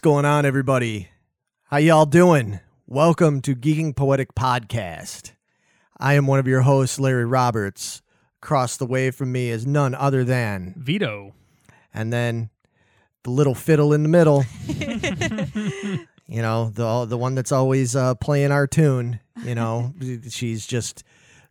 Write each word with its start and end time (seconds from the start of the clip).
What's 0.00 0.14
going 0.14 0.24
on, 0.24 0.46
everybody? 0.46 1.10
How 1.64 1.76
y'all 1.76 2.06
doing? 2.06 2.60
Welcome 2.86 3.42
to 3.42 3.54
Geeking 3.54 3.94
Poetic 3.94 4.34
Podcast. 4.34 5.32
I 5.98 6.14
am 6.14 6.26
one 6.26 6.38
of 6.38 6.46
your 6.46 6.62
hosts, 6.62 6.98
Larry 6.98 7.26
Roberts. 7.26 8.00
Across 8.42 8.78
the 8.78 8.86
way 8.86 9.10
from 9.10 9.30
me 9.30 9.50
is 9.50 9.66
none 9.66 9.94
other 9.94 10.24
than, 10.24 10.72
Vito. 10.78 11.34
and 11.92 12.10
then 12.10 12.48
the 13.24 13.30
little 13.30 13.54
fiddle 13.54 13.92
in 13.92 14.02
the 14.02 14.08
middle. 14.08 14.46
you 16.26 16.40
know, 16.40 16.70
the 16.70 17.04
the 17.04 17.18
one 17.18 17.34
that's 17.34 17.52
always 17.52 17.94
uh, 17.94 18.14
playing 18.14 18.52
our 18.52 18.66
tune. 18.66 19.20
You 19.44 19.54
know, 19.54 19.92
she's 20.30 20.66
just 20.66 21.04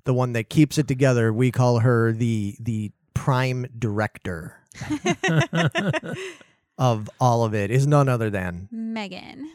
the 0.06 0.14
one 0.16 0.34
that 0.34 0.50
keeps 0.50 0.80
it 0.80 0.88
together. 0.88 1.32
We 1.32 1.52
call 1.52 1.82
her 1.82 2.14
the 2.14 2.56
the 2.60 2.94
prime 3.14 3.68
director 3.78 4.56
of 6.80 7.08
all 7.20 7.44
of 7.44 7.54
it. 7.54 7.70
Is 7.70 7.86
none 7.86 8.10
other 8.10 8.32
than 8.32 8.68
Megan. 8.72 9.48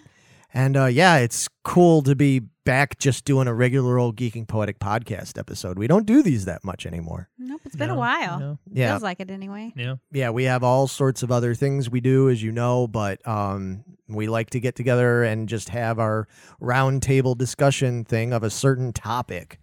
And 0.56 0.76
uh, 0.76 0.84
yeah, 0.86 1.16
it's 1.16 1.48
cool 1.64 2.02
to 2.02 2.14
be 2.14 2.38
back 2.64 2.96
just 2.98 3.24
doing 3.24 3.48
a 3.48 3.52
regular 3.52 3.98
old 3.98 4.14
Geeking 4.16 4.46
Poetic 4.46 4.78
podcast 4.78 5.36
episode. 5.36 5.76
We 5.80 5.88
don't 5.88 6.06
do 6.06 6.22
these 6.22 6.44
that 6.44 6.62
much 6.64 6.86
anymore. 6.86 7.28
Nope, 7.36 7.62
it's 7.64 7.74
been 7.74 7.88
No, 7.88 7.94
a 7.94 7.98
while. 7.98 8.38
no, 8.38 8.58
Yeah. 8.72 8.92
Feels 8.92 9.02
like 9.02 9.18
it 9.18 9.30
anyway. 9.32 9.72
Yeah. 9.74 9.96
Yeah, 10.12 10.30
we 10.30 10.44
have 10.44 10.62
all 10.62 10.86
sorts 10.86 11.24
of 11.24 11.32
other 11.32 11.56
things 11.56 11.90
we 11.90 12.00
do, 12.00 12.30
as 12.30 12.40
you 12.40 12.52
know, 12.52 12.86
but 12.86 13.26
um, 13.26 13.82
we 14.08 14.28
like 14.28 14.50
to 14.50 14.60
get 14.60 14.76
together 14.76 15.24
and 15.24 15.48
just 15.48 15.70
have 15.70 15.98
our 15.98 16.28
roundtable 16.62 17.36
discussion 17.36 18.04
thing 18.04 18.32
of 18.32 18.44
a 18.44 18.50
certain 18.50 18.92
topic. 18.92 19.58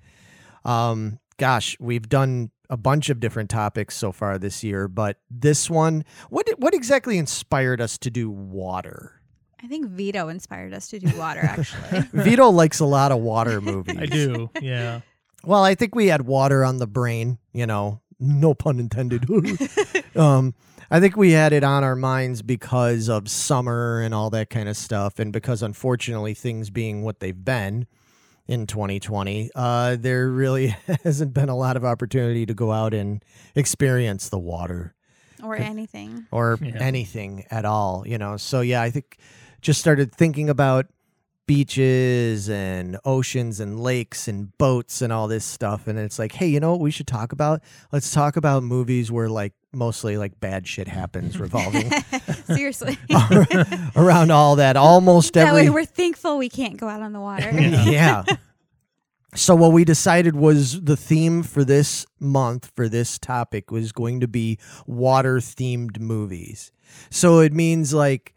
Um, 0.65 1.19
gosh, 1.37 1.77
we've 1.79 2.07
done 2.09 2.51
a 2.71 2.77
bunch 2.77 3.09
of 3.09 3.19
different 3.19 3.49
topics 3.49 3.95
so 3.95 4.13
far 4.13 4.39
this 4.39 4.63
year, 4.63 4.87
but 4.87 5.17
this 5.29 5.69
one, 5.69 6.05
what 6.29 6.47
what 6.57 6.73
exactly 6.73 7.17
inspired 7.17 7.81
us 7.81 7.97
to 7.99 8.09
do 8.09 8.31
water? 8.31 9.21
I 9.61 9.67
think 9.67 9.89
Vito 9.89 10.29
inspired 10.29 10.73
us 10.73 10.87
to 10.87 10.99
do 10.99 11.15
water, 11.17 11.41
actually. 11.43 12.01
Vito 12.23 12.49
likes 12.49 12.79
a 12.79 12.85
lot 12.85 13.11
of 13.11 13.19
water 13.19 13.61
movies. 13.61 13.97
I 13.99 14.05
do. 14.07 14.49
Yeah. 14.59 15.01
Well, 15.43 15.63
I 15.63 15.75
think 15.75 15.93
we 15.93 16.07
had 16.07 16.23
water 16.23 16.63
on 16.63 16.77
the 16.77 16.87
brain, 16.87 17.37
you 17.53 17.67
know, 17.67 18.01
no 18.19 18.53
pun 18.53 18.79
intended. 18.79 19.27
um, 20.15 20.55
I 20.89 20.99
think 20.99 21.15
we 21.15 21.31
had 21.31 21.53
it 21.53 21.63
on 21.63 21.83
our 21.83 21.95
minds 21.95 22.41
because 22.41 23.09
of 23.09 23.29
summer 23.29 24.01
and 24.01 24.13
all 24.13 24.29
that 24.31 24.49
kind 24.49 24.69
of 24.69 24.77
stuff. 24.77 25.19
And 25.19 25.33
because 25.33 25.61
unfortunately, 25.61 26.33
things 26.33 26.69
being 26.69 27.03
what 27.03 27.19
they've 27.19 27.45
been 27.45 27.85
in 28.51 28.67
2020, 28.67 29.49
uh, 29.55 29.95
there 29.97 30.29
really 30.29 30.67
hasn't 31.03 31.33
been 31.33 31.47
a 31.49 31.55
lot 31.55 31.77
of 31.77 31.85
opportunity 31.85 32.45
to 32.45 32.53
go 32.53 32.71
out 32.71 32.93
and 32.93 33.23
experience 33.55 34.27
the 34.29 34.37
water 34.39 34.93
or 35.41 35.55
anything. 35.55 36.25
or 36.31 36.57
Yeah. 36.61 36.77
anything 36.79 37.45
at 37.49 37.63
all, 37.65 38.03
you 38.05 38.17
know. 38.17 38.35
So 38.37 38.59
yeah, 38.61 38.81
I 38.81 38.89
think 38.91 39.17
just 39.61 39.79
started 39.79 40.13
thinking 40.13 40.49
about 40.49 40.87
beaches 41.47 42.49
and 42.49 42.97
oceans 43.05 43.59
and 43.59 43.79
lakes 43.79 44.27
and 44.27 44.57
boats 44.57 45.01
and 45.01 45.11
all 45.13 45.27
this 45.27 45.45
stuff 45.45 45.87
and 45.87 45.97
it's 45.99 46.17
like, 46.19 46.33
hey, 46.33 46.47
you 46.47 46.59
know 46.59 46.71
what 46.71 46.79
we 46.79 46.91
should 46.91 47.07
talk 47.07 47.31
about? 47.31 47.61
Let's 47.91 48.11
talk 48.11 48.35
about 48.35 48.63
movies 48.63 49.11
where 49.11 49.29
like 49.29 49.53
mostly 49.73 50.17
like 50.17 50.39
bad 50.39 50.67
shit 50.67 50.87
happens 50.87 51.39
revolving 51.39 51.91
Seriously. 52.45 52.97
around 53.95 54.31
all 54.31 54.57
that. 54.57 54.77
Almost 54.77 55.33
that 55.33 55.47
every 55.47 55.63
way 55.63 55.69
we're 55.69 55.85
thankful 55.85 56.37
we 56.37 56.49
can't 56.49 56.77
go 56.77 56.87
out 56.87 57.01
on 57.01 57.13
the 57.13 57.19
water. 57.19 57.49
yeah. 57.51 58.23
So 59.33 59.55
what 59.55 59.71
we 59.71 59.85
decided 59.85 60.35
was 60.35 60.81
the 60.81 60.97
theme 60.97 61.41
for 61.43 61.63
this 61.63 62.05
month 62.19 62.69
for 62.75 62.89
this 62.89 63.17
topic 63.17 63.71
was 63.71 63.93
going 63.93 64.19
to 64.19 64.27
be 64.27 64.59
water 64.85 65.37
themed 65.37 65.99
movies. 65.99 66.73
So 67.09 67.39
it 67.39 67.53
means 67.53 67.93
like 67.93 68.35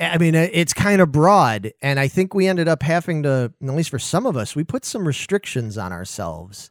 I 0.00 0.16
mean 0.16 0.34
it's 0.34 0.72
kind 0.72 1.02
of 1.02 1.12
broad 1.12 1.72
and 1.82 2.00
I 2.00 2.08
think 2.08 2.32
we 2.32 2.46
ended 2.46 2.68
up 2.68 2.82
having 2.82 3.22
to 3.24 3.52
at 3.62 3.74
least 3.74 3.90
for 3.90 3.98
some 3.98 4.24
of 4.24 4.36
us 4.36 4.56
we 4.56 4.64
put 4.64 4.84
some 4.86 5.06
restrictions 5.06 5.76
on 5.76 5.92
ourselves 5.92 6.70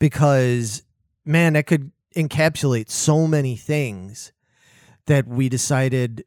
because 0.00 0.82
man 1.24 1.52
that 1.52 1.66
could 1.66 1.92
encapsulate 2.14 2.90
so 2.90 3.26
many 3.26 3.56
things 3.56 4.32
that 5.06 5.26
we 5.26 5.48
decided 5.48 6.24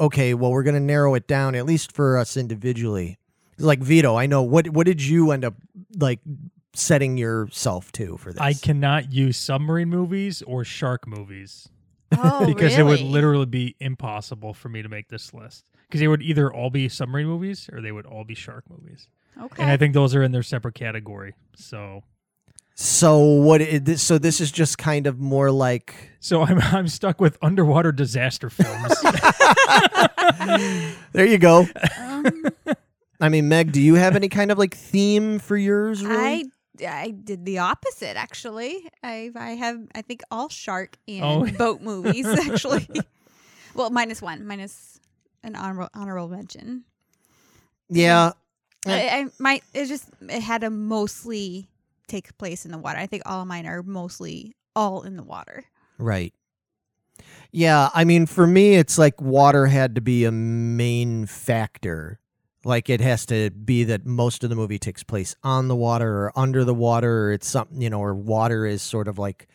okay 0.00 0.34
well 0.34 0.50
we're 0.50 0.62
going 0.62 0.74
to 0.74 0.80
narrow 0.80 1.14
it 1.14 1.26
down 1.26 1.54
at 1.54 1.66
least 1.66 1.92
for 1.92 2.16
us 2.18 2.36
individually 2.36 3.18
like 3.58 3.80
Vito, 3.80 4.16
I 4.16 4.26
know 4.26 4.42
what 4.42 4.68
what 4.70 4.86
did 4.86 5.02
you 5.02 5.30
end 5.30 5.44
up 5.44 5.54
like 5.96 6.20
setting 6.74 7.16
yourself 7.16 7.92
to 7.92 8.16
for 8.16 8.32
this? 8.32 8.40
I 8.40 8.54
cannot 8.54 9.12
use 9.12 9.36
submarine 9.36 9.88
movies 9.88 10.42
or 10.42 10.64
shark 10.64 11.06
movies 11.06 11.68
Oh, 12.16 12.46
because 12.52 12.76
it 12.76 12.82
would 12.82 13.00
literally 13.00 13.46
be 13.46 13.76
impossible 13.80 14.54
for 14.54 14.68
me 14.68 14.82
to 14.82 14.88
make 14.88 15.08
this 15.08 15.32
list. 15.32 15.64
Because 15.88 16.00
they 16.00 16.08
would 16.08 16.22
either 16.22 16.52
all 16.52 16.70
be 16.70 16.88
submarine 16.88 17.26
movies 17.26 17.68
or 17.72 17.80
they 17.80 17.92
would 17.92 18.06
all 18.06 18.24
be 18.24 18.34
shark 18.34 18.64
movies. 18.68 19.08
Okay. 19.40 19.62
And 19.62 19.70
I 19.70 19.76
think 19.76 19.94
those 19.94 20.14
are 20.14 20.22
in 20.22 20.32
their 20.32 20.42
separate 20.42 20.74
category. 20.74 21.34
So 21.56 22.02
so 22.74 23.18
what? 23.20 23.60
So 23.98 24.18
this 24.18 24.40
is 24.40 24.50
just 24.52 24.78
kind 24.78 25.06
of 25.06 25.18
more 25.20 25.50
like 25.50 25.94
so 26.20 26.42
I'm 26.42 26.58
I'm 26.62 26.88
stuck 26.88 27.20
with 27.20 27.38
underwater 27.42 27.92
disaster 27.92 28.50
films. 28.50 28.94
there 31.12 31.26
you 31.26 31.38
go. 31.38 31.66
Um, 32.00 32.44
I 33.20 33.28
mean, 33.28 33.48
Meg, 33.48 33.72
do 33.72 33.80
you 33.80 33.94
have 33.94 34.16
any 34.16 34.28
kind 34.28 34.50
of 34.50 34.58
like 34.58 34.74
theme 34.74 35.38
for 35.38 35.56
yours? 35.56 36.04
Really? 36.04 36.50
I 36.84 36.86
I 37.04 37.10
did 37.10 37.44
the 37.44 37.58
opposite 37.58 38.16
actually. 38.16 38.88
I 39.02 39.30
I 39.36 39.50
have 39.50 39.78
I 39.94 40.02
think 40.02 40.22
all 40.30 40.48
shark 40.48 40.96
and 41.06 41.22
Oh. 41.24 41.46
boat 41.56 41.80
movies 41.80 42.26
actually. 42.50 42.88
well, 43.74 43.90
minus 43.90 44.20
one, 44.20 44.46
minus 44.46 44.98
an 45.44 45.54
honorable 45.56 45.90
honorable 45.94 46.28
mention. 46.28 46.84
yeah. 47.88 48.32
I, 48.86 49.08
I 49.08 49.26
my 49.38 49.60
it 49.72 49.86
just 49.86 50.10
it 50.20 50.40
had 50.42 50.62
a 50.62 50.68
mostly 50.68 51.68
take 52.06 52.36
place 52.38 52.64
in 52.64 52.72
the 52.72 52.78
water. 52.78 52.98
I 52.98 53.06
think 53.06 53.22
all 53.26 53.42
of 53.42 53.48
mine 53.48 53.66
are 53.66 53.82
mostly 53.82 54.54
all 54.76 55.02
in 55.02 55.16
the 55.16 55.22
water. 55.22 55.64
Right. 55.98 56.34
Yeah, 57.52 57.90
I 57.94 58.04
mean, 58.04 58.26
for 58.26 58.46
me, 58.46 58.74
it's 58.74 58.98
like 58.98 59.20
water 59.20 59.66
had 59.66 59.94
to 59.94 60.00
be 60.00 60.24
a 60.24 60.32
main 60.32 61.26
factor. 61.26 62.18
Like 62.64 62.90
it 62.90 63.00
has 63.00 63.26
to 63.26 63.50
be 63.50 63.84
that 63.84 64.06
most 64.06 64.42
of 64.42 64.50
the 64.50 64.56
movie 64.56 64.78
takes 64.78 65.02
place 65.02 65.36
on 65.44 65.68
the 65.68 65.76
water 65.76 66.24
or 66.24 66.32
under 66.34 66.64
the 66.64 66.74
water, 66.74 67.26
or 67.26 67.32
it's 67.32 67.46
something, 67.46 67.80
you 67.80 67.90
know, 67.90 68.00
or 68.00 68.14
water 68.14 68.66
is 68.66 68.82
sort 68.82 69.06
of 69.06 69.18
like 69.18 69.46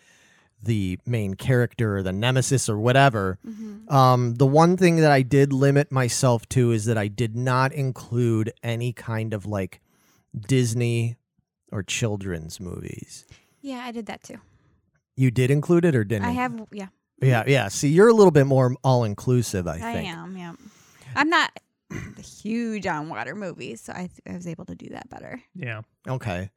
the 0.62 1.00
main 1.06 1.34
character 1.34 1.98
or 1.98 2.04
the 2.04 2.12
nemesis 2.14 2.70
or 2.70 2.78
whatever. 2.78 3.40
Um, 3.88 4.36
the 4.36 4.46
one 4.46 4.78
thing 4.78 4.98
that 4.98 5.12
I 5.12 5.22
did 5.22 5.52
limit 5.52 5.92
myself 5.92 6.48
to 6.50 6.72
is 6.72 6.86
that 6.86 6.98
I 6.98 7.08
did 7.08 7.36
not 7.36 7.74
include 7.74 8.54
any 8.62 8.94
kind 8.94 9.34
of 9.34 9.46
like 9.46 9.82
Disney 10.38 11.18
or 11.72 11.84
children's 11.84 12.60
movies. 12.60 13.26
Yeah, 13.62 13.84
I 13.86 13.92
did 13.92 14.06
that 14.08 14.24
too. 14.24 14.38
You 15.16 15.32
did 15.32 15.52
include 15.52 15.86
it 15.86 15.96
or 15.96 16.04
didn't? 16.04 16.26
I 16.26 16.32
have 16.32 16.62
yeah. 16.72 16.88
Yeah, 17.22 17.44
yeah. 17.48 17.68
See, 17.68 17.90
you're 17.90 18.08
a 18.08 18.14
little 18.14 18.32
bit 18.32 18.46
more 18.48 18.74
all 18.84 19.04
inclusive, 19.04 19.68
I 19.68 19.74
I, 19.76 19.80
think. 19.80 20.08
am, 20.10 20.38
yeah. 20.38 20.54
I'm 21.16 21.30
not 21.30 21.52
huge 22.42 22.88
on 22.88 23.10
water 23.10 23.36
movies, 23.36 23.82
so 23.82 23.92
I, 23.94 24.08
th- 24.08 24.22
I 24.28 24.34
was 24.36 24.48
able 24.48 24.66
to 24.66 24.76
do 24.76 24.88
that 24.90 25.10
better. 25.10 25.42
yeah. 25.54 25.82
Okay. 26.08 26.50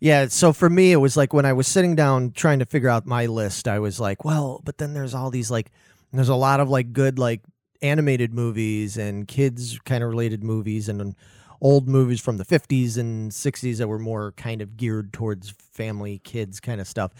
Yeah, 0.00 0.26
so 0.26 0.52
for 0.52 0.68
me 0.68 0.92
it 0.92 0.96
was 0.96 1.16
like 1.16 1.32
when 1.32 1.46
I 1.46 1.52
was 1.52 1.66
sitting 1.68 1.94
down 1.94 2.32
trying 2.32 2.58
to 2.58 2.66
figure 2.66 2.88
out 2.88 3.06
my 3.06 3.26
list, 3.26 3.68
I 3.68 3.78
was 3.78 3.98
like, 4.00 4.24
well, 4.24 4.60
but 4.64 4.78
then 4.78 4.94
there's 4.94 5.14
all 5.14 5.30
these 5.30 5.50
like 5.50 5.70
there's 6.12 6.28
a 6.28 6.34
lot 6.34 6.58
of 6.60 6.68
like 6.68 6.92
good 6.92 7.18
like 7.18 7.40
animated 7.80 8.34
movies 8.34 8.98
and 8.98 9.26
kids 9.28 9.78
kind 9.84 10.02
of 10.04 10.10
related 10.10 10.42
movies 10.44 10.88
and 10.88 11.14
old 11.60 11.88
movies 11.88 12.20
from 12.20 12.36
the 12.38 12.44
50s 12.44 12.96
and 12.96 13.30
60s 13.32 13.78
that 13.78 13.88
were 13.88 13.98
more 13.98 14.32
kind 14.32 14.62
of 14.62 14.76
geared 14.76 15.12
towards 15.12 15.50
family 15.50 16.18
kids 16.24 16.60
kind 16.60 16.80
of 16.80 16.86
stuff. 16.88 17.12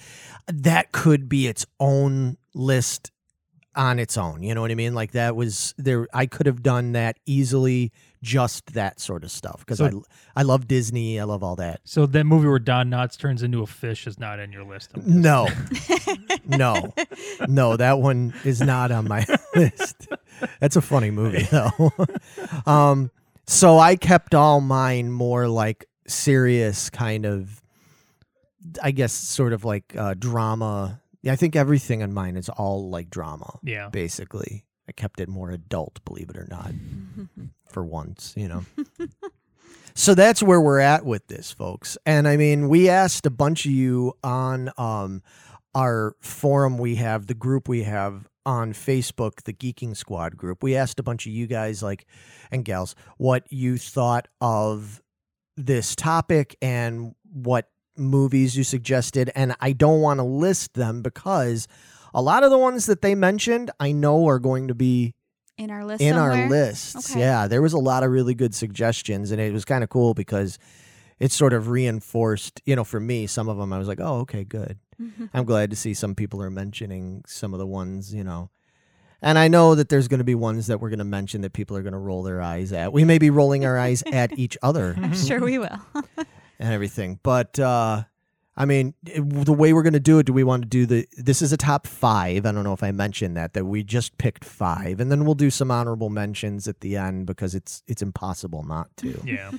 That 0.47 0.93
could 0.93 1.29
be 1.29 1.47
its 1.47 1.67
own 1.79 2.37
list 2.55 3.11
on 3.77 3.99
its 4.01 4.17
own. 4.19 4.43
You 4.43 4.55
know 4.55 4.61
what 4.63 4.71
I 4.71 4.75
mean? 4.75 4.95
Like 4.95 5.13
that 5.13 5.37
was 5.37 5.75
there. 5.79 6.09
I 6.13 6.27
could 6.27 6.47
have 6.47 6.63
done 6.63 6.93
that 6.93 7.19
easily, 7.25 7.93
just 8.23 8.73
that 8.75 8.99
sort 8.99 9.23
of 9.23 9.31
stuff 9.31 9.61
because 9.61 9.79
So- 9.79 10.05
I 10.35 10.41
I 10.41 10.43
love 10.43 10.67
Disney. 10.67 11.21
I 11.21 11.25
love 11.25 11.43
all 11.45 11.57
that. 11.57 11.81
So 11.85 12.07
that 12.07 12.25
movie 12.25 12.49
where 12.49 12.59
Don 12.59 12.91
Knotts 12.91 13.17
turns 13.19 13.43
into 13.43 13.63
a 13.63 13.67
fish 13.67 14.07
is 14.07 14.19
not 14.19 14.39
in 14.41 14.51
your 14.53 14.65
list. 14.65 14.97
No, 14.97 15.49
no, 16.47 16.93
no. 17.49 17.77
That 17.77 18.01
one 18.01 18.35
is 18.45 18.61
not 18.61 18.91
on 18.91 19.07
my 19.09 19.25
list. 19.55 20.09
That's 20.61 20.77
a 20.77 20.81
funny 20.83 21.11
movie 21.11 21.43
though. 21.51 21.93
um, 22.67 23.11
so 23.51 23.79
I 23.79 23.97
kept 23.97 24.33
all 24.33 24.61
mine 24.61 25.11
more 25.11 25.49
like 25.49 25.87
serious 26.07 26.89
kind 26.89 27.27
of, 27.27 27.63
I 28.81 28.93
guess, 28.93 29.13
sort 29.13 29.53
of 29.53 29.65
like 29.65 29.95
uh, 29.97 30.15
drama. 30.15 31.01
I 31.29 31.35
think 31.35 31.57
everything 31.57 32.01
in 32.01 32.15
mine 32.15 32.37
is 32.37 32.49
all 32.49 32.89
like 32.91 33.11
drama. 33.11 33.59
Yeah. 33.65 33.89
basically. 33.89 34.65
I 34.89 34.93
kept 34.93 35.21
it 35.21 35.29
more 35.29 35.51
adult, 35.51 36.01
believe 36.05 36.31
it 36.31 36.37
or 36.37 36.47
not, 36.49 36.73
for 37.69 37.85
once, 37.85 38.35
you 38.37 38.49
know. 38.49 38.65
so 39.95 40.15
that's 40.15 40.43
where 40.43 40.61
we're 40.61 40.81
at 40.81 41.05
with 41.05 41.27
this, 41.27 41.53
folks. 41.53 41.99
And 42.07 42.27
I 42.29 42.37
mean, 42.37 42.69
we 42.69 42.89
asked 42.89 43.27
a 43.27 43.31
bunch 43.31 43.67
of 43.67 43.73
you 43.73 44.15
on 44.25 44.71
um, 44.79 45.23
our 45.75 46.15
forum 46.21 46.79
we 46.79 46.97
have, 46.97 47.27
the 47.27 47.35
group 47.35 47.69
we 47.69 47.83
have 47.83 48.29
on 48.47 48.73
Facebook, 48.73 49.43
the 49.45 49.53
Geeking 49.53 49.97
Squad 49.97 50.37
group. 50.37 50.63
We 50.63 50.77
asked 50.77 50.99
a 50.99 51.03
bunch 51.03 51.27
of 51.27 51.33
you 51.33 51.47
guys 51.47 51.83
like 51.83 52.07
and 52.51 52.65
gals 52.65 52.95
what 53.19 53.51
you 53.53 53.77
thought 53.79 54.29
of 54.41 55.03
this 55.57 55.95
topic 55.95 56.57
and 56.63 57.15
what 57.33 57.69
movies 57.97 58.57
you 58.57 58.65
suggested 58.65 59.31
and 59.35 59.55
I 59.61 59.73
don't 59.73 60.01
want 60.01 60.19
to 60.21 60.25
list 60.25 60.73
them 60.75 61.03
because 61.03 61.69
a 62.15 62.23
lot 62.23 62.45
of 62.45 62.51
the 62.51 62.57
ones 62.57 62.87
that 62.87 63.03
they 63.03 63.15
mentioned 63.15 63.71
I 63.79 63.93
know 63.93 64.27
are 64.27 64.39
going 64.39 64.69
to 64.69 64.75
be 64.75 65.15
In 65.59 65.71
our 65.71 65.85
list. 65.85 66.01
in 66.01 66.15
somewhere? 66.15 66.33
our 66.45 66.49
lists. 66.49 67.11
Okay. 67.11 67.21
Yeah, 67.21 67.47
there 67.47 67.61
was 67.61 67.75
a 67.75 67.79
lot 67.79 68.03
of 68.03 68.11
really 68.11 68.35
good 68.35 68.55
suggestions, 68.55 69.31
and 69.33 69.41
it 69.41 69.53
was 69.53 69.67
kind 69.67 69.85
of 69.85 69.91
cool 69.91 70.15
because 70.15 70.59
it 71.19 71.31
sort 71.31 71.53
of 71.53 71.69
reinforced, 71.69 72.63
you 72.65 72.75
know, 72.75 72.85
for 72.85 72.99
me, 73.01 73.27
some 73.27 73.49
of 73.51 73.59
them 73.59 73.71
I 73.73 73.79
was 73.79 73.87
like, 73.87 74.01
oh, 74.01 74.21
okay, 74.21 74.45
good. 74.45 74.79
I'm 75.35 75.45
glad 75.45 75.71
to 75.71 75.77
see 75.77 75.95
some 75.95 76.15
people 76.15 76.43
are 76.43 76.51
mentioning 76.51 77.25
some 77.27 77.53
of 77.53 77.59
the 77.59 77.67
ones, 77.67 78.13
you 78.15 78.25
know. 78.25 78.51
And 79.23 79.37
I 79.39 79.49
know 79.49 79.75
that 79.75 79.91
there's 79.91 80.09
going 80.09 80.19
to 80.19 80.25
be 80.25 80.35
ones 80.35 80.67
that 80.69 80.81
we're 80.81 80.89
going 80.89 80.99
to 80.99 81.05
mention 81.05 81.43
that 81.43 81.53
people 81.53 81.77
are 81.77 81.83
going 81.83 81.93
to 81.93 81.99
roll 81.99 82.23
their 82.23 82.41
eyes 82.41 82.73
at. 82.73 82.93
We 82.93 83.05
may 83.05 83.19
be 83.19 83.29
rolling 83.29 83.67
our 83.67 83.79
eyes 83.79 84.03
at 84.11 84.39
each 84.39 84.57
other 84.63 84.95
I'm 84.97 85.15
sure 85.15 85.41
we 85.41 85.59
will. 85.59 85.79
and 86.59 86.73
everything. 86.73 87.19
But 87.23 87.59
uh 87.59 88.05
I 88.57 88.65
mean, 88.67 88.95
it- 89.07 89.45
the 89.47 89.53
way 89.53 89.73
we're 89.73 89.83
going 89.85 89.93
to 89.95 90.01
do 90.01 90.19
it, 90.19 90.27
do 90.27 90.33
we 90.35 90.45
want 90.45 90.63
to 90.63 90.69
do 90.69 90.85
the 90.87 91.07
this 91.17 91.41
is 91.43 91.53
a 91.53 91.57
top 91.57 91.87
5. 91.87 92.45
I 92.47 92.53
don't 92.53 92.65
know 92.65 92.73
if 92.73 92.83
I 92.83 92.93
mentioned 92.93 93.37
that 93.37 93.53
that 93.55 93.65
we 93.67 93.83
just 93.83 94.17
picked 94.19 94.45
5 94.45 95.01
and 95.01 95.11
then 95.11 95.25
we'll 95.25 95.35
do 95.35 95.51
some 95.51 95.71
honorable 95.71 96.11
mentions 96.11 96.67
at 96.67 96.81
the 96.81 96.97
end 96.97 97.27
because 97.27 97.55
it's 97.55 97.83
it's 97.87 98.03
impossible 98.03 98.63
not 98.65 98.89
to. 98.99 99.21
Yeah. 99.25 99.51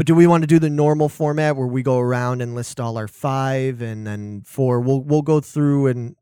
But 0.00 0.06
do 0.06 0.14
we 0.14 0.26
want 0.26 0.42
to 0.42 0.46
do 0.46 0.58
the 0.58 0.70
normal 0.70 1.10
format 1.10 1.56
where 1.58 1.66
we 1.66 1.82
go 1.82 1.98
around 1.98 2.40
and 2.40 2.54
list 2.54 2.80
all 2.80 2.96
our 2.96 3.06
5 3.06 3.82
and 3.82 4.06
then 4.06 4.40
4 4.46 4.80
we'll 4.80 5.02
we'll 5.02 5.20
go 5.20 5.40
through 5.42 5.88
and 5.88 6.16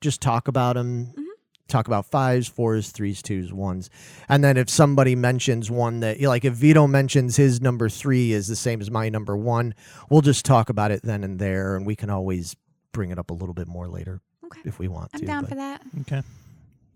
just 0.00 0.20
talk 0.20 0.46
about 0.46 0.76
them. 0.76 1.06
Mhm. 1.06 1.24
Talk 1.66 1.88
about 1.88 2.06
fives, 2.06 2.46
fours, 2.46 2.92
threes, 2.92 3.22
twos, 3.22 3.52
ones. 3.52 3.90
And 4.28 4.44
then 4.44 4.56
if 4.56 4.70
somebody 4.70 5.16
mentions 5.16 5.72
one 5.72 5.98
that, 6.00 6.20
like 6.20 6.44
if 6.44 6.54
Vito 6.54 6.86
mentions 6.86 7.34
his 7.34 7.60
number 7.60 7.88
three 7.88 8.30
is 8.30 8.46
the 8.46 8.54
same 8.54 8.80
as 8.80 8.92
my 8.92 9.08
number 9.08 9.36
one, 9.36 9.74
we'll 10.08 10.20
just 10.20 10.44
talk 10.44 10.68
about 10.70 10.92
it 10.92 11.02
then 11.02 11.24
and 11.24 11.40
there. 11.40 11.74
And 11.74 11.84
we 11.84 11.96
can 11.96 12.10
always 12.10 12.54
bring 12.92 13.10
it 13.10 13.18
up 13.18 13.30
a 13.30 13.34
little 13.34 13.54
bit 13.54 13.66
more 13.66 13.88
later 13.88 14.20
Okay. 14.44 14.60
if 14.64 14.78
we 14.78 14.86
want 14.86 15.10
I'm 15.14 15.18
to. 15.22 15.26
down 15.26 15.40
but- 15.42 15.48
for 15.48 15.54
that. 15.56 15.82
Okay. 16.02 16.22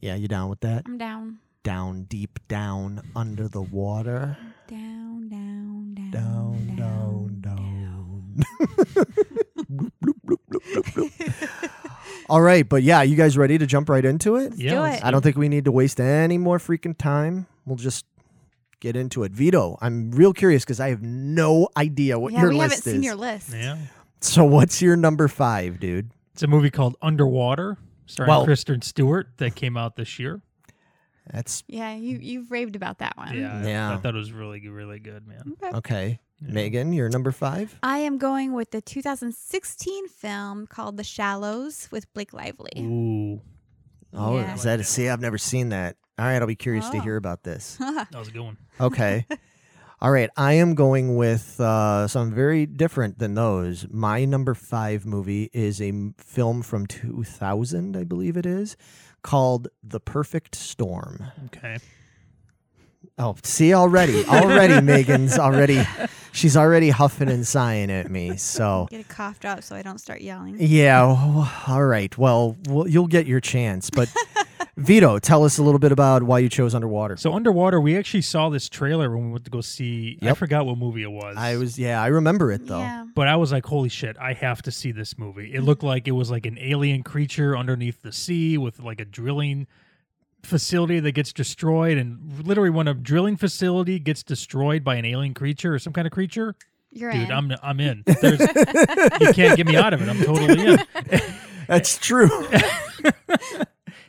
Yeah, 0.01 0.15
you 0.15 0.29
down 0.29 0.49
with 0.49 0.61
that? 0.61 0.85
I'm 0.87 0.97
down. 0.97 1.39
Down, 1.65 2.05
deep 2.05 2.39
down, 2.47 3.03
under 3.17 3.49
the 3.49 3.61
water. 3.63 4.39
Down, 4.71 5.29
down, 5.29 5.95
down. 5.95 6.11
Down, 6.13 6.77
down, 6.77 7.41
down. 7.41 8.35
Bloop, 9.71 9.91
bloop, 10.03 10.15
bloop, 10.25 10.39
bloop, 10.49 10.63
bloop, 10.73 11.11
bloop. 11.11 11.71
All 12.29 12.41
right, 12.41 12.69
but 12.69 12.83
yeah, 12.85 13.03
you 13.03 13.17
guys 13.17 13.37
ready 13.37 13.59
to 13.59 13.67
jump 13.67 13.89
right 13.89 14.05
into 14.05 14.37
it? 14.37 14.53
Yeah. 14.57 14.71
do 14.71 14.81
let's 14.81 14.99
it. 14.99 15.05
I 15.05 15.11
don't 15.11 15.23
think 15.23 15.37
we 15.37 15.49
need 15.49 15.65
to 15.65 15.73
waste 15.73 15.99
any 16.01 16.39
more 16.39 16.59
freaking 16.59 16.97
time. 16.97 17.47
We'll 17.67 17.77
just 17.77 18.05
get 18.79 18.95
into 18.97 19.25
it. 19.25 19.33
Vito, 19.33 19.77
I'm 19.81 20.13
real 20.13 20.33
curious 20.33 20.65
because 20.65 20.79
I 20.81 20.91
have 20.91 21.03
no 21.03 21.69
idea 21.77 22.19
what 22.19 22.33
yeah, 22.33 22.43
your 22.43 22.51
we 22.51 22.59
list 22.59 22.77
haven't 22.85 22.89
is. 22.89 22.95
seen 22.95 23.03
your 23.03 23.17
list. 23.17 23.53
Yeah. 23.53 23.79
So 24.21 24.45
what's 24.45 24.81
your 24.81 24.97
number 24.97 25.27
five, 25.29 25.81
dude? 25.81 26.11
It's 26.35 26.43
a 26.45 26.47
movie 26.47 26.71
called 26.71 26.97
Underwater, 27.03 27.77
starring 28.07 28.29
Well- 28.31 28.45
Kristen 28.45 28.83
Stewart, 28.83 29.29
that 29.39 29.57
came 29.57 29.77
out 29.77 29.97
this 29.97 30.19
year. 30.21 30.41
That's 31.33 31.63
Yeah, 31.69 31.95
you 31.95 32.19
you've 32.21 32.51
raved 32.51 32.77
about 32.77 32.99
that 32.99 33.17
one. 33.17 33.37
Yeah. 33.39 33.59
I- 33.63 33.67
Yeah. 33.69 33.93
I 33.95 33.97
thought 33.99 34.15
it 34.15 34.19
was 34.19 34.33
really, 34.33 34.67
really 34.69 34.99
good, 34.99 35.27
man. 35.27 35.57
Okay. 35.63 35.77
okay. 35.77 36.21
Yeah. 36.43 36.53
Megan, 36.53 36.93
your 36.93 37.09
number 37.11 37.33
five? 37.33 37.79
I 37.83 37.99
am 37.99 38.17
going 38.19 38.53
with 38.55 38.71
the 38.71 38.81
2016 38.81 40.09
film 40.09 40.67
called 40.67 40.97
The 40.97 41.05
Shallows 41.05 41.89
with 41.93 42.13
Blake 42.15 42.33
Lively. 42.33 42.73
Ooh, 42.79 43.41
Oh, 44.13 44.39
Yeah. 44.39 44.55
is 44.55 44.63
that 44.65 44.81
a 44.81 44.85
see? 44.85 45.09
I've 45.09 45.21
never 45.21 45.39
seen 45.39 45.69
that. 45.69 45.97
All 46.19 46.25
right, 46.25 46.41
I'll 46.41 46.47
be 46.49 46.57
curious 46.57 46.89
to 46.91 46.97
Oh. 46.99 47.01
hear 47.01 47.17
about 47.17 47.43
this. 47.45 47.77
that 47.79 48.09
was 48.15 48.29
a 48.29 48.33
good 48.33 48.43
one. 48.43 48.57
Okay. 48.81 49.27
All 50.03 50.11
right, 50.11 50.31
I 50.35 50.55
am 50.55 50.75
going 50.75 51.17
with 51.17 51.61
uh, 51.61 52.09
something 52.09 52.35
very 52.35 52.65
different 52.65 53.19
than 53.19 53.35
those. 53.35 53.87
My 53.91 54.25
number 54.25 54.55
five 54.55 55.05
movie 55.05 55.51
is 55.53 55.79
a 55.81 55.89
m- 55.89 56.15
film 56.17 56.63
from 56.63 56.87
2000, 56.87 57.97
I 57.99 58.05
believe 58.05 58.39
it 58.39 58.47
is, 58.47 58.79
called 59.23 59.69
The 59.83 60.01
Perfect 60.01 60.55
Storm. 60.55 61.25
Okay. 61.47 61.79
Oh, 63.19 63.37
see 63.43 63.75
already, 63.75 64.25
already 64.25 64.81
Megan's 64.85 65.39
already, 65.39 65.83
she's 66.33 66.57
already 66.57 66.89
huffing 66.89 67.29
and 67.29 67.47
sighing 67.47 67.91
at 67.91 68.11
me. 68.11 68.37
So 68.39 68.87
Get 68.91 69.01
it 69.01 69.09
coughed 69.09 69.45
up 69.45 69.63
so 69.63 69.77
I 69.77 69.83
don't 69.83 69.99
start 69.99 70.23
yelling. 70.23 70.57
yeah, 70.59 71.01
w- 71.01 71.47
all 71.67 71.85
right. 71.85 72.17
Well, 72.17 72.57
well, 72.69 72.89
you'll 72.89 73.09
get 73.09 73.27
your 73.27 73.41
chance. 73.41 73.91
But 73.91 74.11
Vito, 74.81 75.19
tell 75.19 75.45
us 75.45 75.59
a 75.59 75.63
little 75.63 75.79
bit 75.79 75.93
about 75.93 76.23
why 76.23 76.39
you 76.39 76.49
chose 76.49 76.75
Underwater. 76.75 77.17
So 77.17 77.35
Underwater, 77.35 77.81
we 77.81 77.97
actually 77.99 78.23
saw 78.23 78.49
this 78.49 78.69
trailer 78.69 79.11
when 79.15 79.27
we 79.27 79.33
went 79.33 79.45
to 79.45 79.51
go 79.51 79.61
see. 79.61 80.19
I 80.23 80.33
forgot 80.35 80.65
what 80.65 80.79
movie 80.79 81.03
it 81.03 81.11
was. 81.11 81.37
I 81.37 81.57
was 81.57 81.79
yeah, 81.79 82.03
I 82.03 82.07
remember 82.07 82.51
it 82.51 82.67
though. 82.67 82.79
Yeah. 82.79 83.05
but 83.15 83.29
I 83.29 83.37
was 83.37 83.53
like, 83.53 83.67
"Holy 83.67 83.89
shit! 83.91 84.17
I 84.19 84.33
have 84.33 84.63
to 84.63 84.71
see 84.71 84.91
this 84.93 85.19
movie." 85.19 85.53
It 85.55 85.63
looked 85.63 85.83
like 85.83 86.09
it 86.09 86.13
was 86.13 86.31
like 86.31 86.47
an 86.47 86.57
alien 86.59 87.03
creature 87.03 87.57
underneath 87.57 88.01
the 88.03 88.13
sea 88.13 88.57
with 88.57 88.81
like 88.81 89.01
a 89.01 89.05
drilling 89.05 89.67
facility 90.43 90.99
that 91.01 91.13
gets 91.13 91.33
destroyed, 91.35 91.99
and 91.99 92.47
literally 92.47 92.71
when 92.71 92.89
a 92.89 92.95
drilling 92.95 93.37
facility 93.37 93.99
gets 93.99 94.23
destroyed 94.23 94.83
by 94.83 94.95
an 94.95 95.05
alien 95.05 95.35
creature 95.35 95.75
or 95.75 95.79
some 95.79 95.93
kind 95.93 96.07
of 96.07 96.13
creature, 96.13 96.55
You're 96.91 97.13
dude, 97.13 97.25
in. 97.25 97.33
I'm 97.33 97.53
I'm 97.63 97.81
in. 97.81 98.03
There's, 98.23 98.41
you 98.41 99.33
can't 99.35 99.57
get 99.59 99.67
me 99.67 99.77
out 99.77 99.93
of 99.93 100.01
it. 100.01 100.09
I'm 100.09 100.23
totally 100.25 100.67
in. 100.75 100.79
That's 101.67 101.99
true. 101.99 102.31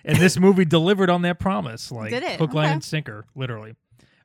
and 0.06 0.18
this 0.18 0.38
movie 0.40 0.66
delivered 0.66 1.10
on 1.10 1.22
that 1.24 1.40
promise 1.40 1.92
like 1.92 2.12
Did 2.12 2.24
it? 2.24 2.40
hook 2.40 2.54
line 2.54 2.66
Okay. 2.66 2.74
and 2.74 2.84
sinker 2.84 3.26
literally 3.36 3.76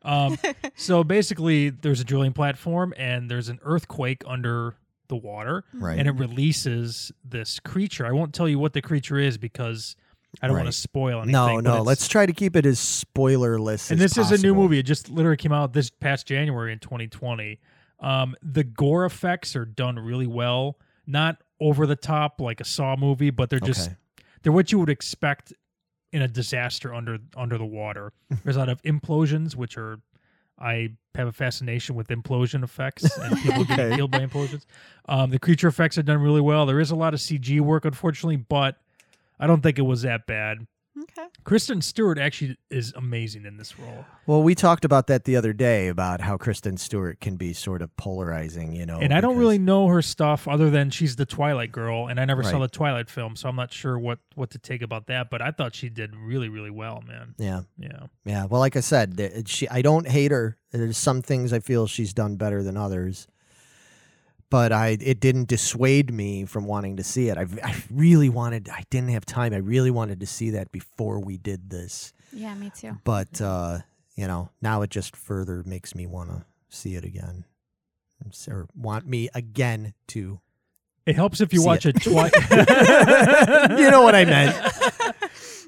um, 0.02 0.38
so 0.76 1.02
basically 1.02 1.70
there's 1.70 2.00
a 2.00 2.04
drilling 2.04 2.32
platform 2.32 2.94
and 2.96 3.30
there's 3.30 3.48
an 3.48 3.58
earthquake 3.62 4.22
under 4.26 4.74
the 5.08 5.16
water 5.16 5.64
right. 5.74 5.98
and 5.98 6.08
it 6.08 6.12
releases 6.12 7.12
this 7.24 7.60
creature 7.60 8.06
i 8.06 8.12
won't 8.12 8.34
tell 8.34 8.48
you 8.48 8.58
what 8.58 8.72
the 8.72 8.82
creature 8.82 9.18
is 9.18 9.38
because 9.38 9.96
i 10.42 10.46
don't 10.46 10.56
want 10.56 10.66
to 10.66 10.72
spoil 10.72 11.18
anything 11.18 11.32
No, 11.32 11.60
no. 11.60 11.82
Let's 11.82 12.08
try 12.08 12.26
to 12.26 12.32
keep 12.32 12.56
it 12.56 12.66
as 12.66 12.78
spoilerless. 12.80 13.90
and 13.90 14.00
as 14.00 14.14
this 14.14 14.18
is 14.30 14.32
a 14.32 14.42
new 14.44 14.54
movie 14.54 14.78
it 14.78 14.82
just 14.84 15.08
literally 15.08 15.36
came 15.36 15.52
out 15.52 15.72
this 15.72 15.90
past 15.90 16.26
january 16.26 16.72
in 16.72 16.78
2020 16.78 17.58
um, 18.00 18.34
the 18.42 18.62
gore 18.64 19.04
effects 19.06 19.56
are 19.56 19.64
done 19.64 19.98
really 19.98 20.26
well 20.26 20.78
not 21.06 21.38
over 21.60 21.86
the 21.86 21.96
top 21.96 22.40
like 22.40 22.60
a 22.60 22.64
saw 22.64 22.96
movie 22.96 23.30
but 23.30 23.48
they're 23.48 23.60
just 23.60 23.88
Okay. 23.88 23.96
they're 24.42 24.52
what 24.52 24.70
you 24.72 24.78
would 24.78 24.90
expect 24.90 25.52
in 26.12 26.22
a 26.22 26.28
disaster 26.28 26.94
under 26.94 27.18
under 27.36 27.58
the 27.58 27.64
water. 27.64 28.12
There's 28.44 28.56
a 28.56 28.60
lot 28.60 28.68
of 28.68 28.82
implosions, 28.82 29.54
which 29.54 29.76
are 29.76 29.98
I 30.58 30.90
have 31.14 31.28
a 31.28 31.32
fascination 31.32 31.94
with 31.94 32.08
implosion 32.08 32.64
effects 32.64 33.16
and 33.18 33.36
people 33.38 33.64
getting 33.64 33.96
killed 33.96 34.10
by 34.10 34.20
implosions. 34.20 34.64
Um, 35.08 35.30
the 35.30 35.38
creature 35.38 35.68
effects 35.68 35.98
are 35.98 36.02
done 36.02 36.20
really 36.20 36.40
well. 36.40 36.64
There 36.66 36.80
is 36.80 36.90
a 36.90 36.96
lot 36.96 37.12
of 37.14 37.20
CG 37.20 37.60
work, 37.60 37.84
unfortunately, 37.84 38.36
but 38.36 38.76
I 39.38 39.46
don't 39.46 39.62
think 39.62 39.78
it 39.78 39.82
was 39.82 40.02
that 40.02 40.26
bad. 40.26 40.66
Okay. 40.98 41.26
Kristen 41.44 41.80
Stewart 41.82 42.18
actually 42.18 42.56
is 42.70 42.92
amazing 42.96 43.44
in 43.44 43.56
this 43.56 43.78
role, 43.78 44.04
Well, 44.26 44.42
we 44.42 44.54
talked 44.54 44.84
about 44.84 45.06
that 45.08 45.24
the 45.24 45.36
other 45.36 45.52
day 45.52 45.88
about 45.88 46.20
how 46.20 46.36
Kristen 46.36 46.76
Stewart 46.76 47.20
can 47.20 47.36
be 47.36 47.52
sort 47.52 47.82
of 47.82 47.94
polarizing, 47.96 48.72
you 48.72 48.86
know. 48.86 48.98
and 48.98 49.12
I 49.12 49.20
don't 49.20 49.36
really 49.36 49.58
know 49.58 49.88
her 49.88 50.02
stuff 50.02 50.48
other 50.48 50.70
than 50.70 50.90
she's 50.90 51.16
the 51.16 51.26
Twilight 51.26 51.72
girl, 51.72 52.08
and 52.08 52.18
I 52.18 52.24
never 52.24 52.42
saw 52.42 52.58
the 52.58 52.68
Twilight 52.68 53.10
film, 53.10 53.36
so 53.36 53.48
I'm 53.48 53.56
not 53.56 53.72
sure 53.72 53.98
what 53.98 54.18
what 54.34 54.50
to 54.50 54.58
take 54.58 54.82
about 54.82 55.06
that. 55.06 55.30
But 55.30 55.42
I 55.42 55.50
thought 55.50 55.74
she 55.74 55.88
did 55.88 56.14
really, 56.16 56.48
really 56.48 56.70
well, 56.70 57.02
man. 57.06 57.34
Yeah, 57.38 57.62
Yeah. 57.78 58.06
yeah. 58.24 58.44
Well, 58.46 58.60
like 58.60 58.76
I 58.76 58.80
said, 58.80 59.44
she. 59.46 59.68
I 59.68 59.82
don't 59.82 60.06
hate 60.08 60.30
her. 60.30 60.58
There's 60.72 60.98
some 60.98 61.22
things 61.22 61.52
I 61.52 61.60
feel 61.60 61.86
she's 61.86 62.12
done 62.12 62.36
better 62.36 62.62
than 62.62 62.76
others, 62.76 63.26
but 64.50 64.72
I 64.72 64.96
it 65.00 65.20
didn't 65.20 65.48
dissuade 65.48 66.12
me 66.12 66.44
from 66.44 66.66
wanting 66.66 66.96
to 66.96 67.04
see 67.04 67.28
it. 67.28 67.36
I, 67.38 67.46
I 67.62 67.74
really 67.90 68.28
wanted. 68.28 68.68
I 68.68 68.84
didn't 68.90 69.10
have 69.10 69.26
time. 69.26 69.52
I 69.52 69.58
really 69.58 69.90
wanted 69.90 70.20
to 70.20 70.26
see 70.26 70.50
that 70.50 70.70
before 70.72 71.18
we 71.20 71.36
did 71.36 71.70
this, 71.70 72.12
Yeah, 72.32 72.54
me 72.54 72.70
too. 72.76 72.98
but 73.04 73.40
uh, 73.40 73.78
you 74.16 74.26
know, 74.26 74.50
now 74.62 74.82
it 74.82 74.90
just 74.90 75.16
further 75.16 75.62
makes 75.66 75.94
me 75.94 76.06
want 76.06 76.30
to 76.30 76.44
see 76.68 76.94
it 76.94 77.04
again, 77.04 77.44
or 78.48 78.68
want 78.76 79.06
me 79.06 79.28
again 79.34 79.94
to 80.08 80.40
It 81.06 81.16
helps 81.16 81.40
if 81.40 81.52
you 81.52 81.62
watch 81.62 81.84
it. 81.86 81.96
it 81.96 82.02
twice. 82.02 82.32
you 83.78 83.90
know 83.90 84.02
what 84.02 84.14
I 84.14 84.24
meant. 84.24 84.56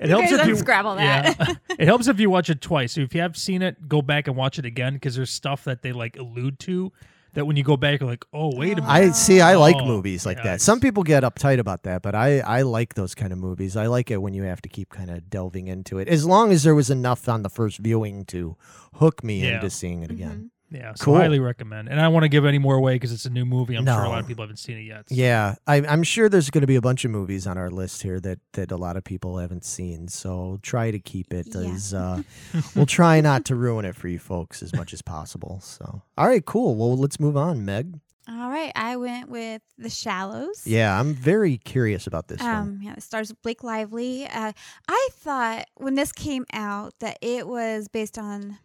It 0.00 0.10
helps 0.10 0.30
guys 0.30 0.40
if 0.40 0.46
you 0.46 0.54
unscrabble 0.54 0.94
that. 0.96 1.36
Yeah. 1.38 1.54
it 1.78 1.88
helps 1.88 2.06
if 2.06 2.20
you 2.20 2.30
watch 2.30 2.48
it 2.50 2.60
twice. 2.60 2.92
So 2.92 3.00
if 3.00 3.14
you 3.16 3.20
have 3.20 3.36
seen 3.36 3.62
it, 3.62 3.88
go 3.88 4.00
back 4.00 4.28
and 4.28 4.36
watch 4.36 4.58
it 4.58 4.64
again 4.64 4.94
because 4.94 5.16
there's 5.16 5.30
stuff 5.30 5.64
that 5.64 5.82
they 5.82 5.90
like 5.92 6.16
allude 6.16 6.60
to 6.60 6.92
that 7.38 7.46
when 7.46 7.56
you 7.56 7.62
go 7.64 7.76
back, 7.76 8.00
you're 8.00 8.08
like, 8.08 8.24
oh 8.32 8.50
wait 8.56 8.72
a 8.78 8.82
minute. 8.82 8.88
I 8.90 9.10
see. 9.10 9.40
I 9.40 9.54
like 9.56 9.76
Oh, 9.76 9.86
movies 9.86 10.26
like 10.26 10.38
yeah, 10.38 10.44
that. 10.44 10.60
Some 10.60 10.80
people 10.80 11.02
get 11.02 11.22
uptight 11.22 11.58
about 11.58 11.84
that, 11.84 12.02
but 12.02 12.14
I 12.14 12.40
I 12.40 12.62
like 12.62 12.94
those 12.94 13.14
kind 13.14 13.32
of 13.32 13.38
movies. 13.38 13.76
I 13.76 13.86
like 13.86 14.10
it 14.10 14.18
when 14.22 14.34
you 14.34 14.42
have 14.44 14.60
to 14.62 14.68
keep 14.68 14.90
kind 14.90 15.10
of 15.10 15.30
delving 15.30 15.68
into 15.68 15.98
it, 15.98 16.08
as 16.08 16.26
long 16.26 16.52
as 16.52 16.62
there 16.64 16.74
was 16.74 16.90
enough 16.90 17.28
on 17.28 17.42
the 17.42 17.48
first 17.50 17.78
viewing 17.78 18.24
to 18.26 18.56
hook 18.94 19.24
me 19.24 19.42
Yeah. 19.42 19.54
into 19.56 19.70
seeing 19.70 20.02
it 20.02 20.10
again. 20.10 20.30
Mm-hmm. 20.30 20.57
Yeah, 20.70 20.92
so 20.94 21.06
Cool. 21.06 21.16
highly 21.16 21.38
recommend. 21.40 21.88
And 21.88 21.98
I 21.98 22.04
don't 22.04 22.12
want 22.12 22.24
to 22.24 22.28
give 22.28 22.44
any 22.44 22.58
more 22.58 22.74
away 22.74 22.96
because 22.96 23.10
it's 23.12 23.24
a 23.24 23.30
new 23.30 23.44
movie. 23.46 23.74
I'm 23.76 23.86
sure 23.86 24.02
a 24.04 24.08
lot 24.08 24.20
of 24.20 24.26
people 24.26 24.42
haven't 24.44 24.58
seen 24.58 24.76
it 24.78 24.82
yet. 24.82 25.08
so- 25.08 25.14
Yeah, 25.14 25.54
I, 25.66 25.76
I'm 25.76 26.02
sure 26.02 26.28
there's 26.28 26.50
going 26.50 26.60
to 26.60 26.66
be 26.66 26.76
a 26.76 26.80
bunch 26.82 27.04
of 27.06 27.10
movies 27.10 27.46
on 27.46 27.56
our 27.56 27.70
list 27.70 28.02
here 28.02 28.20
that 28.20 28.38
that 28.52 28.70
a 28.70 28.76
lot 28.76 28.96
of 28.98 29.04
people 29.04 29.38
haven't 29.38 29.64
seen. 29.64 30.08
So 30.08 30.58
try 30.62 30.90
to 30.90 30.98
keep 30.98 31.32
it 31.32 31.46
Yeah. 31.54 31.70
as 31.72 31.94
uh, 31.94 32.22
we'll 32.74 32.84
try 32.86 33.20
not 33.22 33.44
to 33.46 33.54
ruin 33.56 33.84
it 33.86 33.96
for 33.96 34.08
you 34.08 34.18
folks 34.18 34.62
as 34.62 34.74
much 34.74 34.92
as 34.92 35.00
possible. 35.00 35.60
So 35.62 36.02
all 36.18 36.26
right, 36.26 36.44
cool. 36.44 36.74
Well, 36.76 36.96
let's 36.98 37.18
move 37.18 37.36
on, 37.36 37.64
Meg. 37.64 37.98
All 38.30 38.50
right, 38.50 38.72
I 38.76 38.96
went 38.96 39.30
with 39.30 39.62
The 39.78 39.88
Shallows. 39.88 40.66
Yeah, 40.66 41.00
I'm 41.00 41.14
very 41.14 41.56
curious 41.56 42.06
about 42.06 42.28
this 42.28 42.40
one. 42.42 42.54
Um, 42.54 42.80
yeah, 42.82 42.92
it 42.92 43.02
stars 43.02 43.32
Blake 43.42 43.64
Lively. 43.64 44.26
Uh, 44.26 44.52
I 44.86 45.08
thought 45.14 45.64
when 45.76 45.94
this 45.94 46.12
came 46.12 46.44
out 46.52 46.92
that 47.00 47.16
it 47.22 47.48
was 47.48 47.88
based 47.88 48.18
on 48.18 48.58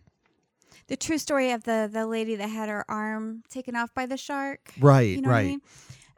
the 0.88 0.98
true 0.98 1.18
story 1.18 1.52
of 1.52 1.64
the 1.64 1.90
the 1.92 2.06
lady 2.06 2.36
that 2.36 2.48
had 2.50 2.70
her 2.70 2.86
arm 2.90 3.44
taken 3.50 3.76
off 3.76 3.94
by 3.94 4.06
the 4.06 4.18
shark. 4.18 4.74
Right, 4.80 5.16
You 5.16 5.22
know 5.22 5.30
right. 5.30 5.36
what 5.36 5.40
I 5.40 5.44
mean? 5.46 5.62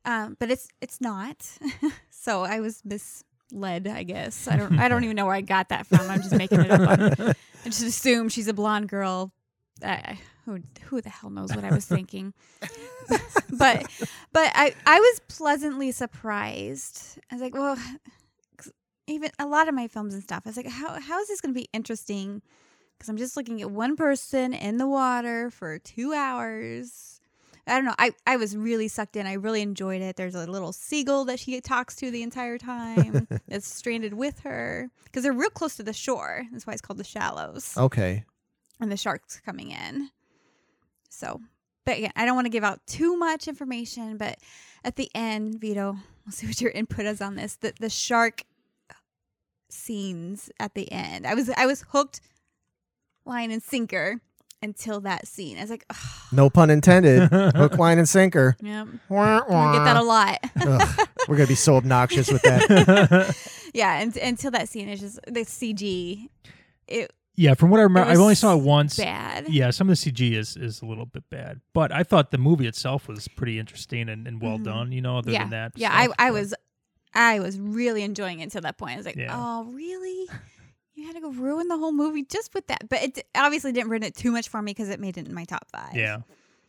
Um, 0.06 0.38
but 0.40 0.52
it's 0.52 0.68
it's 0.82 1.02
not. 1.02 1.50
so 2.10 2.44
I 2.44 2.60
was 2.60 2.82
misled, 2.86 3.88
I 3.88 4.04
guess. 4.04 4.48
I 4.48 4.56
don't 4.58 4.80
I 4.80 4.88
don't 4.88 5.04
even 5.06 5.16
know 5.16 5.26
where 5.26 5.36
I 5.36 5.42
got 5.42 5.70
that 5.70 5.88
from. 5.88 6.10
I'm 6.10 6.22
just 6.22 6.36
making 6.36 6.62
it 6.62 6.72
up. 6.72 6.82
On, 7.20 7.30
I 7.30 7.66
just 7.66 7.84
assume 7.84 8.30
she's 8.30 8.48
a 8.48 8.54
blonde 8.54 8.90
girl. 8.90 9.32
I, 9.84 10.20
who 10.46 10.60
who 10.86 11.02
the 11.02 11.10
hell 11.10 11.30
knows 11.30 11.54
what 11.56 11.66
I 11.66 11.72
was 11.74 11.86
thinking? 11.86 12.34
but 13.50 13.86
but 14.32 14.52
I 14.56 14.74
I 14.86 15.00
was 15.00 15.22
pleasantly 15.28 15.92
surprised. 15.92 17.20
I 17.32 17.36
was 17.36 17.42
like, 17.42 17.54
well, 17.56 17.78
even 19.08 19.32
a 19.40 19.46
lot 19.46 19.68
of 19.68 19.76
my 19.76 19.88
films 19.88 20.14
and 20.14 20.24
stuff. 20.24 20.44
I 20.46 20.50
was 20.50 20.58
like, 20.58 20.68
how 20.68 21.00
how 21.00 21.20
is 21.20 21.28
this 21.28 21.42
going 21.42 21.54
to 21.54 21.60
be 21.60 21.68
interesting? 21.74 22.42
Because 22.98 23.10
I'm 23.10 23.18
just 23.18 23.36
looking 23.38 23.62
at 23.62 23.70
one 23.72 23.96
person 23.96 24.54
in 24.54 24.78
the 24.78 24.88
water 24.88 25.50
for 25.52 25.78
two 25.80 26.14
hours. 26.14 27.20
I 27.68 27.74
don't 27.76 27.86
know. 27.86 27.96
I, 27.98 28.12
I 28.28 28.38
was 28.38 28.56
really 28.56 28.88
sucked 28.88 29.16
in. 29.16 29.26
I 29.26 29.34
really 29.34 29.62
enjoyed 29.62 30.02
it. 30.02 30.16
There's 30.18 30.36
a 30.36 30.46
little 30.46 30.72
seagull 30.72 31.26
that 31.26 31.40
she 31.40 31.60
talks 31.62 31.96
to 31.98 32.12
the 32.12 32.22
entire 32.22 32.58
time 32.60 33.28
that's 33.48 33.68
stranded 33.68 34.14
with 34.14 34.40
her 34.42 34.90
because 35.06 35.24
they're 35.24 35.34
real 35.34 35.50
close 35.50 35.76
to 35.78 35.84
the 35.84 35.92
shore. 35.94 36.44
That's 36.52 36.68
why 36.68 36.74
it's 36.74 36.82
called 36.82 37.00
the 37.00 37.04
shallows 37.04 37.76
Okay. 37.76 38.24
and 38.80 38.92
the 38.92 38.98
sharks 38.98 39.42
coming 39.44 39.72
in. 39.72 40.10
So, 41.10 41.42
but 41.86 41.98
again, 41.98 42.12
I 42.16 42.26
don't 42.26 42.36
want 42.36 42.46
to 42.46 42.50
give 42.52 42.64
out 42.64 42.86
too 42.86 43.18
much 43.18 43.48
information, 43.48 44.18
but 44.18 44.38
at 44.84 44.96
the 44.96 45.10
end, 45.16 45.60
Vito, 45.60 45.98
we'll 46.26 46.32
see 46.34 46.46
what 46.46 46.62
your 46.62 46.72
input 46.72 47.06
is 47.08 47.20
on 47.20 47.36
this. 47.36 47.56
The 47.56 47.74
the 47.80 47.90
shark 47.90 48.44
scenes 49.70 50.50
at 50.60 50.74
the 50.76 50.92
end. 50.92 51.26
I 51.26 51.34
was 51.34 51.50
I 51.50 51.66
was 51.66 51.82
hooked 51.90 52.22
line 53.26 53.52
and 53.52 53.62
sinker 53.62 54.20
until 54.62 55.02
that 55.02 55.28
scene. 55.28 55.58
I 55.58 55.62
was 55.62 55.70
like, 55.70 55.86
oh, 55.92 56.22
No 56.32 56.50
pun 56.50 56.70
intended. 56.70 57.30
Hook, 57.32 57.78
line, 57.78 57.98
and 58.00 58.08
sinker. 58.10 58.56
yeah, 58.62 58.86
Wah, 59.10 59.42
I 59.48 59.74
get 59.78 59.84
that 59.86 59.98
a 59.98 60.04
lot. 60.04 60.40
Ugh, 60.62 61.08
we're 61.28 61.36
gonna 61.38 61.48
be 61.48 61.56
so 61.56 61.76
obnoxious 61.76 62.32
with 62.32 62.42
that. 62.44 63.36
yeah, 63.74 64.00
and, 64.02 64.16
until 64.18 64.52
that 64.52 64.70
scene 64.70 64.90
is 64.90 65.00
just 65.00 65.20
the 65.28 65.42
CG. 65.42 66.30
It 66.88 67.12
Yeah, 67.36 67.54
from 67.56 67.70
what 67.70 67.80
I 67.80 67.84
remember, 67.84 68.08
I 68.08 68.12
was 68.12 68.20
only 68.20 68.36
saw 68.36 68.54
it 68.56 68.62
once. 68.64 68.98
bad. 68.98 69.50
Yeah, 69.50 69.70
some 69.72 69.90
of 69.90 70.00
the 70.00 70.12
CG 70.12 70.34
is, 70.34 70.56
is 70.56 70.82
a 70.82 70.86
little 70.86 71.06
bit 71.06 71.30
bad, 71.30 71.62
but 71.74 71.92
I 71.92 72.04
thought 72.04 72.32
the 72.32 72.38
movie 72.38 72.68
itself 72.68 73.08
was 73.08 73.28
pretty 73.28 73.60
interesting 73.60 74.08
and, 74.10 74.28
and 74.28 74.42
well 74.42 74.58
Mhm. 74.58 74.64
done. 74.64 74.92
You 74.92 75.02
know, 75.02 75.18
other 75.18 75.32
yeah, 75.32 75.40
than 75.42 75.50
that, 75.52 75.72
yeah. 75.76 75.90
stuff, 76.04 76.16
I 76.20 76.28
I 76.28 76.32
was 76.32 76.54
I 77.14 77.40
was 77.40 77.60
really 77.60 78.04
enjoying 78.04 78.40
it 78.40 78.44
until 78.44 78.62
that 78.62 78.78
point. 78.78 78.94
I 78.94 78.98
was 78.98 79.06
like, 79.06 79.16
Yeah. 79.16 79.30
oh 79.38 79.64
really? 79.66 80.28
You 80.96 81.06
had 81.06 81.16
to 81.16 81.22
go 81.22 81.30
ruin 81.32 81.68
the 81.68 81.78
whole 81.78 81.92
movie 81.92 82.24
just 82.24 82.54
with 82.54 82.68
that, 82.68 82.88
but 82.90 83.04
it 83.04 83.28
obviously 83.36 83.72
didn't 83.74 83.90
ruin 83.90 84.04
it 84.04 84.16
too 84.16 84.32
much 84.32 84.48
for 84.48 84.62
me 84.62 84.72
because 84.72 84.90
it 84.90 85.00
made 85.00 85.18
it 85.18 85.28
in 85.28 85.34
my 85.34 85.44
top 85.44 85.68
five. 85.70 85.94
Yeah, 85.94 86.20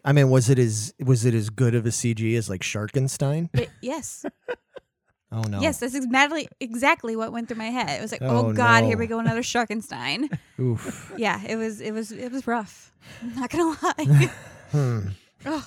I 0.04 0.12
mean, 0.12 0.30
was 0.30 0.50
it 0.50 0.58
as 0.58 0.92
was 0.98 1.24
it 1.24 1.32
as 1.34 1.48
good 1.48 1.74
of 1.76 1.86
a 1.86 1.90
CG 1.90 2.36
as 2.36 2.50
like 2.50 2.62
Sharkenstein? 2.62 3.48
But 3.52 3.68
yes, 3.80 4.24
Oh 5.32 5.42
no. 5.42 5.60
yes, 5.60 5.78
that's 5.78 5.94
exactly 5.94 6.48
exactly 6.60 7.14
what 7.16 7.30
went 7.32 7.48
through 7.48 7.58
my 7.58 7.70
head. 7.70 7.98
It 7.98 8.02
was 8.02 8.10
like, 8.12 8.22
Oh, 8.22 8.48
oh, 8.48 8.52
god, 8.52 8.84
here 8.84 8.96
we 8.98 9.06
go, 9.06 9.18
another 9.20 9.42
Sharkenstein. 9.42 10.28
Oof. 10.58 11.12
yeah, 11.16 11.40
it 11.46 11.56
was 11.56 11.80
it 11.80 11.92
was 11.92 12.10
it 12.10 12.32
was 12.32 12.46
rough. 12.46 12.92
I'm 13.22 13.34
not 13.36 13.50
gonna 13.50 13.76
lie. 13.82 14.30
Hmm. 14.72 15.10
Ugh. 15.44 15.62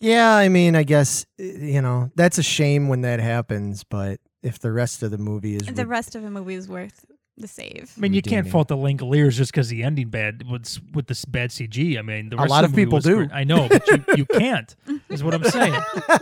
Yeah, 0.00 0.34
I 0.34 0.48
mean, 0.48 0.74
I 0.74 0.84
guess 0.84 1.26
uh, 1.38 1.42
you 1.44 1.82
know 1.82 2.10
that's 2.16 2.38
a 2.38 2.42
shame 2.42 2.88
when 2.88 3.02
that 3.02 3.20
happens, 3.20 3.84
but 3.84 4.20
if 4.42 4.58
the 4.58 4.72
rest 4.72 5.02
of 5.02 5.10
the 5.10 5.18
movie 5.18 5.56
is 5.56 5.66
the 5.66 5.84
re- 5.84 5.90
rest 5.90 6.14
of 6.14 6.22
the 6.22 6.30
movie 6.30 6.54
is 6.54 6.66
worth 6.68 7.04
the 7.36 7.48
save. 7.48 7.92
I 7.96 8.00
mean, 8.00 8.12
you 8.12 8.22
can't 8.22 8.48
fault 8.48 8.68
the 8.68 8.76
Langoliers 8.76 9.32
just 9.32 9.52
because 9.52 9.68
the 9.68 9.82
ending 9.82 10.08
bad 10.08 10.48
was 10.48 10.80
with 10.92 11.06
this 11.06 11.24
bad 11.24 11.50
CG. 11.50 11.98
I 11.98 12.02
mean, 12.02 12.28
the 12.28 12.36
A 12.36 12.44
lot 12.44 12.64
of, 12.64 12.70
of 12.70 12.76
people 12.76 12.98
do. 13.00 13.16
great. 13.16 13.32
I 13.32 13.44
know, 13.44 13.68
but 13.68 13.86
you, 13.88 14.04
you 14.18 14.26
can't. 14.26 14.74
Is 15.08 15.24
what 15.24 15.34
I'm 15.34 15.44
saying. 15.44 15.74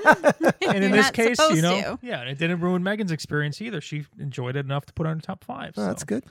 and 0.67 0.77
in 0.77 0.83
You're 0.83 0.91
this 0.91 1.11
case, 1.11 1.39
you 1.51 1.63
know, 1.63 1.81
to. 1.81 1.99
yeah, 2.03 2.23
it 2.23 2.39
didn't 2.39 2.61
ruin 2.61 2.83
Megan's 2.83 3.13
experience 3.13 3.61
either. 3.61 3.81
She 3.81 4.07
enjoyed 4.19 4.57
it 4.57 4.65
enough 4.65 4.87
to 4.87 4.93
put 4.93 5.07
on 5.07 5.17
her 5.17 5.23
top 5.23 5.45
five. 5.45 5.75
Oh, 5.77 5.87
that's 5.87 6.03
so. 6.03 6.07
good. 6.07 6.25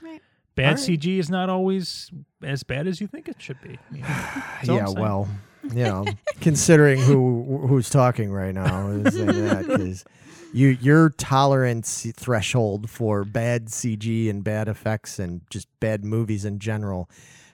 Bad 0.56 0.64
All 0.64 0.70
right. 0.72 0.78
CG 0.78 1.18
is 1.18 1.30
not 1.30 1.48
always 1.48 2.10
as 2.42 2.62
bad 2.62 2.86
as 2.86 3.00
you 3.00 3.06
think 3.06 3.28
it 3.28 3.36
should 3.40 3.60
be. 3.60 3.78
I 3.90 3.92
mean, 3.92 4.02
that's 4.02 4.68
all 4.68 4.78
I'm 4.78 4.86
yeah, 4.86 5.00
well, 5.00 5.28
you 5.64 5.84
know, 5.84 6.04
considering 6.40 7.00
who 7.00 7.66
who's 7.66 7.90
talking 7.90 8.32
right 8.32 8.54
now, 8.54 8.88
is 8.88 9.14
that 9.14 9.66
because 9.66 10.04
you 10.52 10.68
your 10.80 11.10
tolerance 11.10 12.06
threshold 12.16 12.90
for 12.90 13.24
bad 13.24 13.66
CG 13.66 14.28
and 14.28 14.42
bad 14.42 14.68
effects 14.68 15.18
and 15.18 15.42
just 15.50 15.68
bad 15.80 16.04
movies 16.04 16.44
in 16.44 16.58
general 16.58 17.08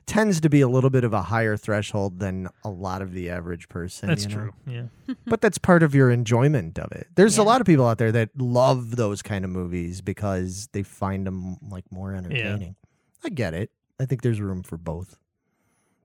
tends 0.07 0.41
to 0.41 0.49
be 0.49 0.61
a 0.61 0.69
little 0.69 0.89
bit 0.89 1.03
of 1.03 1.13
a 1.13 1.23
higher 1.23 1.57
threshold 1.57 2.21
than 2.21 2.49
a 2.65 2.69
lot 2.69 3.03
of 3.03 3.13
the 3.13 3.29
average 3.29 3.69
person. 3.69 4.09
that's 4.09 4.25
you 4.25 4.31
know? 4.31 4.35
true. 4.37 4.53
Yeah. 4.67 5.15
but 5.27 5.41
that's 5.41 5.59
part 5.59 5.83
of 5.83 5.95
your 5.95 6.11
enjoyment 6.11 6.79
of 6.79 6.93
it. 6.93 7.09
There's 7.17 7.39
a 7.39 7.43
lot 7.43 7.61
of 7.61 7.67
people 7.67 7.87
out 7.87 7.99
there 7.99 8.13
that 8.13 8.31
love 8.39 8.95
those 8.97 9.21
kind 9.21 9.45
of 9.45 9.51
movies 9.51 10.01
because 10.01 10.69
they 10.73 10.85
find 10.85 11.27
them 11.27 11.57
like 11.69 11.85
more 11.91 12.15
entertaining. 12.15 12.77
I 13.25 13.31
get 13.31 13.53
it. 13.53 13.71
I 13.99 14.07
think 14.07 14.23
there's 14.23 14.41
room 14.41 14.63
for 14.63 14.77
both. 14.77 15.19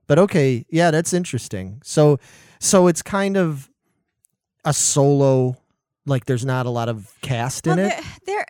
But 0.08 0.18
okay, 0.18 0.66
yeah, 0.68 0.90
that's 0.90 1.12
interesting. 1.12 1.80
So 1.84 2.18
so 2.58 2.88
it's 2.88 3.02
kind 3.02 3.36
of 3.36 3.70
a 4.64 4.72
solo 4.72 5.56
like 6.06 6.24
there's 6.26 6.44
not 6.44 6.66
a 6.66 6.70
lot 6.70 6.88
of 6.88 7.12
cast 7.22 7.66
in 7.66 7.76
well, 7.76 7.86
it. 7.86 8.04
there, 8.26 8.34
there 8.36 8.46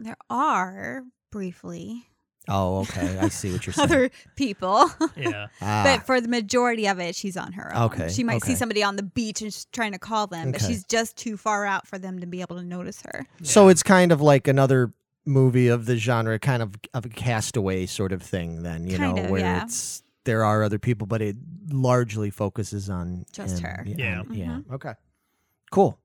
there 0.00 0.16
are 0.30 1.02
briefly 1.30 2.06
Oh, 2.46 2.80
okay. 2.80 3.16
I 3.18 3.28
see 3.28 3.50
what 3.52 3.66
you're 3.66 3.72
saying. 3.72 3.88
other 3.88 4.10
people. 4.36 4.90
Yeah. 5.16 5.46
Ah, 5.62 5.82
But 5.82 6.04
for 6.04 6.20
the 6.20 6.28
majority 6.28 6.86
of 6.86 7.00
it, 7.00 7.14
she's 7.14 7.38
on 7.38 7.52
her 7.54 7.74
own. 7.74 7.84
Okay, 7.84 8.08
She 8.10 8.22
might 8.22 8.42
see 8.44 8.54
somebody 8.54 8.82
on 8.82 8.96
the 8.96 9.02
beach 9.02 9.40
and 9.40 9.50
she's 9.50 9.64
trying 9.72 9.92
to 9.92 9.98
call 9.98 10.26
them, 10.26 10.52
but 10.52 10.60
she's 10.60 10.84
just 10.84 11.16
too 11.16 11.38
far 11.38 11.64
out 11.64 11.86
for 11.86 11.98
them 11.98 12.20
to 12.20 12.26
be 12.26 12.42
able 12.42 12.56
to 12.56 12.62
notice 12.62 13.00
her. 13.06 13.26
so 13.42 13.68
it's 13.68 13.82
kind 13.82 14.12
of 14.12 14.20
like 14.20 14.46
another 14.46 14.92
movie 15.24 15.68
of 15.68 15.86
the 15.86 15.96
genre, 15.96 16.38
kind 16.38 16.62
of 16.62 16.74
of 16.92 17.06
a 17.06 17.08
castaway 17.08 17.86
sort 17.86 18.12
of 18.12 18.22
thing. 18.22 18.62
Then 18.62 18.86
you 18.86 18.98
Kind 18.98 19.16
know 19.16 19.24
of, 19.24 19.30
where 19.30 19.40
yeah. 19.40 19.64
it's 19.64 20.02
there 20.24 20.44
are 20.44 20.62
other 20.62 20.78
people, 20.78 21.06
but 21.06 21.22
it 21.22 21.36
largely 21.70 22.28
focuses 22.28 22.90
on 22.90 23.24
Just 23.32 23.60
him. 23.60 23.64
her. 23.64 23.84
Yeah. 23.86 24.20
on- 24.20 24.34
yeah. 24.34 24.58
Okay. 24.70 24.92
Cool. 25.70 25.98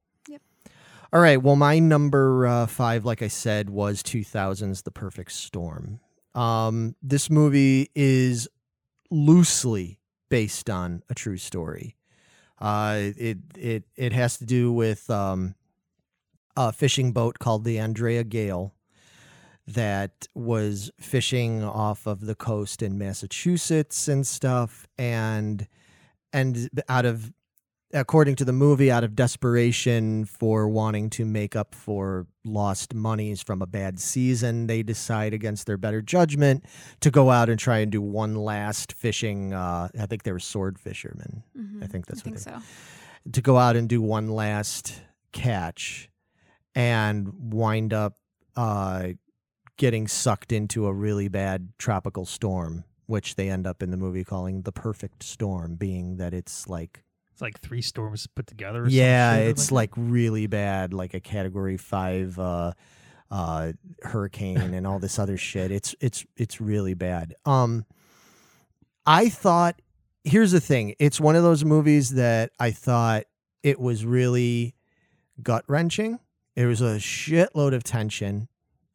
All 1.11 1.19
right. 1.19 1.41
Well, 1.41 1.55
my 1.55 1.79
number 1.79 2.45
uh, 2.45 2.67
five, 2.67 3.03
like 3.03 3.23
I 3.23 3.29
said, 3.29 3.69
was 3.69 4.03
2000's 4.03 4.83
The 4.83 4.91
Perfect 4.91 5.31
Storm. 5.31 5.99
Um, 6.35 6.95
this 7.01 7.31
movie 7.31 7.89
is 7.95 8.47
loosely 9.09 9.97
based 10.29 10.69
on 10.69 11.01
a 11.09 11.15
true 11.15 11.37
story. 11.37 11.95
Uh, 12.59 13.11
it 13.17 13.37
it 13.57 13.83
it 13.95 14.13
has 14.13 14.37
to 14.37 14.45
do 14.45 14.71
with 14.71 15.09
um, 15.09 15.55
a 16.55 16.71
fishing 16.71 17.11
boat 17.11 17.39
called 17.39 17.63
the 17.63 17.79
Andrea 17.79 18.23
Gail 18.23 18.75
that 19.65 20.27
was 20.35 20.91
fishing 20.99 21.63
off 21.63 22.05
of 22.05 22.21
the 22.21 22.35
coast 22.35 22.83
in 22.83 22.97
Massachusetts 22.99 24.07
and 24.07 24.27
stuff, 24.27 24.87
and 24.97 25.67
and 26.33 26.69
out 26.87 27.05
of 27.05 27.33
according 27.93 28.35
to 28.35 28.45
the 28.45 28.53
movie, 28.53 28.91
out 28.91 29.03
of 29.03 29.15
desperation 29.15 30.25
for 30.25 30.67
wanting 30.69 31.09
to 31.11 31.25
make 31.25 31.55
up 31.55 31.73
for 31.73 32.27
lost 32.45 32.93
monies 32.93 33.41
from 33.41 33.61
a 33.61 33.65
bad 33.67 33.99
season, 33.99 34.67
they 34.67 34.83
decide 34.83 35.33
against 35.33 35.65
their 35.67 35.77
better 35.77 36.01
judgment 36.01 36.65
to 37.01 37.09
go 37.11 37.29
out 37.31 37.49
and 37.49 37.59
try 37.59 37.79
and 37.79 37.91
do 37.91 38.01
one 38.01 38.35
last 38.35 38.93
fishing. 38.93 39.53
Uh, 39.53 39.89
I 39.99 40.05
think 40.05 40.23
they 40.23 40.31
were 40.31 40.39
sword 40.39 40.79
fishermen. 40.79 41.43
Mhm. 41.57 41.83
I 41.83 41.87
think 41.87 42.05
that's 42.05 42.21
I 42.25 42.29
what 42.29 42.39
think 42.39 42.45
they- 42.45 42.59
so. 42.61 43.31
to 43.31 43.41
go 43.41 43.57
out 43.57 43.75
and 43.75 43.89
do 43.89 44.01
one 44.01 44.27
last 44.29 45.01
catch 45.31 46.09
and 46.75 47.53
wind 47.53 47.93
up 47.93 48.17
uh, 48.55 49.09
getting 49.77 50.07
sucked 50.07 50.51
into 50.51 50.85
a 50.85 50.93
really 50.93 51.27
bad 51.29 51.69
tropical 51.77 52.25
storm, 52.25 52.83
which 53.05 53.35
they 53.35 53.49
end 53.49 53.65
up 53.65 53.81
in 53.81 53.89
the 53.91 53.97
movie 53.97 54.23
calling 54.25 54.63
the 54.63 54.71
perfect 54.71 55.23
storm, 55.23 55.75
being 55.75 56.17
that 56.17 56.33
it's 56.33 56.67
like 56.67 57.03
It's 57.39 57.41
like 57.41 57.61
three 57.61 57.81
storms 57.81 58.27
put 58.27 58.47
together. 58.47 58.83
Or 58.83 58.89
yeah, 58.89 59.35
it's 59.35 59.67
that. 59.67 59.73
like 59.73 59.91
really 59.95 60.45
bad, 60.47 60.93
like 60.93 61.13
a 61.13 61.21
category 61.21 61.77
five 61.77 62.37
uh, 62.37 62.73
uh, 63.31 63.71
hurricane 64.01 64.73
and 64.73 64.85
all 64.85 64.99
this 64.99 65.17
other 65.17 65.37
shit. 65.37 65.71
It's 65.71 65.95
it's 66.01 66.25
it's 66.35 66.59
really 66.59 66.95
bad. 66.95 67.35
Um, 67.45 67.85
I 69.05 69.29
thought 69.29 69.81
here's 70.25 70.51
the 70.51 70.59
thing. 70.59 70.95
It's 70.99 71.17
one 71.17 71.37
of 71.37 71.43
those 71.43 71.63
movies 71.63 72.15
that 72.15 72.51
I 72.59 72.71
thought 72.71 73.23
it 73.63 73.79
was 73.79 74.03
really 74.03 74.75
gut 75.41 75.63
wrenching. 75.69 76.19
It 76.57 76.65
was 76.65 76.81
a 76.81 76.97
shitload 76.97 77.73
of 77.73 77.85
tension. 77.85 78.49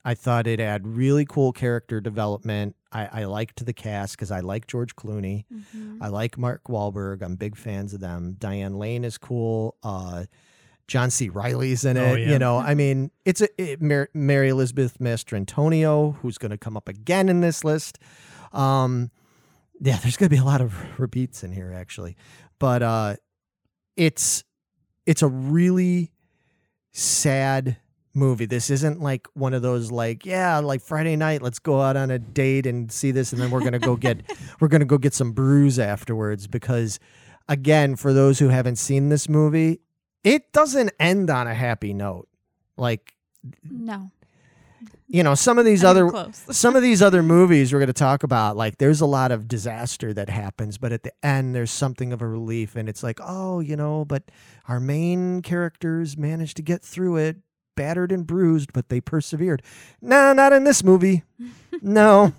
I 0.05 0.15
thought 0.15 0.47
it 0.47 0.59
had 0.61 0.87
really 0.87 1.25
cool 1.25 1.53
character 1.53 2.01
development. 2.01 2.77
I, 2.93 3.23
I 3.23 3.25
liked 3.25 3.65
the 3.65 3.73
cast 3.73 4.17
because 4.17 4.31
I 4.31 4.41
like 4.41 4.67
George 4.67 4.95
Clooney. 4.97 5.45
Mhm. 5.53 5.99
I 6.01 6.09
like 6.09 6.37
Mark 6.37 6.65
Wahlberg. 6.65 7.23
I'm 7.23 7.37
big 7.37 7.57
fans 7.57 7.95
of 7.95 8.01
them. 8.01 8.37
Diane 8.39 8.75
Lane 8.79 9.05
is 9.05 9.17
cool. 9.19 9.77
Uh, 9.83 10.25
John 10.87 11.11
C. 11.11 11.31
Reilly's 11.31 11.85
in 11.87 11.97
it. 11.97 12.01
Oh, 12.01 12.15
yeah. 12.15 12.33
You 12.33 12.39
know, 12.39 12.59
I 12.59 12.75
mean, 12.75 13.11
it's 13.25 13.41
a 13.41 13.49
it, 13.57 13.81
Mar- 13.81 14.11
Mary 14.13 14.51
Elizabeth 14.51 14.99
Mastrantonio, 14.99 16.17
who's 16.19 16.37
going 16.37 16.51
to 16.51 16.59
come 16.59 16.77
up 16.77 16.89
again 16.89 17.31
in 17.31 17.41
this 17.41 17.65
list. 17.65 17.99
Um, 18.53 19.11
yeah, 19.81 19.97
there's 20.03 20.19
going 20.19 20.29
to 20.29 20.35
be 20.37 20.41
a 20.41 20.45
lot 20.45 20.61
of 20.61 20.75
repeats 21.01 21.43
in 21.43 21.53
here 21.53 21.73
actually, 21.75 22.17
but 22.59 22.83
uh, 22.83 23.17
it's 23.97 24.45
it's 25.07 25.23
a 25.23 25.29
really 25.29 26.13
sad 26.93 27.79
movie. 28.15 28.47
This 28.47 28.71
isn't 28.71 29.01
like 29.01 29.27
one 29.35 29.55
of 29.55 29.63
those 29.63 29.91
like, 29.91 30.25
yeah, 30.25 30.59
like 30.59 30.81
Friday 30.81 31.17
night, 31.17 31.43
let's 31.43 31.59
go 31.59 31.81
out 31.81 31.97
on 31.97 32.11
a 32.11 32.19
date 32.19 32.67
and 32.67 32.91
see 32.91 33.11
this 33.11 33.33
and 33.33 33.41
then 33.43 33.51
we're 33.51 33.61
going 33.61 33.73
to 33.73 33.79
go 33.79 33.97
get 33.97 34.23
we're 34.61 34.69
going 34.69 34.81
to 34.81 34.87
go 34.87 34.99
get 34.99 35.15
some 35.15 35.33
brews 35.33 35.79
afterwards 35.79 36.47
because 36.47 36.99
again, 37.49 37.97
for 37.97 38.13
those 38.13 38.39
who 38.39 38.49
haven't 38.49 38.77
seen 38.77 39.09
this 39.09 39.29
movie, 39.29 39.81
it 40.23 40.53
doesn't 40.53 40.91
end 40.99 41.29
on 41.31 41.47
a 41.47 41.55
happy 41.55 41.93
note. 41.93 42.29
Like, 42.77 43.15
No. 43.63 44.11
you 45.07 45.23
know, 45.23 45.35
some 45.35 45.59
of 45.59 45.65
these 45.65 45.85
even 45.85 46.09
other 46.15 46.33
some 46.33 46.77
of 46.77 46.83
these 46.83 47.03
other 47.03 47.23
movies 47.23 47.73
we're 47.73 47.79
going 47.79 47.87
to 47.89 47.93
talk 47.93 48.23
about 48.23 48.57
like 48.57 48.79
there's 48.79 49.01
a 49.03 49.07
lot 49.07 49.31
of 49.31 49.47
disaster 49.47 50.13
that 50.15 50.29
happens 50.31 50.79
but 50.79 50.93
at 50.93 51.03
the 51.03 51.13
end 51.23 51.55
there's 51.55 51.71
something 51.71 52.13
of 52.13 52.23
a 52.23 52.27
relief 52.27 52.75
and 52.75 52.89
it's 52.89 53.03
like 53.03 53.21
oh 53.23 53.61
you 53.61 53.77
know 53.77 54.05
but 54.05 54.23
our 54.67 54.81
main 54.81 55.43
characters 55.43 56.17
managed 56.17 56.57
to 56.57 56.63
get 56.63 56.83
through 56.83 57.17
it 57.17 57.37
battered 57.77 58.13
and 58.13 58.27
bruised 58.27 58.73
but 58.73 58.89
they 58.89 59.01
persevered 59.01 59.63
no 60.01 60.33
not 60.33 60.53
in 60.53 60.65
this 60.65 60.83
movie 60.85 61.23
no 61.83 62.33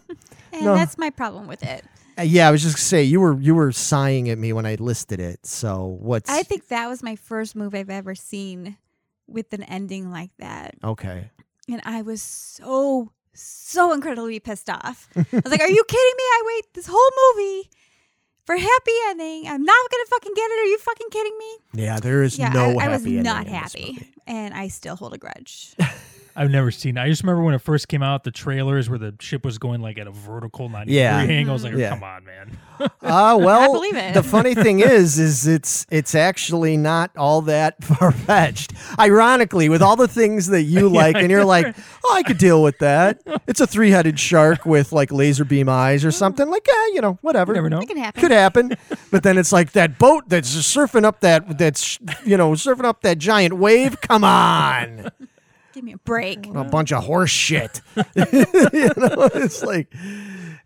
And 0.53 0.65
No. 0.65 0.75
that's 0.75 0.97
my 0.97 1.09
problem 1.09 1.47
with 1.47 1.61
it. 1.63 1.83
Uh, 2.17 2.21
yeah 2.21 2.47
i 2.47 2.51
was 2.51 2.61
just 2.63 2.75
gonna 2.75 2.81
say 2.83 3.03
you 3.03 3.19
were 3.19 3.39
you 3.41 3.53
were 3.53 3.71
sighing 3.73 4.29
at 4.29 4.37
me 4.37 4.53
when 4.53 4.65
i 4.65 4.75
listed 4.75 5.19
it 5.19 5.45
so 5.45 5.97
what's 5.99 6.29
I 6.29 6.43
think 6.43 6.67
that 6.69 6.87
was 6.87 7.03
my 7.03 7.15
first 7.17 7.55
movie 7.57 7.79
I've 7.79 7.89
ever 7.89 8.15
seen 8.15 8.77
with 9.27 9.51
an 9.53 9.63
ending 9.63 10.11
like 10.11 10.31
that. 10.39 10.75
okay 10.83 11.29
And 11.67 11.81
I 11.83 12.03
was 12.03 12.21
so, 12.21 13.11
so 13.33 13.91
incredibly 13.91 14.39
pissed 14.39 14.69
off. 14.69 15.09
I 15.15 15.25
was 15.31 15.51
like, 15.51 15.59
Are 15.61 15.67
you 15.69 15.83
kidding 15.87 16.13
me? 16.17 16.23
I 16.23 16.41
wait 16.45 16.73
this 16.73 16.87
whole 16.87 17.11
movie 17.35 17.69
for 18.45 18.55
happy 18.55 18.91
ending. 19.09 19.47
I'm 19.47 19.63
not 19.63 19.91
gonna 19.91 20.05
fucking 20.09 20.33
get 20.35 20.43
it. 20.51 20.59
Are 20.63 20.65
you 20.65 20.77
fucking 20.79 21.07
kidding 21.11 21.37
me? 21.37 21.57
yeah 21.83 21.99
there 21.99 22.23
is 22.23 22.37
Yeah, 22.37 22.49
no 22.49 22.79
I, 22.79 22.85
I 22.85 22.87
was 22.89 23.05
ending 23.05 23.23
not 23.23 23.47
happy. 23.47 24.13
And 24.27 24.53
I 24.53 24.69
still 24.69 24.95
hold 24.95 25.13
a 25.13 25.17
grudge. 25.17 25.75
I've 26.35 26.51
never 26.51 26.69
seen. 26.71 26.97
I 26.97 27.07
just 27.07 27.23
remember 27.23 27.43
when 27.43 27.53
it 27.55 27.61
first 27.61 27.87
came 27.87 28.03
out, 28.03 28.23
the 28.25 28.31
trailers 28.31 28.89
where 28.89 28.99
the 28.99 29.15
ship 29.21 29.45
was 29.45 29.57
going 29.57 29.81
like 29.81 29.97
at 29.97 30.05
a 30.07 30.11
vertical 30.11 30.67
ninety 30.69 30.93
Yeah. 30.93 31.21
degree 31.21 31.35
angle. 31.37 31.51
I 31.51 31.53
was 31.53 31.63
like, 31.63 31.73
Yeah. 31.75 31.89
"Come 31.91 32.03
on, 32.03 32.25
man!" 32.25 32.57
Ah, 33.01 33.37
well, 33.37 33.71
believe 33.71 33.95
it. 33.95 34.13
the 34.13 34.21
funny 34.23 34.53
thing 34.53 34.81
is, 34.81 35.17
is 35.17 35.47
it's 35.47 35.85
it's 35.89 36.13
actually 36.13 36.75
not 36.75 37.09
all 37.15 37.41
that 37.43 37.81
far 37.83 38.11
fetched. 38.11 38.73
Ironically, 38.99 39.69
with 39.69 39.81
all 39.81 39.95
the 39.95 40.09
things 40.09 40.47
that 40.47 40.63
you 40.63 40.89
like, 41.01 41.15
and 41.15 41.31
you're 41.31 41.45
like, 41.45 41.73
oh, 42.05 42.13
I 42.15 42.23
could 42.23 42.37
deal 42.37 42.61
with 42.61 42.79
that. 42.79 43.21
It's 43.47 43.61
a 43.61 43.67
three 43.67 43.91
headed 43.91 44.19
shark 44.19 44.65
with 44.65 44.91
like 44.91 45.11
laser 45.13 45.45
beam 45.45 45.69
eyes 45.69 46.03
or 46.03 46.11
something. 46.11 46.49
Like, 46.49 46.67
yeah, 46.67 46.87
you 46.95 47.01
know, 47.01 47.17
whatever. 47.21 47.53
You 47.53 47.55
never 47.57 47.69
know. 47.69 47.79
It 47.79 47.87
can 47.87 47.97
happen. 47.97 48.21
Could 48.21 48.31
happen, 48.31 48.71
but 49.11 49.23
then 49.23 49.37
it's 49.37 49.53
like 49.53 49.71
that 49.71 49.97
boat 49.97 50.25
that's 50.27 50.53
surfing 50.53 51.05
up 51.05 51.21
that 51.21 51.57
that's 51.57 51.97
you 52.25 52.35
know 52.35 52.51
surfing 52.51 52.83
up 52.85 53.01
that 53.03 53.19
giant 53.19 53.53
wave. 53.53 54.01
Come 54.01 54.25
on, 54.25 55.11
Give 55.75 55.83
me 55.83 55.91
a 55.93 55.97
break. 55.99 56.47
a 56.47 56.63
bunch 56.63 56.91
of 56.91 57.03
horse 57.03 57.29
shit. 57.29 57.81
you 57.95 58.03
know, 58.15 59.29
it's 59.35 59.61
like 59.61 59.93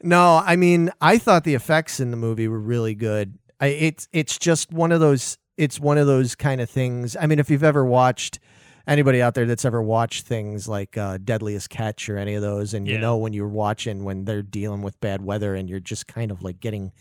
no, 0.02 0.42
I 0.46 0.56
mean, 0.56 0.92
I 1.02 1.18
thought 1.18 1.44
the 1.44 1.56
effects 1.56 2.00
in 2.00 2.12
the 2.12 2.18
movie 2.18 2.48
were 2.48 2.60
really 2.60 2.96
good. 2.96 3.38
I, 3.60 3.68
it's 3.68 4.08
it's 4.14 4.38
just 4.38 4.72
one 4.72 4.92
of 4.94 5.00
those. 5.02 5.38
It's 5.58 5.78
one 5.80 5.98
of 5.98 6.08
those 6.08 6.36
kind 6.36 6.62
of 6.62 6.70
things. 6.70 7.18
I 7.20 7.26
mean, 7.26 7.40
if 7.40 7.50
you've 7.50 7.66
ever 7.66 7.84
watched 7.84 8.40
anybody 8.88 9.22
out 9.22 9.34
there 9.34 9.46
that's 9.46 9.66
ever 9.66 9.82
watched 9.82 10.26
things 10.26 10.68
like 10.70 10.98
uh, 10.98 11.18
Deadliest 11.18 11.70
Catch 11.70 12.08
or 12.10 12.18
any 12.18 12.36
of 12.36 12.42
those, 12.42 12.74
and 12.74 12.88
you 12.88 12.98
know 12.98 13.18
when 13.18 13.34
you're 13.34 13.48
watching 13.50 14.06
when 14.06 14.24
they're 14.24 14.42
dealing 14.42 14.82
with 14.84 14.98
bad 15.02 15.22
weather, 15.22 15.56
and 15.56 15.70
you're 15.70 15.82
just 15.82 16.08
kind 16.08 16.32
of 16.32 16.42
like 16.44 16.60
getting 16.62 16.94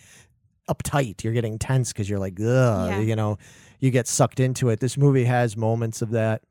uptight. 0.69 1.23
You're 1.23 1.33
getting 1.35 1.59
tense 1.59 1.93
because 1.93 2.11
you're 2.11 2.19
like, 2.19 2.35
ugh, 2.41 2.91
Yeah. 2.91 2.99
you 3.01 3.15
know, 3.17 3.39
you 3.81 3.91
get 3.91 4.07
sucked 4.09 4.41
into 4.41 4.69
it. 4.71 4.81
This 4.81 4.97
movie 4.97 5.25
has 5.25 5.57
moments 5.57 6.03
of 6.03 6.11
that. 6.11 6.43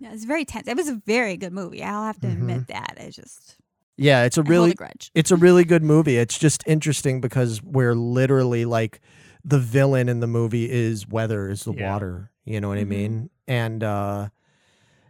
Yeah, 0.00 0.12
it's 0.12 0.24
very 0.24 0.44
tense. 0.44 0.66
It 0.66 0.76
was 0.76 0.88
a 0.88 1.00
very 1.06 1.36
good 1.36 1.52
movie. 1.52 1.82
I'll 1.82 2.04
have 2.04 2.20
to 2.22 2.26
Mm-hmm. 2.26 2.50
admit 2.50 2.66
that. 2.68 2.94
It 2.98 3.10
just 3.12 3.56
Yeah, 3.96 4.24
it's 4.24 4.38
a 4.38 4.40
I 4.40 4.44
hold 4.44 4.48
really 4.48 4.70
a 4.72 4.74
grudge. 4.74 5.10
it's 5.14 5.30
a 5.30 5.36
really 5.36 5.64
good 5.64 5.82
movie. 5.82 6.16
It's 6.16 6.38
just 6.38 6.64
interesting 6.66 7.20
because 7.20 7.62
we're 7.62 7.94
literally 7.94 8.64
like 8.64 9.00
the 9.44 9.58
villain 9.58 10.08
in 10.08 10.20
the 10.20 10.26
movie 10.26 10.70
is 10.70 11.06
weather, 11.06 11.48
is 11.50 11.64
the 11.64 11.72
Yeah. 11.74 11.92
water. 11.92 12.30
You 12.44 12.60
know 12.60 12.68
what 12.68 12.78
I 12.78 12.84
Mhm. 12.84 12.88
mean? 12.88 13.30
And 13.46 13.84
uh 13.84 14.28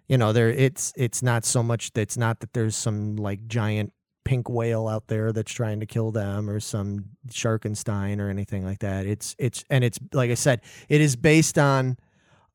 you 0.08 0.18
know, 0.18 0.32
there 0.32 0.48
it's 0.50 0.92
it's 0.96 1.22
not 1.22 1.44
so 1.44 1.62
much 1.62 1.92
that 1.92 2.00
it's 2.00 2.16
not 2.16 2.40
that 2.40 2.52
there's 2.52 2.74
some 2.74 3.14
like 3.16 3.46
giant 3.46 3.92
pink 4.24 4.48
whale 4.50 4.88
out 4.88 5.06
there 5.06 5.32
that's 5.32 5.52
trying 5.52 5.78
to 5.80 5.86
kill 5.86 6.10
them 6.10 6.50
or 6.50 6.58
some 6.60 7.04
Sharkenstein 7.28 8.18
or 8.20 8.28
anything 8.28 8.64
like 8.64 8.80
that. 8.80 9.06
It's 9.06 9.36
it's 9.38 9.64
and 9.70 9.84
it's 9.84 9.98
like 10.12 10.30
I 10.30 10.34
said, 10.34 10.62
it 10.88 11.00
is 11.00 11.14
based 11.14 11.58
on 11.58 11.96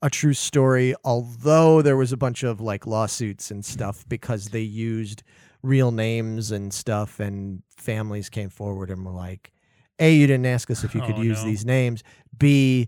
a 0.05 0.09
true 0.09 0.33
story, 0.35 0.93
although 1.03 1.81
there 1.81 1.97
was 1.97 2.11
a 2.11 2.17
bunch 2.17 2.43
of 2.43 2.61
like 2.61 2.85
lawsuits 2.85 3.49
and 3.49 3.65
stuff 3.65 4.05
because 4.07 4.49
they 4.49 4.61
used 4.61 5.23
real 5.63 5.91
names 5.91 6.51
and 6.51 6.71
stuff 6.71 7.19
and 7.19 7.63
families 7.75 8.29
came 8.29 8.49
forward 8.49 8.91
and 8.91 9.03
were 9.03 9.11
like, 9.11 9.51
A, 9.99 10.13
you 10.13 10.27
didn't 10.27 10.45
ask 10.45 10.69
us 10.69 10.83
if 10.83 10.93
you 10.93 11.01
could 11.07 11.15
Oh, 11.17 11.21
use 11.23 11.39
no. 11.41 11.45
these 11.49 11.65
names. 11.65 12.03
B, 12.37 12.87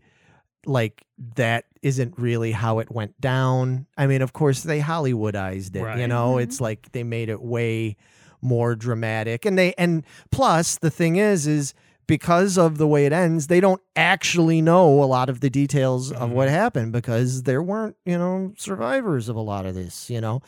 like 0.68 1.06
that 1.36 1.66
isn't 1.82 2.14
really 2.20 2.52
how 2.52 2.78
it 2.78 2.92
went 2.92 3.20
down. 3.20 3.88
I 3.98 4.06
mean, 4.06 4.22
of 4.22 4.34
course 4.34 4.62
they 4.62 4.80
Hollywoodized 4.80 5.76
it, 5.76 5.80
you 5.80 5.86
Right. 5.86 6.06
know? 6.08 6.36
Mhm. 6.36 6.44
It's 6.44 6.62
like 6.62 6.92
they 6.92 7.04
made 7.04 7.30
it 7.30 7.42
way 7.42 7.96
more 8.42 8.76
dramatic. 8.76 9.44
And 9.46 9.58
they 9.58 9.74
and 9.80 10.04
plus 10.30 10.78
the 10.78 10.92
thing 10.92 11.16
is 11.16 11.48
is 11.48 11.74
because 12.08 12.58
of 12.58 12.78
the 12.78 12.88
way 12.88 13.06
it 13.06 13.14
ends, 13.14 13.48
they 13.48 13.60
don't 13.60 13.82
actually 13.96 14.62
know 14.62 15.04
a 15.04 15.06
lot 15.06 15.30
of 15.30 15.42
the 15.42 15.50
details 15.50 16.12
of 16.12 16.32
what 16.32 16.50
happened 16.50 16.94
because 16.94 17.44
there 17.44 17.62
weren't, 17.62 17.96
you 18.06 18.18
know, 18.18 18.54
survivors 18.58 19.30
of 19.30 19.36
a 19.36 19.42
lot 19.42 19.66
of 19.66 19.76
this, 19.76 20.10
you 20.10 20.22
know. 20.22 20.42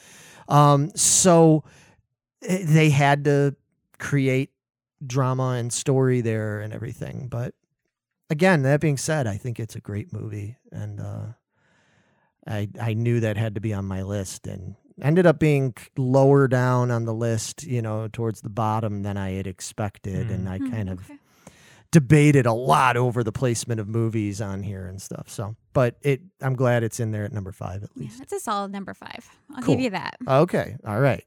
Um, 0.47 0.91
so 0.95 1.63
eh, 2.41 2.63
they 2.63 2.89
had 2.89 3.25
to 3.25 3.55
create 3.99 4.51
drama 5.05 5.51
and 5.59 5.71
story 5.71 6.21
there 6.21 6.61
and 6.61 6.73
everything. 6.73 7.27
But 7.29 7.53
again, 8.29 8.63
that 8.63 8.79
being 8.81 8.97
said, 8.97 9.27
I 9.27 9.37
think 9.37 9.59
it's 9.59 9.75
a 9.75 9.81
great 9.81 10.11
movie, 10.13 10.57
and 10.71 10.99
uh, 10.99 11.25
I 12.47 12.69
I 12.79 12.93
knew 12.93 13.19
that 13.19 13.37
had 13.37 13.55
to 13.55 13.61
be 13.61 13.73
on 13.73 13.85
my 13.85 14.01
list, 14.03 14.47
and 14.47 14.75
ended 15.01 15.25
up 15.25 15.39
being 15.39 15.73
lower 15.97 16.47
down 16.47 16.91
on 16.91 17.05
the 17.05 17.13
list, 17.13 17.63
you 17.63 17.81
know, 17.81 18.07
towards 18.11 18.41
the 18.41 18.49
bottom 18.49 19.03
than 19.03 19.17
I 19.17 19.31
had 19.31 19.47
expected, 19.47 20.31
and 20.31 20.47
I 20.49 20.57
Hmm, 20.59 20.71
kind 20.71 20.89
of 20.89 20.99
okay. 20.99 21.18
Debated 21.91 22.45
a 22.45 22.53
lot 22.53 22.97
over 22.97 23.23
the 23.23 23.31
placement 23.31 23.79
of 23.79 23.87
movies 23.87 24.41
on 24.41 24.61
here 24.63 24.85
and 24.85 25.01
stuff. 25.01 25.29
So, 25.29 25.55
but 25.73 25.95
it, 26.01 26.21
I'm 26.41 26.55
glad 26.55 26.83
it's 26.83 26.99
in 26.99 27.11
there 27.11 27.23
at 27.25 27.31
number 27.33 27.51
five 27.51 27.83
at 27.83 27.89
Yeah, 27.95 28.03
least. 28.03 28.19
that's 28.19 28.33
a 28.33 28.39
solid 28.39 28.71
number 28.71 28.93
five. 28.93 29.27
I'll 29.55 29.63
Cool. 29.63 29.75
give 29.75 29.83
you 29.85 29.89
that. 29.91 30.17
Okay, 30.27 30.75
all 30.85 30.99
right. 30.99 31.23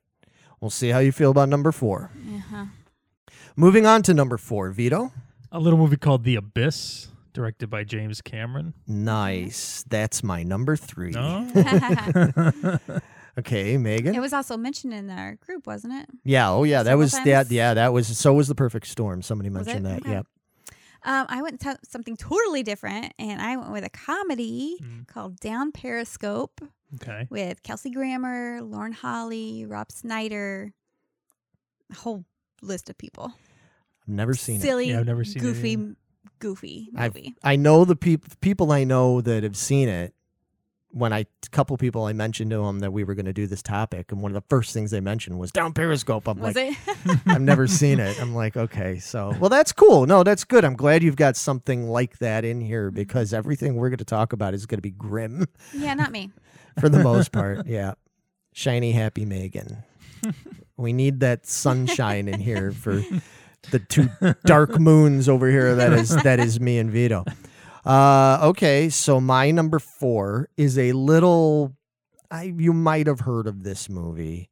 We'll 0.60 0.70
see 0.70 0.90
how 0.90 1.00
you 1.00 1.10
feel 1.10 1.30
about 1.32 1.48
number 1.48 1.72
four. 1.72 2.10
Uh-huh. 2.36 2.66
Moving 3.56 3.84
on 3.86 4.02
to 4.04 4.14
number 4.14 4.38
four, 4.38 4.70
Vito. 4.70 5.12
A 5.50 5.58
little 5.58 5.78
movie 5.78 5.96
called 5.96 6.22
The 6.24 6.36
Abyss, 6.36 7.08
directed 7.32 7.68
by 7.68 7.82
James 7.84 8.22
Cameron. 8.22 8.72
Nice. 8.86 9.84
That's 9.88 10.22
my 10.22 10.44
number 10.44 10.76
three. 10.76 11.10
No, 11.10 11.50
Okay, 13.38 13.78
Megan. 13.78 14.14
it 14.14 14.20
was 14.20 14.34
also 14.34 14.58
mentioned 14.58 14.92
in 14.92 15.08
our 15.10 15.36
group, 15.36 15.66
wasn't 15.66 15.94
it? 15.94 16.06
yeah. 16.22 16.50
Oh, 16.50 16.64
yeah. 16.64 16.78
That 16.82 16.90
several 16.90 16.98
was 17.00 17.12
that. 17.12 17.50
Yeah, 17.50 17.72
that 17.74 17.92
was. 17.92 18.18
So 18.18 18.34
was 18.34 18.46
the 18.46 18.54
perfect 18.54 18.86
storm. 18.86 19.22
Somebody 19.22 19.48
mentioned 19.48 19.86
that. 19.86 20.00
Okay. 20.02 20.10
Yep. 20.10 20.26
Um, 21.04 21.26
I 21.28 21.42
went 21.42 21.60
to 21.60 21.78
something 21.88 22.16
totally 22.16 22.62
different, 22.62 23.12
and 23.18 23.40
I 23.42 23.56
went 23.56 23.72
with 23.72 23.84
a 23.84 23.90
comedy 23.90 24.76
Mm. 24.80 25.06
called 25.08 25.40
Down 25.40 25.72
Periscope 25.72 26.60
okay. 26.96 27.26
with 27.30 27.62
Kelsey 27.62 27.90
Grammer, 27.90 28.60
Lauren 28.62 28.92
Holly, 28.92 29.64
Rob 29.66 29.88
Schneider, 29.92 30.72
a 31.90 31.94
whole 31.96 32.24
list 32.60 32.88
of 32.88 32.96
people. 32.98 33.32
I've 34.02 34.14
never 34.14 34.34
seen 34.34 34.56
it. 34.56 34.62
Silly, 34.62 34.90
Yeah, 34.90 35.00
I've 35.00 35.06
never 35.06 35.24
seen 35.24 35.38
it 35.38 35.40
goofy, 35.40 35.72
either. 35.72 35.96
goofy 36.38 36.88
I've- 36.94 37.18
movie. 37.20 37.34
I 37.42 37.56
know 37.56 37.84
the 37.84 37.96
peop- 37.96 38.40
people 38.40 38.70
I 38.72 38.84
know 38.84 39.20
that 39.20 39.42
have 39.42 39.56
seen 39.56 39.88
it 39.88 40.14
when 40.94 41.12
I 41.12 41.20
a 41.20 41.48
couple 41.50 41.76
people 41.78 42.04
I 42.04 42.12
mentioned 42.12 42.50
to 42.50 42.58
them 42.58 42.80
that 42.80 42.92
we 42.92 43.02
were 43.02 43.14
going 43.14 43.26
to 43.26 43.32
do 43.32 43.46
this 43.46 43.62
topic, 43.62 44.12
and 44.12 44.20
one 44.22 44.30
of 44.30 44.34
the 44.34 44.44
first 44.48 44.72
things 44.74 44.90
they 44.90 45.00
mentioned 45.00 45.38
was 45.38 45.50
down 45.50 45.72
Periscope. 45.72 46.28
I'm 46.28 46.38
Was 46.38 46.54
like? 46.54 46.76
I've 47.26 47.40
never 47.40 47.66
seen 47.66 47.98
it. 47.98 48.20
I'm 48.20 48.34
like, 48.34 48.56
okay, 48.56 48.98
so 48.98 49.34
well, 49.40 49.48
that's 49.50 49.72
cool. 49.72 50.06
No, 50.06 50.22
that's 50.22 50.44
good. 50.44 50.64
I'm 50.64 50.76
glad 50.76 51.02
you've 51.02 51.16
got 51.16 51.36
something 51.36 51.88
like 51.88 52.18
that 52.18 52.44
in 52.44 52.60
here 52.60 52.88
Mm-hmm. 52.90 52.96
because 52.96 53.32
everything 53.32 53.76
we're 53.76 53.88
going 53.90 53.98
to 53.98 54.04
talk 54.04 54.32
about 54.32 54.54
is 54.54 54.66
going 54.66 54.78
to 54.78 54.82
be 54.82 54.90
grim 54.90 55.46
yeah, 55.74 55.94
not 55.94 56.10
me. 56.12 56.30
for 56.80 56.88
the 56.88 57.02
most 57.02 57.32
part. 57.32 57.66
Yeah, 57.66 57.94
shiny, 58.52 58.92
happy 58.92 59.24
Megan. 59.24 59.84
we 60.76 60.92
need 60.92 61.20
that 61.20 61.46
sunshine 61.46 62.28
in 62.28 62.40
here 62.40 62.70
for 62.72 63.02
the 63.70 63.78
two 63.78 64.08
dark 64.44 64.78
moons 64.78 65.28
over 65.28 65.48
here. 65.50 65.74
That 65.74 65.92
is 65.92 66.10
that 66.22 66.38
is 66.40 66.60
me 66.60 66.78
and 66.78 66.90
Vito. 66.90 67.24
Uh, 67.84 68.38
okay, 68.42 68.88
so 68.88 69.20
my 69.20 69.50
number 69.50 69.78
four 69.78 70.48
is 70.56 70.78
a 70.78 70.92
little. 70.92 71.76
I 72.30 72.54
you 72.56 72.72
might 72.72 73.06
have 73.06 73.20
heard 73.20 73.46
of 73.46 73.64
this 73.64 73.88
movie 73.88 74.50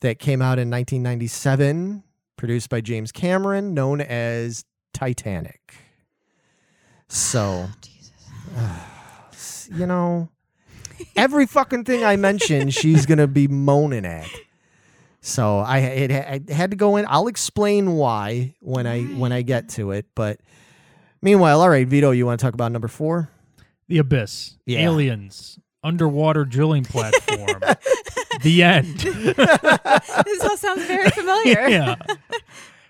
that 0.00 0.18
came 0.18 0.42
out 0.42 0.58
in 0.58 0.70
1997, 0.70 2.04
produced 2.36 2.68
by 2.68 2.80
James 2.80 3.12
Cameron, 3.12 3.72
known 3.72 4.00
as 4.00 4.64
Titanic. 4.92 5.74
So, 7.08 7.68
Jesus. 9.32 9.68
you 9.74 9.86
know, 9.86 10.28
every 11.16 11.46
fucking 11.46 11.84
thing 11.84 12.04
I 12.04 12.16
mention, 12.16 12.68
she's 12.70 13.06
gonna 13.06 13.26
be 13.26 13.48
moaning 13.48 14.04
at. 14.04 14.28
So 15.22 15.58
I 15.58 15.78
it, 15.78 16.12
I 16.12 16.52
had 16.52 16.70
to 16.70 16.76
go 16.76 16.96
in. 16.96 17.06
I'll 17.08 17.26
explain 17.28 17.92
why 17.96 18.54
when 18.60 18.86
I 18.86 19.02
when 19.02 19.32
I 19.32 19.42
get 19.42 19.70
to 19.70 19.92
it. 19.92 20.06
But 20.14 20.40
meanwhile, 21.22 21.60
all 21.60 21.68
right, 21.70 21.86
Vito, 21.86 22.10
you 22.10 22.26
want 22.26 22.40
to 22.40 22.44
talk 22.46 22.54
about 22.54 22.72
number 22.72 22.88
four? 22.88 23.30
The 23.88 23.98
Abyss, 23.98 24.56
Yeah. 24.66 24.80
Aliens, 24.80 25.58
underwater 25.82 26.44
drilling 26.44 26.84
platform. 26.84 27.60
the 28.42 28.62
end. 28.62 28.98
this 28.98 30.40
all 30.44 30.56
sounds 30.56 30.84
very 30.86 31.10
familiar. 31.10 31.60
yeah. 31.68 31.96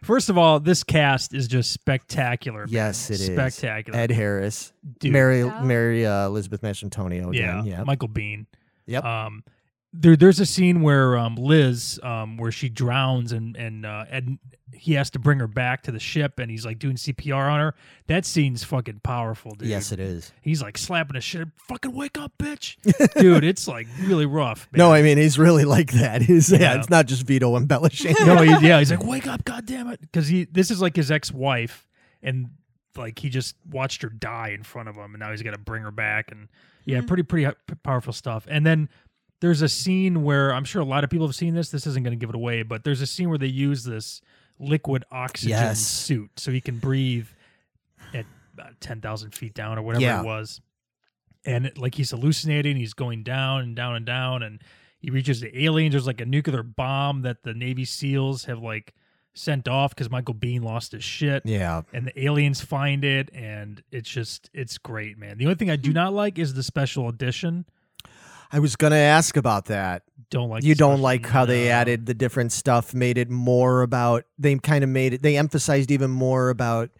First 0.02 0.28
of 0.30 0.38
all, 0.38 0.60
this 0.60 0.82
cast 0.82 1.34
is 1.34 1.46
just 1.46 1.72
spectacular. 1.72 2.60
man. 2.60 2.68
Yes, 2.72 3.10
it 3.10 3.20
is. 3.20 3.26
spectacular. 3.26 3.98
Ed 3.98 4.10
Harris, 4.10 4.72
Dude. 4.98 5.12
Mary 5.12 5.40
Yeah. 5.40 5.62
Mary 5.62 6.06
uh, 6.06 6.26
Elizabeth 6.26 6.62
Mastrantonio 6.62 7.34
yeah, 7.34 7.60
again. 7.60 7.66
Yeah, 7.66 7.84
Michael 7.84 8.08
Biehn. 8.08 8.46
Yep. 8.86 9.04
Um, 9.04 9.44
there, 9.92 10.16
there's 10.16 10.38
a 10.40 10.46
scene 10.46 10.83
where 10.83 11.16
um, 11.18 11.35
Liz, 11.37 11.98
um, 12.03 12.37
where 12.37 12.53
she 12.53 12.68
drowns 12.68 13.33
and 13.33 13.57
and 13.57 13.85
uh, 13.85 14.05
Ed, 14.09 14.38
he 14.72 14.94
has 14.94 15.11
to 15.11 15.18
bring 15.18 15.40
her 15.40 15.48
back 15.48 15.83
to 15.83 15.90
the 15.92 15.98
ship, 15.98 16.38
and 16.38 16.48
he's 16.50 16.64
like 16.64 16.79
doing 16.79 16.94
CPR 16.96 17.50
on 17.50 17.59
her. 17.61 17.74
That 18.07 18.24
scene's 18.24 18.62
fucking 18.62 19.00
powerful, 19.03 19.53
dude. 19.57 19.68
yes, 19.68 19.90
it 19.90 19.98
is. 19.98 20.33
He's 20.42 20.62
like 20.62 20.79
slapping 20.79 21.14
the 21.14 21.20
shit. 21.20 21.48
Fucking 21.68 21.92
wake 21.92 22.18
up, 22.18 22.33
bitch, 22.38 22.76
dude. 23.20 23.42
It's 23.42 23.66
like 23.66 23.88
really 24.03 24.26
rough. 24.26 24.68
Man. 24.70 24.79
No, 24.79 24.92
I 24.92 25.03
mean 25.03 25.18
he's 25.18 25.38
really 25.38 25.64
like 25.64 25.92
that. 25.92 26.22
He's, 26.31 26.53
yeah. 26.53 26.59
Yeah. 26.59 26.79
it's 26.79 26.90
not 26.90 27.07
just 27.07 27.24
Vito 27.24 27.57
embellishing. 27.57 28.14
no, 28.20 28.42
he, 28.42 28.66
yeah, 28.68 28.79
he's 28.79 28.90
like, 28.92 29.05
wake 29.05 29.26
up, 29.26 29.44
god 29.44 29.66
damn 29.66 29.88
it, 29.88 30.00
because 30.00 30.29
he 30.29 30.44
this 30.44 30.70
is 30.70 30.81
like 30.81 30.94
his 30.94 31.11
ex 31.11 31.33
wife, 31.33 31.88
and 32.22 32.50
like 32.96 33.18
he 33.18 33.29
just 33.29 33.57
watched 33.68 34.03
her 34.03 34.09
die 34.09 34.50
in 34.50 34.62
front 34.62 34.88
of 34.88 34.94
him, 34.94 35.14
and 35.14 35.18
now 35.18 35.33
he's 35.33 35.42
got 35.42 35.50
to 35.53 35.59
bring 35.59 35.83
her 35.83 35.90
back, 35.90 36.31
and 36.31 36.48
yeah, 36.85 37.00
Mhm. 37.00 37.09
pretty 37.09 37.22
pretty 37.24 37.46
uh, 37.46 37.53
powerful 37.83 38.12
stuff. 38.12 38.46
And 38.48 38.64
then 38.64 38.88
there's 39.40 39.62
a 39.62 39.68
scene 39.68 40.22
where 40.22 40.53
I'm 40.55 40.64
sure 40.64 40.83
a 40.83 40.85
lot 40.85 41.03
of 41.05 41.11
people 41.11 41.26
have 41.26 41.35
seen 41.37 41.55
this. 41.55 41.70
This 41.70 41.87
isn't 41.87 42.03
going 42.03 42.12
to 42.12 42.20
give 42.20 42.29
it 42.29 42.35
away, 42.37 42.62
but 42.62 42.85
there's 42.85 43.00
a 43.00 43.07
scene 43.07 43.29
where 43.29 43.38
they 43.38 43.46
use 43.46 43.85
this 43.85 44.20
liquid 44.59 45.05
oxygen 45.11 45.50
Yes. 45.57 45.81
suit 45.81 46.31
so 46.38 46.50
he 46.53 46.61
can 46.61 46.79
breathe 46.79 47.26
at 48.12 48.26
about 48.53 48.81
ten 48.81 49.00
thousand 49.00 49.35
feet 49.35 49.55
down 49.55 49.79
or 49.79 49.83
whatever 49.83 50.03
Yeah. 50.05 50.20
it 50.20 50.24
was, 50.26 50.61
and 51.44 51.66
it- 51.66 51.79
like 51.79 51.94
he's 51.94 52.11
hallucinating, 52.11 52.76
he's 52.76 52.92
going 52.94 53.22
down 53.22 53.62
and 53.62 53.74
down 53.76 53.96
and 53.96 54.05
down, 54.05 54.42
and 54.42 54.61
he 54.98 55.11
reaches 55.11 55.40
the 55.40 55.64
aliens. 55.64 55.92
There's 55.94 56.07
like 56.07 56.20
a 56.20 56.26
nuclear 56.26 56.62
bomb 56.62 57.22
that 57.22 57.42
the 57.42 57.55
Navy 57.55 57.87
SEALs 57.87 58.44
have 58.44 58.59
like 58.62 58.92
sent 59.33 59.66
off 59.68 59.94
because 59.94 60.11
Michael 60.11 60.35
Biehn 60.35 60.61
lost 60.62 60.92
his 60.92 61.05
shit, 61.05 61.42
yeah, 61.46 61.81
and 61.94 62.07
the 62.07 62.22
aliens 62.24 62.61
find 62.61 63.03
it, 63.05 63.31
and 63.33 63.83
it's 63.90 64.11
just 64.11 64.50
it's 64.53 64.76
great, 64.76 65.16
man. 65.16 65.38
The 65.38 65.46
only 65.46 65.55
thing 65.55 65.70
I 65.70 65.76
Hmm. 65.76 65.83
do 65.83 65.92
not 65.94 66.12
like 66.12 66.38
is 66.38 66.53
the 66.53 66.62
special 66.62 67.09
edition. 67.09 67.64
I 68.52 68.58
was 68.58 68.76
gonna 68.76 68.96
ask 68.96 69.36
about 69.36 69.66
that. 69.66 70.02
Don't 70.30 70.48
like 70.48 70.62
you 70.62 70.74
don't 70.74 71.00
like 71.00 71.26
how 71.26 71.44
they 71.44 71.70
added 71.70 72.06
the 72.06 72.14
different 72.14 72.52
stuff, 72.52 72.94
made 72.94 73.18
it 73.18 73.30
more 73.30 73.82
about. 73.82 74.24
They 74.38 74.56
kind 74.56 74.84
of 74.84 74.90
made 74.90 75.14
it. 75.14 75.22
They 75.22 75.36
emphasized 75.36 75.90
even 75.90 76.10
more 76.10 76.50
about 76.50 76.90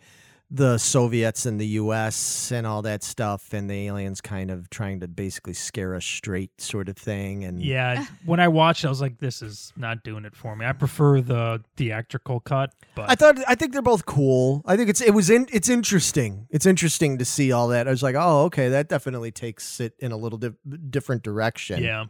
the 0.50 0.78
Soviets 0.78 1.46
and 1.46 1.60
the 1.60 1.66
U.S. 1.66 2.50
and 2.50 2.66
all 2.66 2.82
that 2.82 3.04
stuff, 3.04 3.52
and 3.52 3.70
the 3.70 3.86
aliens 3.86 4.20
kind 4.20 4.50
of 4.50 4.68
trying 4.68 5.00
to 5.00 5.08
basically 5.08 5.52
scare 5.52 5.94
us 5.94 6.04
straight, 6.04 6.60
sort 6.60 6.88
of 6.88 6.96
thing. 6.96 7.44
And 7.44 7.62
Yeah, 7.62 8.04
when 8.24 8.40
I 8.40 8.48
watched, 8.48 8.82
it, 8.84 8.88
I 8.88 8.90
was 8.90 9.00
like, 9.00 9.18
"This 9.18 9.42
is 9.42 9.72
not 9.76 10.02
doing 10.02 10.24
it 10.24 10.34
for 10.34 10.56
me." 10.56 10.66
I 10.66 10.72
prefer 10.72 11.20
the 11.20 11.62
theatrical 11.76 12.40
cut, 12.40 12.72
but 12.94 13.08
I 13.08 13.14
thought 13.14 13.38
I 13.46 13.54
think 13.54 13.72
they're 13.72 13.82
both 13.82 14.06
cool. 14.06 14.62
I 14.66 14.76
think 14.76 14.90
it's 14.90 15.00
it 15.00 15.14
was 15.14 15.30
in 15.30 15.46
it's 15.52 15.68
interesting. 15.68 16.46
It's 16.50 16.66
interesting 16.66 17.18
to 17.18 17.24
see 17.24 17.52
all 17.52 17.68
that. 17.68 17.86
I 17.86 17.90
was 17.90 18.02
like, 18.02 18.16
oh, 18.18 18.44
okay, 18.46 18.68
that 18.70 18.88
definitely 18.88 19.30
takes 19.30 19.78
it 19.80 19.94
in 20.00 20.10
a 20.10 20.16
little 20.16 20.38
di- 20.38 20.50
different 20.90 21.22
direction. 21.22 21.82
yeah, 21.82 22.06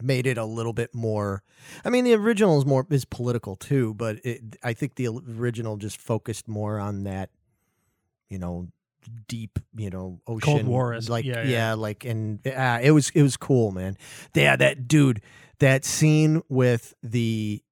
made 0.00 0.26
it 0.26 0.38
a 0.38 0.44
little 0.44 0.72
bit 0.72 0.94
more. 0.94 1.42
I 1.84 1.90
mean, 1.90 2.04
the 2.04 2.14
original 2.14 2.58
is 2.58 2.66
more 2.66 2.86
is 2.90 3.04
political 3.04 3.56
too, 3.56 3.94
but 3.94 4.24
it, 4.24 4.56
I 4.62 4.72
think 4.74 4.94
the 4.94 5.08
original 5.08 5.76
just 5.76 6.00
focused 6.00 6.46
more 6.48 6.78
on 6.78 7.04
that, 7.04 7.30
you 8.34 8.40
know, 8.40 8.66
deep, 9.28 9.60
you 9.76 9.90
know, 9.90 10.20
ocean 10.26 10.40
Cold 10.40 10.66
War-esque. 10.66 11.08
like 11.08 11.24
Yeah, 11.24 11.42
yeah, 11.42 11.48
yeah. 11.48 11.74
like 11.74 12.04
and 12.04 12.44
uh, 12.46 12.80
it 12.82 12.90
was 12.90 13.10
it 13.14 13.22
was 13.22 13.36
cool, 13.36 13.70
man. 13.70 13.96
Yeah, 14.34 14.56
that 14.56 14.88
dude, 14.88 15.22
that 15.60 15.84
scene 15.84 16.42
with 16.48 16.94
the 17.00 17.62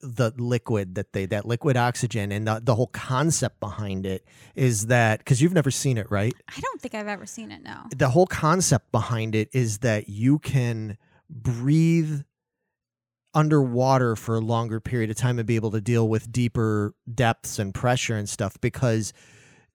the 0.00 0.32
liquid 0.36 0.94
that 0.94 1.12
they 1.12 1.26
that 1.26 1.44
liquid 1.44 1.76
oxygen 1.76 2.30
and 2.32 2.46
the, 2.46 2.60
the 2.62 2.74
whole 2.74 2.88
concept 2.88 3.60
behind 3.60 4.04
it 4.04 4.26
is 4.56 4.86
that 4.86 5.18
because 5.18 5.40
you've 5.40 5.52
never 5.52 5.70
seen 5.70 5.96
it 5.96 6.10
right 6.10 6.34
I 6.48 6.58
don't 6.58 6.80
think 6.80 6.96
I've 6.96 7.06
ever 7.06 7.24
seen 7.24 7.52
it. 7.52 7.62
No. 7.62 7.84
the 7.94 8.08
whole 8.08 8.26
concept 8.26 8.90
behind 8.90 9.36
it 9.36 9.48
is 9.52 9.78
that 9.78 10.08
you 10.08 10.40
can 10.40 10.98
breathe 11.30 12.22
underwater 13.32 14.16
for 14.16 14.34
a 14.34 14.40
longer 14.40 14.80
period 14.80 15.10
of 15.10 15.16
time 15.16 15.38
and 15.38 15.46
be 15.46 15.56
able 15.56 15.70
to 15.70 15.80
deal 15.80 16.08
with 16.08 16.32
deeper 16.32 16.94
depths 17.12 17.60
and 17.60 17.72
pressure 17.72 18.16
and 18.16 18.28
stuff 18.28 18.60
because 18.60 19.12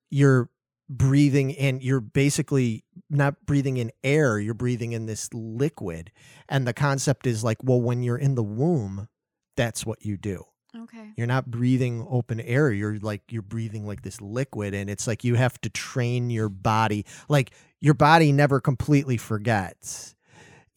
you're 0.09 0.49
breathing 0.89 1.51
in 1.51 1.81
you're 1.81 1.99
basically 1.99 2.85
not 3.09 3.45
breathing 3.45 3.75
in 3.77 3.91
air 4.03 4.39
you're 4.39 4.53
breathing 4.53 4.93
in 4.93 5.05
this 5.05 5.33
liquid. 5.33 6.11
And 6.47 6.65
the 6.65 6.73
concept 6.73 7.27
is 7.27 7.43
like 7.43 7.57
well 7.63 7.81
when 7.81 8.03
you're 8.03 8.17
in 8.17 8.35
the 8.35 8.43
womb 8.43 9.09
that's 9.55 9.85
what 9.85 10.05
you 10.05 10.17
do. 10.17 10.45
Okay. 10.75 11.11
you're 11.17 11.27
not 11.27 11.49
breathing 11.49 12.05
open 12.09 12.39
air 12.39 12.71
you're 12.71 12.97
like 12.99 13.23
you're 13.29 13.41
breathing 13.41 13.87
like 13.87 14.03
this 14.03 14.21
liquid 14.21 14.73
and 14.73 14.89
it's 14.89 15.07
like 15.07 15.23
you 15.23 15.35
have 15.35 15.59
to 15.61 15.69
train 15.69 16.29
your 16.29 16.49
body. 16.49 17.05
Like 17.27 17.51
your 17.81 17.93
body 17.93 18.31
never 18.31 18.61
completely 18.61 19.17
forgets 19.17 20.15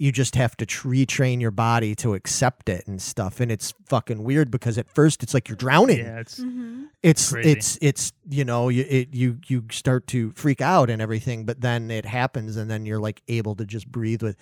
you 0.01 0.11
just 0.11 0.35
have 0.35 0.57
to 0.57 0.67
retrain 0.67 1.41
your 1.41 1.51
body 1.51 1.95
to 1.95 2.15
accept 2.15 2.69
it 2.69 2.87
and 2.89 3.01
stuff 3.03 3.39
and 3.41 3.53
it's 3.53 3.75
fucking 3.87 4.25
weird 4.25 4.51
because 4.51 4.79
at 4.79 4.89
first 4.89 5.23
it's 5.23 5.35
like 5.35 5.49
you're 5.49 5.57
drowning 5.57 5.99
yeah, 5.99 6.21
it's 6.21 6.41
Mm-hmm. 6.41 6.85
it's 7.03 7.33
Crazy. 7.33 7.51
it's 7.51 7.79
it's 7.83 8.13
you 8.29 8.45
know 8.45 8.69
you 8.71 8.87
it, 8.89 9.15
you 9.15 9.39
you 9.47 9.65
start 9.71 10.07
to 10.09 10.33
freak 10.33 10.61
out 10.61 10.89
and 10.91 11.03
everything 11.03 11.45
but 11.45 11.61
then 11.61 11.91
it 11.91 12.07
happens 12.07 12.57
and 12.57 12.71
then 12.71 12.87
you're 12.87 12.99
like 13.01 13.23
able 13.29 13.55
to 13.57 13.65
just 13.67 13.87
breathe 13.87 14.23
with 14.23 14.37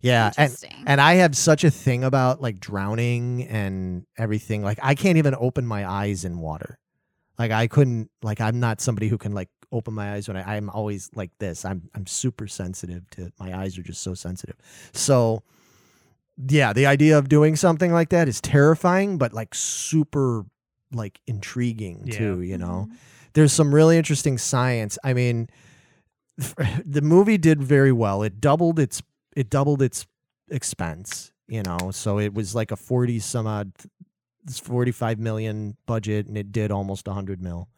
yeah 0.00 0.32
and 0.38 0.50
Interesting. 0.52 0.84
and 0.86 1.00
I 1.00 1.14
have 1.14 1.36
such 1.36 1.64
a 1.64 1.70
thing 1.70 2.02
about 2.04 2.40
like 2.42 2.58
drowning 2.60 3.46
and 3.48 4.04
everything. 4.18 4.62
Like 4.62 4.78
I 4.82 4.94
can't 4.94 5.18
even 5.18 5.34
open 5.38 5.66
my 5.66 5.88
eyes 5.88 6.24
in 6.24 6.38
water. 6.38 6.78
Like 7.38 7.50
I 7.50 7.66
couldn't 7.68 8.10
like 8.22 8.40
I'm 8.40 8.60
not 8.60 8.80
somebody 8.80 9.08
who 9.08 9.18
can 9.18 9.32
like 9.32 9.48
open 9.74 9.92
my 9.92 10.14
eyes 10.14 10.28
when 10.28 10.36
I 10.38 10.56
I'm 10.56 10.70
always 10.70 11.10
like 11.14 11.30
this. 11.38 11.64
I'm 11.64 11.90
I'm 11.94 12.06
super 12.06 12.46
sensitive 12.46 13.02
to 13.10 13.30
my 13.38 13.54
eyes 13.58 13.76
are 13.78 13.82
just 13.82 14.02
so 14.02 14.14
sensitive. 14.14 14.56
So 14.92 15.42
yeah, 16.48 16.72
the 16.72 16.86
idea 16.86 17.18
of 17.18 17.28
doing 17.28 17.56
something 17.56 17.92
like 17.92 18.08
that 18.10 18.26
is 18.28 18.40
terrifying 18.40 19.18
but 19.18 19.32
like 19.32 19.54
super 19.54 20.44
like 20.92 21.20
intriguing 21.26 22.02
Yeah. 22.06 22.18
too, 22.18 22.40
you 22.42 22.56
know 22.58 22.86
Mhm. 22.88 22.96
there's 23.34 23.52
some 23.52 23.74
really 23.74 23.96
interesting 23.98 24.38
science. 24.38 24.96
I 25.04 25.12
mean, 25.12 25.48
the 26.84 27.02
movie 27.02 27.38
did 27.38 27.62
very 27.62 27.92
well. 27.92 28.22
It 28.22 28.40
doubled 28.40 28.78
its 28.78 29.02
it 29.36 29.50
doubled 29.50 29.82
its 29.82 30.06
expense, 30.50 31.32
you 31.48 31.62
know. 31.62 31.90
So 31.92 32.18
it 32.20 32.32
was 32.34 32.54
like 32.54 32.70
a 32.70 32.76
40 32.76 33.18
some 33.18 33.46
odd 33.46 33.72
45 34.62 35.18
million 35.18 35.76
budget 35.86 36.26
and 36.26 36.36
it 36.36 36.52
did 36.52 36.70
almost 36.70 37.06
100 37.08 37.40
mil. 37.42 37.68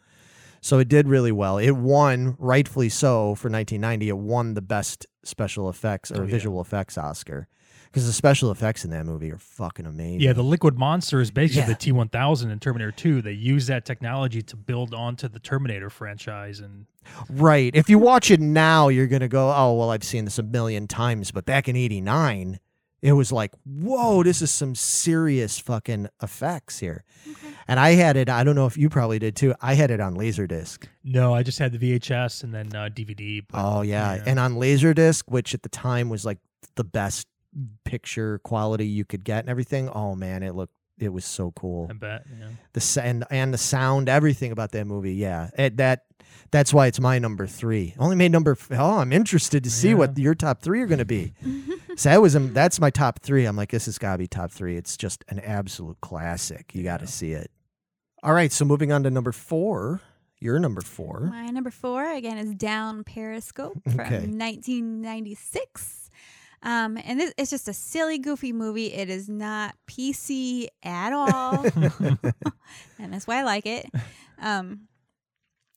So 0.67 0.81
it 0.81 0.89
did 0.89 1.07
really 1.07 1.31
well. 1.31 1.59
It 1.59 1.71
won, 1.77 2.35
rightfully 2.41 2.89
so, 2.89 3.37
for 3.37 3.49
1990. 3.49 4.09
It 4.09 4.19
won 4.19 4.55
the 4.55 4.61
best 4.61 5.07
special 5.23 5.69
effects 5.71 6.11
or 6.11 6.23
Oh, 6.23 6.25
yeah. 6.25 6.31
visual 6.33 6.61
effects 6.61 6.99
Oscar 6.99 7.47
because 7.85 8.05
the 8.05 8.13
special 8.13 8.51
effects 8.51 8.85
in 8.85 8.91
that 8.91 9.07
movie 9.07 9.31
are 9.31 9.39
fucking 9.39 9.87
amazing. 9.87 10.23
Yeah, 10.23 10.33
the 10.33 10.43
liquid 10.43 10.77
monster 10.77 11.21
is 11.21 11.31
basically 11.31 11.61
Yeah. 11.61 11.67
the 11.69 11.75
T 11.77 11.93
one 11.93 12.09
thousand 12.09 12.51
in 12.51 12.59
Terminator 12.59 12.91
Two. 12.91 13.23
They 13.23 13.31
use 13.31 13.69
that 13.69 13.85
technology 13.85 14.43
to 14.43 14.57
build 14.57 14.93
onto 14.93 15.29
the 15.29 15.39
Terminator 15.39 15.89
franchise, 15.89 16.59
and 16.59 16.87
right. 17.31 17.71
If 17.73 17.89
you 17.89 18.01
watch 18.01 18.33
it 18.33 18.41
now, 18.41 18.89
you're 18.89 19.07
gonna 19.07 19.29
go, 19.29 19.53
"Oh, 19.57 19.75
well, 19.75 19.91
I've 19.91 20.03
seen 20.03 20.25
this 20.25 20.37
a 20.41 20.43
million 20.43 20.89
times." 20.89 21.31
But 21.31 21.45
back 21.47 21.69
in 21.69 21.77
'89, 21.77 22.59
it 23.03 23.13
was 23.13 23.31
like, 23.33 23.53
"Whoa, 23.65 24.23
this 24.23 24.43
is 24.43 24.51
some 24.51 24.75
serious 24.75 25.59
fucking 25.59 26.09
effects 26.23 26.79
here." 26.79 27.05
And 27.69 27.79
I 27.81 27.91
had 27.91 28.17
it. 28.17 28.29
I 28.29 28.45
don't 28.45 28.55
know 28.55 28.67
if 28.67 28.77
you 28.77 28.89
probably 28.89 29.19
did 29.19 29.37
too. 29.37 29.55
I 29.61 29.75
had 29.75 29.91
it 29.91 30.01
on 30.01 30.15
Laserdisc. 30.15 30.87
no, 31.05 31.35
I 31.35 31.43
just 31.43 31.59
had 31.59 31.73
the 31.73 31.79
VHS 31.79 32.45
and 32.45 32.55
then 32.55 32.75
uh, 32.75 32.89
DVD. 32.93 33.43
But, 33.49 33.59
Oh 33.61 33.83
yeah. 33.83 34.15
yeah. 34.17 34.23
and 34.27 34.39
on 34.39 34.55
Laserdisc, 34.55 35.25
which 35.29 35.53
at 35.55 35.63
the 35.63 35.69
time 35.69 36.09
was 36.09 36.25
like 36.25 36.39
the 36.77 36.85
best 36.85 37.27
picture 37.85 38.39
quality 38.41 38.87
you 38.87 39.05
could 39.05 39.25
get 39.25 39.41
and 39.41 39.49
everything. 39.49 39.89
Oh 39.89 40.15
man, 40.15 40.43
it 40.43 40.55
looked 40.55 40.73
it 40.99 41.13
was 41.13 41.25
so 41.25 41.53
cool. 41.53 41.89
I 41.91 41.95
bet. 41.95 42.25
Yeah. 42.39 42.47
The 42.73 43.01
and 43.05 43.25
and 43.31 43.53
the 43.53 43.59
sound, 43.59 44.09
everything 44.09 44.53
about 44.53 44.73
that 44.73 44.87
movie. 44.87 45.15
Yeah, 45.15 45.51
it, 45.59 45.77
that 45.77 46.05
that's 46.51 46.73
why 46.73 46.87
it's 46.87 47.01
my 47.01 47.19
number 47.19 47.47
three. 47.47 47.95
Only 47.99 48.17
made 48.17 48.33
number. 48.33 48.53
f- 48.53 48.69
Oh, 48.73 48.99
I'm 48.99 49.13
interested 49.13 49.65
to 49.65 49.71
see 49.71 49.95
what 49.95 50.17
your 50.19 50.35
top 50.35 50.61
three 50.63 50.81
are 50.83 50.87
going 50.87 50.99
to 50.99 51.05
be. 51.05 51.33
so 51.97 52.09
that 52.11 52.23
was 52.23 52.37
um, 52.37 52.53
that's 52.53 52.79
my 52.81 52.91
top 52.91 53.21
three. 53.21 53.45
I'm 53.47 53.57
like, 53.57 53.71
this 53.71 53.87
has 53.87 53.99
got 53.99 54.13
to 54.13 54.19
be 54.19 54.27
top 54.27 54.51
three. 54.53 54.77
It's 54.77 54.97
just 54.97 55.25
an 55.29 55.41
absolute 55.41 56.01
classic. 56.01 56.75
You 56.75 56.83
got 56.83 56.99
to 56.99 57.05
Yeah. 57.07 57.11
see 57.11 57.33
it. 57.33 57.51
All 58.23 58.33
right, 58.33 58.51
so 58.53 58.65
moving 58.65 58.93
on 58.93 59.03
to 59.05 59.11
number 59.11 59.33
four. 59.33 60.01
Your 60.39 60.59
number 60.59 60.83
four. 60.83 61.21
My 61.31 61.47
number 61.47 61.71
four 61.71 62.13
again 62.13 62.37
is 62.39 62.55
Down 62.55 63.05
Periscope 63.05 63.81
from 63.91 64.01
Okay. 64.01 64.27
1996. 64.27 66.11
Um, 66.63 66.99
and 67.05 67.21
this, 67.21 67.33
it's 67.39 67.51
just 67.51 67.69
a 67.69 67.73
silly, 67.73 68.19
goofy 68.19 68.53
movie. 68.53 68.93
It 68.93 69.09
is 69.09 69.29
not 69.29 69.75
PC 69.87 70.67
at 70.83 71.13
all, 71.13 71.65
and 72.99 73.13
that's 73.13 73.27
why 73.27 73.39
I 73.39 73.43
like 73.45 73.67
it. 73.67 73.87
Um, 74.41 74.89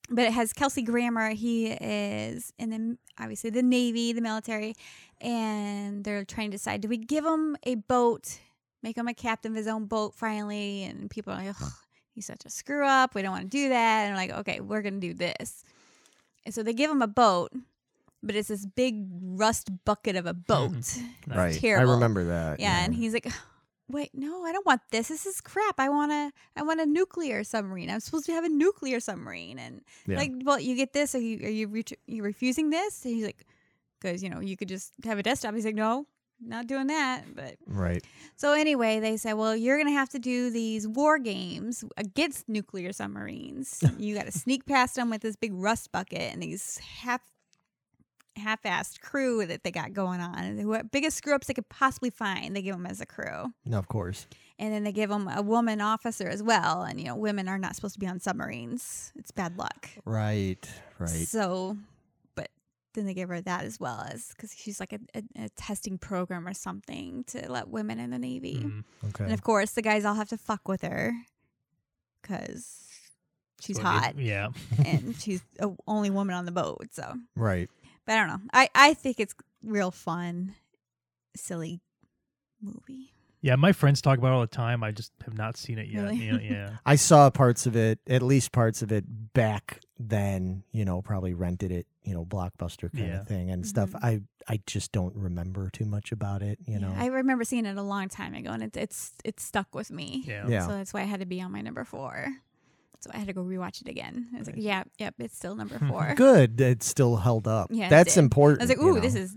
but 0.10 0.26
it 0.26 0.34
has 0.34 0.54
Kelsey 0.54 0.82
Grammer. 0.82 1.30
He 1.32 1.67
is 1.67 2.54
in 2.58 2.69
the 2.69 2.98
obviously 3.19 3.50
the 3.50 3.63
Navy, 3.63 4.13
the 4.13 4.22
military, 4.22 4.76
and 5.22 6.04
they're 6.04 6.26
trying 6.26 6.52
to 6.52 6.58
decide: 6.58 6.82
do 6.82 6.88
we 6.88 6.98
give 6.98 7.26
him 7.26 7.58
a 7.63 7.76
boat, 7.76 8.39
make 8.84 8.98
him 8.98 9.08
a 9.08 9.13
captain 9.13 9.52
of 9.52 9.58
his 9.58 9.67
own 9.67 9.86
boat 9.86 10.15
finally? 10.15 10.84
And 10.84 11.10
people 11.10 11.34
are 11.34 11.38
like, 11.38 11.56
Ugh, 11.62 11.72
he's 12.13 12.26
such 12.26 12.45
a 12.45 12.50
screw 12.50 12.86
up. 12.86 13.15
We 13.15 13.22
don't 13.22 13.32
want 13.32 13.43
to 13.43 13.50
do 13.50 13.69
that. 13.69 14.04
And 14.04 14.12
I'm 14.12 14.17
like, 14.17 14.38
okay, 14.39 14.60
we're 14.60 14.82
gonna 14.82 15.00
do 15.00 15.13
this. 15.13 15.63
And 16.45 16.54
so 16.54 16.63
they 16.63 16.74
give 16.74 16.89
him 16.89 17.02
a 17.02 17.08
boat, 17.08 17.52
but 18.24 18.36
it's 18.36 18.48
this 18.48 18.65
big 18.65 19.08
rust 19.12 19.69
bucket 19.86 20.15
of 20.15 20.26
a 20.26 20.34
boat. 20.34 20.72
Mm-hmm. 20.72 21.38
Right. 21.38 21.56
terrible. 21.56 21.91
I 21.91 21.93
remember 21.93 22.26
that. 22.26 22.60
Yeah, 22.60 22.84
and 22.84 22.93
he's 22.93 23.13
like, 23.13 23.28
"Wait, 23.89 24.12
no, 24.13 24.45
I 24.45 24.52
don't 24.52 24.65
want 24.65 24.82
this. 24.91 25.08
This 25.10 25.25
is 25.25 25.41
crap. 25.41 25.80
I 25.80 25.89
want 25.89 26.12
to 26.12 26.32
I 26.56 26.63
want 26.63 26.80
a 26.80 26.86
nuclear 26.86 27.43
submarine. 27.43 27.89
I'm 27.89 27.99
supposed 27.99 28.25
to 28.28 28.34
have 28.34 28.43
a 28.45 28.49
nuclear 28.49 28.99
submarine." 28.99 29.60
And 29.60 29.82
Yeah. 30.08 30.17
like, 30.17 30.32
"Well, 30.43 30.60
you 30.60 30.75
get 30.75 30.93
this. 30.93 31.15
Are 31.15 31.19
you 31.19 31.45
are 31.45 31.49
you 31.49 31.67
ret- 31.67 31.99
you 32.08 32.23
refusing 32.23 32.69
this?" 32.69 33.04
And 33.06 33.13
he's 33.15 33.25
like, 33.25 33.45
"Cuz, 34.02 34.21
you 34.23 34.30
know, 34.30 34.39
you 34.39 34.56
could 34.56 34.69
just 34.69 34.93
have 35.04 35.17
a 35.17 35.23
desktop." 35.23 35.56
He's 35.56 35.65
like, 35.65 35.75
"No, 35.75 36.06
not 36.39 36.67
doing 36.67 36.88
that." 36.88 37.36
But 37.36 37.58
right. 37.65 38.04
so 38.36 38.54
anyway, 38.54 38.99
they 38.99 39.17
said, 39.17 39.34
"Well, 39.34 39.56
you're 39.56 39.78
going 39.78 39.88
to 39.88 39.93
have 39.99 40.10
to 40.10 40.19
do 40.19 40.49
these 40.49 40.88
war 40.88 41.17
games 41.19 41.84
against 41.97 42.47
nuclear 42.47 42.93
submarines. 42.93 43.84
you 43.97 44.15
got 44.15 44.25
to 44.28 44.32
sneak 44.32 44.65
past 44.65 44.95
them 44.95 45.10
with 45.10 45.21
this 45.21 45.36
big 45.36 45.54
rust 45.54 45.91
bucket 45.91 46.32
and 46.34 46.41
these 46.43 46.78
half 46.78 47.21
half-assed 48.39 48.99
crew 49.02 49.45
that 49.45 49.63
they 49.63 49.71
got 49.71 49.93
going 49.93 50.19
on. 50.21 50.38
And 50.39 50.58
the 50.60 50.84
biggest 50.91 51.17
screw-ups 51.17 51.47
they 51.47 51.54
could 51.54 51.69
possibly 51.69 52.10
find, 52.10 52.56
they 52.56 52.62
give 52.62 52.75
them 52.75 52.86
as 52.88 52.99
a 53.02 53.06
crew. 53.06 53.54
No, 53.65 53.78
of 53.78 53.88
course. 53.88 54.25
And 54.58 54.73
then 54.73 54.84
they 54.84 54.91
give 54.91 55.10
them 55.10 55.28
a 55.28 55.41
woman 55.41 55.80
officer 55.80 56.28
as 56.28 56.41
well. 56.43 56.84
And 56.84 56.99
you 56.99 57.06
know, 57.08 57.15
women 57.15 57.47
are 57.47 57.58
not 57.58 57.75
supposed 57.75 57.93
to 57.93 57.99
be 57.99 58.08
on 58.08 58.19
submarines. 58.19 59.13
It's 59.15 59.32
bad 59.32 59.58
luck. 59.58 59.89
Right. 60.04 60.67
Right. 60.97 61.10
So, 61.10 61.78
but 62.36 62.49
then 62.93 63.06
they 63.06 63.13
give 63.13 63.30
her 63.30 63.39
that 63.39 63.63
as 63.63 63.80
well 63.80 64.06
as 64.12 64.34
because 64.36 64.54
she's 64.54 64.80
like 64.82 64.91
a, 64.91 64.99
a, 65.15 65.45
a 65.45 65.49
testing 65.49 65.97
program 65.97 66.45
or 66.45 66.54
something 66.54 67.23
to 67.28 67.49
let 67.49 67.69
women 67.69 67.99
in 67.99 68.10
the 68.10 68.19
Navy. 68.19 68.63
Mhm. 68.65 68.84
Okay. 69.10 69.23
And 69.25 69.34
of 69.34 69.43
course, 69.43 69.71
the 69.71 69.82
guys 69.82 70.04
all 70.04 70.15
have 70.15 70.30
to 70.30 70.38
fuck 70.38 70.67
with 70.67 70.82
her 70.82 71.13
because 72.21 72.86
she's 73.62 73.78
So 73.78 73.82
it- 73.82 73.86
hot 73.86 74.17
Yeah. 74.19 74.49
and 74.86 75.15
she's 75.15 75.41
the 75.58 75.75
only 75.88 76.10
woman 76.10 76.36
on 76.36 76.45
the 76.45 76.52
boat. 76.52 76.88
So, 76.91 77.13
Right. 77.36 77.69
But 78.10 78.15
I 78.17 78.26
don't 78.26 78.28
know. 78.30 78.50
I, 78.54 78.69
I 78.74 78.93
think 78.95 79.19
it's 79.19 79.36
real 79.63 79.91
fun, 79.91 80.56
silly 81.36 81.80
movie. 82.60 83.13
Yeah, 83.41 83.56
my 83.56 83.72
friends 83.72 84.02
talk 84.02 84.17
about 84.17 84.30
it 84.30 84.34
all 84.34 84.41
the 84.41 84.48
time. 84.48 84.84
I 84.84 84.89
just 84.91 85.12
have 85.26 85.38
not 85.38 85.56
seen 85.58 85.78
it 85.78 85.88
yet. 85.88 86.02
Really? 86.02 86.15
You 86.17 86.32
know, 86.34 86.39
yeah. 86.39 86.69
I 86.88 86.95
saw 86.95 87.30
parts 87.30 87.67
of 87.67 87.76
it, 87.76 88.00
at 88.08 88.24
least 88.24 88.52
parts 88.52 88.82
of 88.82 88.91
it 88.91 89.06
back 89.34 89.80
then, 90.00 90.63
you 90.72 90.86
know, 90.86 91.04
probably 91.04 91.36
rented 91.36 91.72
it, 91.72 91.86
you 92.04 92.15
know, 92.15 92.26
blockbuster 92.26 92.91
kind 92.91 93.08
Yeah. 93.10 93.22
of 93.22 93.28
thing 93.28 93.52
and 93.52 93.65
stuff. 93.65 93.91
Mhm. 93.91 94.04
I 94.04 94.22
I 94.52 94.60
just 94.65 94.91
don't 94.91 95.15
remember 95.15 95.69
too 95.69 95.86
much 95.86 96.12
about 96.12 96.41
it, 96.41 96.58
you 96.65 96.74
Yeah, 96.74 96.80
know. 96.80 96.95
I 96.98 97.06
remember 97.06 97.43
seeing 97.43 97.67
it 97.67 97.78
a 97.78 97.84
long 97.84 98.10
time 98.10 98.34
ago, 98.34 98.50
and 98.50 98.63
it's 98.63 98.76
it's 98.78 99.12
it's 99.24 99.43
stuck 99.43 99.74
with 99.76 99.91
me. 99.91 100.24
Yeah. 100.26 100.48
Yeah. 100.48 100.65
So 100.67 100.74
that's 100.74 100.93
why 100.95 101.02
I 101.02 101.06
had 101.06 101.19
to 101.19 101.28
be 101.28 101.39
on 101.41 101.52
my 101.52 101.62
number 101.62 101.84
four. 101.86 102.30
So 103.02 103.10
I 103.14 103.18
had 103.18 103.28
to 103.28 103.34
go 103.34 103.42
rewatch 103.44 103.82
it 103.82 103.88
again. 103.88 104.28
I 104.36 104.40
was 104.40 104.48
like, 104.48 104.58
Nice. 104.58 104.66
yeah, 104.66 104.84
yep, 104.98 105.16
it's 105.20 105.36
still 105.38 105.56
number 105.56 105.80
four. 105.90 106.14
Good. 106.16 106.60
It's 106.60 106.86
still 106.86 107.16
held 107.16 107.48
up. 107.48 107.70
Yeah, 107.72 107.88
That's 107.90 108.16
did. 108.16 108.20
important. 108.22 108.62
I 108.62 108.64
was 108.64 108.70
like, 108.70 108.80
you 108.80 108.98
ooh, 108.98 109.00
this 109.00 109.16
know. 109.16 109.22
is 109.22 109.36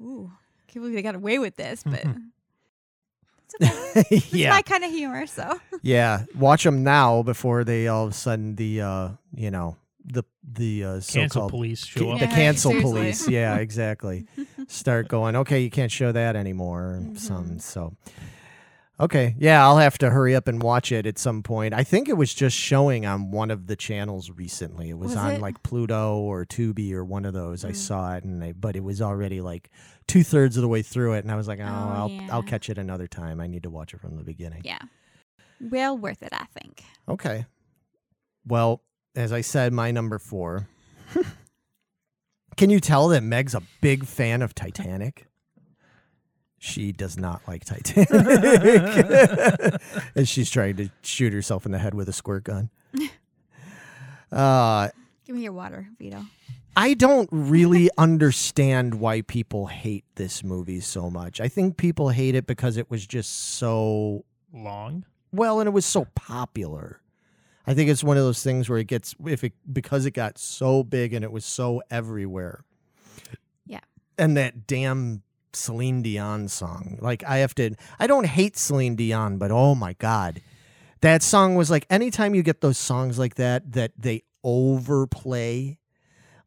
uh, 0.00 0.02
ooh, 0.04 0.30
I 0.32 0.72
can't 0.72 0.82
believe 0.82 0.94
they 0.94 1.02
got 1.02 1.16
away 1.16 1.38
with 1.40 1.56
this, 1.56 1.82
but 1.82 2.04
it's 2.04 3.54
okay. 3.62 4.06
It's 4.16 4.32
yeah. 4.32 4.50
my 4.50 4.62
kind 4.62 4.84
of 4.84 4.90
humor. 4.90 5.26
So 5.26 5.58
yeah. 5.82 6.24
Watch 6.36 6.64
them 6.64 6.82
now 6.84 7.22
before 7.22 7.64
they 7.64 7.88
all 7.88 8.04
of 8.06 8.10
a 8.12 8.14
sudden 8.14 8.54
the 8.56 8.80
uh, 8.82 9.08
you 9.34 9.50
know, 9.50 9.76
the 10.04 10.22
the 10.44 10.84
uh, 10.84 10.92
Cancel 10.94 11.28
so-called 11.28 11.50
police 11.50 11.84
ca- 11.84 12.00
show 12.00 12.10
up. 12.12 12.18
the 12.20 12.26
Yeah, 12.26 12.34
cancel 12.34 12.70
seriously. 12.72 12.92
police. 12.92 13.28
Yeah, 13.28 13.56
exactly. 13.56 14.26
Start 14.68 15.08
going, 15.08 15.36
okay, 15.36 15.60
you 15.60 15.70
can't 15.70 15.90
show 15.92 16.12
that 16.12 16.36
anymore. 16.36 16.92
and 16.94 17.18
Some 17.18 17.58
so 17.58 17.94
Okay, 19.00 19.34
yeah, 19.38 19.64
I'll 19.64 19.78
have 19.78 19.96
to 19.98 20.10
hurry 20.10 20.34
up 20.36 20.46
and 20.46 20.62
watch 20.62 20.92
it 20.92 21.06
at 21.06 21.18
some 21.18 21.42
point. 21.42 21.72
I 21.72 21.84
think 21.84 22.06
it 22.10 22.18
was 22.18 22.34
just 22.34 22.54
showing 22.54 23.06
on 23.06 23.30
one 23.30 23.50
of 23.50 23.66
the 23.66 23.74
channels 23.74 24.30
recently. 24.30 24.90
It 24.90 24.98
was, 24.98 25.10
Was 25.12 25.16
on 25.16 25.32
it? 25.36 25.40
like 25.40 25.62
Pluto 25.62 26.18
or 26.18 26.44
Tubi 26.44 26.92
or 26.92 27.02
one 27.02 27.24
of 27.24 27.32
those. 27.32 27.64
I 27.64 27.70
Mm. 27.70 27.76
saw 27.76 28.14
it, 28.16 28.24
and 28.24 28.44
I, 28.44 28.52
but 28.52 28.76
it 28.76 28.84
was 28.84 29.00
already 29.00 29.40
like 29.40 29.70
two 30.06 30.22
thirds 30.22 30.58
of 30.58 30.60
the 30.60 30.68
way 30.68 30.82
through 30.82 31.14
it, 31.14 31.24
and 31.24 31.32
I 31.32 31.36
was 31.36 31.48
like, 31.48 31.60
oh, 31.60 31.64
Oh, 31.64 31.66
I'll 31.66 32.20
I'll 32.30 32.42
catch 32.42 32.68
it 32.68 32.76
another 32.76 33.06
time. 33.06 33.40
I 33.40 33.46
need 33.46 33.62
to 33.62 33.70
watch 33.70 33.94
it 33.94 34.00
from 34.02 34.16
the 34.18 34.22
beginning. 34.22 34.60
yeah, 34.64 34.80
well 35.60 35.96
worth 35.96 36.22
it, 36.22 36.32
I 36.34 36.44
think. 36.60 36.84
Okay. 37.08 37.46
Well, 38.46 38.82
as 39.16 39.32
I 39.32 39.40
said, 39.40 39.72
my 39.72 39.90
number 39.92 40.18
four. 40.18 40.68
Can 42.58 42.68
you 42.68 42.80
tell 42.80 43.08
that 43.08 43.22
Meg's 43.22 43.54
a 43.54 43.62
big 43.80 44.04
fan 44.04 44.42
of 44.42 44.54
Titanic? 44.54 45.26
She 46.62 46.92
does 46.92 47.16
not 47.16 47.40
like 47.48 47.64
Titanic. 47.64 48.10
and 50.14 50.28
she's 50.28 50.50
trying 50.50 50.76
to 50.76 50.90
shoot 51.02 51.32
herself 51.32 51.64
in 51.64 51.72
the 51.72 51.78
head 51.78 51.94
with 51.94 52.08
a 52.08 52.12
squirt 52.12 52.44
gun. 52.44 52.70
Uh, 54.32 54.88
Give 55.26 55.34
me 55.34 55.42
your 55.42 55.52
water, 55.52 55.88
Vito. 55.98 56.24
I 56.76 56.94
don't 56.94 57.28
really 57.32 57.90
understand 57.98 58.94
why 59.00 59.22
people 59.22 59.66
hate 59.66 60.04
this 60.14 60.44
movie 60.44 60.78
so 60.78 61.10
much. 61.10 61.40
I 61.40 61.48
think 61.48 61.76
people 61.76 62.10
hate 62.10 62.36
it 62.36 62.46
because 62.46 62.76
it 62.76 62.88
was 62.92 63.04
just 63.04 63.56
so 63.56 64.24
Long. 64.54 65.04
well 65.32 65.58
and 65.58 65.66
it 65.66 65.72
was 65.72 65.84
so 65.84 66.04
popular. 66.14 67.00
I 67.66 67.74
think 67.74 67.90
it's 67.90 68.04
one 68.04 68.16
of 68.16 68.22
those 68.22 68.40
things 68.44 68.68
where 68.68 68.78
it 68.78 68.86
gets 68.86 69.16
if 69.26 69.42
it 69.42 69.52
because 69.72 70.06
it 70.06 70.12
got 70.12 70.38
so 70.38 70.84
big 70.84 71.12
and 71.12 71.24
it 71.24 71.32
was 71.32 71.44
so 71.44 71.82
everywhere. 71.90 72.64
Yeah. 73.66 73.80
And 74.16 74.36
that 74.36 74.68
damn 74.68 75.22
Celine 75.54 76.02
Dion 76.02 76.48
song. 76.48 76.98
Like 77.00 77.24
I 77.24 77.38
have 77.38 77.54
to 77.56 77.74
I 77.98 78.06
don't 78.06 78.26
hate 78.26 78.56
Celine 78.56 78.96
Dion, 78.96 79.38
but 79.38 79.50
oh 79.50 79.74
my 79.74 79.94
god. 79.94 80.42
That 81.00 81.22
song 81.22 81.54
was 81.54 81.70
like 81.70 81.86
anytime 81.88 82.34
you 82.34 82.42
get 82.42 82.60
those 82.60 82.78
songs 82.78 83.18
like 83.18 83.36
that 83.36 83.72
that 83.72 83.92
they 83.98 84.22
overplay 84.44 85.78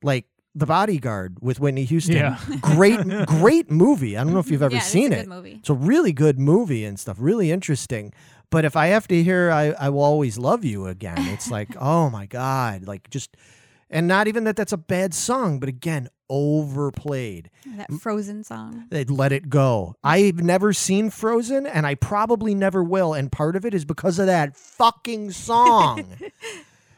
like 0.01 0.25
The 0.55 0.65
Bodyguard 0.65 1.37
with 1.41 1.59
Whitney 1.59 1.85
Houston. 1.85 2.15
Yeah. 2.15 2.37
Great 2.61 2.99
great 3.27 3.71
movie. 3.71 4.17
I 4.17 4.23
don't 4.23 4.33
know 4.33 4.39
if 4.39 4.51
you've 4.51 4.63
ever 4.63 4.75
yeah, 4.75 4.81
seen 4.81 5.13
it. 5.13 5.27
Movie. 5.27 5.57
It's 5.59 5.69
a 5.69 5.73
really 5.73 6.13
good 6.13 6.39
movie 6.39 6.85
and 6.85 6.99
stuff, 6.99 7.17
really 7.19 7.51
interesting. 7.51 8.13
But 8.49 8.65
if 8.65 8.75
I 8.75 8.87
have 8.87 9.07
to 9.07 9.23
hear 9.23 9.49
I, 9.49 9.71
I 9.71 9.89
will 9.89 10.03
always 10.03 10.37
love 10.37 10.63
you 10.63 10.85
again, 10.85 11.17
it's 11.29 11.49
like, 11.49 11.69
oh 11.79 12.11
my 12.11 12.27
God. 12.27 12.85
Like 12.87 13.09
just 13.09 13.35
and 13.93 14.08
not 14.08 14.27
even 14.27 14.43
that 14.45 14.56
that's 14.56 14.73
a 14.73 14.77
bad 14.77 15.13
song, 15.13 15.60
but 15.60 15.69
again, 15.69 16.10
overplayed. 16.27 17.51
That 17.77 17.93
Frozen 17.93 18.43
song. 18.43 18.88
They 18.89 19.03
let 19.03 19.32
it 19.32 19.49
go. 19.49 19.95
I've 20.03 20.41
never 20.41 20.73
seen 20.73 21.12
Frozen 21.12 21.67
and 21.67 21.86
I 21.86 21.93
probably 21.93 22.56
never 22.56 22.84
will. 22.84 23.13
And 23.13 23.32
part 23.32 23.56
of 23.56 23.65
it 23.65 23.75
is 23.75 23.86
because 23.86 24.17
of 24.17 24.25
that 24.25 24.58
fucking 24.58 25.29
song. 25.29 26.06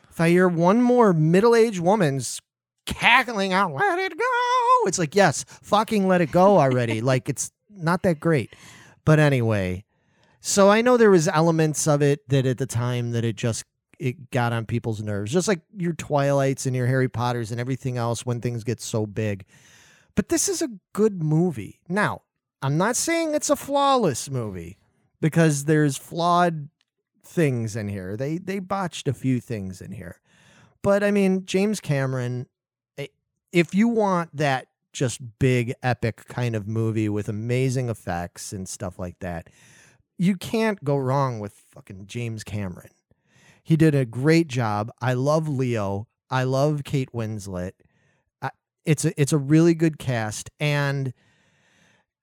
if 0.10 0.22
I 0.22 0.30
hear 0.30 0.48
one 0.48 0.82
more 0.82 1.12
middle 1.12 1.54
aged 1.54 1.82
woman's 1.82 2.42
cackling 2.86 3.52
out, 3.52 3.74
let 3.74 4.00
it 4.00 4.18
go. 4.18 4.88
It's 4.88 4.98
like, 4.98 5.16
yes, 5.16 5.44
fucking 5.64 6.08
let 6.08 6.22
it 6.22 6.32
go 6.32 6.60
already. 6.60 7.02
like 7.02 7.28
it's 7.28 7.52
not 7.70 8.04
that 8.04 8.22
great. 8.22 8.56
But 9.04 9.20
anyway, 9.20 9.84
so 10.40 10.70
I 10.70 10.82
know 10.82 10.96
there 10.96 11.12
was 11.12 11.28
elements 11.28 11.90
of 11.90 12.02
it 12.02 12.28
that 12.30 12.46
at 12.46 12.58
the 12.58 12.66
time 12.66 13.12
that 13.12 13.26
it 13.26 13.36
just 13.36 13.66
it 14.00 14.32
got 14.32 14.54
on 14.54 14.66
people's 14.66 15.02
nerves, 15.02 15.32
just 15.32 15.48
like 15.48 15.62
your 15.76 15.94
Twilights 15.94 16.66
and 16.66 16.76
your 16.76 16.88
Harry 16.88 17.10
Potters 17.10 17.52
and 17.52 17.60
everything 17.60 17.98
else 17.98 18.26
when 18.26 18.42
things 18.42 18.64
get 18.64 18.82
so 18.82 19.06
big. 19.06 19.46
But 20.16 20.30
this 20.30 20.48
is 20.48 20.62
a 20.62 20.70
good 20.94 21.22
movie. 21.22 21.82
Now, 21.90 22.22
I'm 22.62 22.78
not 22.78 22.96
saying 22.96 23.36
it's 23.36 23.50
a 23.50 23.56
flawless 23.56 24.30
movie 24.30 24.78
because 25.22 25.66
there's 25.66 25.98
flawed 25.98 26.70
things 27.24 27.76
in 27.76 27.90
here. 27.90 28.16
They 28.16 28.38
they 28.38 28.60
botched 28.60 29.08
a 29.08 29.14
few 29.14 29.40
things 29.40 29.82
in 29.82 29.92
here. 29.92 30.20
But 30.82 31.04
I 31.04 31.12
mean, 31.12 31.46
James 31.46 31.80
Cameron, 31.80 32.48
eh, 32.98 33.08
if 33.52 33.76
you 33.76 33.88
want 33.88 34.36
that 34.36 34.68
just 34.94 35.20
big 35.40 35.74
epic 35.84 36.26
kind 36.28 36.56
of 36.56 36.68
movie 36.68 37.10
with 37.10 37.28
amazing 37.28 37.90
effects 37.90 38.54
and 38.54 38.68
stuff 38.70 38.98
like 38.98 39.20
that, 39.20 39.50
you 40.18 40.38
can't 40.38 40.84
go 40.84 40.96
wrong 40.96 41.40
with 41.40 41.54
fucking 41.74 42.08
James 42.08 42.44
Cameron. 42.44 42.92
He 43.66 43.76
did 43.76 43.96
a 43.96 44.06
great 44.06 44.48
job. 44.48 44.92
I 45.02 45.14
love 45.14 45.50
Leo. 45.50 46.08
I 46.30 46.44
love 46.44 46.84
Kate 46.84 47.12
Winslet. 47.12 47.72
I, 48.40 48.52
it's 48.86 49.06
a 49.06 49.20
it's 49.20 49.34
a 49.34 49.40
really 49.40 49.74
good 49.74 49.98
cast 49.98 50.52
and 50.60 51.14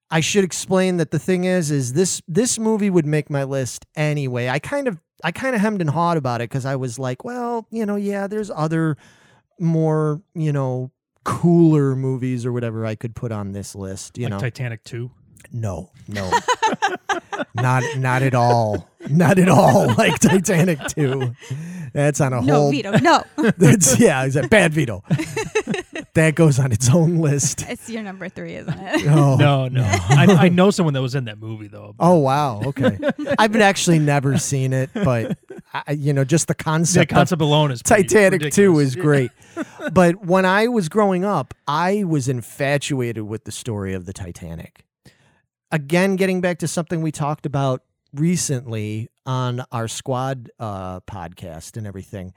I 0.09 0.21
should 0.21 0.45
explain 0.45 0.95
that 0.97 1.11
the 1.11 1.19
thing 1.19 1.43
is 1.43 1.69
is 1.69 1.93
this 1.93 2.21
this 2.29 2.57
movie 2.57 2.89
would 2.89 3.05
make 3.05 3.29
my 3.29 3.43
list 3.43 3.85
anyway. 3.93 4.47
I 4.47 4.59
kind 4.59 4.87
of 4.87 5.01
I 5.21 5.33
kind 5.33 5.53
of 5.53 5.59
hemmed 5.59 5.81
and 5.81 5.89
hawed 5.89 6.15
about 6.15 6.39
it 6.39 6.47
cuz 6.47 6.65
I 6.65 6.77
was 6.77 6.97
like, 6.97 7.25
well, 7.25 7.67
you 7.69 7.85
know, 7.85 7.97
yeah, 7.97 8.27
there's 8.27 8.49
other 8.49 8.95
more, 9.59 10.21
you 10.33 10.53
know, 10.53 10.91
cooler 11.25 11.93
movies 11.93 12.45
or 12.45 12.53
whatever 12.53 12.85
I 12.85 12.95
could 12.95 13.15
put 13.15 13.33
on 13.33 13.51
this 13.51 13.75
list, 13.75 14.17
you 14.17 14.27
like 14.27 14.31
know. 14.31 14.39
Titanic 14.39 14.85
2. 14.85 15.11
No, 15.51 15.91
no. 16.07 16.31
not 17.55 17.83
not 17.97 18.21
at 18.21 18.33
all. 18.33 18.89
Not 19.09 19.37
at 19.39 19.49
all 19.49 19.93
like 19.97 20.19
Titanic 20.19 20.79
2. 20.87 21.35
That's 21.93 22.21
on 22.21 22.33
a 22.33 22.41
No, 22.41 22.53
whole 22.53 22.71
Vito, 22.71 22.91
no. 22.99 23.23
That's 23.57 23.99
yeah, 23.99 24.23
it's 24.25 24.35
a 24.35 24.47
bad 24.47 24.73
veto. 24.73 25.03
that 26.15 26.33
goes 26.33 26.59
on 26.59 26.71
its 26.71 26.89
own 26.89 27.17
list. 27.17 27.69
it's 27.69 27.89
your 27.89 28.01
number 28.01 28.29
three, 28.29 28.55
isn't 28.55 28.79
it? 28.79 29.07
Oh. 29.07 29.35
No, 29.35 29.67
no. 29.67 29.83
I, 29.83 30.25
I 30.39 30.49
know 30.49 30.71
someone 30.71 30.93
that 30.95 31.01
was 31.01 31.13
in 31.13 31.25
that 31.25 31.39
movie 31.39 31.67
though. 31.67 31.93
Oh 31.99 32.17
wow, 32.17 32.61
okay. 32.65 32.97
I've 33.37 33.55
actually 33.57 33.99
never 33.99 34.37
seen 34.39 34.73
it, 34.73 34.89
but 34.93 35.37
I, 35.73 35.91
you 35.91 36.13
know, 36.13 36.23
just 36.23 36.47
the 36.47 36.53
the 36.53 36.63
concept, 36.63 37.11
of 37.11 37.15
concept 37.15 37.41
alone 37.41 37.71
is 37.71 37.81
pretty 37.81 38.03
Titanic 38.03 38.51
2 38.53 38.79
is 38.79 38.95
great. 38.95 39.31
but 39.91 40.25
when 40.25 40.45
I 40.45 40.67
was 40.67 40.87
growing 40.89 41.25
up, 41.25 41.53
I 41.67 42.03
was 42.03 42.27
infatuated 42.29 43.23
with 43.23 43.45
the 43.45 43.51
story 43.51 43.93
of 43.93 44.05
the 44.05 44.13
Titanic. 44.13 44.85
Again, 45.71 46.15
getting 46.15 46.41
back 46.41 46.59
to 46.59 46.67
something 46.67 47.01
we 47.01 47.11
talked 47.11 47.45
about 47.45 47.81
recently 48.13 49.09
on 49.25 49.63
our 49.71 49.87
squad 49.87 50.49
uh, 50.59 50.99
podcast 51.01 51.77
and 51.77 51.87
everything. 51.87 52.33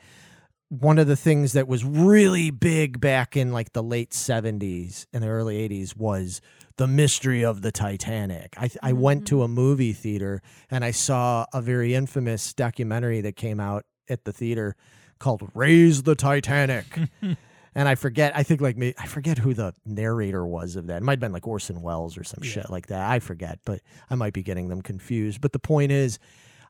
One 0.69 0.99
of 0.99 1.07
the 1.07 1.17
things 1.17 1.53
that 1.53 1.69
was 1.69 1.85
really 1.85 2.51
big 2.51 3.01
back 3.01 3.37
in 3.37 3.53
like 3.53 3.73
the 3.73 3.83
late 3.83 4.11
70s 4.11 5.07
and 5.12 5.23
the 5.23 5.29
early 5.29 5.69
80s 5.69 5.97
was 5.97 6.41
the 6.77 6.89
mystery 6.89 7.45
of 7.45 7.62
the 7.62 7.71
Titanic. 7.71 8.55
I, 8.59 8.71
I 8.83 8.93
went 8.93 9.27
to 9.29 9.43
a 9.43 9.49
movie 9.49 9.93
theater 9.93 10.43
and 10.71 10.85
I 10.85 10.91
saw 10.91 11.47
a 11.53 11.62
very 11.62 11.95
infamous 11.95 12.53
documentary 12.53 13.21
that 13.21 13.37
came 13.37 13.61
out 13.61 13.85
at 14.09 14.25
the 14.25 14.33
theater 14.33 14.75
called 15.19 15.49
Raise 15.55 16.03
the 16.03 16.15
Titanic. 16.15 16.87
and 17.77 17.89
I 17.89 17.95
forget, 17.95 18.33
I 18.35 18.43
think 18.43 18.61
like 18.61 18.77
me, 18.77 18.95
I 18.99 19.07
forget 19.07 19.39
who 19.39 19.55
the 19.55 19.73
narrator 19.85 20.45
was 20.47 20.75
of 20.77 20.87
that. 20.89 20.97
It 20.97 21.03
might 21.03 21.12
have 21.12 21.21
been 21.21 21.33
like 21.33 21.47
Orson 21.47 21.83
Welles 21.83 22.17
or 22.19 22.25
some 22.25 22.43
Yeah. 22.43 22.51
shit 22.51 22.71
like 22.71 22.87
that. 22.89 23.09
I 23.09 23.21
forget, 23.21 23.61
but 23.65 23.83
I 24.11 24.15
might 24.17 24.33
be 24.33 24.43
getting 24.43 24.69
them 24.69 24.81
confused. 24.83 25.41
But 25.41 25.53
the 25.53 25.59
point 25.59 25.93
is, 25.93 26.19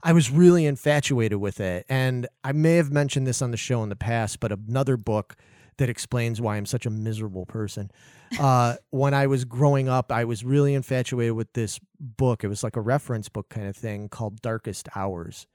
I 0.03 0.13
was 0.13 0.31
really 0.31 0.67
infatuated 0.67 1.39
with 1.39 1.61
it. 1.61 1.87
And 1.89 2.27
I 2.45 2.53
may 2.53 2.75
have 2.77 2.91
mentioned 2.93 3.27
this 3.27 3.41
on 3.41 3.51
the 3.53 3.57
show 3.57 3.83
in 3.83 3.89
the 3.89 3.97
past, 3.97 4.41
but 4.41 4.53
another 4.53 4.97
book 4.97 5.37
that 5.79 5.89
explains 5.89 6.41
why 6.41 6.57
I'm 6.57 6.67
such 6.67 6.87
a 6.87 6.91
miserable 6.91 7.47
person. 7.47 7.91
Uh, 8.39 8.77
when 8.91 9.15
I 9.15 9.27
was 9.27 9.45
growing 9.45 9.89
up, 9.89 10.11
I 10.11 10.25
was 10.25 10.45
really 10.45 10.75
infatuated 10.75 11.35
with 11.35 11.53
this 11.53 11.79
book. 12.01 12.43
It 12.45 12.49
was 12.49 12.65
like 12.65 12.77
a 12.77 12.81
reference 12.81 13.29
book 13.29 13.49
kind 13.49 13.69
of 13.69 13.77
thing 13.77 14.09
called 14.09 14.43
Darkest 14.43 14.89
Hours. 14.97 15.47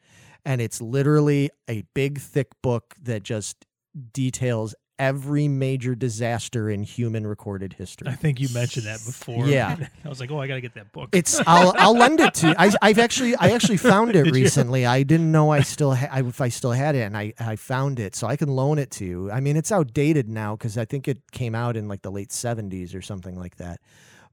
And 0.46 0.62
it's 0.62 0.82
literally 0.82 1.50
a 1.70 1.84
big, 1.94 2.20
thick 2.20 2.50
book 2.62 2.96
that 3.02 3.24
just 3.24 3.66
details 4.14 4.74
every 5.02 5.48
major 5.48 5.96
disaster 5.96 6.70
in 6.70 6.84
human 6.84 7.26
recorded 7.26 7.74
history. 7.74 8.08
I 8.08 8.14
think 8.14 8.40
you 8.40 8.48
mentioned 8.54 8.86
that 8.86 9.04
before. 9.04 9.48
Yeah. 9.48 9.76
I 10.06 10.08
was 10.08 10.20
like, 10.20 10.30
oh, 10.30 10.40
I 10.40 10.48
got 10.48 10.56
to 10.56 10.62
get 10.62 10.76
that 10.76 10.92
book. 10.92 11.10
It's 11.12 11.42
I'll 11.48 11.74
I'll 11.76 11.98
lend 11.98 12.20
it 12.20 12.36
to 12.36 12.50
you. 12.50 12.56
I 12.56 12.72
I've 12.84 13.00
actually 13.00 13.36
I 13.36 13.50
actually 13.50 13.78
found 13.94 14.12
it 14.12 14.26
Did 14.26 14.28
you? 14.28 14.44
recently. 14.44 14.86
I 14.86 15.02
didn't 15.02 15.32
know 15.32 15.50
I 15.50 15.62
still 15.62 15.96
ha- 15.96 16.10
I, 16.12 16.22
if 16.22 16.40
I 16.40 16.50
still 16.50 16.72
had 16.72 16.94
it, 16.96 17.02
and 17.02 17.18
I 17.18 17.34
I 17.40 17.56
found 17.56 18.00
it, 18.00 18.16
so 18.16 18.28
I 18.28 18.36
can 18.36 18.50
loan 18.50 18.78
it 18.78 18.92
to 18.92 19.06
you. 19.06 19.32
I 19.32 19.40
mean, 19.40 19.58
it's 19.58 19.72
outdated 19.72 20.30
now 20.30 20.56
because 20.56 20.78
I 20.78 20.86
think 20.86 21.08
it 21.08 21.32
came 21.32 21.56
out 21.56 21.76
in 21.76 21.88
like 21.88 22.04
the 22.04 22.12
late 22.12 22.32
seventies 22.32 22.94
or 22.94 23.02
something 23.02 23.36
like 23.36 23.58
that. 23.58 23.82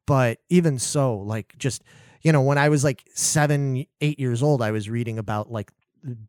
But 0.04 0.40
even 0.50 0.78
so, 0.78 1.16
like 1.16 1.56
just 1.56 1.82
you 2.20 2.30
know, 2.30 2.42
when 2.42 2.58
I 2.58 2.68
was 2.68 2.84
like 2.84 3.04
seven, 3.14 3.86
eight 4.02 4.20
years 4.20 4.42
old, 4.42 4.60
I 4.60 4.70
was 4.70 4.90
reading 4.90 5.18
about 5.18 5.50
like 5.50 5.72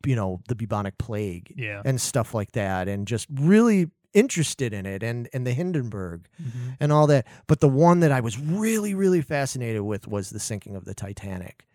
you 0.05 0.15
know 0.15 0.39
the 0.47 0.55
bubonic 0.55 0.97
plague 0.97 1.53
yeah. 1.57 1.81
and 1.83 1.99
stuff 1.99 2.33
like 2.33 2.53
that, 2.53 2.87
and 2.87 3.05
just 3.05 3.27
really 3.33 3.89
interested 4.13 4.73
in 4.73 4.85
it 4.85 5.03
and 5.03 5.29
and 5.33 5.45
the 5.45 5.53
Hindenburg 5.53 6.27
Mhm. 6.41 6.77
and 6.79 6.91
all 6.91 7.07
that. 7.07 7.25
But 7.47 7.59
the 7.59 7.69
one 7.69 7.99
that 8.01 8.11
I 8.11 8.19
was 8.21 8.39
really, 8.39 8.93
really 8.93 9.21
fascinated 9.21 9.81
with 9.83 10.07
was 10.07 10.29
the 10.31 10.39
sinking 10.39 10.75
of 10.75 10.85
the 10.85 10.93
Titanic. 10.93 11.65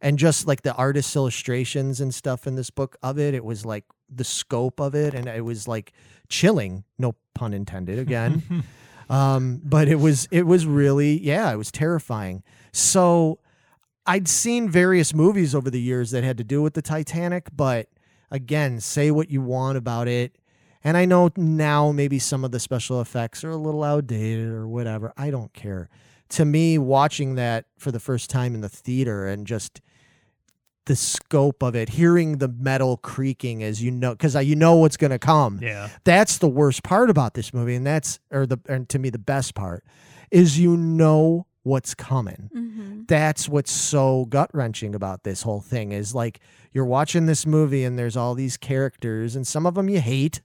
And 0.00 0.18
just 0.18 0.46
like 0.48 0.62
the 0.62 0.74
artist's 0.74 1.14
illustrations 1.14 2.00
and 2.00 2.12
stuff 2.12 2.46
in 2.46 2.56
this 2.56 2.70
book 2.70 2.96
of 3.02 3.18
it, 3.18 3.34
it 3.34 3.44
was 3.44 3.64
like 3.64 3.84
the 4.12 4.24
scope 4.24 4.80
of 4.80 4.94
it, 4.94 5.14
and 5.14 5.28
it 5.28 5.44
was 5.44 5.68
like 5.68 5.92
chilling, 6.28 6.84
no 6.98 7.14
pun 7.34 7.54
intended 7.54 7.98
again. 7.98 8.64
um, 9.10 9.60
but 9.64 9.86
it 9.88 10.00
was 10.00 10.26
it 10.30 10.46
was 10.46 10.66
really, 10.66 11.20
yeah, 11.22 11.52
it 11.52 11.56
was 11.56 11.70
terrifying. 11.70 12.42
So 12.72 13.38
I'd 14.06 14.26
seen 14.26 14.68
various 14.68 15.14
movies 15.14 15.54
over 15.54 15.70
the 15.70 15.80
years 15.80 16.10
that 16.10 16.24
had 16.24 16.36
to 16.38 16.44
do 16.44 16.60
with 16.62 16.74
the 16.74 16.82
Titanic, 16.82 17.48
but 17.54 17.88
again, 18.30 18.80
say 18.80 19.10
what 19.12 19.30
you 19.30 19.40
want 19.40 19.78
about 19.78 20.08
it. 20.08 20.36
And 20.84 20.96
I 20.96 21.04
know 21.04 21.30
now 21.36 21.92
maybe 21.92 22.18
some 22.18 22.44
of 22.44 22.50
the 22.50 22.60
special 22.60 23.00
effects 23.00 23.44
are 23.44 23.50
a 23.50 23.56
little 23.56 23.84
outdated 23.84 24.48
or 24.48 24.66
whatever. 24.66 25.12
I 25.16 25.30
don't 25.30 25.52
care. 25.52 25.88
To 26.30 26.44
me, 26.44 26.78
watching 26.78 27.34
that 27.36 27.66
for 27.78 27.92
the 27.92 28.00
first 28.00 28.30
time 28.30 28.54
in 28.54 28.62
the 28.62 28.68
theater 28.68 29.26
and 29.26 29.46
just 29.46 29.80
the 30.86 30.96
scope 30.96 31.62
of 31.62 31.76
it, 31.76 31.90
hearing 31.90 32.38
the 32.38 32.48
metal 32.48 32.96
creaking 32.96 33.62
as 33.62 33.82
you 33.82 33.90
know, 33.90 34.12
because 34.12 34.34
you 34.44 34.56
know 34.56 34.76
what's 34.76 34.96
going 34.96 35.12
to 35.12 35.18
come. 35.18 35.60
yeah. 35.62 35.88
That's 36.04 36.38
the 36.38 36.48
worst 36.48 36.82
part 36.82 37.10
about 37.10 37.34
this 37.34 37.54
movie, 37.54 37.76
and 37.76 37.86
that's 37.86 38.18
or 38.32 38.46
the 38.46 38.58
and 38.68 38.88
to 38.88 38.98
me 38.98 39.10
the 39.10 39.18
best 39.18 39.54
part 39.54 39.84
is 40.30 40.58
you 40.58 40.76
know 40.76 41.46
what's 41.64 41.94
coming 41.94 42.50
hmm 42.52 43.02
that's 43.06 43.48
what's 43.48 43.70
so 43.70 44.24
gut 44.26 44.48
wrenching 44.52 44.94
about 44.94 45.22
this 45.22 45.42
whole 45.42 45.60
thing 45.60 45.92
is 45.92 46.14
like 46.14 46.40
you're 46.72 46.84
watching 46.84 47.26
this 47.26 47.44
movie 47.46 47.84
and 47.84 47.98
there's 47.98 48.16
all 48.16 48.34
these 48.34 48.56
characters 48.56 49.36
and 49.36 49.46
some 49.46 49.66
of 49.66 49.74
them 49.74 49.88
you 49.88 50.00
hate 50.00 50.40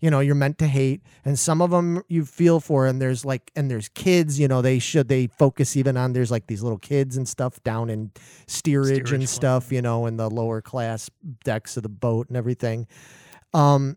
you 0.00 0.10
know 0.10 0.20
you're 0.20 0.34
meant 0.34 0.58
to 0.58 0.66
hate 0.66 1.02
and 1.24 1.38
some 1.38 1.60
of 1.60 1.70
them 1.70 2.02
you 2.08 2.24
feel 2.24 2.60
for 2.60 2.86
and 2.86 3.00
there's 3.00 3.24
like 3.24 3.50
and 3.56 3.70
there's 3.70 3.88
kids 3.90 4.38
you 4.38 4.48
know 4.48 4.62
they 4.62 4.78
should 4.78 5.08
they 5.08 5.26
focus 5.26 5.76
even 5.76 5.96
on 5.96 6.12
there's 6.12 6.30
like 6.30 6.46
these 6.46 6.62
little 6.62 6.78
kids 6.78 7.16
and 7.16 7.28
stuff 7.28 7.62
down 7.62 7.90
in 7.90 8.10
steerage, 8.46 8.86
Steerage 8.86 9.12
and 9.12 9.20
one. 9.20 9.26
stuff 9.26 9.72
you 9.72 9.82
know 9.82 10.06
in 10.06 10.16
the 10.16 10.30
lower 10.30 10.60
class 10.60 11.10
decks 11.44 11.76
of 11.76 11.82
the 11.82 11.88
boat 11.88 12.28
and 12.28 12.36
everything 12.36 12.86
um 13.54 13.96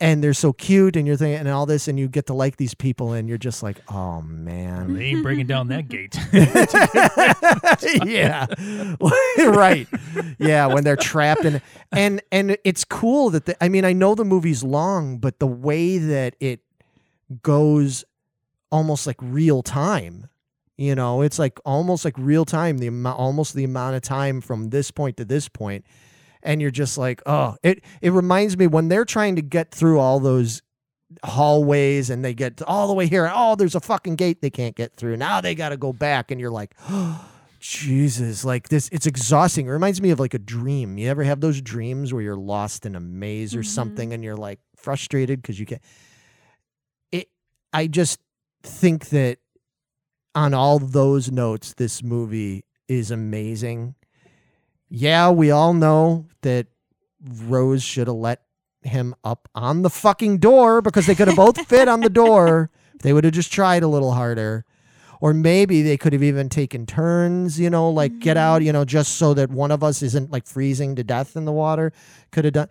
and 0.00 0.24
they're 0.24 0.32
so 0.32 0.52
cute 0.52 0.96
and 0.96 1.06
you're 1.06 1.16
thinking 1.16 1.38
and 1.38 1.48
all 1.48 1.66
this 1.66 1.88
and 1.88 1.98
you 1.98 2.08
get 2.08 2.26
to 2.26 2.34
like 2.34 2.56
these 2.56 2.74
people 2.74 3.12
and 3.12 3.28
you're 3.28 3.38
just 3.38 3.62
like 3.62 3.78
oh 3.88 4.22
man. 4.22 4.94
They 4.94 5.06
ain't 5.06 5.22
breaking 5.22 5.46
down 5.46 5.68
that 5.68 5.88
gate. 5.88 6.18
yeah. 8.06 8.46
Right. 9.50 9.88
Yeah 10.38 10.66
when 10.66 10.84
they're 10.84 10.96
trapped 10.96 11.44
in 11.44 11.60
and 11.92 12.22
and 12.30 12.56
it's 12.64 12.84
cool 12.84 13.30
that 13.30 13.46
the, 13.46 13.62
i 13.62 13.68
mean 13.68 13.84
i 13.84 13.92
know 13.92 14.14
the 14.14 14.24
movie's 14.24 14.62
long 14.62 15.18
but 15.18 15.38
the 15.38 15.46
way 15.46 15.98
that 15.98 16.36
it 16.40 16.60
goes 17.42 18.04
almost 18.70 19.06
like 19.06 19.16
real 19.20 19.62
time 19.62 20.28
you 20.76 20.94
know 20.94 21.22
it's 21.22 21.38
like 21.38 21.58
almost 21.64 22.04
like 22.04 22.14
real 22.16 22.44
time 22.44 22.78
the 22.78 22.86
amount 22.86 23.18
almost 23.18 23.54
the 23.54 23.64
amount 23.64 23.96
of 23.96 24.02
time 24.02 24.40
from 24.40 24.70
this 24.70 24.90
point 24.90 25.16
to 25.16 25.24
this 25.24 25.48
point 25.48 25.84
and 26.42 26.60
you're 26.62 26.70
just 26.70 26.96
like 26.98 27.22
oh 27.26 27.56
it 27.62 27.82
it 28.00 28.12
reminds 28.12 28.56
me 28.56 28.66
when 28.66 28.88
they're 28.88 29.04
trying 29.04 29.36
to 29.36 29.42
get 29.42 29.70
through 29.72 29.98
all 29.98 30.20
those 30.20 30.62
hallways 31.24 32.08
and 32.10 32.24
they 32.24 32.32
get 32.34 32.62
all 32.62 32.86
the 32.88 32.94
way 32.94 33.06
here 33.06 33.30
oh 33.34 33.56
there's 33.56 33.74
a 33.74 33.80
fucking 33.80 34.14
gate 34.16 34.40
they 34.42 34.50
can't 34.50 34.76
get 34.76 34.94
through 34.96 35.16
now 35.16 35.40
they 35.40 35.54
got 35.54 35.70
to 35.70 35.76
go 35.76 35.92
back 35.92 36.30
and 36.30 36.40
you're 36.40 36.50
like 36.50 36.74
Jesus, 37.62 38.42
like 38.42 38.70
this, 38.70 38.88
it's 38.90 39.04
exhausting. 39.04 39.66
It 39.66 39.70
reminds 39.70 40.00
me 40.00 40.08
of 40.12 40.18
like 40.18 40.32
a 40.32 40.38
dream. 40.38 40.96
You 40.96 41.10
ever 41.10 41.22
have 41.24 41.42
those 41.42 41.60
dreams 41.60 42.10
where 42.10 42.22
you're 42.22 42.34
lost 42.34 42.86
in 42.86 42.96
a 42.96 43.00
maze 43.00 43.54
or 43.54 43.60
Mhm. 43.60 43.66
something 43.66 44.12
and 44.14 44.24
you're 44.24 44.34
like 44.34 44.60
frustrated 44.76 45.42
because 45.42 45.60
you 45.60 45.66
can't? 45.66 45.82
It, 47.12 47.28
I 47.74 47.86
just 47.86 48.18
think 48.62 49.10
that 49.10 49.40
on 50.34 50.54
all 50.54 50.78
those 50.78 51.30
notes, 51.30 51.74
this 51.74 52.02
movie 52.02 52.64
is 52.88 53.10
amazing. 53.10 53.94
Yeah, 54.90 55.30
we 55.30 55.50
all 55.50 55.72
know 55.72 56.26
that 56.42 56.66
Rose 57.44 57.82
should 57.82 58.08
have 58.08 58.16
let 58.16 58.42
him 58.82 59.14
up 59.24 59.48
on 59.54 59.82
the 59.82 59.90
fucking 59.90 60.38
door 60.38 60.82
because 60.82 61.06
they 61.06 61.14
could 61.14 61.28
have 61.28 61.36
both 61.36 61.64
fit 61.66 61.88
on 61.88 62.00
the 62.00 62.10
door. 62.10 62.70
They 63.02 63.14
would 63.14 63.24
have 63.24 63.32
just 63.32 63.50
tried 63.50 63.82
a 63.82 63.88
little 63.88 64.12
harder. 64.12 64.66
Or 65.22 65.32
maybe 65.32 65.80
they 65.80 65.96
could 65.96 66.12
have 66.12 66.22
even 66.22 66.50
taken 66.50 66.84
turns, 66.84 67.58
you 67.58 67.70
know, 67.70 67.88
like 67.88 68.18
get 68.18 68.36
mm-hmm. 68.36 68.44
out, 68.44 68.62
you 68.62 68.74
know, 68.74 68.84
just 68.84 69.16
so 69.16 69.32
that 69.32 69.48
one 69.48 69.70
of 69.70 69.82
us 69.82 70.02
isn't 70.02 70.30
like 70.30 70.46
freezing 70.46 70.96
to 70.96 71.02
death 71.02 71.34
in 71.34 71.46
the 71.46 71.52
water. 71.52 71.94
Could 72.30 72.44
have 72.44 72.52
done. 72.52 72.68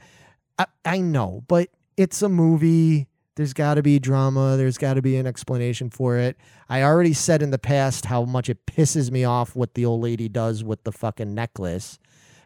I, 0.59 0.67
I 0.85 0.99
know, 0.99 1.43
but 1.47 1.69
it's 1.97 2.21
a 2.21 2.29
movie. 2.29 3.07
There's 3.37 3.53
got 3.53 3.73
to 3.73 3.81
be 3.81 3.97
drama. 3.97 4.55
There's 4.55 4.77
got 4.77 4.93
to 4.93 5.01
be 5.01 5.15
an 5.15 5.25
explanation 5.25 5.89
for 5.89 6.17
it. 6.17 6.37
I 6.69 6.83
already 6.83 7.13
said 7.13 7.41
in 7.41 7.49
the 7.49 7.57
past 7.57 8.05
how 8.05 8.23
much 8.23 8.49
it 8.49 8.67
pisses 8.67 9.09
me 9.09 9.23
off 9.23 9.55
what 9.55 9.73
the 9.73 9.85
old 9.85 10.01
lady 10.01 10.29
does 10.29 10.63
with 10.63 10.83
the 10.83 10.91
fucking 10.91 11.33
necklace 11.33 11.97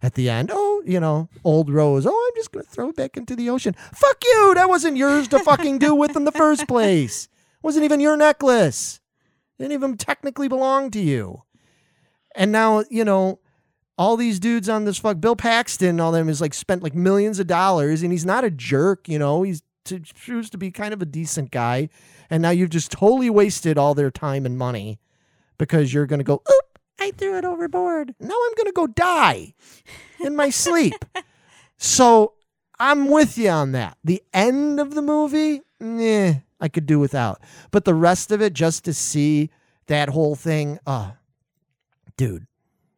at 0.04 0.14
the 0.14 0.30
end. 0.30 0.52
Oh, 0.54 0.84
you 0.86 1.00
know, 1.00 1.30
old 1.44 1.72
Rose. 1.72 2.06
Oh, 2.06 2.32
I'm 2.32 2.36
just 2.36 2.52
going 2.52 2.66
to 2.66 2.70
throw 2.70 2.90
it 2.90 2.96
back 2.96 3.18
into 3.18 3.36
the 3.36 3.50
ocean. 3.50 3.74
Fuck 3.94 4.24
you. 4.24 4.54
That 4.54 4.70
wasn't 4.70 4.98
yours 4.98 5.28
to 5.30 5.40
fucking 5.40 5.80
do 5.80 5.96
with 5.96 6.16
in 6.16 6.26
the 6.26 6.32
first 6.32 6.68
place. 6.68 7.24
It 7.24 7.64
Wasn't 7.64 7.86
even 7.86 8.02
your 8.02 8.18
necklace. 8.18 9.00
It 9.58 9.64
Didn't 9.64 9.74
even 9.74 9.98
technically 9.98 10.50
belong 10.50 10.92
to 10.92 11.00
you. 11.00 11.44
And 12.36 12.52
now, 12.52 12.84
you 12.90 13.06
know, 13.06 13.40
all 13.98 14.18
these 14.18 14.40
dudes 14.40 14.68
on 14.68 14.86
this 14.86 14.98
fuck 14.98 15.22
Bill 15.22 15.36
Paxton, 15.36 16.00
all 16.00 16.12
them 16.12 16.28
is 16.28 16.42
like 16.42 16.54
spent 16.54 16.84
like 16.84 16.96
millions 16.96 17.40
of 17.40 17.48
dollars, 17.48 18.04
and 18.04 18.12
he's 18.12 18.26
not 18.26 18.44
a 18.44 18.52
jerk, 18.52 19.08
you 19.08 19.18
know. 19.20 19.44
He's 19.44 19.62
to 19.86 20.00
choose 20.00 20.50
to 20.50 20.58
be 20.58 20.72
kind 20.72 20.94
of 20.94 21.02
a 21.02 21.06
decent 21.06 21.52
guy, 21.52 21.90
and 22.30 22.42
now 22.42 22.50
you've 22.50 22.72
just 22.72 22.92
totally 22.92 23.30
wasted 23.30 23.78
all 23.78 23.94
their 23.94 24.10
time 24.10 24.46
and 24.46 24.58
money 24.58 25.00
because 25.58 25.94
you're 25.94 26.08
gonna 26.08 26.24
go, 26.24 26.42
oop, 26.50 26.63
I 27.00 27.12
threw 27.12 27.38
it 27.38 27.46
overboard. 27.46 28.16
Now 28.20 28.36
I'm 28.36 28.54
gonna 28.58 28.72
go 28.72 28.88
die 28.88 29.54
in 30.20 30.36
my 30.36 30.50
sleep. 30.50 30.94
So 31.78 32.36
I'm 32.80 33.10
with 33.10 33.38
you 33.38 33.50
on 33.50 33.74
that. 33.74 33.98
The 34.06 34.24
end 34.34 34.80
of 34.80 34.94
the 34.96 35.02
movie, 35.02 35.62
nah, 35.82 36.34
I 36.62 36.70
could 36.70 36.86
do 36.86 36.98
without. 36.98 37.42
But 37.72 37.84
the 37.84 37.94
rest 37.94 38.32
of 38.32 38.42
it, 38.42 38.54
just 38.54 38.86
to 38.86 38.94
see 38.94 39.50
that 39.88 40.08
whole 40.10 40.36
thing, 40.36 40.80
uh, 40.88 41.12
dude, 42.16 42.48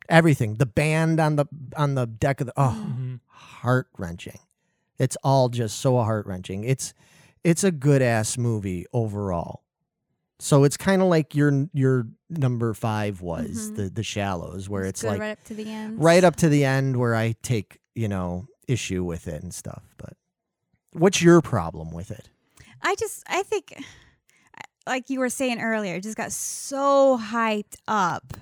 everything. 0.07 0.55
The 0.55 0.67
band 0.67 1.19
on 1.19 1.35
the 1.35 1.47
on 1.75 1.95
the 1.95 2.05
deck 2.05 2.41
of 2.41 2.47
the 2.47 2.53
oh, 2.57 2.85
Mhm. 2.87 3.21
heart 3.27 3.87
wrenching. 3.97 4.37
It's 4.99 5.17
all 5.23 5.49
just 5.49 5.79
so 5.79 5.97
heart 5.97 6.27
wrenching. 6.27 6.63
It's 6.63 6.93
it's 7.43 7.63
a 7.63 7.71
good 7.71 8.03
ass 8.03 8.37
movie 8.37 8.85
overall. 8.93 9.63
So 10.39 10.63
it's 10.65 10.75
kind 10.77 11.01
of 11.01 11.07
like 11.07 11.33
your 11.35 11.67
your 11.73 12.07
number 12.29 12.73
five 12.73 13.21
was 13.21 13.71
Mhm. 13.71 13.75
the 13.75 13.89
the 13.89 14.03
shallows, 14.03 14.67
where 14.69 14.83
it's 14.83 15.01
good 15.01 15.07
like 15.11 15.19
right 15.21 15.31
up 15.31 15.43
to 15.45 15.53
the 15.53 15.69
end. 15.71 16.03
right 16.03 16.23
up 16.23 16.35
to 16.37 16.49
the 16.49 16.65
end 16.65 16.97
where 16.97 17.15
I 17.15 17.35
take, 17.41 17.79
you 17.95 18.07
know, 18.07 18.47
issue 18.67 19.03
with 19.03 19.27
it 19.27 19.41
and 19.43 19.53
stuff. 19.53 19.83
But 19.97 20.13
what's 20.91 21.21
your 21.21 21.41
problem 21.41 21.91
with 21.91 22.11
it? 22.11 22.29
I 22.81 22.95
just, 22.95 23.23
I 23.27 23.43
think, 23.43 23.81
like 24.87 25.09
you 25.09 25.19
were 25.19 25.29
saying 25.29 25.59
earlier, 25.61 25.95
it 25.95 26.03
just 26.03 26.17
got 26.17 26.31
so 26.31 27.17
hyped 27.17 27.75
up 27.87 28.33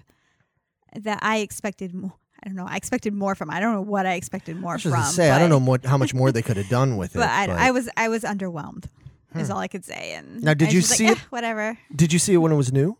that 1.00 1.20
I 1.22 1.38
expected 1.38 1.94
more. 1.94 2.14
I 2.44 2.48
don't 2.48 2.56
know. 2.56 2.66
I 2.68 2.76
expected 2.76 3.14
more 3.14 3.36
from. 3.36 3.50
I 3.50 3.60
don't 3.62 3.74
know 3.74 3.82
what 3.82 4.06
I 4.06 4.16
expected 4.16 4.58
more 4.60 4.74
I 4.74 4.76
was 4.76 4.82
from. 4.84 5.04
say, 5.04 5.30
I 5.32 5.40
don't 5.40 5.50
know 5.50 5.60
what, 5.60 5.86
how 5.86 5.98
much 5.98 6.14
more 6.14 6.32
they 6.32 6.42
could 6.42 6.58
have 6.58 6.68
done 6.70 6.98
with 6.98 7.16
it. 7.16 7.20
But 7.20 7.30
I, 7.30 7.48
but- 7.48 7.58
I 7.58 7.72
was, 7.72 7.88
I 7.96 8.10
was 8.10 8.24
underwhelmed. 8.24 8.86
Is 9.36 9.48
Hmm. 9.48 9.54
all 9.54 9.60
I 9.60 9.68
could 9.68 9.84
say. 9.86 10.14
And 10.14 10.44
Now, 10.44 10.54
did 10.54 10.66
I 10.66 10.68
was 10.68 10.74
you 10.76 10.82
just 10.82 10.94
see 10.98 11.08
like, 11.08 11.18
it? 11.18 11.22
"Eh, 11.24 11.28
whatever. 11.30 11.78
Did 11.96 12.14
you 12.14 12.20
see 12.20 12.34
it 12.34 12.38
when 12.38 12.52
it 12.52 12.56
was 12.56 12.72
new? 12.72 12.98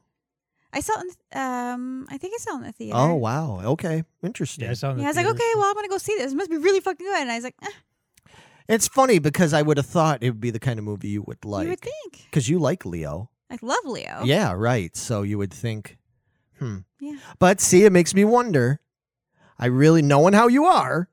I 0.72 0.80
saw 0.80 0.94
it. 1.00 1.06
In, 1.32 1.40
um, 1.40 2.08
I 2.10 2.18
think 2.18 2.34
I 2.34 2.38
saw 2.42 2.54
it 2.56 2.58
in 2.62 2.64
the 2.64 2.72
theater. 2.72 2.98
Oh 2.98 3.14
wow, 3.16 3.62
okay, 3.74 4.04
interesting. 4.24 4.66
Yeah, 4.66 4.72
I 4.72 4.74
saw 4.74 4.88
it 4.88 4.92
in 4.92 4.98
the 4.98 5.02
Yeah, 5.04 5.08
I 5.08 5.12
was 5.12 5.18
like, 5.18 5.26
theaters. 5.28 5.42
okay, 5.42 5.52
well, 5.60 5.68
I'm 5.70 5.76
gonna 5.76 5.88
go 5.88 5.98
see 6.00 6.16
this. 6.18 6.32
It 6.32 6.36
must 6.36 6.50
be 6.50 6.58
really 6.58 6.80
fucking 6.80 7.06
good. 7.06 7.22
And 7.22 7.32
I 7.32 7.36
was 7.36 7.44
like, 7.44 7.56
eh, 7.62 7.68
It's 8.68 8.88
funny 8.88 9.20
because 9.20 9.54
I 9.54 9.62
would 9.62 9.78
have 9.78 9.86
thought 9.86 10.24
it 10.24 10.30
would 10.32 10.40
be 10.42 10.50
the 10.50 10.60
kind 10.60 10.80
of 10.80 10.86
movie 10.86 11.10
you 11.10 11.22
would 11.24 11.44
like. 11.46 11.66
you 11.66 11.70
would 11.72 11.82
think. 11.82 12.24
because 12.26 12.50
you 12.50 12.58
like 12.60 12.86
Leo. 12.86 13.30
I 13.52 13.58
love 13.62 13.86
Leo. 13.86 14.22
Yeah, 14.24 14.54
right. 14.54 14.96
So 14.98 15.22
you 15.22 15.38
would 15.38 15.54
think, 15.54 15.98
hmm. 16.58 16.78
Yeah. 17.00 17.18
But 17.38 17.62
see, 17.62 17.84
it 17.86 17.92
makes 17.92 18.16
me 18.16 18.24
wonder. 18.26 18.80
I 19.60 19.68
really 19.68 20.02
knowing 20.02 20.34
how 20.34 20.48
you 20.48 20.66
are, 20.66 21.10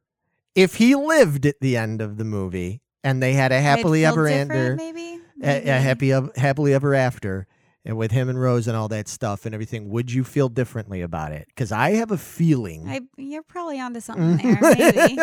if 0.54 0.76
he 0.76 0.94
lived 0.94 1.44
at 1.44 1.60
the 1.60 1.76
end 1.76 2.00
of 2.00 2.16
the 2.16 2.24
movie 2.24 2.80
and 3.04 3.22
they 3.22 3.32
had 3.32 3.52
a 3.52 3.60
happily 3.60 4.04
ever 4.04 4.28
after, 4.28 4.76
Maybe. 4.76 5.14
a, 5.14 5.20
Maybe. 5.36 5.68
a 5.68 5.78
happy 5.80 6.12
ev- 6.12 6.34
happily 6.36 6.74
ever 6.74 6.94
after, 6.94 7.46
and 7.84 7.96
with 7.96 8.10
him 8.10 8.28
and 8.28 8.38
Rose 8.40 8.68
and 8.68 8.76
all 8.76 8.88
that 8.88 9.08
stuff 9.08 9.46
and 9.46 9.54
everything, 9.54 9.88
would 9.88 10.12
you 10.12 10.22
feel 10.22 10.48
differently 10.50 11.00
about 11.00 11.32
it? 11.32 11.46
Because 11.48 11.72
I 11.72 11.92
have 11.92 12.10
a 12.10 12.18
feeling. 12.18 12.86
I, 12.88 13.00
you're 13.16 13.42
probably 13.42 13.80
onto 13.80 14.00
something 14.08 14.36
there. 14.36 14.58
Maybe. 14.60 15.14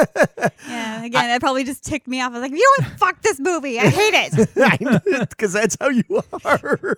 yeah. 0.67 1.03
Again, 1.05 1.27
that 1.27 1.39
probably 1.39 1.63
just 1.63 1.83
ticked 1.83 2.07
me 2.07 2.19
off. 2.21 2.31
I 2.31 2.39
was 2.39 2.41
like, 2.41 2.51
you 2.51 2.57
know 2.79 2.87
what? 2.89 2.99
Fuck 2.99 3.21
this 3.21 3.39
movie. 3.39 3.79
I 3.79 3.87
hate 3.89 4.13
it. 4.33 5.29
Because 5.29 5.53
that's 5.53 5.77
how 5.79 5.89
you 5.89 6.03
are. 6.43 6.97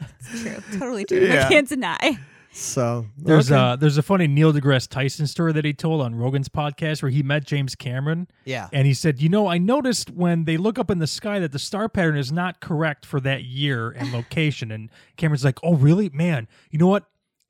It's 0.00 0.42
true. 0.42 0.78
Totally 0.78 1.04
true. 1.04 1.18
Yeah. 1.20 1.46
I 1.46 1.48
can't 1.48 1.68
deny. 1.68 2.18
So 2.56 3.06
There's 3.18 3.50
okay. 3.50 3.60
uh 3.60 3.76
there's 3.76 3.98
a 3.98 4.02
funny 4.02 4.28
Neil 4.28 4.52
deGrasse 4.52 4.88
Tyson 4.88 5.26
story 5.26 5.52
that 5.52 5.64
he 5.64 5.72
told 5.72 6.00
on 6.00 6.14
Rogan's 6.14 6.48
podcast 6.48 7.02
where 7.02 7.10
he 7.10 7.20
met 7.20 7.44
James 7.44 7.74
Cameron 7.74 8.28
yeah. 8.44 8.68
and 8.72 8.86
he 8.86 8.94
said, 8.94 9.20
"You 9.20 9.28
know, 9.28 9.48
I 9.48 9.58
noticed 9.58 10.10
when 10.10 10.44
they 10.44 10.56
look 10.56 10.78
up 10.78 10.88
in 10.88 11.00
the 11.00 11.08
sky 11.08 11.40
that 11.40 11.50
the 11.50 11.58
star 11.58 11.88
pattern 11.88 12.16
is 12.16 12.30
not 12.30 12.60
correct 12.60 13.04
for 13.04 13.18
that 13.20 13.42
year 13.42 13.90
and 13.90 14.12
location." 14.12 14.70
And 14.70 14.88
Cameron's 15.16 15.44
like, 15.44 15.58
"Oh, 15.64 15.74
really? 15.74 16.10
Man, 16.10 16.46
you 16.70 16.78
know 16.78 16.86
what? 16.86 17.06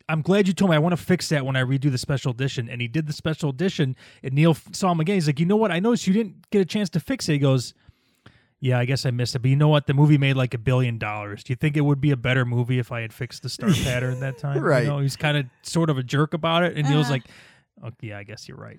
I'm 0.09 0.22
glad 0.22 0.48
you 0.48 0.55
told 0.55 0.70
me. 0.70 0.76
I 0.76 0.80
want 0.80 0.96
to 0.96 1.02
fix 1.02 1.28
that 1.28 1.44
when 1.44 1.55
I 1.55 1.62
redo 1.62 1.90
the 1.90 1.98
special 1.98 2.30
edition." 2.30 2.70
And 2.70 2.80
he 2.80 2.88
did 2.88 3.07
the 3.07 3.12
special 3.12 3.50
edition, 3.50 3.96
and 4.22 4.32
Neil 4.32 4.55
saw 4.72 4.90
him 4.90 5.00
again. 5.00 5.16
He's 5.16 5.26
like, 5.26 5.38
"You 5.38 5.46
know 5.46 5.57
what? 5.57 5.70
I 5.70 5.80
noticed 5.80 6.07
you 6.07 6.14
didn't 6.14 6.50
get 6.50 6.62
a 6.62 6.64
chance 6.64 6.88
to 6.90 7.00
fix 7.00 7.28
it." 7.28 7.32
He 7.32 7.38
goes. 7.38 7.74
Yeah, 8.64 8.78
I 8.78 8.86
guess 8.86 9.04
I 9.04 9.10
missed 9.10 9.34
it. 9.36 9.40
But 9.40 9.50
you 9.50 9.56
know 9.56 9.68
what? 9.68 9.86
The 9.86 9.92
movie 9.92 10.16
made 10.16 10.36
like 10.36 10.54
a 10.54 10.58
billion 10.58 10.96
dollars. 10.96 11.44
Do 11.44 11.52
you 11.52 11.56
think 11.56 11.76
it 11.76 11.82
would 11.82 12.00
be 12.00 12.12
a 12.12 12.16
better 12.16 12.46
movie 12.46 12.78
if 12.78 12.92
I 12.92 13.02
had 13.02 13.12
fixed 13.12 13.42
the 13.42 13.50
star 13.50 13.68
pattern 13.84 14.20
that 14.20 14.38
time? 14.38 14.58
Right. 14.62 14.84
You 14.84 14.88
know, 14.88 14.98
he's 15.00 15.16
kind 15.16 15.36
of 15.36 15.44
sort 15.62 15.90
of 15.90 15.98
a 15.98 16.02
jerk 16.02 16.32
about 16.32 16.62
it. 16.62 16.74
And 16.76 16.88
Neil's 16.88 17.08
Uh. 17.08 17.10
like, 17.10 17.24
oh, 17.82 17.90
yeah, 18.00 18.16
I 18.16 18.22
guess 18.22 18.48
you're 18.48 18.56
right. 18.56 18.78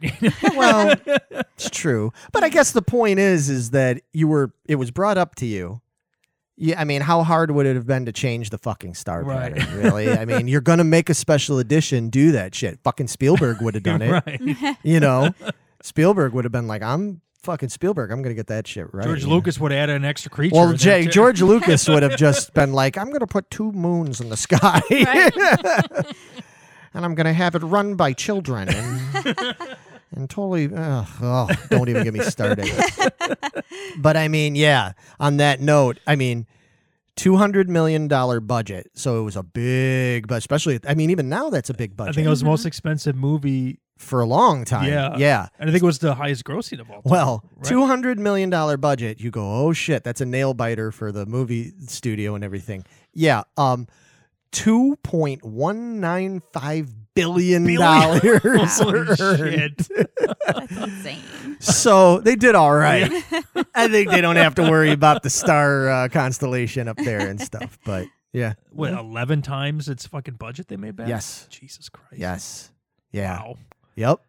well, 0.55 0.95
it's 1.31 1.69
true. 1.69 2.11
But 2.31 2.43
I 2.43 2.49
guess 2.49 2.71
the 2.71 2.81
point 2.81 3.19
is, 3.19 3.47
is 3.49 3.69
that 3.71 4.01
you 4.11 4.27
were. 4.27 4.53
It 4.67 4.75
was 4.77 4.89
brought 4.89 5.19
up 5.19 5.36
to 5.36 5.45
you. 5.45 5.81
Yeah, 6.57 6.81
I 6.81 6.83
mean, 6.86 7.01
how 7.01 7.21
hard 7.21 7.51
would 7.51 7.65
it 7.67 7.75
have 7.75 7.86
been 7.86 8.05
to 8.05 8.11
change 8.11 8.49
the 8.49 8.57
fucking 8.57 8.95
star 8.95 9.23
Right. 9.23 9.53
pattern? 9.53 9.77
Really? 9.83 10.09
I 10.09 10.25
mean, 10.25 10.47
you're 10.47 10.61
gonna 10.61 10.83
make 10.86 11.09
a 11.09 11.13
special 11.13 11.59
edition. 11.59 12.09
Do 12.09 12.31
that 12.31 12.55
shit. 12.55 12.79
Fucking 12.83 13.07
Spielberg 13.09 13.61
would 13.61 13.75
have 13.75 13.83
done 13.83 14.01
it. 14.01 14.09
right. 14.09 14.77
You 14.81 14.99
know, 15.01 15.31
Spielberg 15.83 16.33
would 16.33 16.45
have 16.45 16.53
been 16.53 16.65
like, 16.67 16.81
"I'm 16.81 17.21
fucking 17.45 17.69
Spielberg. 17.69 18.11
I'm 18.11 18.21
gonna 18.21 18.35
get 18.35 18.47
that 18.47 18.67
shit 18.67 18.93
right." 18.93 19.05
George 19.05 19.23
you? 19.23 19.29
Lucas 19.29 19.59
would 19.59 19.71
add 19.71 19.89
an 19.89 20.03
extra 20.03 20.29
creature. 20.29 20.55
Well, 20.55 20.71
in 20.71 20.77
Jay. 20.77 21.05
George 21.05 21.41
Lucas 21.41 21.87
would 21.87 22.03
have 22.03 22.17
just 22.17 22.53
been 22.53 22.73
like, 22.73 22.97
"I'm 22.97 23.11
gonna 23.11 23.27
put 23.27 23.49
two 23.49 23.71
moons 23.71 24.19
in 24.19 24.29
the 24.29 24.37
sky." 24.37 24.81
and 26.93 27.05
I'm 27.05 27.15
gonna 27.15 27.33
have 27.33 27.55
it 27.55 27.59
run 27.59 27.95
by 27.95 28.13
children 28.13 28.69
and 28.69 29.55
and 30.15 30.29
totally 30.29 30.69
ugh, 30.75 31.07
oh, 31.21 31.49
don't 31.69 31.89
even 31.89 32.03
get 32.03 32.13
me 32.13 32.21
started. 32.21 32.69
but 33.97 34.17
I 34.17 34.27
mean, 34.27 34.55
yeah, 34.55 34.93
on 35.19 35.37
that 35.37 35.61
note, 35.61 35.99
I 36.07 36.15
mean, 36.15 36.47
two 37.15 37.35
hundred 37.35 37.69
million 37.69 38.07
dollar 38.07 38.39
budget, 38.39 38.91
so 38.93 39.19
it 39.19 39.23
was 39.23 39.35
a 39.35 39.43
big, 39.43 40.27
but 40.27 40.37
especially, 40.37 40.79
I 40.87 40.95
mean, 40.95 41.09
even 41.09 41.29
now 41.29 41.49
that's 41.49 41.69
a 41.69 41.73
big 41.73 41.95
budget. 41.95 42.11
I 42.11 42.15
think 42.15 42.27
it 42.27 42.29
was 42.29 42.39
the 42.39 42.45
most 42.45 42.61
mm-hmm. 42.61 42.69
expensive 42.69 43.15
movie, 43.15 43.79
for 43.97 44.21
a 44.21 44.25
long 44.25 44.65
time. 44.65 44.89
Yeah. 44.89 45.17
yeah. 45.17 45.47
and 45.59 45.69
I 45.69 45.71
think 45.71 45.83
it 45.83 45.85
was 45.85 45.99
the 45.99 46.15
highest 46.15 46.43
grossing 46.43 46.79
of 46.79 46.89
all 46.89 47.01
time. 47.01 47.11
Well, 47.11 47.43
right? 47.55 47.65
two 47.65 47.85
hundred 47.85 48.19
million 48.19 48.49
dollar 48.49 48.77
budget. 48.77 49.19
You 49.19 49.31
go, 49.31 49.65
oh 49.65 49.73
shit, 49.73 50.03
that's 50.03 50.21
a 50.21 50.25
nail 50.25 50.53
biter 50.53 50.91
for 50.91 51.11
the 51.11 51.25
movie 51.25 51.73
studio 51.87 52.35
and 52.35 52.43
everything. 52.43 52.85
Yeah, 53.13 53.43
um, 53.57 53.87
two 54.51 54.97
point 55.03 55.43
one 55.43 55.99
nine 55.99 56.41
five 56.53 56.89
billion 57.13 57.73
dollars 57.75 58.21
Holy 58.77 59.15
shit. 59.15 59.87
That's 60.45 60.71
insane. 60.71 61.21
So 61.59 62.19
they 62.19 62.35
did 62.35 62.55
all 62.55 62.73
right. 62.75 63.09
I 63.73 63.87
think 63.87 64.11
they 64.11 64.21
don't 64.21 64.35
have 64.35 64.55
to 64.55 64.63
worry 64.69 64.91
about 64.91 65.23
the 65.23 65.29
star 65.29 65.89
uh, 65.89 66.07
constellation 66.09 66.87
up 66.87 66.97
there 66.97 67.27
and 67.27 67.39
stuff. 67.39 67.79
But 67.85 68.07
yeah, 68.33 68.53
What, 68.71 68.91
11 68.91 69.41
times 69.43 69.87
its 69.87 70.05
fucking 70.05 70.33
budget 70.35 70.67
they 70.67 70.75
made 70.75 70.97
back? 70.97 71.07
Yes. 71.07 71.47
Jesus 71.49 71.87
Christ. 71.87 72.17
yes, 72.17 72.71
yeah, 73.11 73.39
Wow. 73.41 73.57
Yep. 73.95 74.21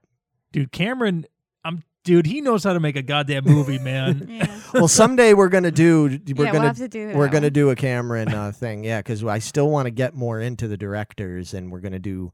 Dude, 0.52 0.72
Cameron, 0.72 1.26
I'm 1.64 1.82
dude, 2.04 2.26
he 2.26 2.40
knows 2.40 2.64
how 2.64 2.72
to 2.72 2.80
make 2.80 2.96
a 2.96 3.02
goddamn 3.02 3.44
movie, 3.44 3.78
man. 3.78 4.28
Yeah. 4.36 4.60
Well, 4.74 4.88
someday 4.88 5.32
we're 5.32 5.48
gonna 5.48 5.70
do. 5.70 6.04
We're 6.04 6.10
yeah, 6.10 6.34
we'll 6.36 6.52
gonna 6.52 6.66
have 6.66 6.76
to 6.78 6.88
do 6.88 7.08
it. 7.08 7.16
we're 7.16 7.28
gonna 7.28 7.46
one. 7.46 7.52
do 7.52 7.70
a 7.70 7.76
Cameron 7.76 8.32
uh, 8.34 8.52
thing, 8.52 8.84
yeah, 8.84 8.98
because 8.98 9.24
I 9.24 9.38
still 9.38 9.70
want 9.70 9.86
to 9.86 9.90
get 9.90 10.14
more 10.14 10.40
into 10.40 10.68
the 10.68 10.76
directors, 10.76 11.54
and 11.54 11.70
we're 11.70 11.80
gonna 11.80 11.98
do 11.98 12.32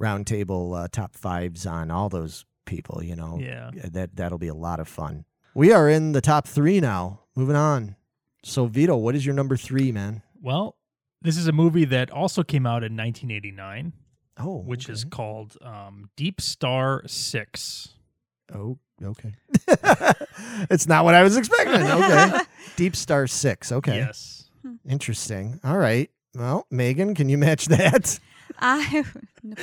roundtable 0.00 0.84
uh, 0.84 0.88
top 0.90 1.14
fives 1.14 1.66
on 1.66 1.90
all 1.90 2.08
those 2.08 2.44
people. 2.66 3.02
You 3.02 3.14
know, 3.14 3.38
yeah. 3.40 3.70
that 3.92 4.16
that'll 4.16 4.38
be 4.38 4.48
a 4.48 4.54
lot 4.54 4.80
of 4.80 4.88
fun. 4.88 5.24
We 5.54 5.72
are 5.72 5.88
in 5.88 6.12
the 6.12 6.20
top 6.20 6.48
three 6.48 6.80
now. 6.80 7.20
Moving 7.36 7.56
on. 7.56 7.96
So 8.42 8.66
Vito, 8.66 8.96
what 8.96 9.14
is 9.14 9.24
your 9.24 9.34
number 9.34 9.56
three, 9.56 9.92
man? 9.92 10.22
Well, 10.40 10.76
this 11.22 11.36
is 11.36 11.46
a 11.46 11.52
movie 11.52 11.84
that 11.86 12.10
also 12.10 12.42
came 12.42 12.66
out 12.66 12.82
in 12.82 12.96
1989. 12.96 13.92
Oh, 14.38 14.58
which 14.58 14.88
is 14.88 15.04
called 15.04 15.56
um, 15.62 16.10
Deep 16.16 16.40
Star 16.40 17.02
Six. 17.06 17.90
oh 18.54 18.78
okay. 19.02 19.34
it's 20.70 20.86
not 20.88 21.04
what 21.04 21.14
I 21.14 21.22
was 21.22 21.36
expecting. 21.36 21.82
Okay, 21.82 22.40
Deep 22.76 22.96
Star 22.96 23.26
Six. 23.26 23.70
Okay, 23.72 23.96
Yes. 23.96 24.50
Hmm. 24.62 24.74
interesting. 24.88 25.60
All 25.62 25.78
right. 25.78 26.10
Well, 26.34 26.66
Megan, 26.70 27.14
can 27.14 27.28
you 27.28 27.38
match 27.38 27.66
that? 27.66 28.18
I 28.58 29.04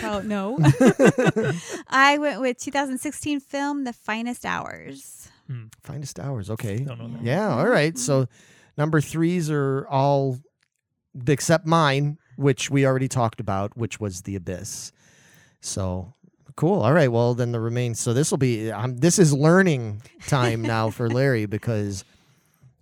well, 0.01 0.23
no. 0.23 0.57
I 1.89 2.17
went 2.17 2.41
with 2.41 2.57
2016 2.57 3.39
film 3.39 3.83
The 3.83 3.93
Finest 3.93 4.45
Hours. 4.45 5.29
Hmm. 5.47 5.65
Finest 5.83 6.19
hours. 6.19 6.49
Okay. 6.49 6.79
Don't 6.79 6.99
know 6.99 7.07
that. 7.09 7.23
Yeah. 7.23 7.49
All 7.53 7.67
right. 7.67 7.97
So 7.97 8.21
hmm. 8.21 8.31
number 8.77 9.01
threes 9.01 9.49
are 9.51 9.85
all 9.89 10.39
except 11.27 11.65
mine, 11.65 12.17
which 12.35 12.69
we 12.69 12.85
already 12.85 13.07
talked 13.07 13.39
about, 13.39 13.75
which 13.77 13.99
was 13.99 14.21
the 14.21 14.35
abyss. 14.35 14.91
So 15.59 16.13
cool. 16.55 16.81
All 16.81 16.93
right. 16.93 17.11
Well, 17.11 17.33
then 17.33 17.51
the 17.51 17.59
remains. 17.59 17.99
So 17.99 18.13
this 18.13 18.31
will 18.31 18.37
be. 18.37 18.71
Um, 18.71 18.97
this 18.97 19.19
is 19.19 19.33
learning 19.33 20.01
time 20.27 20.61
now 20.61 20.89
for 20.89 21.09
Larry 21.09 21.45
because 21.45 22.03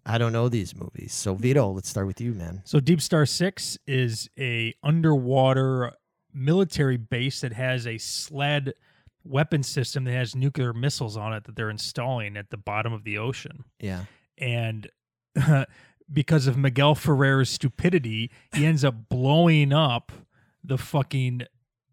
I 0.05 0.17
don't 0.17 0.33
know 0.33 0.49
these 0.49 0.75
movies. 0.75 1.13
So 1.13 1.35
Vito, 1.35 1.71
let's 1.71 1.89
start 1.89 2.07
with 2.07 2.21
you, 2.21 2.33
man. 2.33 2.61
So 2.65 2.79
Deep 2.79 3.01
Star 3.01 3.25
Six 3.25 3.77
is 3.87 4.29
a 4.39 4.73
underwater 4.83 5.93
military 6.33 6.97
base 6.97 7.41
that 7.41 7.53
has 7.53 7.87
a 7.87 7.97
sled 7.97 8.73
weapon 9.23 9.63
system 9.63 10.05
that 10.05 10.13
has 10.13 10.35
nuclear 10.35 10.73
missiles 10.73 11.17
on 11.17 11.33
it 11.33 11.43
that 11.43 11.55
they're 11.55 11.69
installing 11.69 12.37
at 12.37 12.49
the 12.49 12.57
bottom 12.57 12.93
of 12.93 13.03
the 13.03 13.17
ocean. 13.17 13.65
Yeah. 13.79 14.05
And 14.37 14.89
because 16.11 16.47
of 16.47 16.57
Miguel 16.57 16.95
Ferrer's 16.95 17.49
stupidity, 17.49 18.31
he 18.53 18.65
ends 18.65 18.83
up 18.83 19.09
blowing 19.09 19.71
up 19.73 20.11
the 20.63 20.77
fucking 20.77 21.43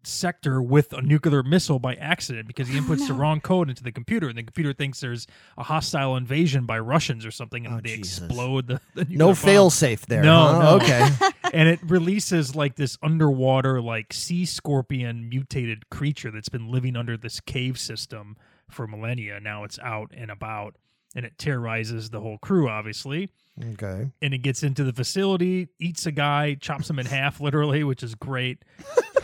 sector 0.03 0.61
with 0.61 0.93
a 0.93 1.01
nuclear 1.01 1.43
missile 1.43 1.79
by 1.79 1.93
accident 1.95 2.47
because 2.47 2.69
he 2.69 2.77
Oh, 2.77 2.81
inputs 2.81 3.07
the 3.07 3.13
wrong 3.13 3.41
code 3.41 3.67
into 3.69 3.83
the 3.83 3.91
computer 3.91 4.29
and 4.29 4.37
the 4.37 4.43
computer 4.43 4.71
thinks 4.71 5.01
there's 5.01 5.27
a 5.57 5.63
hostile 5.63 6.15
invasion 6.15 6.65
by 6.65 6.79
Russians 6.79 7.25
or 7.25 7.31
something 7.31 7.65
and 7.65 7.75
Oh, 7.75 7.79
they 7.83 7.97
Jesus. 7.97 8.19
explode 8.23 8.67
the, 8.67 8.79
the 8.95 9.01
nuclear 9.01 9.17
No 9.17 9.25
bomb. 9.27 9.35
fail 9.35 9.69
safe 9.69 10.05
there. 10.05 10.23
No, 10.23 10.45
huh? 10.47 10.59
no. 10.59 10.75
Okay. 10.77 11.09
and 11.53 11.67
it 11.67 11.79
releases 11.83 12.55
like 12.55 12.75
this 12.77 12.97
underwater 13.03 13.81
like 13.81 14.13
sea 14.13 14.45
scorpion 14.45 15.27
mutated 15.27 15.89
creature 15.89 16.31
that's 16.31 16.49
been 16.49 16.71
living 16.71 16.95
under 16.95 17.17
this 17.17 17.41
cave 17.41 17.77
system 17.77 18.37
for 18.69 18.87
millennia 18.87 19.39
now 19.41 19.63
it's 19.65 19.79
out 19.79 20.11
and 20.15 20.31
about 20.31 20.75
and 21.17 21.25
it 21.25 21.37
terrorizes 21.37 22.09
the 22.11 22.21
whole 22.21 22.37
crew 22.37 22.69
obviously 22.69 23.29
okay. 23.73 24.09
and 24.21 24.33
it 24.33 24.37
gets 24.37 24.63
into 24.63 24.83
the 24.85 24.93
facility 24.93 25.67
eats 25.79 26.05
a 26.05 26.11
guy 26.11 26.53
chops 26.53 26.89
him 26.89 26.99
in 26.99 27.05
half 27.05 27.41
literally 27.41 27.83
which 27.83 28.03
is 28.03 28.15
great 28.15 28.63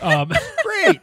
um 0.02 0.30
Great. 0.62 1.00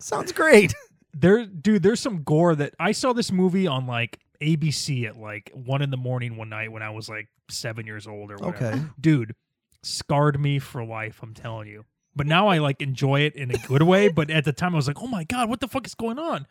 Sounds 0.00 0.32
great. 0.32 0.74
there 1.14 1.46
dude 1.46 1.82
there's 1.82 2.00
some 2.00 2.22
gore 2.24 2.54
that 2.56 2.74
i 2.78 2.92
saw 2.92 3.12
this 3.14 3.32
movie 3.32 3.66
on 3.66 3.86
like 3.86 4.18
abc 4.42 5.06
at 5.06 5.16
like 5.16 5.50
one 5.54 5.80
in 5.80 5.90
the 5.90 5.96
morning 5.96 6.36
one 6.36 6.50
night 6.50 6.70
when 6.70 6.82
i 6.82 6.90
was 6.90 7.08
like 7.08 7.28
seven 7.48 7.86
years 7.86 8.06
old 8.06 8.30
or 8.30 8.36
whatever 8.36 8.66
Okay. 8.66 8.82
dude 9.00 9.34
scarred 9.82 10.38
me 10.40 10.58
for 10.58 10.84
life 10.84 11.20
i'm 11.22 11.32
telling 11.32 11.68
you 11.68 11.84
but 12.14 12.26
now 12.26 12.48
i 12.48 12.58
like 12.58 12.82
enjoy 12.82 13.20
it 13.20 13.34
in 13.36 13.50
a 13.54 13.58
good 13.68 13.82
way 13.82 14.08
but 14.08 14.28
at 14.30 14.44
the 14.44 14.52
time 14.52 14.74
i 14.74 14.76
was 14.76 14.88
like 14.88 15.00
oh 15.00 15.06
my 15.06 15.24
god 15.24 15.48
what 15.48 15.60
the 15.60 15.68
fuck 15.68 15.86
is 15.86 15.94
going 15.94 16.18
on 16.18 16.46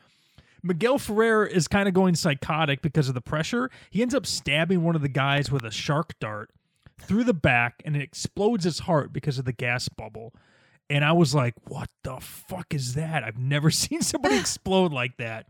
miguel 0.65 0.97
ferrer 0.97 1.45
is 1.45 1.67
kind 1.67 1.87
of 1.87 1.93
going 1.93 2.15
psychotic 2.15 2.81
because 2.81 3.07
of 3.07 3.13
the 3.13 3.21
pressure 3.21 3.69
he 3.89 4.01
ends 4.01 4.15
up 4.15 4.25
stabbing 4.25 4.83
one 4.83 4.95
of 4.95 5.01
the 5.01 5.09
guys 5.09 5.51
with 5.51 5.63
a 5.63 5.71
shark 5.71 6.17
dart 6.19 6.51
through 6.99 7.23
the 7.23 7.33
back 7.33 7.81
and 7.85 7.95
it 7.95 8.01
explodes 8.01 8.63
his 8.63 8.79
heart 8.79 9.13
because 9.13 9.37
of 9.37 9.45
the 9.45 9.53
gas 9.53 9.87
bubble 9.89 10.33
and 10.89 11.05
i 11.05 11.11
was 11.11 11.35
like 11.35 11.53
what 11.67 11.89
the 12.03 12.17
fuck 12.19 12.73
is 12.73 12.95
that 12.95 13.23
i've 13.23 13.37
never 13.37 13.69
seen 13.71 14.01
somebody 14.01 14.37
explode 14.37 14.91
like 14.91 15.17
that 15.17 15.45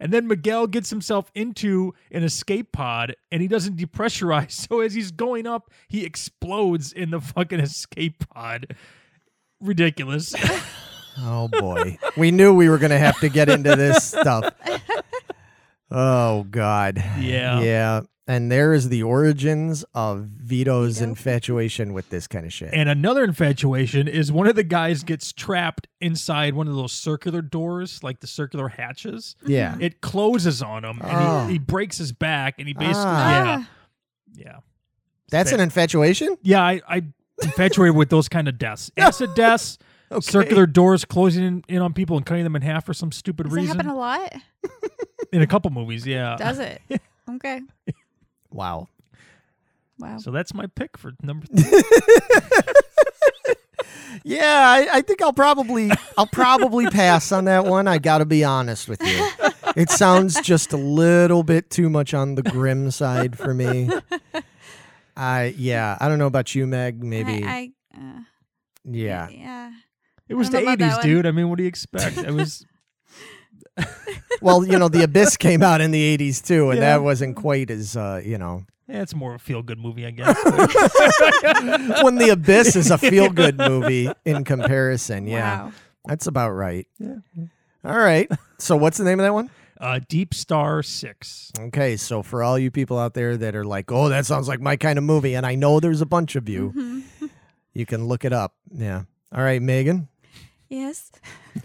and 0.00 0.12
then 0.12 0.26
Miguel 0.28 0.66
gets 0.66 0.90
himself 0.90 1.30
into 1.34 1.92
an 2.10 2.22
escape 2.22 2.72
pod 2.72 3.16
and 3.32 3.42
he 3.42 3.48
doesn't 3.48 3.76
depressurize. 3.76 4.52
So 4.68 4.80
as 4.80 4.94
he's 4.94 5.10
going 5.10 5.46
up, 5.46 5.70
he 5.88 6.04
explodes 6.04 6.92
in 6.92 7.10
the 7.10 7.20
fucking 7.20 7.60
escape 7.60 8.28
pod. 8.28 8.76
Ridiculous. 9.60 10.34
Oh 11.20 11.48
boy. 11.48 11.98
we 12.16 12.30
knew 12.30 12.54
we 12.54 12.68
were 12.68 12.78
going 12.78 12.90
to 12.90 12.98
have 12.98 13.18
to 13.20 13.28
get 13.28 13.48
into 13.48 13.74
this 13.76 14.04
stuff. 14.10 14.52
Oh 15.90 16.44
god. 16.50 17.02
Yeah. 17.18 17.60
Yeah. 17.60 18.00
And 18.26 18.52
there 18.52 18.74
is 18.74 18.90
the 18.90 19.02
origins 19.04 19.86
of 19.94 20.24
Vito's 20.24 20.98
Vito? 20.98 21.08
infatuation 21.08 21.94
with 21.94 22.10
this 22.10 22.26
kind 22.26 22.44
of 22.44 22.52
shit. 22.52 22.74
and 22.74 22.86
another 22.90 23.24
infatuation 23.24 24.06
is 24.06 24.30
one 24.30 24.46
of 24.46 24.54
the 24.54 24.62
guys 24.64 25.02
gets 25.02 25.32
trapped 25.32 25.86
inside 26.02 26.52
one 26.52 26.68
of 26.68 26.74
those 26.74 26.92
circular 26.92 27.40
doors, 27.40 28.02
like 28.02 28.20
the 28.20 28.26
circular 28.26 28.68
hatches. 28.68 29.34
yeah. 29.46 29.76
It 29.80 30.02
closes 30.02 30.60
on 30.60 30.84
him 30.84 31.00
and 31.00 31.10
Oh. 31.10 31.46
he, 31.46 31.52
he 31.54 31.58
breaks 31.58 31.96
his 31.96 32.12
back 32.12 32.56
and 32.58 32.68
he 32.68 32.74
basically, 32.74 32.94
Ah. 33.06 33.66
yeah, 34.34 34.44
yeah. 34.44 34.56
That's 35.30 35.52
an 35.52 35.60
infatuation? 35.60 36.36
Yeah, 36.42 36.62
I, 36.62 36.80
I 36.88 37.02
infatuated 37.42 37.96
with 37.96 38.10
those 38.10 38.28
kind 38.28 38.46
of 38.48 38.58
deaths. 38.58 38.90
Acid 38.98 39.34
deaths, 39.34 39.78
Okay. 40.10 40.20
circular 40.20 40.66
doors 40.66 41.04
closing 41.04 41.44
in, 41.44 41.64
in 41.68 41.82
on 41.82 41.92
people 41.92 42.16
and 42.16 42.24
cutting 42.24 42.44
them 42.44 42.56
in 42.56 42.62
half 42.62 42.86
for 42.86 42.94
some 42.94 43.12
stupid 43.12 43.44
Does 43.44 43.52
that 43.54 43.60
reason. 43.60 43.76
happen 43.76 43.90
a 43.90 43.96
lot? 43.96 44.32
in 45.32 45.42
a 45.42 45.46
couple 45.46 45.70
movies, 45.70 46.06
yeah. 46.06 46.36
Does 46.36 46.58
it? 46.58 46.80
Okay. 47.30 47.60
Wow. 48.50 48.88
Wow. 49.98 50.16
So 50.16 50.30
that's 50.30 50.54
my 50.54 50.64
pick 50.66 50.96
for 50.96 51.12
number 51.22 51.46
three. 51.54 51.82
Yeah, 54.24 54.64
I, 54.66 54.88
I 54.98 55.00
think 55.02 55.22
I'll 55.22 55.32
probably 55.34 55.90
I'll 56.16 56.26
probably 56.26 56.86
pass 56.88 57.30
on 57.30 57.44
that 57.44 57.66
one. 57.66 57.86
I 57.86 57.98
got 57.98 58.18
to 58.18 58.24
be 58.24 58.44
honest 58.44 58.88
with 58.88 59.00
you. 59.02 59.28
It 59.76 59.90
sounds 59.90 60.40
just 60.40 60.72
a 60.72 60.76
little 60.76 61.42
bit 61.42 61.70
too 61.70 61.88
much 61.90 62.14
on 62.14 62.34
the 62.34 62.42
grim 62.42 62.90
side 62.90 63.38
for 63.38 63.52
me. 63.54 63.90
I 65.16 65.54
yeah, 65.56 65.96
I 66.00 66.08
don't 66.08 66.18
know 66.18 66.26
about 66.26 66.54
you, 66.54 66.66
Meg. 66.66 67.02
Maybe 67.02 67.44
I, 67.44 67.48
I 67.94 67.98
uh, 67.98 68.20
yeah. 68.84 69.28
Yeah. 69.28 69.72
It 70.28 70.34
was 70.34 70.50
the 70.50 70.58
don't 70.58 70.66
know 70.66 70.72
about 70.72 70.78
that 70.80 70.98
eighties, 71.04 71.14
dude. 71.16 71.26
I 71.26 71.30
mean, 71.30 71.48
what 71.48 71.56
do 71.56 71.62
you 71.64 71.68
expect? 71.68 72.18
It 72.18 72.32
was 72.32 72.64
Well, 74.40 74.64
you 74.66 74.78
know, 74.78 74.88
The 74.88 75.02
Abyss 75.04 75.36
came 75.36 75.62
out 75.62 75.80
in 75.80 75.90
the 75.90 76.16
'80s 76.16 76.44
too, 76.44 76.70
and 76.70 76.78
Yeah. 76.80 76.96
that 76.98 77.02
wasn't 77.02 77.36
quite 77.36 77.70
as 77.70 77.96
uh, 77.96 78.20
you 78.24 78.38
know. 78.38 78.64
yeah, 78.88 79.02
it's 79.02 79.14
more 79.14 79.34
of 79.34 79.40
a 79.40 79.44
feel 79.44 79.62
good 79.62 79.78
movie, 79.78 80.06
I 80.06 80.10
guess. 80.10 80.36
when 82.02 82.16
The 82.16 82.30
Abyss 82.32 82.76
is 82.76 82.90
a 82.90 82.98
feel 82.98 83.30
good 83.30 83.58
movie 83.58 84.10
in 84.24 84.44
comparison. 84.44 85.26
Yeah, 85.26 85.64
Wow. 85.64 85.72
that's 86.04 86.26
about 86.26 86.50
right. 86.50 86.86
Yeah. 86.98 87.16
All 87.84 87.96
right. 87.98 88.30
So, 88.58 88.76
what's 88.76 88.98
the 88.98 89.04
name 89.04 89.20
of 89.20 89.24
that 89.24 89.34
one? 89.34 89.50
uh, 89.80 90.00
Deep 90.08 90.34
Star 90.34 90.82
Six. 90.82 91.52
Okay, 91.58 91.96
so 91.96 92.22
for 92.24 92.42
all 92.42 92.58
you 92.58 92.70
people 92.70 92.98
out 92.98 93.14
there 93.14 93.36
that 93.36 93.54
are 93.54 93.64
like, 93.64 93.90
"Oh, 93.92 94.08
that 94.08 94.26
sounds 94.26 94.48
like 94.48 94.60
my 94.60 94.76
kind 94.76 94.98
of 94.98 95.04
movie," 95.04 95.34
and 95.36 95.46
I 95.46 95.54
know 95.54 95.78
there's 95.80 96.00
a 96.00 96.06
bunch 96.06 96.34
of 96.36 96.48
you, 96.48 96.72
Mhm. 96.76 97.30
you 97.74 97.86
can 97.86 98.06
look 98.06 98.24
it 98.24 98.32
up. 98.32 98.54
Yeah. 98.74 99.02
All 99.32 99.42
right, 99.42 99.62
Megan, 99.62 100.08
Yes. 100.68 101.10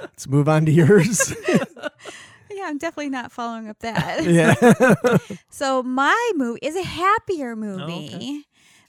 let's 0.00 0.28
move 0.28 0.48
on 0.48 0.66
to 0.66 0.72
yours. 0.72 1.34
Yeah, 2.56 2.64
I'm 2.68 2.78
definitely 2.78 3.10
not 3.10 3.32
following 3.32 3.68
up 3.68 3.80
that. 3.80 4.24
yeah. 4.24 5.36
So 5.50 5.82
my 5.82 6.32
movie 6.36 6.60
is 6.62 6.74
a 6.74 6.82
happier 6.82 7.54
movie, 7.54 8.14
okay. 8.14 8.42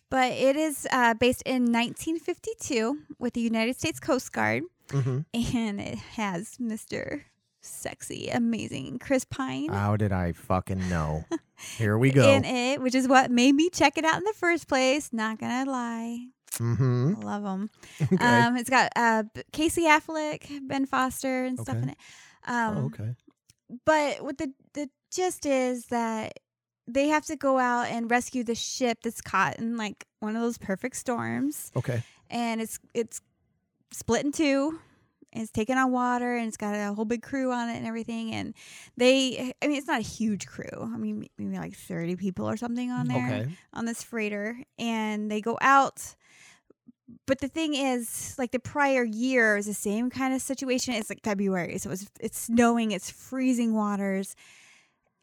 but 0.09 0.31
it 0.31 0.55
is 0.55 0.87
uh, 0.89 1.15
based 1.15 1.41
in 1.41 1.63
1952 1.63 2.97
with 3.19 3.33
the 3.33 3.41
United 3.41 3.75
States 3.75 3.99
Coast 3.99 4.31
Guard, 4.31 4.63
hmm 4.89 5.19
and 5.33 5.81
it 5.81 5.97
has 5.97 6.55
Mr. 6.61 7.23
Sexy, 7.59 8.29
amazing 8.29 8.99
Chris 8.99 9.25
Pine 9.25 9.67
How 9.67 9.97
did 9.97 10.13
I 10.13 10.31
fucking 10.31 10.87
know? 10.87 11.25
Here 11.77 11.97
we 11.97 12.11
go. 12.11 12.29
in 12.29 12.45
it, 12.45 12.81
which 12.81 12.95
is 12.95 13.07
what 13.07 13.31
made 13.31 13.53
me 13.53 13.69
check 13.69 13.97
it 13.97 14.05
out 14.05 14.17
in 14.17 14.23
the 14.23 14.33
first 14.33 14.69
place. 14.69 15.11
Not 15.11 15.39
gonna 15.39 15.69
lie, 15.69 16.27
Mm-hmm. 16.53 17.15
I 17.21 17.25
love 17.25 17.43
them. 17.43 17.69
Okay. 18.13 18.25
Um, 18.25 18.57
it's 18.57 18.69
got 18.69 18.91
uh, 18.95 19.23
Casey 19.51 19.83
Affleck, 19.83 20.47
Ben 20.67 20.85
Foster, 20.85 21.45
and 21.45 21.59
stuff 21.59 21.75
Okay. 21.75 21.83
in 21.83 21.89
it. 21.89 21.97
Um, 22.47 22.77
oh, 22.77 22.85
okay. 22.85 23.15
but 23.85 24.23
what 24.23 24.37
the 24.37 24.51
the 24.73 24.89
gist 25.11 25.45
is 25.45 25.87
that 25.87 26.39
they 26.87 27.09
have 27.09 27.25
to 27.25 27.35
go 27.35 27.59
out 27.59 27.87
and 27.87 28.09
rescue 28.09 28.43
the 28.43 28.55
ship 28.55 28.99
that's 29.03 29.19
caught 29.21 29.57
in 29.59 29.75
like 29.77 30.05
one 30.19 30.35
of 30.35 30.41
those 30.41 30.57
perfect 30.57 30.95
storms 30.95 31.71
Okay. 31.75 32.01
and 32.29 32.61
it's 32.61 32.79
it's 32.93 33.21
split 33.91 34.25
in 34.25 34.31
two 34.31 34.79
it's 35.33 35.51
taken 35.51 35.77
on 35.77 35.91
water 35.91 36.37
and 36.37 36.47
it's 36.47 36.55
got 36.57 36.73
a 36.75 36.93
whole 36.93 37.03
big 37.05 37.21
crew 37.21 37.51
on 37.51 37.69
it 37.69 37.75
and 37.77 37.85
everything 37.85 38.33
and 38.33 38.53
they 38.95 39.53
i 39.61 39.67
mean 39.67 39.77
it's 39.77 39.87
not 39.87 39.99
a 39.99 40.03
huge 40.03 40.45
crew 40.47 40.69
i 40.81 40.97
mean 40.97 41.27
maybe 41.37 41.57
like 41.57 41.73
30 41.75 42.15
people 42.15 42.49
or 42.49 42.55
something 42.57 42.89
on 42.91 43.07
there 43.07 43.27
Okay. 43.41 43.47
on 43.73 43.85
this 43.85 44.01
freighter 44.03 44.57
and 44.79 45.29
they 45.29 45.41
go 45.41 45.57
out 45.61 46.15
but 47.27 47.39
the 47.39 47.47
thing 47.47 47.75
is 47.75 48.33
like 48.39 48.51
the 48.51 48.59
prior 48.59 49.03
year 49.03 49.57
is 49.57 49.67
the 49.67 49.73
same 49.73 50.09
kind 50.09 50.33
of 50.33 50.41
situation 50.41 50.95
it's 50.95 51.09
like 51.09 51.21
february 51.23 51.77
so 51.77 51.91
it's 51.91 52.07
it's 52.19 52.39
snowing 52.39 52.91
it's 52.91 53.11
freezing 53.11 53.73
waters 53.73 54.35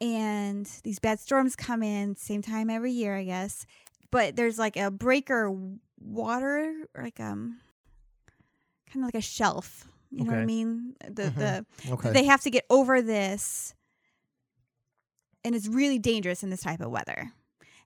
and 0.01 0.67
these 0.85 1.01
bad 1.01 1.19
storms 1.19 1.57
come 1.57 1.83
in 1.83 2.15
same 2.17 2.43
time 2.43 2.71
every 2.71 2.93
year 2.93 3.17
i 3.17 3.25
guess 3.25 3.67
but 4.13 4.37
there's 4.37 4.59
like 4.59 4.77
a 4.77 4.91
breaker 4.91 5.53
water 5.99 6.73
like 6.97 7.19
um 7.19 7.59
kind 8.93 9.03
of 9.05 9.09
like 9.09 9.21
a 9.21 9.27
shelf. 9.27 9.89
You 10.13 10.25
know 10.25 10.31
what 10.31 10.41
I 10.43 10.47
mean? 10.47 10.95
The 11.09 11.23
Mhm. 11.25 11.37
the 11.37 11.67
Okay. 11.91 12.13
they 12.13 12.25
have 12.25 12.43
to 12.43 12.51
get 12.51 12.65
over 12.71 13.03
this, 13.03 13.75
and 15.43 15.57
it's 15.57 15.67
really 15.67 15.99
dangerous 15.99 16.45
in 16.45 16.51
this 16.51 16.61
type 16.63 16.81
of 16.81 16.93
weather. 16.93 17.33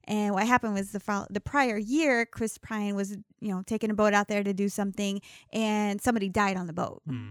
And 0.09 0.35
what 0.35 0.47
happened 0.47 0.73
was 0.75 0.91
the 0.91 1.27
the 1.31 1.41
prior 1.41 1.77
year, 1.77 2.25
Chris 2.27 2.57
Pine 2.59 2.97
was 2.97 3.13
you 3.41 3.53
know 3.55 3.63
taking 3.65 3.91
a 3.91 3.95
boat 3.95 4.15
out 4.15 4.27
there 4.27 4.43
to 4.43 4.53
do 4.55 4.69
something, 4.69 5.21
and 5.53 6.01
somebody 6.01 6.29
died 6.31 6.57
on 6.57 6.67
the 6.67 6.73
boat. 6.73 7.03
Hmm. 7.07 7.31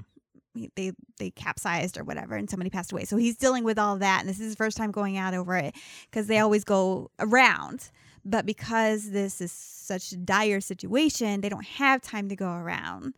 He- 0.53 0.71
They 0.75 0.91
they 1.17 1.31
capsized 1.31 1.97
or 1.97 2.03
whatever, 2.03 2.35
and 2.35 2.49
somebody 2.49 2.69
passed 2.69 2.91
away. 2.91 3.05
So 3.05 3.17
he's 3.17 3.35
dealing 3.35 3.63
with 3.63 3.79
all 3.79 3.97
that, 3.97 4.19
and 4.21 4.29
this 4.29 4.39
is 4.39 4.45
his 4.45 4.55
first 4.55 4.77
time 4.77 4.91
going 4.91 5.17
out 5.17 5.33
over 5.33 5.57
it 5.57 5.75
because 6.09 6.27
they 6.27 6.37
always 6.39 6.63
go 6.63 7.09
around. 7.19 7.89
But 8.23 8.45
because 8.45 9.09
this 9.11 9.41
is 9.41 9.51
such 9.51 10.11
a 10.11 10.17
dire 10.17 10.61
situation, 10.61 11.41
they 11.41 11.49
don't 11.49 11.65
have 11.65 12.01
time 12.01 12.29
to 12.29 12.35
go 12.35 12.51
around. 12.51 13.13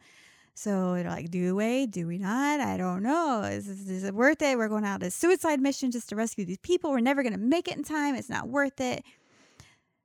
So 0.53 0.93
they're 0.95 1.05
like, 1.10 1.32
do 1.32 1.55
we? 1.55 1.88
Do 1.88 2.05
we 2.05 2.18
not? 2.18 2.60
I 2.60 2.76
don't 2.78 3.01
know. 3.01 3.41
Is, 3.43 3.66
this, 3.66 3.88
is 3.89 4.03
it 4.03 4.14
worth 4.14 4.41
it? 4.41 4.57
We're 4.57 4.68
going 4.68 4.84
out 4.86 5.01
on 5.01 5.07
a 5.07 5.12
suicide 5.12 5.62
mission 5.62 5.89
just 5.89 6.10
to 6.10 6.16
rescue 6.18 6.43
these 6.45 6.57
people. 6.60 6.91
We're 6.91 6.99
never 6.99 7.24
going 7.24 7.34
to 7.34 7.39
make 7.39 7.68
it 7.70 7.78
in 7.78 7.84
time. 7.84 8.14
It's 8.16 8.30
not 8.30 8.49
worth 8.49 8.80
it. 8.82 9.03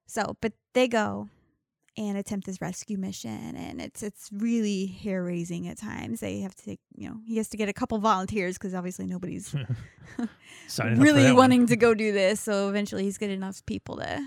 So, 0.06 0.36
but 0.40 0.52
they 0.74 0.88
go 0.88 1.28
and 1.96 2.18
attempt 2.18 2.46
this 2.46 2.60
rescue 2.60 2.98
mission, 2.98 3.56
and 3.56 3.80
it's 3.80 4.02
it's 4.02 4.28
really 4.32 4.86
hair 4.86 5.22
raising 5.22 5.68
at 5.68 5.78
times. 5.78 6.20
They 6.20 6.40
have 6.40 6.54
to 6.54 6.64
take, 6.64 6.80
you 6.96 7.08
know, 7.08 7.20
he 7.26 7.36
has 7.36 7.48
to 7.50 7.56
get 7.56 7.68
a 7.68 7.72
couple 7.72 7.98
volunteers 7.98 8.58
because 8.58 8.74
obviously 8.74 9.06
nobody's 9.06 9.54
Signing 10.66 10.92
up 10.94 10.98
for 10.98 11.04
really 11.04 11.22
that 11.22 11.28
one. 11.30 11.36
wanting 11.36 11.66
to 11.68 11.76
go 11.76 11.94
do 11.94 12.12
this. 12.12 12.40
So 12.40 12.68
eventually, 12.68 13.04
he's 13.04 13.18
getting 13.18 13.36
enough 13.36 13.64
people 13.66 13.96
to 13.98 14.26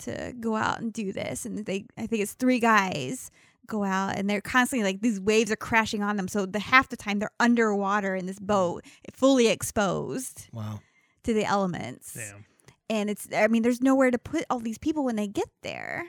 to 0.00 0.32
go 0.40 0.56
out 0.56 0.80
and 0.80 0.92
do 0.92 1.12
this. 1.12 1.46
And 1.46 1.64
they, 1.64 1.86
I 1.96 2.06
think 2.06 2.22
it's 2.22 2.32
three 2.32 2.58
guys 2.58 3.30
go 3.66 3.84
out, 3.84 4.16
and 4.16 4.28
they're 4.28 4.40
constantly 4.40 4.84
like 4.84 5.00
these 5.00 5.20
waves 5.20 5.50
are 5.50 5.56
crashing 5.56 6.02
on 6.02 6.16
them. 6.16 6.28
So 6.28 6.46
the 6.46 6.58
half 6.58 6.88
the 6.88 6.96
time 6.96 7.18
they're 7.18 7.30
underwater 7.40 8.14
in 8.14 8.26
this 8.26 8.38
boat, 8.38 8.84
fully 9.12 9.48
exposed 9.48 10.48
wow. 10.52 10.80
to 11.24 11.34
the 11.34 11.44
elements. 11.44 12.14
Damn. 12.14 12.44
And 12.90 13.08
it's, 13.08 13.28
I 13.34 13.46
mean, 13.48 13.62
there's 13.62 13.80
nowhere 13.80 14.10
to 14.10 14.18
put 14.18 14.44
all 14.50 14.58
these 14.60 14.78
people 14.78 15.04
when 15.04 15.16
they 15.16 15.26
get 15.26 15.48
there. 15.62 16.06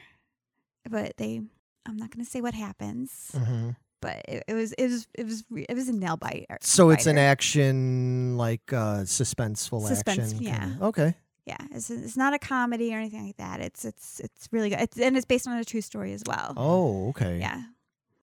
But 0.89 1.17
they, 1.17 1.41
I'm 1.86 1.97
not 1.97 2.11
going 2.11 2.23
to 2.23 2.30
say 2.30 2.41
what 2.41 2.53
happens. 2.53 3.32
hmm 3.34 3.71
But 4.01 4.23
it, 4.28 4.43
it 4.47 4.53
was, 4.53 4.73
it 4.73 4.88
was, 4.88 5.07
it 5.13 5.26
was 5.26 5.43
it 5.69 5.73
was 5.73 5.89
a 5.89 5.93
nail 5.93 6.17
biter. 6.17 6.57
So 6.61 6.89
it's 6.91 7.05
an 7.07 7.17
action, 7.17 8.38
like 8.38 8.71
uh, 8.73 9.03
suspenseful 9.05 9.88
Suspense, 9.88 10.34
action. 10.34 10.43
yeah. 10.43 10.59
kinda. 10.59 10.86
Okay. 10.86 11.15
Yeah, 11.45 11.57
it's, 11.71 11.89
it's 11.91 12.17
not 12.17 12.34
a 12.34 12.39
comedy 12.39 12.93
or 12.93 12.97
anything 12.97 13.26
like 13.28 13.38
that. 13.38 13.61
It's 13.61 13.86
it's 13.86 14.19
it's 14.19 14.47
really 14.51 14.69
good. 14.69 14.80
It's, 14.82 14.97
and 14.99 15.15
it's 15.15 15.26
based 15.28 15.47
on 15.47 15.57
a 15.57 15.63
true 15.63 15.82
story 15.82 16.11
as 16.13 16.23
well. 16.26 16.53
Oh, 16.57 17.09
okay. 17.09 17.38
Yeah. 17.39 17.61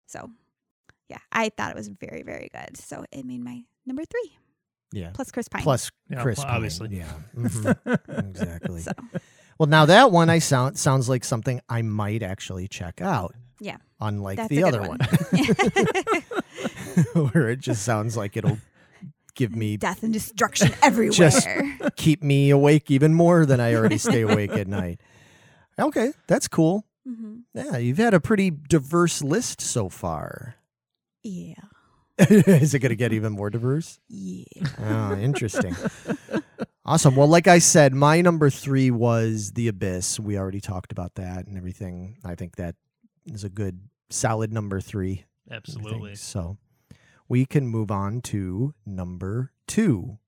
So, 0.07 0.31
yeah, 1.09 1.19
I 1.33 1.49
thought 1.49 1.71
it 1.73 1.77
was 1.77 1.89
very 1.89 2.23
very 2.23 2.49
good. 2.53 2.77
So 2.77 3.05
it 3.11 3.27
made 3.27 3.43
my 3.43 3.65
number 3.85 4.05
three 4.05 4.37
Yeah. 4.93 5.11
plus 5.15 5.31
Chris 5.31 5.49
Pine. 5.49 5.63
Plus 5.63 5.91
Yeah, 6.09 6.23
Chris 6.23 6.39
well, 6.39 6.47
Pine. 6.47 6.57
obviously. 6.57 6.97
Yeah. 6.97 7.13
Mhm. 7.37 8.29
exactly. 8.31 8.81
So 8.81 8.93
Well, 9.59 9.69
now 9.69 9.87
that 9.87 10.11
one 10.13 10.31
I 10.31 10.39
sound 10.39 10.79
sounds 10.79 11.09
like 11.09 11.25
something 11.25 11.61
I 11.69 11.83
might 11.83 12.23
actually 12.23 12.69
check 12.69 13.01
out. 13.03 13.35
Yeah. 13.61 13.77
Unlike 14.01 14.37
that's 14.37 14.49
the 14.49 14.59
a 14.59 14.63
good 14.63 14.75
other 14.75 14.89
one. 14.89 14.99
one, 14.99 15.09
where 17.33 17.49
it 17.51 17.61
just 17.61 17.83
sounds 17.83 18.17
like 18.17 18.37
it'll 18.37 18.59
give 19.35 19.55
me 19.55 19.77
Death 19.77 20.03
and 20.03 20.13
destruction 20.13 20.73
everywhere. 20.83 21.13
Just- 21.13 21.47
keep 21.97 22.23
me 22.23 22.51
awake 22.51 22.91
even 22.91 23.15
more 23.15 23.47
than 23.47 23.61
I 23.61 23.75
already 23.75 23.99
stay 23.99 24.23
awake 24.23 24.51
at 24.53 24.67
night. 24.69 25.01
Okay, 25.79 26.13
that's 26.27 26.49
cool. 26.49 26.85
hmm 27.07 27.39
Yeah, 27.55 27.77
you've 27.79 27.99
had 27.99 28.15
a 28.15 28.21
pretty 28.21 28.51
diverse 28.51 29.23
list 29.23 29.61
so 29.61 29.89
far. 29.89 30.57
Yeah. 31.23 31.55
Is 32.31 32.75
it 32.75 32.81
going 32.81 32.91
to 32.91 32.97
get 32.97 33.13
even 33.13 33.33
more 33.33 33.49
diverse? 33.49 34.01
Yeah. 34.09 34.45
Oh, 34.81 35.15
interesting. 35.17 35.77
awesome. 36.85 37.15
Well, 37.15 37.29
like 37.29 37.47
I 37.47 37.61
said, 37.61 37.95
my 37.95 38.21
number 38.21 38.51
three 38.51 38.91
was 38.91 39.53
The 39.53 39.69
Abyss. 39.69 40.19
We 40.19 40.37
already 40.37 40.61
talked 40.61 40.91
about 40.91 41.15
that 41.15 41.47
and 41.47 41.57
everything. 41.57 42.17
I 42.25 42.35
think 42.35 42.57
that 42.57 42.75
is 43.27 43.45
a 43.45 43.49
good, 43.49 43.81
solid 44.11 44.53
number 44.53 44.81
three. 44.81 45.27
Absolutely. 45.49 46.17
So 46.17 46.59
we 47.29 47.47
can 47.47 47.69
move 47.69 47.91
on 47.91 48.21
to 48.23 48.75
number 48.85 49.53
two. 49.69 50.19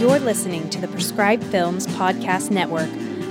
You're 0.00 0.18
listening 0.18 0.70
to 0.70 0.80
the 0.80 0.88
Prescribed 0.88 1.44
Films 1.44 1.86
Podcast 1.88 2.50
Network, 2.50 2.88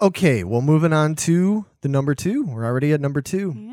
Okay, 0.00 0.44
well, 0.44 0.60
moving 0.60 0.92
on 0.92 1.14
to 1.16 1.64
the 1.80 1.88
number 1.88 2.14
two. 2.14 2.44
We're 2.44 2.64
already 2.66 2.92
at 2.92 3.00
number 3.00 3.22
two. 3.22 3.54
Yeah. 3.56 3.72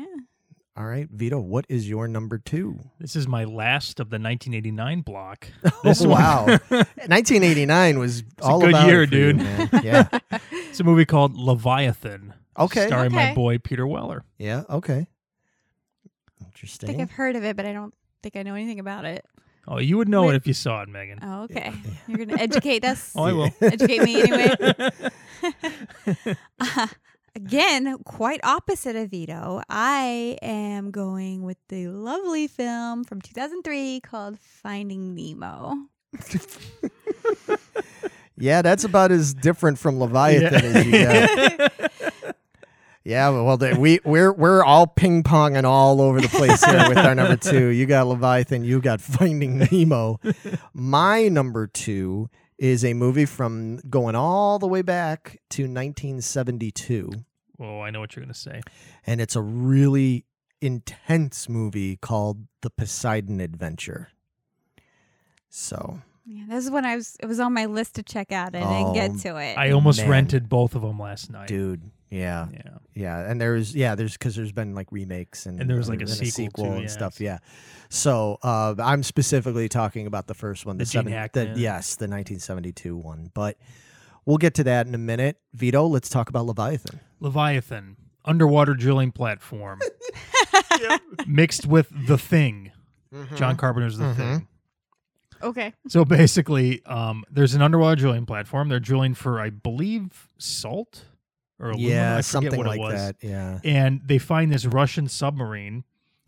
All 0.76 0.86
right, 0.86 1.06
Vito, 1.10 1.38
what 1.38 1.66
is 1.68 1.88
your 1.88 2.08
number 2.08 2.38
two? 2.38 2.80
This 2.98 3.14
is 3.14 3.28
my 3.28 3.44
last 3.44 4.00
of 4.00 4.10
the 4.10 4.18
1989 4.18 5.02
block. 5.02 5.48
Oh, 5.64 5.70
This 5.84 6.00
one- 6.00 6.10
wow. 6.10 6.46
1989 6.70 7.98
was 7.98 8.20
a 8.40 8.42
all 8.42 8.60
good 8.60 8.70
about 8.70 8.86
year, 8.88 9.02
it 9.02 9.10
for 9.10 9.14
you, 9.16 9.32
dude. 9.34 9.36
man. 9.36 9.68
Yeah. 9.84 10.08
It's 10.50 10.80
a 10.80 10.84
movie 10.84 11.04
called 11.04 11.36
Leviathan, 11.36 12.34
Okay. 12.58 12.86
starring 12.88 13.12
my 13.12 13.34
boy 13.34 13.58
Peter 13.58 13.86
Weller. 13.86 14.24
Yeah. 14.38 14.64
Okay. 14.68 15.06
Interesting. 16.40 16.40
I 16.40 16.46
Interesting. 16.46 16.88
think 16.88 17.00
I've 17.02 17.10
heard 17.12 17.36
of 17.36 17.44
it, 17.44 17.54
but 17.56 17.66
I 17.66 17.72
don't 17.72 17.94
think 18.22 18.34
I 18.36 18.42
know 18.42 18.54
anything 18.54 18.80
about 18.80 19.04
it. 19.04 19.24
Oh, 19.66 19.78
you 19.78 19.96
would 19.96 20.08
know 20.08 20.24
Wait. 20.24 20.34
it 20.34 20.36
if 20.36 20.46
you 20.46 20.52
saw 20.54 20.82
it, 20.82 20.88
Megan. 20.88 21.18
Oh, 21.22 21.42
okay. 21.44 21.72
You're 22.06 22.18
going 22.18 22.28
to 22.30 22.40
educate 22.40 22.84
us. 22.84 23.12
Oh, 23.16 23.24
I 23.24 23.32
will. 23.32 23.50
Educate 23.60 24.02
me 24.02 24.22
anyway. 24.22 24.54
Uh, 26.60 26.86
again, 27.34 27.96
quite 28.04 28.40
opposite 28.42 28.96
of 28.96 29.10
Vito. 29.10 29.62
I 29.68 30.38
am 30.42 30.90
going 30.90 31.42
with 31.42 31.58
the 31.68 31.88
lovely 31.88 32.46
film 32.46 33.04
from 33.04 33.20
2003 33.20 34.00
called 34.00 34.38
Finding 34.38 35.14
Nemo. 35.14 35.74
Yeah, 38.36 38.62
that's 38.62 38.82
about 38.84 39.12
as 39.12 39.32
different 39.32 39.78
from 39.78 40.00
Leviathan 40.00 40.54
as 40.54 40.84
you 40.86 40.90
get. 40.90 41.92
Yeah, 43.04 43.28
well, 43.28 43.58
the, 43.58 43.76
we 43.78 44.00
we're 44.04 44.32
we're 44.32 44.64
all 44.64 44.86
ping 44.86 45.22
ponging 45.22 45.64
all 45.64 46.00
over 46.00 46.20
the 46.22 46.28
place 46.28 46.64
here 46.64 46.88
with 46.88 46.96
our 46.96 47.14
number 47.14 47.36
two. 47.36 47.66
You 47.74 47.84
got 47.84 48.06
Leviathan, 48.06 48.64
you 48.64 48.80
got 48.80 49.00
Finding 49.02 49.58
Nemo. 49.70 50.20
My 50.72 51.28
number 51.28 51.66
two 51.66 52.30
is 52.56 52.82
a 52.84 52.94
movie 52.94 53.26
from 53.26 53.76
going 53.90 54.14
all 54.14 54.58
the 54.58 54.66
way 54.68 54.80
back 54.80 55.38
to 55.50 55.64
1972, 55.64 57.10
Oh, 57.60 57.80
I 57.80 57.90
know 57.90 58.00
what 58.00 58.16
you're 58.16 58.24
going 58.24 58.32
to 58.32 58.38
say. 58.40 58.62
and 59.06 59.20
it's 59.20 59.36
a 59.36 59.42
really 59.42 60.24
intense 60.62 61.48
movie 61.48 61.96
called 61.96 62.46
The 62.62 62.70
Poseidon 62.70 63.38
Adventure. 63.40 64.08
So 65.50 66.00
Yeah, 66.24 66.44
this 66.48 66.64
is 66.64 66.70
when 66.70 66.84
I 66.84 66.96
was. 66.96 67.16
It 67.20 67.26
was 67.26 67.38
on 67.40 67.52
my 67.52 67.66
list 67.66 67.96
to 67.96 68.02
check 68.02 68.32
out, 68.32 68.54
and 68.54 68.64
I 68.64 68.78
didn't 68.78 68.86
Oh, 68.90 68.94
get 68.94 69.18
to 69.22 69.36
it. 69.36 69.58
I 69.58 69.70
almost 69.72 70.00
Man. 70.00 70.08
rented 70.10 70.48
both 70.48 70.74
of 70.74 70.82
them 70.82 70.98
last 70.98 71.30
night. 71.30 71.48
dude, 71.48 71.90
yeah, 72.18 72.46
Yeah. 72.52 72.70
Yeah, 72.96 73.28
and 73.30 73.40
there's 73.40 73.74
yeah, 73.74 73.96
there's 73.96 74.12
because 74.12 74.36
there's 74.36 74.52
been 74.52 74.74
like 74.74 74.86
remakes 74.92 75.46
and 75.46 75.60
And 75.60 75.68
there 75.68 75.76
was, 75.76 75.88
like, 75.88 75.98
a 75.98 76.02
and 76.02 76.10
sequel, 76.10 76.64
too, 76.66 76.70
and 76.70 76.82
yeah. 76.82 76.86
stuff. 76.88 77.20
Yeah, 77.20 77.38
so 77.88 78.38
uh, 78.42 78.74
I'm 78.78 79.02
specifically 79.02 79.68
talking 79.68 80.06
about 80.06 80.28
the 80.28 80.34
first 80.34 80.64
one, 80.64 80.78
the, 80.78 80.84
The 80.84 80.90
Gene 80.90 80.98
seven, 81.00 81.12
the 81.12 81.18
Hackman. 81.18 81.58
yes, 81.58 81.96
the 81.96 82.04
1972 82.04 82.96
one. 82.96 83.30
But 83.34 83.58
we'll 84.26 84.36
get 84.38 84.54
to 84.54 84.64
that 84.64 84.86
in 84.86 84.94
a 84.94 84.98
minute. 84.98 85.38
Vito, 85.54 85.86
let's 85.86 86.08
talk 86.08 86.28
about 86.28 86.46
Leviathan. 86.46 87.00
Leviathan, 87.18 87.96
underwater 88.24 88.74
drilling 88.74 89.10
platform, 89.10 89.80
mixed 91.26 91.66
with 91.66 91.88
The 92.06 92.18
Thing. 92.18 92.70
John 93.36 93.56
Carpenter's 93.56 93.98
The 93.98 94.04
Mhm. 94.04 94.16
Thing. 94.16 94.48
okay. 95.42 95.72
So 95.88 96.04
basically, 96.04 96.84
um, 96.86 97.24
there's 97.30 97.54
an 97.54 97.62
underwater 97.62 97.96
drilling 97.96 98.26
platform. 98.26 98.68
They're 98.68 98.80
drilling 98.80 99.14
for, 99.14 99.40
I 99.40 99.50
believe, 99.50 100.28
salt 100.38 101.04
or 101.58 101.70
aluminum. 101.70 101.90
I 101.90 101.94
Yeah, 101.94 102.20
something 102.20 102.56
what 102.56 102.66
it 102.66 102.70
like 102.70 102.80
was. 102.80 102.92
that. 102.94 103.16
Yeah. 103.20 103.60
And 103.64 104.00
they 104.04 104.18
find 104.18 104.52
this 104.52 104.66
Russian 104.66 105.08
submarine 105.08 105.84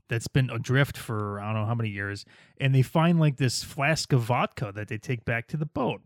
that's 0.09 0.29
been 0.29 0.51
adrift 0.51 0.97
for 0.97 1.41
I 1.41 1.53
don't 1.53 1.63
know 1.63 1.67
how 1.67 1.75
many 1.75 1.91
years, 1.91 2.25
and 2.61 2.75
they 2.75 2.83
find 2.83 3.19
like 3.19 3.37
this 3.39 3.65
flask 3.65 4.13
of 4.13 4.23
vodka 4.23 4.73
that 4.75 4.89
they 4.89 4.99
take 4.99 5.25
back 5.25 5.49
to 5.49 5.57
the 5.57 5.67
boat. 5.67 6.01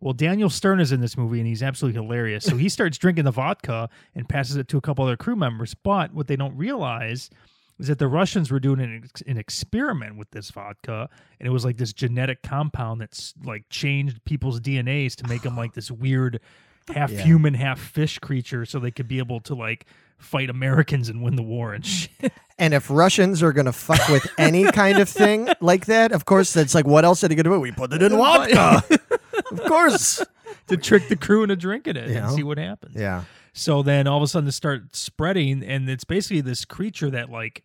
Well, 0.00 0.12
Daniel 0.12 0.50
Stern 0.50 0.80
is 0.80 0.92
in 0.92 1.00
this 1.00 1.16
movie 1.16 1.38
and 1.38 1.46
he's 1.46 1.62
absolutely 1.62 1.98
hilarious. 2.02 2.44
So 2.44 2.56
he 2.56 2.68
starts 2.78 2.98
drinking 2.98 3.24
the 3.24 3.30
vodka 3.30 3.88
and 4.14 4.28
passes 4.28 4.56
it 4.56 4.68
to 4.68 4.76
a 4.76 4.80
couple 4.80 5.04
other 5.04 5.16
crew 5.16 5.36
members. 5.36 5.72
But 5.72 6.12
what 6.12 6.26
they 6.26 6.36
don't 6.36 6.54
realize 6.56 7.30
is 7.78 7.86
that 7.86 7.98
the 7.98 8.06
Russians 8.08 8.50
were 8.50 8.60
doing 8.60 8.80
an, 8.80 9.00
ex- 9.04 9.22
an 9.22 9.38
experiment 9.38 10.16
with 10.16 10.30
this 10.30 10.50
vodka, 10.50 11.08
and 11.40 11.46
it 11.46 11.50
was 11.50 11.64
like 11.64 11.76
this 11.78 11.92
genetic 11.92 12.42
compound 12.42 13.00
that's 13.00 13.32
like 13.44 13.64
changed 13.70 14.22
people's 14.24 14.60
DNAs 14.60 15.14
to 15.16 15.26
make 15.28 15.42
them 15.42 15.56
like 15.56 15.72
this 15.74 15.90
weird 15.90 16.38
half 16.92 17.10
Yeah. 17.10 17.22
human, 17.22 17.54
half 17.54 17.78
fish 17.80 18.18
creature, 18.18 18.64
so 18.66 18.78
they 18.78 18.90
could 18.90 19.08
be 19.08 19.18
able 19.18 19.40
to 19.40 19.54
like 19.54 19.86
fight 20.18 20.50
Americans 20.50 21.08
and 21.08 21.22
win 21.22 21.36
the 21.36 21.42
war 21.42 21.72
and 21.74 21.84
shit. 21.84 22.10
And 22.56 22.72
if 22.72 22.88
Russians 22.88 23.42
are 23.42 23.52
gonna 23.52 23.72
fuck 23.72 24.08
with 24.08 24.24
any 24.38 24.62
kind 24.70 24.98
of 25.00 25.08
thing 25.08 25.48
like 25.60 25.86
that, 25.86 26.12
of 26.12 26.24
course, 26.24 26.52
that's 26.52 26.72
like, 26.72 26.86
what 26.86 27.04
else 27.04 27.24
are 27.24 27.28
they 27.28 27.34
gonna 27.34 27.48
do? 27.52 27.58
We 27.58 27.72
put 27.72 27.92
it 27.92 28.00
in 28.00 28.12
vodka. 28.16 28.80
of 29.50 29.64
course. 29.64 30.24
to 30.68 30.76
trick 30.76 31.08
the 31.08 31.16
crew 31.16 31.42
into 31.42 31.56
drinking 31.56 31.96
it 31.96 32.10
Yeah. 32.10 32.26
and 32.28 32.36
see 32.36 32.44
what 32.44 32.58
happens. 32.58 32.94
Yeah. 32.94 33.24
So 33.54 33.82
then 33.82 34.06
all 34.06 34.18
of 34.18 34.22
a 34.22 34.28
sudden 34.28 34.48
it 34.48 34.52
starts 34.52 35.00
spreading, 35.00 35.64
and 35.64 35.90
it's 35.90 36.04
basically 36.04 36.42
this 36.42 36.64
creature 36.64 37.10
that 37.10 37.28
like 37.28 37.64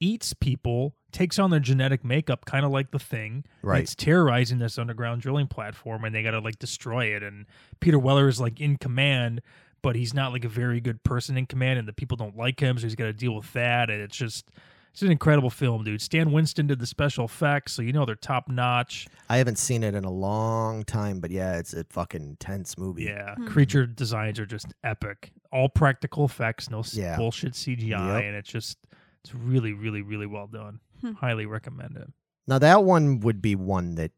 eats 0.00 0.32
people, 0.34 0.94
takes 1.12 1.38
on 1.38 1.50
their 1.50 1.60
genetic 1.60 2.04
makeup, 2.04 2.44
kind 2.46 2.64
of 2.64 2.70
like 2.72 2.90
the 2.90 2.98
thing. 2.98 3.44
Right. 3.62 3.82
It's 3.82 3.94
terrorizing 3.94 4.58
this 4.58 4.78
underground 4.78 5.22
drilling 5.22 5.46
platform, 5.46 6.04
and 6.04 6.14
they 6.14 6.22
got 6.22 6.32
to 6.32 6.40
like 6.40 6.58
destroy 6.58 7.14
it. 7.14 7.22
And 7.22 7.46
Peter 7.80 7.98
Weller 7.98 8.28
is 8.28 8.40
like 8.40 8.60
in 8.60 8.76
command, 8.78 9.42
but 9.82 9.96
he's 9.96 10.14
not 10.14 10.32
like 10.32 10.44
a 10.44 10.48
very 10.48 10.80
good 10.80 11.02
person 11.04 11.36
in 11.36 11.46
command, 11.46 11.78
and 11.78 11.86
the 11.86 11.92
people 11.92 12.16
don't 12.16 12.36
like 12.36 12.58
him, 12.60 12.78
so 12.78 12.84
he's 12.84 12.94
got 12.96 13.04
to 13.04 13.12
deal 13.12 13.34
with 13.34 13.52
that. 13.52 13.90
And 13.90 14.00
it's 14.02 14.16
just. 14.16 14.46
It's 14.92 15.02
an 15.02 15.12
incredible 15.12 15.50
film, 15.50 15.84
dude. 15.84 16.02
Stan 16.02 16.32
Winston 16.32 16.66
did 16.66 16.80
the 16.80 16.86
special 16.86 17.24
effects, 17.26 17.74
so 17.74 17.80
you 17.80 17.92
know 17.92 18.04
they're 18.04 18.16
top 18.16 18.48
notch. 18.48 19.06
I 19.28 19.36
haven't 19.36 19.56
seen 19.60 19.84
it 19.84 19.94
in 19.94 20.02
a 20.02 20.10
long 20.10 20.82
time, 20.82 21.20
but 21.20 21.30
yeah, 21.30 21.58
it's 21.58 21.72
a 21.72 21.84
fucking 21.90 22.20
intense 22.20 22.76
movie. 22.76 23.04
Yeah, 23.04 23.36
Hmm. 23.36 23.46
creature 23.46 23.86
designs 23.86 24.40
are 24.40 24.46
just 24.46 24.66
epic. 24.82 25.30
All 25.52 25.68
practical 25.68 26.24
effects, 26.24 26.68
no 26.70 26.82
Yeah. 26.92 27.16
bullshit 27.16 27.54
CGI, 27.54 28.16
Yep. 28.16 28.24
and 28.24 28.34
it's 28.34 28.50
just 28.50 28.78
it's 29.24 29.34
really, 29.34 29.72
really, 29.72 30.02
really 30.02 30.26
well 30.26 30.46
done. 30.46 30.80
Hmm. 31.00 31.12
Highly 31.12 31.46
recommend 31.46 31.96
it. 31.96 32.08
Now 32.46 32.58
that 32.58 32.84
one 32.84 33.20
would 33.20 33.40
be 33.40 33.54
one 33.54 33.94
that 33.96 34.10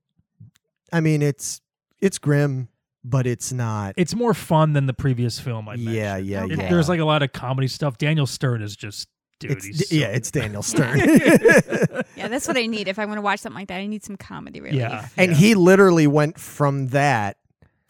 I 0.93 1.01
mean 1.01 1.23
it's 1.23 1.61
it's 2.01 2.19
grim, 2.19 2.69
but 3.05 3.27
it's 3.27 3.53
not 3.53 3.95
It's 3.97 4.15
more 4.15 4.35
fun 4.35 4.73
than 4.73 4.87
the 4.87 4.95
previous 4.95 5.39
film. 5.39 5.69
I 5.69 5.77
mentioned. 5.77 5.95
Yeah, 5.97 6.17
yeah, 6.17 6.45
It- 6.45 6.53
Okay. 6.53 6.69
There's 6.69 6.89
like 6.89 7.01
a 7.01 7.05
lot 7.05 7.23
of 7.23 7.33
comedy 7.33 7.69
stuff. 7.69 7.99
Daniel 7.99 8.27
Stern 8.27 8.63
is 8.63 8.75
just 8.77 9.09
dude. 9.39 9.53
it's, 9.53 9.89
so 9.89 9.95
yeah, 9.95 10.07
it's. 10.09 10.31
Daniel 10.31 10.63
Stern. 10.63 11.01
Yeah, 12.17 12.29
that's 12.29 12.47
what 12.47 12.57
I 12.57 12.67
need. 12.67 12.87
If 12.89 12.99
I 12.99 13.07
want 13.07 13.17
to 13.19 13.23
watch 13.23 13.41
something 13.41 13.59
like 13.59 13.69
that, 13.69 13.79
I 13.79 13.87
need 13.87 14.05
some 14.05 14.17
comedy 14.17 14.61
relief. 14.61 14.79
yeah, 14.79 15.09
and 15.17 15.33
yeah. 15.33 15.37
he 15.37 15.55
literally 15.55 16.07
went 16.07 16.39
from 16.39 16.89
that 16.89 17.39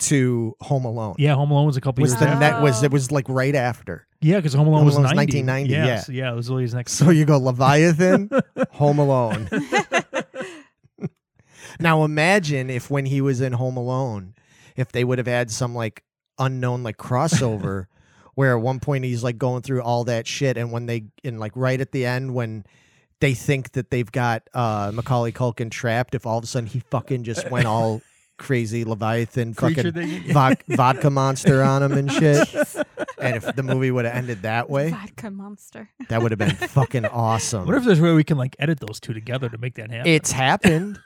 to 0.09 0.57
Home 0.61 0.85
Alone. 0.85 1.15
yeah, 1.19 1.35
Home 1.35 1.51
Alone 1.51 1.67
was 1.67 1.77
a 1.77 1.81
couple 1.81 2.03
Was 2.03 2.13
years 2.13 2.21
the 2.21 2.29
after. 2.29 2.41
net 2.41 2.63
was 2.63 2.83
it 2.83 2.91
was 2.91 3.11
like 3.13 3.27
right 3.29 3.55
after. 3.55 4.07
Yeah, 4.21 4.37
because 4.37 4.55
Home 4.55 4.67
Alone 4.69 4.79
Home 4.81 4.87
was 4.87 4.97
was 4.97 5.15
1990, 5.15 5.71
Yeah, 5.73 5.87
yeah. 5.87 6.01
so 6.01 6.13
yeah, 6.13 6.33
it 6.33 6.37
was 6.37 6.49
really 6.49 6.63
his 6.63 6.75
next. 6.75 6.93
So 6.93 7.11
you 7.11 7.25
go 7.25 7.39
Leviathan, 7.39 8.31
Home 8.73 8.99
Alone. 8.99 9.49
now 11.81 12.05
imagine 12.05 12.71
if 12.71 12.91
when 12.91 13.07
he 13.07 13.21
was 13.21 13.41
in 13.41 13.53
Home 13.55 13.77
Alone, 13.77 14.35
if 14.77 14.93
they 14.93 15.05
would 15.05 15.19
have 15.19 15.27
had 15.27 15.51
some 15.51 15.75
like 15.75 16.03
unknown 16.39 16.83
like 16.83 16.97
crossover 16.97 17.87
where 18.35 18.57
at 18.57 18.63
one 18.63 18.81
point 18.81 19.05
he's 19.05 19.23
like 19.23 19.39
going 19.39 19.63
through 19.63 19.83
all 19.83 20.05
that 20.05 20.27
shit 20.27 20.57
and 20.57 20.73
when 20.73 20.87
they 20.87 21.05
and 21.25 21.39
like 21.39 21.53
right 21.55 21.81
at 21.81 21.93
the 21.93 22.07
end 22.07 22.35
when 22.35 22.65
they 23.21 23.35
think 23.35 23.73
that 23.73 23.91
they've 23.91 24.11
got 24.11 24.43
uh 24.55 24.91
Macaulay 24.95 25.31
Culkin 25.33 25.71
trapped 25.71 26.15
if 26.15 26.27
all 26.27 26.39
of 26.39 26.45
a 26.45 26.47
sudden 26.47 26.67
he 26.69 26.81
fucking 26.91 27.25
just 27.25 27.51
went 27.51 27.67
all 27.67 28.01
crazy 28.43 28.85
Leviathan 28.85 29.55
creature 29.55 29.93
fucking 29.93 30.27
that 30.27 30.35
vod- 30.35 30.63
vodka 30.77 31.11
monster 31.11 31.63
on 31.63 31.83
him 31.83 31.93
and 31.93 32.11
shit. 32.13 32.49
And 33.19 33.37
if 33.37 33.55
the 33.55 33.63
movie 33.63 33.91
would 33.93 34.05
have 34.05 34.17
ended 34.17 34.43
that 34.43 34.69
way, 34.69 34.91
Vodka 34.91 35.31
monster. 35.31 35.89
that 36.09 36.21
would 36.21 36.33
have 36.33 36.39
been 36.39 36.51
fucking 36.57 37.07
awesome. 37.07 37.67
What 37.67 37.77
if 37.77 37.85
there's 37.85 38.01
a 38.01 38.03
way 38.03 38.13
we 38.13 38.25
can 38.25 38.37
like 38.37 38.57
edit 38.59 38.81
those 38.81 38.99
two 38.99 39.13
together 39.15 39.49
to 39.49 39.59
make 39.59 39.75
that 39.77 39.91
happen? 39.91 40.11
It's 40.11 40.33
happened. 40.33 40.99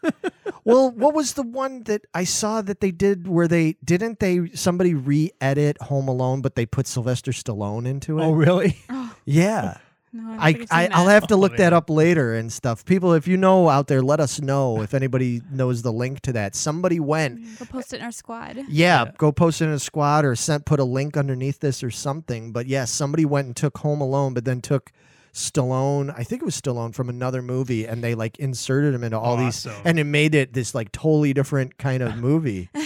well, 0.64 0.90
what 0.90 1.14
was 1.14 1.34
the 1.34 1.42
one 1.42 1.82
that 1.84 2.02
I 2.14 2.24
saw 2.24 2.62
that 2.62 2.80
they 2.80 2.90
did 2.90 3.28
where 3.28 3.46
they 3.46 3.76
didn't 3.84 4.18
they 4.20 4.48
somebody 4.54 4.94
re-edit 4.94 5.80
Home 5.82 6.08
Alone, 6.08 6.40
but 6.40 6.54
they 6.54 6.64
put 6.64 6.86
Sylvester 6.86 7.32
Stallone 7.32 7.86
into 7.86 8.18
it? 8.18 8.24
oh 8.24 8.32
really? 8.32 8.78
Oh, 8.88 9.14
yeah. 9.26 9.78
No, 10.12 10.22
I, 10.22 10.32
don't 10.32 10.40
I, 10.40 10.52
think 10.52 10.62
I've 10.72 10.78
I 10.78 10.82
seen 10.84 10.92
I'll 10.94 11.08
have 11.08 11.26
to 11.28 11.34
Oh, 11.34 11.38
look 11.38 11.52
that 11.56 11.72
man. 11.72 11.74
up 11.74 11.90
later 11.90 12.34
and 12.34 12.52
stuff. 12.52 12.84
People, 12.84 13.12
if 13.12 13.26
you 13.28 13.36
know 13.36 13.68
out 13.68 13.86
there, 13.88 14.00
let 14.02 14.20
us 14.20 14.40
know 14.40 14.80
if 14.80 14.94
anybody 14.94 15.42
knows 15.50 15.82
the 15.82 15.92
link 15.92 16.20
to 16.22 16.32
that. 16.32 16.54
Somebody 16.54 17.00
went, 17.00 17.38
mm, 17.40 17.60
We'll 17.60 17.66
post 17.66 17.92
it 17.92 17.96
in 17.98 18.02
our 18.02 18.12
squad. 18.12 18.56
yeah, 18.56 19.04
Yeah. 19.04 19.10
go 19.18 19.32
post 19.32 19.60
it 19.60 19.66
in 19.66 19.72
a 19.72 19.78
squad 19.78 20.24
or 20.24 20.34
sent 20.36 20.64
put 20.64 20.80
a 20.80 20.84
link 20.84 21.16
underneath 21.16 21.60
this 21.60 21.82
or 21.82 21.90
something. 21.90 22.52
But 22.52 22.66
yeah, 22.66 22.84
somebody 22.86 23.24
went 23.24 23.46
and 23.46 23.56
took 23.56 23.78
Home 23.78 24.00
Alone, 24.00 24.32
but 24.34 24.44
then 24.44 24.60
took 24.60 24.90
Stallone. 25.34 26.14
I 26.16 26.22
think 26.24 26.40
it 26.40 26.44
was 26.46 26.58
Stallone 26.58 26.94
from 26.94 27.10
another 27.10 27.42
movie, 27.42 27.86
and 27.86 28.02
they 28.02 28.14
like 28.14 28.38
inserted 28.38 28.94
him 28.94 29.04
into 29.04 29.18
all 29.18 29.36
these 29.36 29.66
Awesome. 29.66 29.82
and 29.84 29.98
it 29.98 30.04
made 30.04 30.34
it 30.34 30.54
this 30.54 30.74
like 30.74 30.92
totally 30.92 31.34
different 31.34 31.76
kind 31.76 32.02
of 32.02 32.16
movie. 32.16 32.70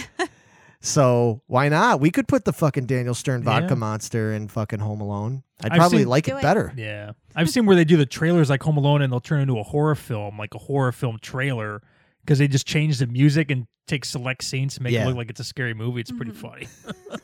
so 0.81 1.41
why 1.47 1.69
not? 1.69 1.99
We 2.01 2.11
could 2.11 2.27
put 2.27 2.43
the 2.45 2.53
fucking 2.53 2.85
Daniel 2.87 3.13
Stern 3.13 3.43
vodka 3.43 3.69
Yeah. 3.69 3.75
monster 3.75 4.33
in 4.33 4.47
fucking 4.47 4.79
Home 4.79 4.99
Alone. 5.01 5.43
I'd 5.63 5.71
I've 5.73 5.77
probably 5.77 5.99
seen- 5.99 6.07
like 6.07 6.27
it 6.27 6.35
it. 6.35 6.41
better. 6.41 6.73
Yeah. 6.75 7.11
I've 7.35 7.49
seen 7.49 7.65
where 7.65 7.75
they 7.75 7.85
do 7.85 7.97
the 7.97 8.05
trailers 8.05 8.49
like 8.49 8.63
Home 8.63 8.77
Alone 8.77 9.01
and 9.01 9.13
they'll 9.13 9.19
turn 9.19 9.41
into 9.41 9.59
a 9.59 9.63
horror 9.63 9.95
film, 9.95 10.37
like 10.37 10.53
a 10.55 10.59
horror 10.59 10.91
film 10.91 11.19
trailer, 11.21 11.81
because 12.23 12.39
they 12.39 12.47
just 12.47 12.65
change 12.67 12.97
the 12.99 13.07
music 13.07 13.51
and 13.51 13.67
take 13.87 14.05
select 14.05 14.43
scenes 14.43 14.75
to 14.75 14.83
make 14.83 14.93
Yeah. 14.93 15.03
it 15.03 15.07
look 15.07 15.17
like 15.17 15.29
it's 15.29 15.39
a 15.39 15.43
scary 15.43 15.73
movie. 15.73 16.01
It's 16.01 16.11
pretty 16.11 16.31
Mhm. 16.31 16.35
funny. 16.35 16.67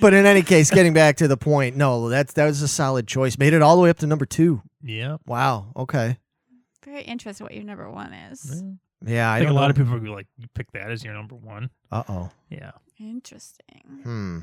But 0.00 0.12
in 0.14 0.26
any 0.26 0.42
case, 0.42 0.70
getting 0.70 0.92
back 0.92 1.16
to 1.16 1.28
the 1.28 1.36
point, 1.36 1.76
no, 1.76 2.08
that's 2.08 2.34
that 2.34 2.44
was 2.46 2.62
a 2.62 2.68
solid 2.68 3.06
choice. 3.08 3.38
Made 3.38 3.52
it 3.52 3.62
all 3.62 3.74
the 3.76 3.82
way 3.82 3.90
up 3.90 3.98
to 3.98 4.06
number 4.06 4.26
two. 4.26 4.62
yeah. 4.82 5.16
Wow. 5.26 5.72
Okay. 5.76 6.18
Very 6.84 7.02
interested 7.02 7.42
what 7.42 7.54
your 7.54 7.64
number 7.64 7.90
one 7.90 8.12
is. 8.12 8.62
Yeah. 8.62 8.70
Yeah, 9.04 9.30
I, 9.30 9.36
I 9.36 9.38
think 9.38 9.46
a 9.50 9.52
don't 9.52 9.54
lot 9.56 9.66
know. 9.66 9.70
of 9.70 9.76
people 9.76 9.92
would 9.92 10.02
be 10.02 10.08
like, 10.10 10.26
you 10.38 10.46
pick 10.54 10.72
that 10.72 10.90
as 10.90 11.04
your 11.04 11.14
number 11.14 11.34
one. 11.36 11.70
Uh 11.90 12.02
oh. 12.08 12.30
Yeah. 12.50 12.72
Interesting. 12.98 14.00
Hmm. 14.02 14.38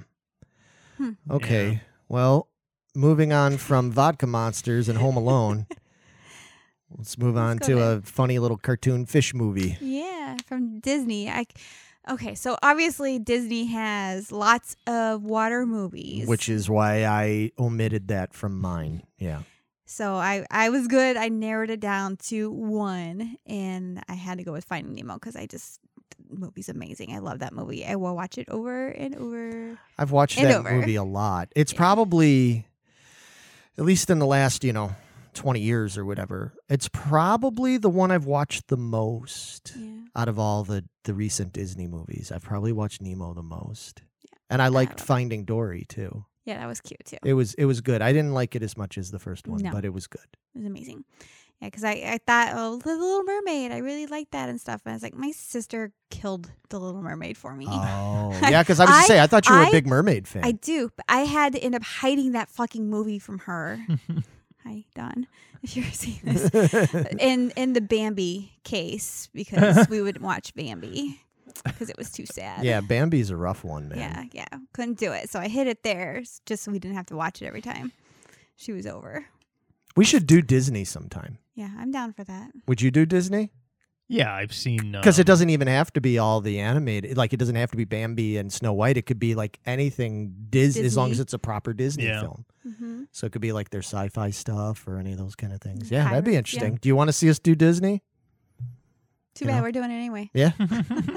Hmm. 0.97 1.09
Okay. 1.29 1.71
Yeah. 1.71 1.79
Well, 2.07 2.47
moving 2.95 3.33
on 3.33 3.57
from 3.57 3.91
vodka 3.91 4.27
monsters 4.27 4.87
and 4.87 4.97
Home 4.97 5.17
Alone. 5.17 5.67
Let's 6.97 7.17
move 7.17 7.35
on 7.35 7.57
Let's 7.57 7.67
go 7.67 7.73
to 7.73 7.79
there. 7.81 7.93
a 7.97 8.01
funny 8.01 8.39
little 8.39 8.57
cartoon 8.57 9.05
fish 9.05 9.33
movie. 9.33 9.77
Yeah, 9.81 10.37
from 10.45 10.79
Disney. 10.79 11.29
I 11.29 11.45
okay, 12.09 12.35
so 12.35 12.57
obviously 12.63 13.19
Disney 13.19 13.65
has 13.65 14.31
lots 14.31 14.77
of 14.87 15.23
water 15.23 15.65
movies, 15.65 16.27
Which 16.27 16.47
is 16.47 16.69
why 16.69 17.03
I 17.05 17.51
omitted 17.59 18.07
that 18.09 18.33
from 18.33 18.61
mine. 18.61 19.03
Yeah. 19.17 19.41
So 19.85 20.15
I 20.15 20.45
I 20.51 20.69
was 20.69 20.87
good. 20.87 21.17
I 21.17 21.29
narrowed 21.29 21.69
it 21.69 21.79
down 21.79 22.17
to 22.27 22.51
one, 22.51 23.37
and 23.45 24.03
I 24.07 24.13
had 24.13 24.37
to 24.39 24.43
go 24.43 24.51
with 24.51 24.65
Finding 24.65 24.93
Nemo 24.95 25.15
because 25.15 25.35
I 25.35 25.45
just 25.45 25.79
the 26.29 26.35
movie's 26.37 26.69
amazing. 26.69 27.13
I 27.13 27.19
love 27.19 27.39
that 27.39 27.53
movie. 27.53 27.85
I 27.85 27.95
will 27.95 28.15
watch 28.15 28.37
it 28.37 28.47
over 28.49 28.87
and 28.87 29.15
over. 29.15 29.77
I've 29.97 30.11
watched 30.11 30.37
that 30.41 30.55
over. 30.59 30.71
movie 30.71 30.95
a 30.95 31.03
lot. 31.03 31.49
It's 31.55 31.71
Yeah. 31.73 31.77
probably, 31.77 32.67
at 33.77 33.85
least 33.85 34.09
in 34.09 34.19
the 34.19 34.25
last, 34.25 34.63
you 34.63 34.73
know, 34.73 34.95
20 35.33 35.59
years 35.59 35.97
or 35.97 36.05
whatever, 36.05 36.53
it's 36.69 36.87
probably 36.87 37.77
the 37.77 37.89
one 37.89 38.09
I've 38.11 38.25
watched 38.25 38.67
the 38.69 38.77
most 38.77 39.73
Yeah, 39.77 39.89
out 40.15 40.27
of 40.29 40.39
all 40.39 40.63
the, 40.63 40.85
the 41.03 41.13
recent 41.13 41.51
Disney 41.53 41.87
movies. 41.87 42.31
I've 42.33 42.43
probably 42.43 42.71
watched 42.71 43.01
Nemo 43.01 43.33
the 43.33 43.43
most. 43.43 44.01
And 44.49 44.61
I 44.61 44.69
liked 44.69 45.01
it. 45.01 45.03
Finding 45.05 45.43
Dory 45.43 45.85
too. 45.89 46.25
Yeah, 46.45 46.59
that 46.59 46.67
was 46.67 46.79
cute 46.81 47.03
too. 47.05 47.17
It 47.23 47.33
was 47.33 47.53
it 47.55 47.65
was 47.65 47.81
good. 47.81 48.01
I 48.01 48.13
didn't 48.13 48.33
like 48.33 48.55
it 48.55 48.63
as 48.63 48.77
much 48.77 48.97
as 48.97 49.11
the 49.11 49.19
first 49.19 49.47
one, 49.47 49.61
No. 49.61 49.71
but 49.71 49.83
it 49.85 49.93
was 49.93 50.07
good. 50.07 50.25
It 50.53 50.59
was 50.59 50.65
amazing. 50.67 51.03
Yeah, 51.61 51.67
because 51.69 51.85
I, 51.85 51.91
I 51.91 52.19
thought, 52.27 52.51
oh, 52.53 52.77
the 52.79 52.89
Little 52.97 53.23
Mermaid, 53.23 53.71
I 53.71 53.77
really 53.77 54.07
liked 54.07 54.31
that 54.33 54.49
and 54.49 54.59
stuff. 54.59 54.81
And 54.83 54.91
I 54.91 54.95
was 54.95 55.01
like, 55.01 55.13
my 55.13 55.31
sister 55.31 55.93
killed 56.09 56.51
the 56.69 56.77
Little 56.81 57.01
Mermaid 57.01 57.37
for 57.37 57.55
me. 57.55 57.65
Oh, 57.69 58.37
yeah, 58.41 58.61
because 58.61 58.81
I 58.81 58.83
was 58.83 58.89
gonna 58.93 59.05
say 59.07 59.21
I 59.21 59.27
thought 59.27 59.47
you 59.47 59.55
were 59.55 59.61
a 59.61 59.67
I- 59.67 59.71
big 59.71 59.87
Mermaid 59.87 60.27
fan. 60.27 60.43
I 60.43 60.51
do, 60.51 60.91
but 60.95 61.05
I 61.07 61.21
had 61.21 61.53
to 61.53 61.59
end 61.59 61.73
up 61.75 61.83
hiding 61.83 62.33
that 62.33 62.49
fucking 62.49 62.89
movie 62.89 63.19
from 63.19 63.39
her. 63.39 63.79
Hi, 64.65 64.83
Don, 64.95 65.27
if 65.63 65.77
you're 65.77 65.85
seeing 65.91 66.19
this. 66.23 66.49
in 67.19 67.51
in 67.51 67.73
the 67.73 67.81
Bambi 67.81 68.51
case 68.63 69.29
because 69.33 69.87
we 69.89 70.01
would 70.01 70.19
watch 70.21 70.53
Bambi 70.55 71.21
because 71.63 71.89
it 71.89 71.97
was 71.97 72.11
too 72.11 72.25
sad. 72.25 72.63
yeah, 72.63 72.81
Bambi's 72.81 73.29
a 73.29 73.37
rough 73.37 73.63
one, 73.63 73.89
man. 73.89 73.97
Yeah, 73.97 74.23
yeah. 74.51 74.59
Couldn't 74.73 74.97
do 74.97 75.11
it. 75.11 75.29
So 75.29 75.39
I 75.39 75.47
hid 75.47 75.67
it 75.67 75.83
there 75.83 76.23
just 76.45 76.63
so 76.63 76.71
we 76.71 76.79
didn't 76.79 76.97
have 76.97 77.05
to 77.07 77.15
watch 77.15 77.41
it 77.41 77.45
every 77.45 77.61
time. 77.61 77.91
She 78.55 78.71
was 78.71 78.85
over. 78.85 79.25
We 79.95 80.05
should 80.05 80.27
do 80.27 80.41
Disney 80.41 80.83
sometime. 80.85 81.37
Yeah, 81.55 81.69
I'm 81.77 81.91
down 81.91 82.13
for 82.13 82.23
that. 82.25 82.51
Would 82.67 82.81
you 82.81 82.91
do 82.91 83.05
Disney? 83.05 83.51
Yeah, 84.07 84.31
I've 84.33 84.53
seen 84.53 84.91
because 84.91 85.17
um, 85.17 85.21
it 85.21 85.25
doesn't 85.25 85.49
even 85.49 85.67
have 85.67 85.91
to 85.93 86.01
be 86.01 86.19
all 86.19 86.39
the 86.39 86.59
animated. 86.59 87.17
Like 87.17 87.33
it 87.33 87.37
doesn't 87.37 87.55
have 87.55 87.71
to 87.71 87.77
be 87.77 87.85
Bambi 87.85 88.37
and 88.37 88.53
Snow 88.53 88.71
White. 88.71 88.97
It 88.97 89.07
could 89.07 89.17
be 89.17 89.33
like 89.33 89.59
anything 89.65 90.35
Dis 90.51 90.77
as 90.77 90.95
long 90.95 91.09
as 91.11 91.19
it's 91.19 91.33
a 91.33 91.39
proper 91.39 91.73
Disney 91.73 92.05
Yeah. 92.05 92.21
film. 92.21 92.45
hmm 92.61 93.03
So 93.11 93.25
it 93.25 93.31
could 93.31 93.41
be 93.41 93.51
like 93.51 93.71
their 93.71 93.81
sci-fi 93.81 94.29
stuff 94.29 94.87
or 94.87 94.99
any 94.99 95.11
of 95.13 95.17
those 95.17 95.33
kind 95.35 95.53
of 95.53 95.59
things. 95.61 95.89
Yeah, 95.89 96.03
that'd 96.03 96.23
be 96.23 96.33
Pirates, 96.33 96.53
yeah. 96.53 96.59
interesting. 96.59 96.79
Do 96.81 96.87
you 96.89 96.95
want 96.95 97.07
to 97.07 97.13
see 97.13 97.29
us 97.31 97.39
do 97.39 97.55
Disney? 97.55 98.03
Too 99.35 99.45
bad 99.45 99.57
know? 99.57 99.63
we're 99.63 99.71
doing 99.73 99.91
it 99.91 99.95
anyway. 99.95 100.29
Yeah, 100.33 100.51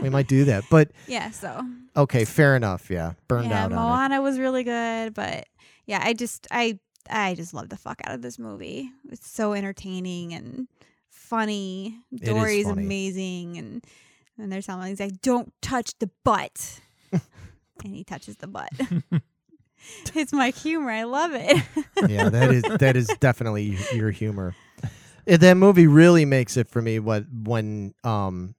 we 0.03 0.11
might 0.11 0.27
do 0.27 0.45
that. 0.47 0.64
But 0.71 0.91
Yeah, 1.07 1.31
so 1.31 1.64
okay, 1.97 2.25
fair 2.25 2.57
enough. 2.57 2.91
Yeah, 2.91 3.12
burned 3.29 3.51
yeah, 3.51 3.64
out 3.64 3.71
Moana 3.71 4.21
was 4.21 4.39
really 4.41 4.64
good, 4.64 5.14
but 5.14 5.47
yeah, 5.87 6.01
I 6.03 6.14
just 6.14 6.49
I 6.51 6.81
I 7.09 7.35
just 7.35 7.55
love 7.55 7.69
the 7.69 7.77
fuck 7.77 8.01
out 8.05 8.14
of 8.14 8.23
this 8.23 8.39
movie. 8.39 8.91
It's 9.11 9.31
so 9.31 9.53
entertaining 9.53 10.35
and 10.35 10.66
funny. 11.11 11.97
Dory's 12.14 12.66
funny. 12.66 12.83
amazing, 12.83 13.57
and 13.57 13.85
and 14.37 14.51
there's 14.51 14.66
something 14.66 14.89
he's 14.89 15.01
like, 15.01 15.21
"Don't 15.23 15.53
touch 15.62 15.97
the 16.01 16.11
butt," 16.25 16.81
and 17.12 17.95
he 17.95 18.03
touches 18.03 18.37
the 18.39 18.49
butt. 18.49 18.71
it's 20.14 20.33
my 20.33 20.51
humor. 20.51 20.91
I 20.91 21.05
love 21.05 21.33
it. 21.35 21.62
it. 21.77 22.11
Yeah, 22.11 22.29
that 22.31 22.51
is 22.51 22.62
that 22.62 22.97
is 22.97 23.07
definitely 23.21 23.79
your 23.95 24.11
humor. 24.11 24.57
That 25.37 25.57
movie 25.57 25.87
really 25.87 26.24
makes 26.24 26.57
it 26.57 26.68
for 26.68 26.81
me. 26.83 26.99
What 26.99 27.24
when 27.31 27.95
um 28.05 28.55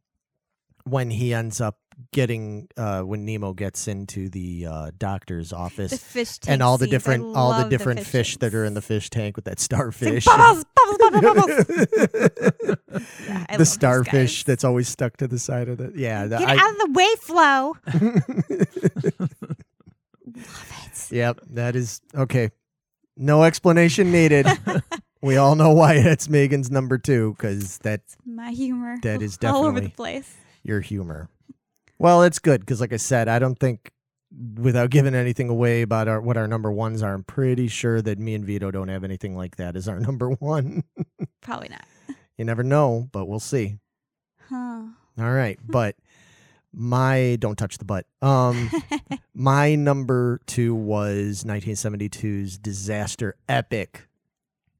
when 0.85 1.09
he 1.11 1.33
ends 1.33 1.59
up 1.61 1.77
getting 2.13 2.67
uh 2.77 3.01
when 3.01 3.25
Nemo 3.25 3.51
gets 3.53 3.87
into 3.87 4.29
the 4.29 4.65
uh 4.69 4.91
doctor's 4.97 5.51
office 5.51 5.91
the 5.91 5.97
fish 5.97 6.37
tank 6.39 6.53
and 6.53 6.63
all 6.63 6.77
the 6.77 6.85
scenes, 6.85 6.91
different 6.91 7.35
all 7.35 7.61
the 7.61 7.67
different 7.69 7.99
fish, 8.05 8.37
that 8.37 8.53
are 8.53 8.63
in 8.65 8.73
the 8.73 8.81
fish 8.81 9.09
tank 9.09 9.35
with 9.35 9.45
that 9.45 9.59
starfish. 9.59 10.23
bubbles, 10.25 10.63
bubbles, 10.75 11.21
bubbles, 11.21 11.65
bubbles. 11.65 12.75
Yeah, 13.27 13.57
the 13.57 13.65
starfish 13.65 14.43
that's 14.45 14.63
always 14.63 14.87
stuck 14.87 15.17
to 15.17 15.27
the 15.27 15.39
side 15.39 15.67
of 15.69 15.77
the 15.77 15.91
yeah. 15.95 16.25
the- 16.27 16.37
Get 16.37 16.49
I- 16.49 16.55
out 16.55 16.71
of 16.71 16.77
the 16.77 16.91
way, 16.93 17.15
Flo. 17.19 17.75
love 20.35 20.73
it. 20.85 21.11
Yep, 21.11 21.39
that 21.51 21.75
is 21.75 22.01
okay. 22.15 22.51
No 23.17 23.43
explanation 23.43 24.11
needed. 24.11 24.45
we 25.21 25.37
all 25.37 25.55
know 25.55 25.71
why 25.71 26.01
that's 26.01 26.29
Megan's 26.29 26.71
number 26.71 26.97
two 26.97 27.33
because 27.37 27.77
that's 27.79 28.15
My 28.25 28.51
humor. 28.51 28.97
That 29.01 29.21
is 29.21 29.37
all 29.43 29.65
over 29.65 29.79
the 29.79 29.87
definitely- 29.87 29.89
place. 29.95 30.35
your 30.63 30.81
humor. 30.81 31.29
Well, 31.97 32.23
it's 32.23 32.39
good 32.39 32.61
because, 32.61 32.79
like 32.79 32.93
I 32.93 32.97
said, 32.97 33.27
I 33.27 33.39
don't 33.39 33.59
think, 33.59 33.91
without 34.55 34.89
giving 34.89 35.13
anything 35.13 35.49
away 35.49 35.81
about 35.81 36.07
our 36.07 36.21
what 36.21 36.37
our 36.37 36.47
number 36.47 36.71
ones 36.71 37.03
are, 37.03 37.13
I'm 37.13 37.23
pretty 37.25 37.67
sure 37.67 38.01
that 38.01 38.17
me 38.19 38.35
and 38.35 38.45
Vito 38.45 38.71
don't 38.71 38.87
have 38.87 39.03
anything 39.03 39.35
like 39.35 39.57
that 39.57 39.75
as 39.75 39.87
our 39.89 39.99
number 39.99 40.29
one. 40.29 40.83
Probably 41.41 41.67
not. 41.69 41.83
you 42.37 42.45
never 42.45 42.63
know, 42.63 43.09
but 43.11 43.25
we'll 43.27 43.39
see. 43.41 43.79
Huh. 44.47 44.83
All 45.19 45.31
right, 45.31 45.59
but 45.67 45.95
my 46.73 47.35
don't 47.39 47.57
touch 47.57 47.79
the 47.79 47.85
butt. 47.85 48.05
Um, 48.21 48.69
my 49.33 49.75
number 49.75 50.39
two 50.45 50.73
was 50.75 51.43
1972's 51.43 52.57
disaster 52.59 53.35
epic, 53.49 54.07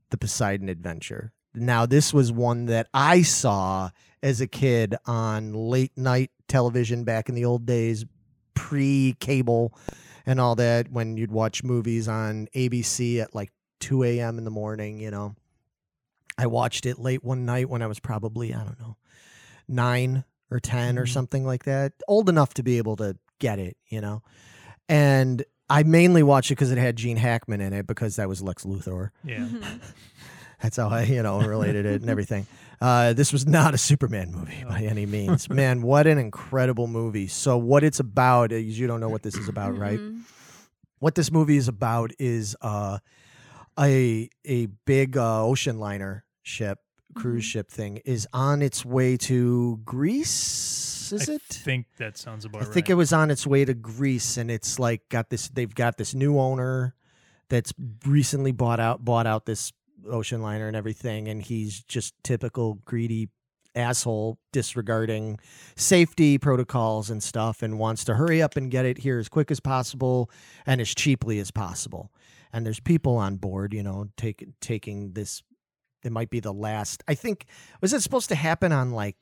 The 0.10 0.18
Poseidon 0.18 0.70
Adventure. 0.70 1.34
Now, 1.53 1.86
this 1.86 2.14
was 2.14 2.32
one 2.32 2.66
that 2.66 2.88
I 2.93 3.22
saw 3.22 3.89
as 4.22 4.39
a 4.41 4.47
kid 4.47 4.95
on 5.05 5.53
late 5.53 5.97
night 5.97 6.32
television 6.47 7.03
back 7.03 7.30
in 7.30 7.36
the 7.36 7.45
old 7.45 7.66
days, 7.66 8.05
pre 8.53 9.16
cable 9.20 9.74
and 10.26 10.39
all 10.39 10.55
that, 10.55 10.91
when 10.91 11.18
you'd 11.18 11.32
watch 11.32 11.64
movies 11.64 12.07
on 12.07 12.47
ABC 12.55 13.20
at 13.20 13.34
like 13.34 13.51
2 13.80 14.03
a.m. 14.03 14.38
in 14.38 14.43
the 14.43 14.51
morning, 14.51 14.99
you 14.99 15.10
know. 15.10 15.36
I 16.38 16.45
watched 16.47 16.86
it 16.86 16.99
late 16.99 17.24
one 17.24 17.45
night 17.45 17.70
when 17.70 17.82
I 17.82 17.88
was 17.88 17.99
probably, 17.99 18.53
I 18.53 18.64
don't 18.64 18.80
know, 18.80 18.97
nine 19.68 20.24
or 20.51 20.60
10 20.60 20.97
or 20.97 21.05
Mhm. 21.05 21.14
something 21.14 21.45
like 21.45 21.64
that, 21.66 21.93
old 22.07 22.30
enough 22.30 22.53
to 22.55 22.64
be 22.64 22.78
able 22.78 22.95
to 22.97 23.18
get 23.39 23.60
it, 23.60 23.78
you 23.88 24.01
know. 24.01 24.22
And 24.88 25.43
I 25.70 25.84
mainly 25.84 26.24
watched 26.24 26.49
it 26.51 26.55
because 26.55 26.72
it 26.72 26.78
had 26.78 26.95
Gene 26.95 27.17
Hackman 27.17 27.61
in 27.61 27.74
it 27.74 27.86
because 27.88 28.15
that 28.15 28.28
was 28.28 28.41
Lex 28.41 28.63
Luthor. 28.63 29.09
Yeah. 29.24 29.39
Mhm. 29.45 29.80
That's 30.61 30.76
how 30.76 30.89
I, 30.89 31.03
you 31.03 31.24
know, 31.24 31.39
related 31.41 31.86
it 31.86 32.01
and 32.01 32.09
everything. 32.09 32.45
Uh, 32.82 33.13
this 33.13 33.32
was 33.32 33.45
not 33.47 33.74
a 33.74 33.78
Superman 33.78 34.32
movie 34.34 34.65
by 34.67 34.82
any 34.82 35.05
means. 35.17 35.49
Man, 35.49 35.82
what 35.82 36.05
an 36.07 36.17
incredible 36.17 36.88
movie. 36.88 37.28
So, 37.28 37.57
what 37.57 37.84
it's 37.84 37.99
about 38.01 38.51
is 38.51 38.78
you 38.80 38.86
don't 38.88 38.99
know 38.99 39.07
what 39.09 39.24
this 39.24 39.36
is 39.36 39.47
about, 39.47 39.78
right? 39.78 39.99
Mhm. 39.99 40.22
What 40.99 41.15
this 41.15 41.32
movie 41.32 41.55
is 41.55 41.70
about 41.70 42.11
is 42.20 42.57
uh, 42.61 42.99
a 43.80 44.30
a 44.45 44.65
big 44.86 45.15
uh, 45.17 45.45
ocean 45.45 45.80
liner 45.80 46.26
ship, 46.43 46.80
cruise 47.15 47.45
Mhm. 47.45 47.49
ship 47.51 47.72
thing, 47.72 47.97
is 48.03 48.28
on 48.34 48.61
its 48.61 48.84
way 48.84 49.15
to 49.17 49.80
Greece. 49.86 50.98
Is 51.12 51.30
I 51.30 51.34
it? 51.34 51.41
I 51.49 51.53
think 51.53 51.86
that 51.97 52.18
sounds 52.18 52.45
about 52.45 52.62
I 52.62 52.66
right. 52.66 52.72
I 52.72 52.74
think 52.74 52.89
it 52.89 52.95
was 52.95 53.14
on 53.14 53.32
its 53.32 53.45
way 53.45 53.66
to 53.66 53.74
Greece, 53.74 54.38
and 54.38 54.49
it's 54.49 54.80
like 54.80 55.07
got 55.10 55.30
this. 55.30 55.49
They've 55.49 55.74
got 55.74 55.97
this 55.97 56.14
new 56.14 56.39
owner 56.39 56.95
that's 57.49 57.74
recently 58.05 58.51
bought 58.51 58.80
out 58.80 59.03
bought 59.03 59.28
out 59.28 59.45
this 59.45 59.74
ocean 60.10 60.41
liner 60.41 60.68
and 60.68 60.76
everything, 60.76 61.28
and 61.28 61.41
he's 61.41 61.82
just 61.84 62.14
typical 62.24 62.76
greedy 62.86 63.30
asshole, 63.76 64.39
disregarding 64.51 65.39
safety 65.76 66.38
protocols 66.38 67.10
and 67.10 67.22
stuff, 67.22 67.62
and 67.62 67.80
wants 67.80 68.03
to 68.05 68.16
hurry 68.16 68.41
up 68.41 68.55
and 68.55 68.72
get 68.72 68.86
it 68.86 68.99
here 68.99 69.20
as 69.20 69.30
quick 69.30 69.51
as 69.51 69.60
possible 69.60 70.30
and 70.66 70.82
as 70.82 70.93
cheaply 70.93 71.39
as 71.39 71.51
possible. 71.51 72.12
And 72.51 72.66
there's 72.66 72.80
people 72.80 73.18
on 73.18 73.38
board, 73.38 73.74
you 73.74 73.84
know, 73.84 74.10
take, 74.18 74.47
taking 74.60 75.14
this. 75.14 75.43
It 76.03 76.12
might 76.12 76.30
be 76.30 76.39
the 76.39 76.53
last. 76.53 77.03
I 77.07 77.16
think 77.16 77.45
was 77.82 77.93
it 77.93 78.01
supposed 78.01 78.30
to 78.30 78.36
happen 78.36 78.72
on 78.72 78.91
like 78.91 79.18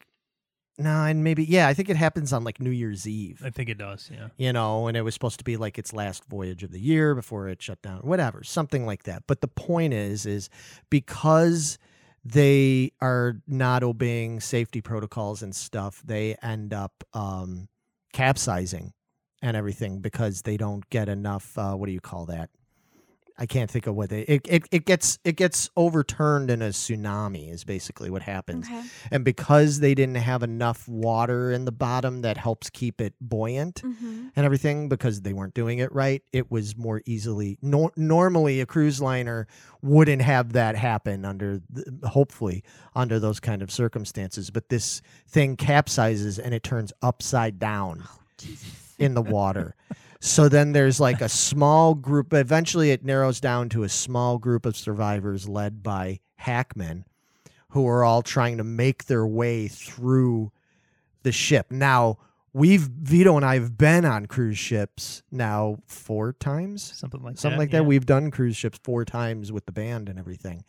no, 0.77 1.03
and 1.05 1.23
maybe 1.23 1.43
yeah, 1.43 1.67
I 1.67 1.73
think 1.73 1.89
it 1.89 1.97
happens 1.97 2.31
on 2.31 2.43
like 2.43 2.59
New 2.59 2.69
Year's 2.69 3.07
Eve. 3.07 3.41
I 3.43 3.49
think 3.49 3.69
it 3.69 3.77
does. 3.77 4.09
Yeah. 4.13 4.27
You 4.37 4.53
know, 4.53 4.87
and 4.87 4.95
it 4.95 5.01
was 5.01 5.13
supposed 5.13 5.39
to 5.39 5.43
be 5.43 5.57
like 5.57 5.79
its 5.79 5.91
last 5.91 6.23
voyage 6.25 6.63
of 6.63 6.71
the 6.71 6.79
year 6.79 7.15
before 7.15 7.47
it 7.47 7.61
shut 7.61 7.81
down, 7.81 7.99
whatever, 8.01 8.43
something 8.43 8.85
like 8.85 9.03
that. 9.03 9.23
But 9.27 9.41
the 9.41 9.47
point 9.47 9.93
is, 9.93 10.25
is 10.25 10.49
because 10.89 11.79
they 12.23 12.91
are 13.01 13.41
not 13.47 13.83
obeying 13.83 14.39
safety 14.39 14.81
protocols 14.81 15.41
and 15.41 15.55
stuff, 15.55 16.01
they 16.05 16.35
end 16.43 16.73
up 16.73 17.03
um, 17.13 17.69
capsizing 18.13 18.93
and 19.41 19.57
everything 19.57 19.99
because 19.99 20.43
they 20.43 20.57
don't 20.57 20.87
get 20.89 21.09
enough. 21.09 21.57
Uh, 21.57 21.73
what 21.73 21.87
do 21.87 21.91
you 21.91 22.01
call 22.01 22.25
that? 22.27 22.49
I 23.39 23.45
can't 23.45 23.69
think 23.69 23.85
of 23.85 23.93
what 23.95 24.09
they. 24.09 24.21
It, 24.21 24.47
it, 24.49 24.63
it 24.71 24.85
gets 24.85 25.19
it 25.23 25.35
gets 25.35 25.69
overturned 25.77 26.49
in 26.49 26.63
a 26.63 26.69
tsunami 26.69 27.51
is 27.53 27.63
basically 27.63 28.09
what 28.09 28.23
happens 28.23 28.65
Okay. 28.65 28.81
and 29.11 29.23
because 29.23 29.79
they 29.79 29.93
didn't 29.93 30.15
have 30.15 30.41
enough 30.41 30.87
water 30.87 31.51
in 31.51 31.65
the 31.65 31.71
bottom 31.71 32.21
that 32.21 32.37
helps 32.37 32.69
keep 32.71 32.99
it 32.99 33.13
buoyant 33.21 33.79
hmm 33.81 34.27
and 34.35 34.45
everything 34.45 34.87
because 34.89 35.21
they 35.21 35.33
weren't 35.33 35.53
doing 35.53 35.79
it 35.79 35.91
right 35.93 36.21
it 36.33 36.51
was 36.51 36.75
more 36.77 37.01
easily 37.05 37.57
nor- 37.61 37.91
normally 37.95 38.59
a 38.61 38.65
cruise 38.65 38.99
liner 39.01 39.47
wouldn't 39.81 40.21
have 40.21 40.53
that 40.53 40.75
happen 40.75 41.23
under 41.25 41.59
hopefully 42.05 42.63
under 42.95 43.19
those 43.19 43.39
kind 43.39 43.61
of 43.61 43.71
circumstances 43.71 44.49
but 44.51 44.69
this 44.69 45.01
thing 45.27 45.55
capsizes 45.57 46.37
and 46.43 46.53
it 46.53 46.63
turns 46.63 46.91
upside 47.01 47.59
down 47.59 48.03
Oh, 48.03 48.19
in 48.99 49.13
the 49.15 49.21
water. 49.21 49.75
so 50.19 50.49
then 50.49 50.71
there's 50.71 50.99
like 50.99 51.21
a 51.21 51.29
small 51.29 51.93
group. 51.93 52.33
Eventually, 52.33 52.91
it 52.91 53.03
narrows 53.03 53.39
down 53.39 53.69
to 53.69 53.83
a 53.83 53.89
small 53.89 54.37
group 54.37 54.65
of 54.65 54.75
survivors 54.75 55.47
led 55.47 55.83
by 55.83 56.19
Hackman, 56.35 57.05
who 57.69 57.87
are 57.87 58.03
all 58.03 58.21
trying 58.21 58.57
to 58.57 58.63
make 58.63 59.05
their 59.05 59.25
way 59.27 59.67
through 59.67 60.51
the 61.23 61.31
ship. 61.31 61.71
Now, 61.71 62.17
we've 62.53 62.81
Vito 62.81 63.35
and 63.35 63.45
I 63.45 63.55
have 63.55 63.77
been 63.77 64.05
on 64.05 64.25
cruise 64.25 64.57
ships 64.57 65.21
now 65.31 65.77
four 65.85 66.33
times 66.33 66.93
Something 66.95 67.21
like 67.21 67.37
something 67.37 67.57
that. 67.57 67.63
like 67.63 67.71
that. 67.71 67.85
We've 67.85 68.05
done 68.05 68.31
cruise 68.31 68.57
ships 68.57 68.79
four 68.83 69.05
times 69.05 69.51
with 69.51 69.65
the 69.65 69.71
band 69.71 70.09
and 70.09 70.17
everything. 70.17 70.63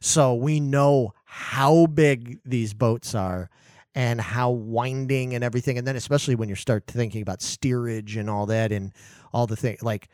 So 0.00 0.34
we 0.34 0.60
know 0.60 1.14
how 1.24 1.86
big 1.86 2.38
these 2.44 2.74
boats 2.74 3.14
are 3.14 3.50
and 3.94 4.20
how 4.20 4.50
winding 4.50 5.34
and 5.34 5.44
everything. 5.44 5.78
And 5.78 5.86
then 5.86 5.96
especially 5.96 6.34
when 6.34 6.48
you 6.48 6.54
start 6.54 6.86
thinking 6.86 7.22
about 7.22 7.42
steerage 7.42 8.16
and 8.16 8.28
all 8.28 8.46
that 8.46 8.72
and 8.72 8.92
all 9.32 9.46
the 9.46 9.56
thing 9.56 9.76
like 9.82 10.08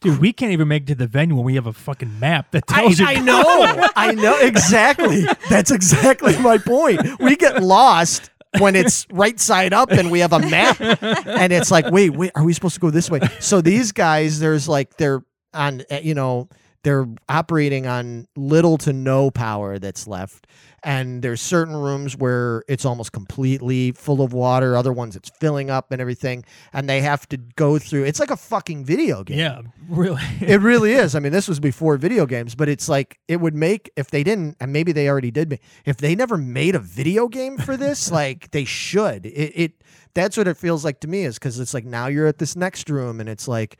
Dude, 0.00 0.18
we 0.18 0.32
can't 0.32 0.52
even 0.52 0.68
make 0.68 0.82
it 0.82 0.86
to 0.86 0.94
the 0.96 1.06
venue 1.06 1.36
when 1.36 1.44
we 1.44 1.54
have 1.54 1.66
a 1.66 1.72
fucking 1.72 2.18
map 2.18 2.50
that 2.50 2.64
I, 2.68 2.82
tells 2.82 2.98
you. 2.98 3.06
I 3.06 3.20
know. 3.20 3.88
I 3.94 4.14
know 4.14 4.36
exactly. 4.40 5.24
That's 5.48 5.70
exactly 5.70 6.36
my 6.40 6.58
point. 6.58 7.00
We 7.20 7.36
get 7.36 7.62
lost 7.62 8.30
when 8.58 8.74
it's 8.74 9.06
right 9.12 9.38
side 9.38 9.72
up 9.72 9.92
and 9.92 10.10
we 10.10 10.20
have 10.20 10.32
a 10.32 10.40
map 10.40 10.80
and 10.80 11.52
it's 11.52 11.70
like, 11.70 11.90
wait, 11.90 12.10
wait, 12.16 12.32
are 12.34 12.44
we 12.44 12.52
supposed 12.52 12.74
to 12.74 12.80
go 12.80 12.90
this 12.90 13.10
way? 13.10 13.20
So 13.38 13.60
these 13.60 13.92
guys, 13.92 14.40
there's 14.40 14.68
like 14.68 14.96
they're 14.96 15.22
on, 15.54 15.82
uh, 15.90 16.00
you 16.02 16.14
know, 16.14 16.48
they're 16.86 17.06
operating 17.28 17.86
on 17.86 18.28
little 18.36 18.78
to 18.78 18.92
no 18.92 19.28
power 19.30 19.78
that's 19.78 20.06
left 20.06 20.46
and 20.84 21.22
there's 21.22 21.40
certain 21.40 21.74
rooms 21.74 22.16
where 22.16 22.62
it's 22.68 22.84
almost 22.84 23.10
completely 23.10 23.90
full 23.90 24.22
of 24.22 24.32
water 24.32 24.76
other 24.76 24.92
ones 24.92 25.16
it's 25.16 25.28
filling 25.40 25.68
up 25.68 25.90
and 25.90 26.00
everything 26.00 26.44
and 26.72 26.88
they 26.88 27.00
have 27.00 27.28
to 27.28 27.36
go 27.36 27.76
through 27.76 28.04
it's 28.04 28.20
like 28.20 28.30
a 28.30 28.36
fucking 28.36 28.84
video 28.84 29.24
game 29.24 29.38
Yeah, 29.38 29.62
really. 29.88 30.22
it 30.40 30.60
really 30.60 30.92
is. 30.92 31.14
I 31.14 31.20
mean, 31.20 31.32
this 31.32 31.48
was 31.48 31.60
before 31.60 31.96
video 31.96 32.26
games, 32.26 32.54
but 32.54 32.68
it's 32.68 32.88
like 32.88 33.18
it 33.28 33.40
would 33.40 33.54
make 33.54 33.90
if 33.96 34.10
they 34.10 34.22
didn't, 34.22 34.56
and 34.60 34.72
maybe 34.72 34.92
they 34.92 35.08
already 35.08 35.30
did. 35.30 35.58
If 35.84 35.96
they 35.96 36.14
never 36.14 36.36
made 36.36 36.74
a 36.74 36.78
video 36.78 37.28
game 37.28 37.58
for 37.58 37.76
this, 37.76 38.10
like 38.20 38.50
they 38.52 38.64
should. 38.64 39.26
It, 39.26 39.52
it 39.54 39.72
that's 40.14 40.36
what 40.36 40.48
it 40.48 40.56
feels 40.56 40.84
like 40.84 41.00
to 41.00 41.08
me 41.08 41.24
is 41.24 41.38
because 41.38 41.58
it's 41.58 41.74
like 41.74 41.84
now 41.84 42.06
you're 42.06 42.26
at 42.26 42.38
this 42.38 42.56
next 42.56 42.88
room 42.88 43.20
and 43.20 43.28
it's 43.28 43.48
like 43.48 43.76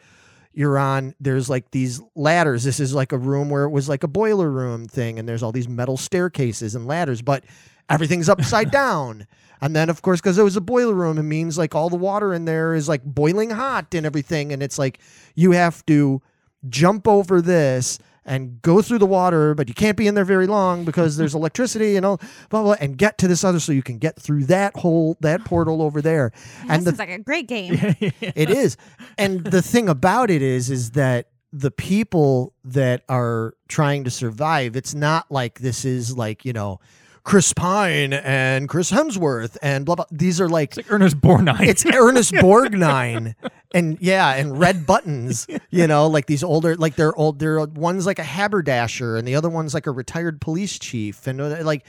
you're 0.56 0.78
on. 0.78 1.14
There's 1.20 1.50
like 1.50 1.70
these 1.70 2.00
ladders. 2.14 2.64
This 2.64 2.80
is 2.80 2.94
like 2.94 3.12
a 3.12 3.18
room 3.18 3.50
where 3.50 3.64
it 3.64 3.70
was 3.70 3.88
like 3.88 4.02
a 4.02 4.08
boiler 4.08 4.50
room 4.50 4.86
thing, 4.86 5.18
and 5.18 5.28
there's 5.28 5.42
all 5.42 5.52
these 5.52 5.68
metal 5.68 5.98
staircases 5.98 6.74
and 6.74 6.86
ladders, 6.86 7.20
but 7.20 7.44
everything's 7.90 8.28
upside 8.28 8.70
down. 8.72 9.26
And 9.60 9.76
then, 9.76 9.90
of 9.90 10.00
course, 10.00 10.20
because 10.20 10.38
it 10.38 10.42
was 10.42 10.56
a 10.56 10.62
boiler 10.62 10.94
room, 10.94 11.18
it 11.18 11.24
means 11.24 11.58
like 11.58 11.74
all 11.74 11.90
the 11.90 11.96
water 11.96 12.32
in 12.32 12.46
there 12.46 12.74
is 12.74 12.88
like 12.88 13.04
boiling 13.04 13.50
hot 13.50 13.94
and 13.94 14.06
everything. 14.06 14.52
And 14.52 14.62
it's 14.62 14.78
like 14.78 14.98
you 15.34 15.52
have 15.52 15.84
to 15.86 16.22
jump 16.68 17.06
over 17.06 17.40
this 17.42 17.98
and 18.26 18.60
go 18.60 18.82
through 18.82 18.98
the 18.98 19.06
water, 19.06 19.54
but 19.54 19.68
you 19.68 19.74
can't 19.74 19.96
be 19.96 20.06
in 20.06 20.14
there 20.14 20.24
very 20.24 20.46
long 20.46 20.84
because 20.84 21.16
there's 21.16 21.34
electricity 21.40 21.96
and 21.96 22.04
all 22.04 22.18
blah 22.50 22.62
blah, 22.62 22.62
blah, 22.62 22.76
and 22.80 22.98
get 22.98 23.16
to 23.18 23.28
this 23.28 23.44
other 23.44 23.60
so 23.60 23.72
you 23.72 23.82
can 23.82 23.98
get 23.98 24.20
through 24.20 24.44
that 24.44 24.76
whole 24.76 25.16
that 25.20 25.44
portal 25.44 25.80
over 25.80 26.02
there. 26.02 26.32
That 26.66 26.78
and 26.78 26.86
the 26.86 26.92
like 26.96 27.08
a 27.08 27.18
great 27.18 27.46
game. 27.46 27.74
it 28.00 28.50
is. 28.50 28.76
And 29.16 29.44
the 29.44 29.62
thing 29.62 29.88
about 29.88 30.30
it 30.30 30.42
is 30.42 30.68
is 30.68 30.90
that 30.90 31.28
the 31.52 31.70
people 31.70 32.52
that 32.64 33.02
are 33.08 33.54
trying 33.68 34.04
to 34.04 34.10
survive, 34.10 34.76
it's 34.76 34.94
not 34.94 35.30
like 35.30 35.60
this 35.60 35.84
is 35.84 36.16
like, 36.16 36.44
you 36.44 36.52
know, 36.52 36.80
Chris 37.26 37.52
Pine 37.52 38.12
and 38.12 38.68
Chris 38.68 38.92
Hemsworth 38.92 39.56
and 39.60 39.84
blah 39.84 39.96
blah. 39.96 40.04
These 40.12 40.40
are 40.40 40.48
like 40.48 40.70
It's 40.70 40.76
like 40.76 40.92
Ernest 40.92 41.20
Borgnine. 41.20 41.60
it's 41.66 41.84
Ernest 41.84 42.32
Borgnine 42.34 43.34
and 43.74 43.98
yeah, 44.00 44.34
and 44.34 44.56
red 44.58 44.86
buttons, 44.86 45.48
you 45.70 45.88
know, 45.88 46.06
like 46.06 46.26
these 46.26 46.44
older, 46.44 46.76
like 46.76 46.94
they're 46.94 47.14
old, 47.16 47.40
they're 47.40 47.66
one's 47.66 48.06
like 48.06 48.20
a 48.20 48.24
haberdasher 48.24 49.16
and 49.16 49.26
the 49.26 49.34
other 49.34 49.48
one's 49.48 49.74
like 49.74 49.88
a 49.88 49.90
retired 49.90 50.40
police 50.40 50.78
chief 50.78 51.26
and 51.26 51.40
uh, 51.40 51.64
like 51.64 51.84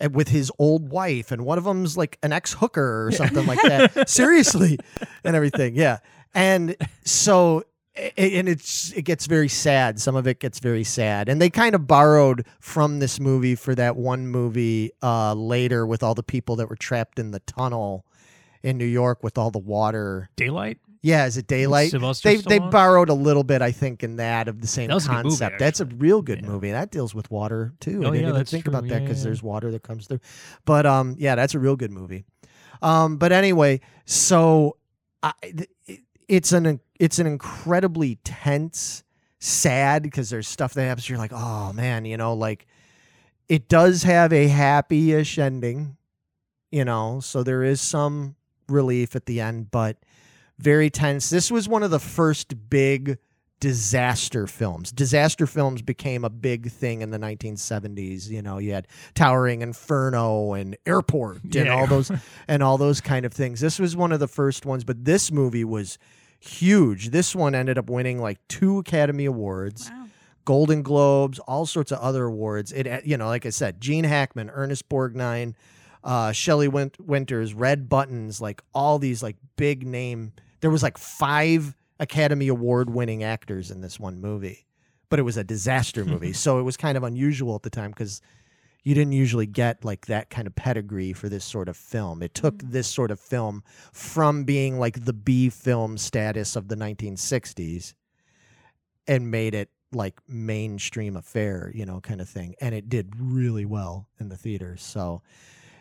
uh, 0.00 0.08
with 0.10 0.28
his 0.28 0.50
old 0.58 0.90
wife 0.90 1.30
and 1.30 1.44
one 1.44 1.56
of 1.56 1.62
them's 1.62 1.96
like 1.96 2.18
an 2.24 2.32
ex 2.32 2.54
hooker 2.54 3.06
or 3.06 3.12
something 3.12 3.46
like 3.46 3.62
that. 3.62 4.08
Seriously, 4.10 4.76
and 5.22 5.36
everything. 5.36 5.76
Yeah. 5.76 5.98
And 6.34 6.74
so, 7.04 7.62
and 7.96 8.48
it's, 8.48 8.92
it 8.92 9.02
gets 9.02 9.26
very 9.26 9.48
sad. 9.48 10.00
Some 10.00 10.16
of 10.16 10.26
it 10.26 10.40
gets 10.40 10.58
very 10.60 10.84
sad. 10.84 11.28
And 11.28 11.40
they 11.40 11.50
kind 11.50 11.74
of 11.74 11.86
borrowed 11.86 12.46
from 12.60 12.98
this 12.98 13.18
movie 13.20 13.54
for 13.54 13.74
that 13.74 13.96
one 13.96 14.28
movie 14.28 14.92
uh, 15.02 15.34
later 15.34 15.86
with 15.86 16.02
all 16.02 16.14
the 16.14 16.22
people 16.22 16.56
that 16.56 16.68
were 16.68 16.76
trapped 16.76 17.18
in 17.18 17.30
the 17.32 17.40
tunnel 17.40 18.06
in 18.62 18.78
New 18.78 18.84
York 18.86 19.22
with 19.22 19.36
all 19.38 19.50
the 19.50 19.58
water. 19.58 20.30
Daylight. 20.36 20.78
Yeah, 21.02 21.24
is 21.24 21.38
it 21.38 21.46
daylight? 21.46 21.92
Sylvester 21.92 22.28
They 22.28 22.36
they 22.36 22.58
borrowed 22.58 23.08
a 23.08 23.14
little 23.14 23.42
bit, 23.42 23.62
I 23.62 23.72
think, 23.72 24.02
in 24.02 24.16
that 24.16 24.48
of 24.48 24.60
the 24.60 24.66
same 24.66 24.88
That 24.88 24.94
was 24.94 25.06
a 25.06 25.12
movie, 25.12 25.22
concept. 25.22 25.58
That's 25.58 25.80
a 25.80 25.86
real 25.86 26.20
good 26.20 26.42
Yeah. 26.42 26.48
movie. 26.48 26.70
That 26.72 26.90
deals 26.90 27.14
with 27.14 27.30
water 27.30 27.72
too. 27.80 28.02
Oh, 28.04 28.08
I 28.08 28.10
didn't 28.12 28.24
yeah, 28.26 28.34
even 28.34 28.44
think 28.44 28.64
true. 28.64 28.70
about 28.74 28.86
that 28.88 29.00
because 29.02 29.24
there's 29.24 29.42
water 29.42 29.70
that 29.70 29.82
comes 29.82 30.06
through. 30.06 30.20
But 30.66 30.84
um, 30.84 31.16
yeah, 31.18 31.36
that's 31.36 31.54
a 31.54 31.58
real 31.58 31.74
good 31.74 31.90
movie. 31.90 32.26
Um, 32.82 33.16
but 33.16 33.32
anyway, 33.32 33.80
so 34.04 34.76
I, 35.22 35.32
th- 35.42 36.00
it's 36.28 36.52
an 36.52 36.80
it's 37.00 37.18
an 37.18 37.26
incredibly 37.26 38.16
tense, 38.22 39.02
sad 39.40 40.02
because 40.04 40.30
there's 40.30 40.46
stuff 40.46 40.74
that 40.74 40.82
happens. 40.84 41.08
You're 41.08 41.18
like, 41.18 41.32
oh 41.34 41.72
man, 41.72 42.04
you 42.04 42.16
know, 42.16 42.34
like 42.34 42.66
it 43.48 43.68
does 43.68 44.04
have 44.04 44.32
a 44.32 44.46
happy-ish 44.46 45.38
ending, 45.38 45.96
you 46.70 46.84
know. 46.84 47.18
So 47.20 47.42
there 47.42 47.64
is 47.64 47.80
some 47.80 48.36
relief 48.68 49.16
at 49.16 49.26
the 49.26 49.40
end, 49.40 49.70
but 49.72 49.96
very 50.58 50.90
tense. 50.90 51.30
This 51.30 51.50
was 51.50 51.68
one 51.68 51.82
of 51.82 51.90
the 51.90 51.98
first 51.98 52.68
big 52.68 53.18
disaster 53.60 54.46
films. 54.46 54.92
Disaster 54.92 55.46
films 55.46 55.82
became 55.82 56.24
a 56.24 56.30
big 56.30 56.70
thing 56.70 57.00
in 57.02 57.10
the 57.10 57.18
1970s. 57.18 58.28
You 58.28 58.42
know, 58.42 58.58
you 58.58 58.72
had 58.72 58.86
Towering 59.14 59.62
Inferno 59.62 60.52
and 60.52 60.76
Airport 60.86 61.42
and 61.44 61.54
Yeah. 61.54 61.74
all 61.74 61.86
those 61.86 62.10
and 62.46 62.62
all 62.62 62.78
those 62.78 63.00
kind 63.00 63.24
of 63.26 63.32
things. 63.32 63.60
This 63.60 63.78
was 63.78 63.96
one 63.96 64.12
of 64.12 64.20
the 64.20 64.28
first 64.28 64.64
ones, 64.66 64.84
but 64.84 65.04
this 65.04 65.30
movie 65.32 65.64
was 65.64 65.98
huge. 66.40 67.10
This 67.10 67.34
one 67.34 67.54
ended 67.54 67.78
up 67.78 67.88
winning 67.88 68.20
like 68.20 68.38
two 68.48 68.78
Academy 68.78 69.26
Awards. 69.26 69.90
Wow. 69.90 70.06
Golden 70.46 70.82
Globes, 70.82 71.38
all 71.40 71.66
sorts 71.66 71.92
of 71.92 71.98
other 72.00 72.24
awards. 72.24 72.72
It, 72.72 73.04
you 73.06 73.16
know, 73.16 73.28
like 73.28 73.46
I 73.46 73.50
said, 73.50 73.80
Gene 73.80 74.04
Hackman, 74.04 74.50
Ernest 74.50 74.88
Borgnine, 74.88 75.54
uh, 76.02 76.32
Shelley 76.32 76.66
Win- 76.66 76.92
Winters, 76.98 77.54
Red 77.54 77.88
Buttons, 77.88 78.40
like 78.40 78.62
all 78.74 78.98
these 78.98 79.22
like 79.22 79.36
big 79.56 79.86
name. 79.86 80.32
There 80.60 80.70
was 80.70 80.82
like 80.82 80.98
five 80.98 81.76
Academy 82.00 82.48
Award 82.48 82.90
winning 82.90 83.22
actors 83.22 83.70
in 83.70 83.80
this 83.82 84.00
one 84.00 84.20
movie, 84.20 84.66
but 85.08 85.18
it 85.18 85.22
was 85.22 85.36
a 85.36 85.44
disaster 85.44 86.04
movie, 86.04 86.32
so 86.34 86.58
it 86.58 86.62
was 86.62 86.76
kind 86.76 86.96
of 86.96 87.04
unusual 87.04 87.54
at 87.54 87.62
the 87.62 87.70
time 87.70 87.90
because 87.90 88.22
you 88.82 88.94
didn't 88.94 89.12
usually 89.12 89.46
get 89.46 89.84
like 89.84 90.06
that 90.06 90.30
kind 90.30 90.46
of 90.46 90.54
pedigree 90.54 91.12
for 91.12 91.28
this 91.28 91.44
sort 91.44 91.68
of 91.68 91.76
film. 91.76 92.22
It 92.22 92.34
took 92.34 92.58
this 92.62 92.88
sort 92.88 93.10
of 93.10 93.20
film 93.20 93.62
from 93.92 94.44
being 94.44 94.78
like 94.78 95.04
the 95.04 95.12
B 95.12 95.50
film 95.50 95.98
status 95.98 96.56
of 96.56 96.68
the 96.68 96.76
1960s 96.76 97.94
and 99.06 99.30
made 99.30 99.54
it 99.54 99.70
like 99.92 100.20
mainstream 100.28 101.16
affair, 101.16 101.72
you 101.74 101.84
know, 101.84 102.00
kind 102.00 102.20
of 102.20 102.28
thing. 102.28 102.54
And 102.60 102.74
it 102.74 102.88
did 102.88 103.12
really 103.18 103.64
well 103.64 104.08
in 104.20 104.28
the 104.28 104.36
theaters. 104.36 104.82
So 104.82 105.22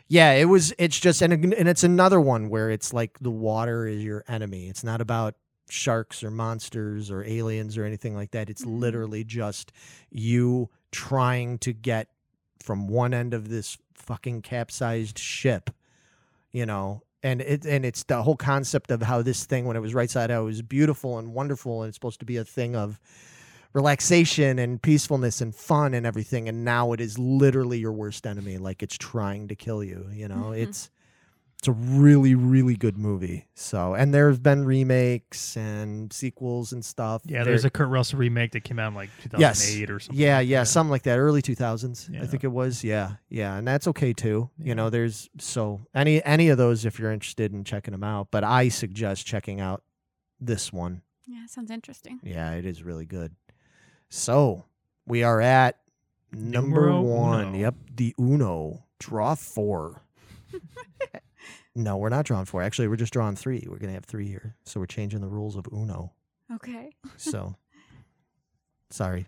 yeah, 0.08 0.32
it 0.34 0.45
was 0.45 0.74
it's 0.80 1.00
just 1.00 1.22
and 1.22 1.34
and 1.34 1.70
it's 1.70 1.84
another 1.84 2.20
one 2.20 2.50
where 2.50 2.72
it's 2.72 2.93
like 2.93 3.20
the 3.20 3.30
water 3.32 3.86
is 3.86 4.04
your 4.04 4.24
enemy. 4.28 4.68
It's 4.68 4.84
not 4.84 5.02
about 5.02 5.36
sharks 5.70 6.24
or 6.24 6.32
monsters 6.32 7.12
or 7.12 7.24
aliens 7.24 7.78
or 7.78 7.86
anything 7.86 8.16
like 8.16 8.32
that. 8.32 8.50
It's 8.50 8.66
Mhm. 8.66 8.80
literally 8.80 9.24
just 9.24 9.72
you 10.10 10.70
trying 10.91 11.60
to 11.60 11.74
get 11.74 12.10
from 12.60 12.88
one 12.88 13.14
end 13.14 13.34
of 13.34 13.49
this 13.49 13.78
fucking 13.93 14.41
capsized 14.41 15.18
ship, 15.20 15.70
you 16.51 16.66
know. 16.66 17.01
And 17.22 17.41
it 17.41 17.66
and 17.66 17.86
it's 17.86 18.03
the 18.03 18.24
whole 18.24 18.38
concept 18.38 18.91
of 18.91 19.01
how 19.01 19.22
this 19.22 19.45
thing 19.45 19.66
when 19.66 19.76
it 19.76 19.82
was 19.82 19.93
right 19.93 20.10
side 20.10 20.32
out 20.32 20.45
was 20.45 20.62
beautiful 20.62 21.20
and 21.20 21.34
wonderful 21.34 21.82
and 21.84 21.89
it's 21.89 21.95
supposed 21.97 22.20
to 22.20 22.26
be 22.26 22.38
a 22.38 22.45
thing 22.45 22.78
of 22.78 22.97
relaxation 23.74 24.57
and 24.57 24.82
peacefulness 24.82 25.41
and 25.41 25.53
fun 25.53 25.93
and 25.93 26.05
everything 26.05 26.49
and 26.49 26.66
now 26.66 26.91
it 26.91 26.99
is 27.01 27.20
literally 27.20 27.78
your 27.78 27.91
worst 27.91 28.26
enemy 28.26 28.57
like 28.57 28.82
it's 28.82 28.97
trying 28.97 29.47
to 29.47 29.55
kill 29.55 29.84
you 29.84 30.07
you 30.14 30.28
know 30.28 30.51
Mhm. 30.53 30.64
it's 30.64 30.89
it's 31.60 31.68
a 31.68 31.72
really 31.74 32.36
really 32.36 32.76
good 32.78 32.97
movie 32.97 33.45
so 33.53 33.93
and 33.93 34.14
there 34.14 34.30
have 34.30 34.41
been 34.41 34.64
remakes 34.64 35.57
and 35.57 36.12
sequels 36.14 36.72
and 36.72 36.84
stuff 36.86 37.22
Yeah, 37.26 37.39
There- 37.39 37.51
there's 37.51 37.66
a 37.66 37.70
Kurt 37.70 37.89
Russell 37.89 38.18
remake 38.18 38.53
that 38.53 38.64
came 38.64 38.80
out 38.80 38.88
in 38.88 38.95
like 38.95 39.10
Yes. 39.38 39.60
2008 39.60 39.91
or 39.91 39.99
something. 39.99 40.22
yeah 40.22 40.38
like 40.38 40.47
yeah 40.47 40.60
that. 40.62 40.66
something 40.68 40.89
like 40.91 41.03
that 41.03 41.20
early 41.20 41.41
2000s 41.41 42.22
i 42.22 42.26
think 42.26 42.43
it 42.45 42.51
was 42.51 42.82
yeah 42.84 43.14
yeah 43.30 43.57
and 43.57 43.68
that's 43.68 43.88
okay 43.89 44.14
too 44.14 44.49
Yeah. 44.57 44.66
you 44.68 44.76
know 44.76 44.89
there's 44.89 45.30
so 45.38 45.82
any 45.93 46.24
any 46.24 46.47
of 46.47 46.57
those 46.57 46.86
if 46.86 46.97
you're 46.97 47.12
interested 47.12 47.51
in 47.53 47.66
checking 47.66 47.91
them 47.91 48.03
out 48.05 48.30
but 48.32 48.43
i 48.45 48.70
suggest 48.70 49.26
checking 49.26 49.60
out 49.60 49.84
this 50.39 50.72
one 50.72 51.01
Yeah, 51.28 51.45
sounds 51.47 51.70
interesting. 51.72 52.20
Yeah, 52.24 52.53
it 52.53 52.66
is 52.66 52.82
really 52.84 53.05
good. 53.05 53.36
So 54.10 54.64
we 55.05 55.22
are 55.24 55.41
at 55.41 55.78
number 56.32 56.88
Numero 56.88 57.01
one. 57.01 57.47
uno. 57.49 57.57
Yep, 57.60 57.76
the 57.97 58.16
Uno. 58.18 58.86
Draw 58.99 59.36
four. 59.36 60.01
no, 61.84 61.98
we're 61.98 62.10
not 62.10 62.26
drawing 62.26 62.46
four. 62.46 62.62
Actually, 62.62 62.88
we're 62.90 62.96
just 62.98 63.14
drawing 63.14 63.36
three. 63.36 63.66
We're 63.70 63.78
gonna 63.80 63.94
have 63.94 64.06
three 64.06 64.28
here. 64.28 64.56
So 64.66 64.80
we're 64.80 64.86
changing 64.86 65.22
the 65.22 65.28
rules 65.28 65.56
of 65.56 65.68
Uno. 65.72 66.14
Okay. 66.56 66.92
So 67.18 67.56
sorry. 68.90 69.26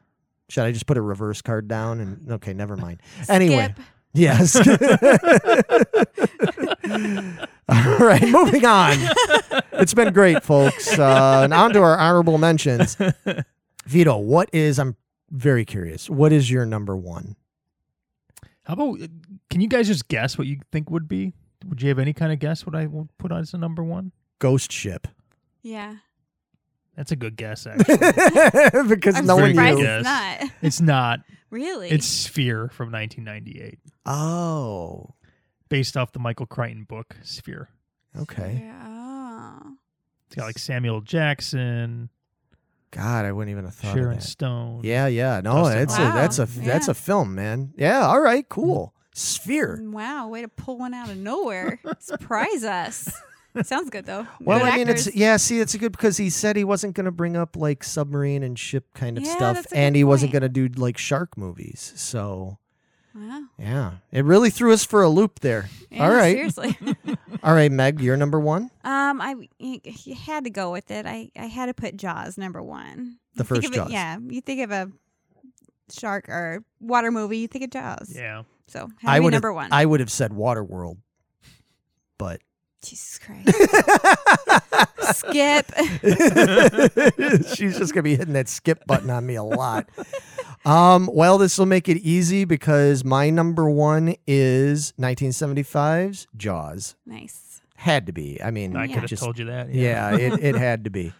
Should 0.49 0.65
I 0.65 0.71
just 0.71 0.85
put 0.85 0.97
a 0.97 1.01
reverse 1.01 1.41
card 1.41 1.67
down 1.67 1.99
and 2.01 2.31
okay, 2.33 2.53
never 2.53 2.75
mind. 2.75 3.01
Anyway. 3.29 3.73
Skip. 3.73 3.79
Yes. 4.13 4.55
All 7.69 7.97
right, 7.99 8.21
moving 8.27 8.65
on. 8.65 8.97
It's 9.73 9.93
been 9.93 10.11
great, 10.13 10.43
folks. 10.43 10.99
Uh, 10.99 11.41
and 11.45 11.53
on 11.53 11.71
to 11.71 11.79
our 11.81 11.97
honorable 11.97 12.37
mentions. 12.37 12.97
Vito, 13.85 14.17
what 14.17 14.49
is, 14.51 14.77
I'm 14.79 14.97
very 15.29 15.63
curious, 15.63 16.09
what 16.09 16.33
is 16.33 16.51
your 16.51 16.65
number 16.65 16.97
one? 16.97 17.37
How 18.63 18.73
about? 18.73 19.01
uh, 19.01 19.07
Can 19.49 19.61
you 19.61 19.69
guys 19.69 19.87
just 19.87 20.09
guess 20.09 20.37
what 20.37 20.47
you 20.47 20.59
think 20.73 20.89
would 20.89 21.07
be? 21.07 21.31
Would 21.67 21.81
you 21.81 21.89
have 21.89 21.99
any 21.99 22.13
kind 22.13 22.31
of 22.31 22.39
guess 22.39 22.65
what 22.65 22.75
I 22.75 22.87
would 22.87 23.09
put 23.17 23.31
as 23.31 23.53
a 23.53 23.57
number 23.57 23.83
one? 23.83 24.11
Ghost 24.39 24.71
Ship. 24.71 25.07
Yeah. 25.61 25.95
That's 26.95 27.11
a 27.11 27.15
good 27.15 27.35
guess, 27.37 27.65
actually. 27.67 27.97
because 28.89 29.15
I'm 29.15 29.25
no 29.25 29.35
one 29.37 29.53
Very 29.55 29.75
surprised 29.75 29.77
knew. 29.77 29.83
good. 29.85 29.99
it's 29.99 30.03
not. 30.05 30.51
it's 30.61 30.81
not. 30.81 31.19
Really? 31.49 31.89
It's 31.89 32.05
Sphere 32.05 32.69
from 32.69 32.91
1998, 32.91 33.79
Oh, 34.05 35.13
based 35.69 35.95
off 35.97 36.11
the 36.11 36.19
Michael 36.19 36.45
Crichton 36.45 36.83
book 36.83 37.15
Sphere. 37.23 37.69
okay. 38.19 38.61
Yeah. 38.65 38.85
Oh. 38.87 39.73
It's 40.27 40.35
got 40.35 40.45
like 40.45 40.57
Samuel 40.59 41.01
Jackson, 41.01 42.09
God, 42.91 43.25
I 43.25 43.31
wouldn't 43.31 43.51
even 43.51 43.65
have 43.65 43.73
thought 43.75 43.93
Sharon 43.93 43.99
of 43.99 44.15
that. 44.15 44.21
Sharon 44.21 44.21
Stone. 44.21 44.81
Yeah, 44.83 45.07
yeah. 45.07 45.39
No, 45.41 45.63
Dustin 45.63 45.77
that's 45.79 45.93
a 45.93 45.97
Hoffman. 45.97 46.15
that's 46.15 46.39
a 46.39 46.41
Wow, 46.41 46.65
that's 46.65 46.87
yeah. 46.87 46.91
a 46.91 46.93
film, 46.93 47.35
man. 47.35 47.73
Yeah. 47.77 48.01
All 48.07 48.19
right. 48.21 48.47
Cool. 48.49 48.87
Mm-hmm. 48.87 49.00
Sphere. 49.13 49.79
Wow, 49.83 50.27
way 50.29 50.41
to 50.41 50.47
pull 50.47 50.77
one 50.77 50.93
out 50.93 51.09
of 51.09 51.17
nowhere. 51.17 51.79
Surprise 51.99 52.63
us. 52.63 53.11
Sounds 53.63 53.89
good 53.89 54.05
though. 54.05 54.25
Well, 54.39 54.59
Good 54.59 54.67
I 54.69 54.77
mean, 54.77 54.87
actors. 54.87 55.07
it's 55.07 55.15
yeah. 55.15 55.35
See, 55.35 55.59
it's 55.59 55.75
good 55.75 55.91
because 55.91 56.15
he 56.15 56.29
said 56.29 56.55
he 56.55 56.63
wasn't 56.63 56.95
going 56.95 57.05
to 57.05 57.11
bring 57.11 57.35
up 57.35 57.57
like 57.57 57.83
submarine 57.83 58.43
and 58.43 58.57
ship 58.57 58.85
kind 58.93 59.17
of 59.17 59.25
Yeah, 59.25 59.35
stuff, 59.35 59.65
and 59.73 59.93
he 59.93 60.05
wasn't 60.05 60.31
going 60.31 60.43
to 60.43 60.49
do 60.49 60.69
like 60.69 60.97
shark 60.97 61.37
movies. 61.37 61.91
So 61.97 62.59
Wow. 63.13 63.41
yeah, 63.59 63.91
it 64.13 64.23
really 64.23 64.51
threw 64.51 64.71
us 64.71 64.85
for 64.85 65.03
a 65.03 65.09
loop 65.09 65.41
there. 65.41 65.69
Yeah, 65.89 66.05
All 66.07 66.13
right, 66.15 66.33
Seriously. 66.33 66.77
all 67.43 67.53
right, 67.53 67.69
Meg, 67.69 67.99
you're 67.99 68.15
number 68.15 68.39
one. 68.39 68.71
um, 68.85 69.19
I 69.19 69.35
you, 69.59 69.81
had 70.15 70.45
to 70.45 70.49
go 70.49 70.71
with 70.71 70.89
it. 70.89 71.05
I 71.05 71.29
I 71.35 71.47
had 71.47 71.65
to 71.65 71.73
put 71.73 71.97
Jaws 71.97 72.37
number 72.37 72.63
one. 72.63 73.17
The 73.35 73.43
You 73.43 73.47
first 73.47 73.63
it- 73.65 73.73
Jaws. 73.73 73.91
yeah, 73.91 74.17
you 74.25 74.39
think 74.39 74.61
of 74.61 74.71
a 74.71 74.89
shark 75.93 76.29
or 76.29 76.63
water 76.79 77.11
movie, 77.11 77.39
you 77.39 77.47
think 77.47 77.63
of 77.65 77.69
Jaws. 77.71 78.11
Yeah. 78.15 78.43
So 78.67 78.89
I 79.05 79.19
be 79.19 79.23
would 79.25 79.33
have, 79.33 79.41
number 79.41 79.53
one. 79.53 79.69
I 79.71 79.85
would 79.85 79.99
have 79.99 80.11
said 80.11 80.31
Waterworld, 80.31 80.97
but 82.17 82.41
Jesus 82.83 83.19
Christ. 83.19 83.47
Skip. 85.17 85.65
she's 87.55 87.77
just 87.77 87.93
gonna 87.93 88.03
be 88.03 88.15
hitting 88.15 88.33
that 88.33 88.47
skip 88.47 88.85
button 88.87 89.09
on 89.09 89.25
me 89.25 89.35
a 89.35 89.43
lot. 89.43 89.89
Um, 90.65 91.09
well, 91.11 91.37
this 91.37 91.57
will 91.57 91.65
make 91.65 91.89
it 91.89 91.97
easy 91.97 92.45
because 92.45 93.03
my 93.03 93.29
number 93.29 93.69
one 93.69 94.15
is 94.27 94.93
1975's 94.99 96.27
Jaws. 96.37 96.95
nice. 97.05 97.47
Had 97.75 98.05
to 98.05 98.13
be. 98.13 98.39
I 98.43 98.51
mean, 98.51 98.75
I 98.75 98.85
Yeah. 98.85 98.93
could 98.93 99.01
have 99.01 99.09
just- 99.09 99.23
told 99.23 99.39
you 99.39 99.45
that. 99.45 99.73
Yeah, 99.73 100.15
it, 100.15 100.39
it 100.43 100.55
had 100.67 100.83
to 100.83 100.91
be. 100.91 101.13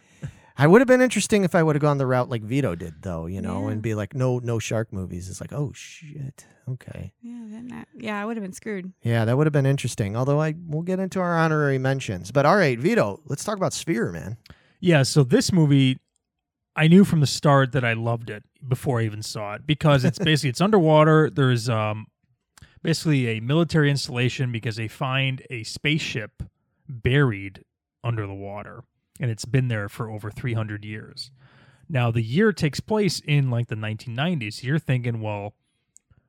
I 0.58 0.68
would 0.68 0.82
have 0.82 0.88
been 0.88 1.02
interesting 1.02 1.44
if 1.44 1.56
I 1.56 1.64
would 1.64 1.76
have 1.76 1.82
gone 1.82 1.98
the 1.98 2.06
route 2.06 2.30
like 2.30 2.44
Vito 2.44 2.76
did, 2.76 3.02
though, 3.02 3.26
you 3.26 3.42
know, 3.42 3.66
Yeah. 3.68 3.74
and 3.74 3.82
be 3.82 3.96
like, 3.96 4.14
no, 4.14 4.40
no 4.40 4.60
shark 4.60 4.92
movies. 4.92 5.30
It's 5.30 5.42
like, 5.42 5.54
oh 5.54 5.72
shit, 5.74 6.46
okay, 6.70 7.14
Yeah, 7.22 7.44
then 7.50 7.68
that, 7.70 7.88
yeah, 7.98 8.22
I 8.22 8.26
would 8.26 8.38
have 8.38 8.44
been 8.44 8.54
screwed. 8.54 8.92
yeah, 9.02 9.26
that 9.26 9.38
would 9.38 9.48
have 9.48 9.54
been 9.54 9.66
interesting. 9.66 10.16
Although 10.16 10.42
I 10.42 10.54
we'll 10.68 10.84
get 10.84 11.00
into 11.00 11.20
our 11.20 11.38
honorary 11.38 11.78
mentions, 11.78 12.32
but 12.32 12.46
all 12.46 12.56
right, 12.58 12.78
Vito, 12.80 13.22
let's 13.26 13.44
talk 13.44 13.58
about 13.58 13.74
Sphere, 13.74 14.12
man. 14.12 14.38
Yeah, 14.80 15.04
so 15.04 15.24
this 15.24 15.52
movie 15.52 16.00
I 16.76 16.88
knew 16.88 17.04
from 17.04 17.20
the 17.20 17.28
start 17.28 17.72
that 17.74 17.84
I 17.84 17.94
loved 17.94 18.30
it 18.30 18.44
before 18.68 19.02
I 19.02 19.04
even 19.06 19.22
saw 19.22 19.54
it 19.56 19.66
because 19.68 20.04
it's 20.04 20.20
basically 20.30 20.50
it's 20.52 20.62
underwater. 20.62 21.30
There's 21.30 21.70
um 21.70 22.08
basically 22.84 23.28
a 23.38 23.40
military 23.42 23.90
installation 23.90 24.52
because 24.52 24.76
they 24.76 24.88
find 24.88 25.42
a 25.50 25.64
spaceship 25.64 26.44
buried 26.90 27.64
under 28.04 28.26
the 28.26 28.34
water 28.34 28.84
and 29.22 29.32
it's 29.32 29.46
been 29.46 29.70
there 29.70 29.88
for 29.88 30.10
over 30.10 30.30
300 30.32 30.84
years. 30.84 31.32
Now 31.88 32.12
the 32.12 32.22
year 32.24 32.52
takes 32.52 32.80
place 32.82 33.22
in 33.22 33.50
like 33.50 33.68
the 33.68 33.76
1990s. 33.76 34.64
You're 34.64 34.80
thinking, 34.80 35.22
well, 35.22 35.54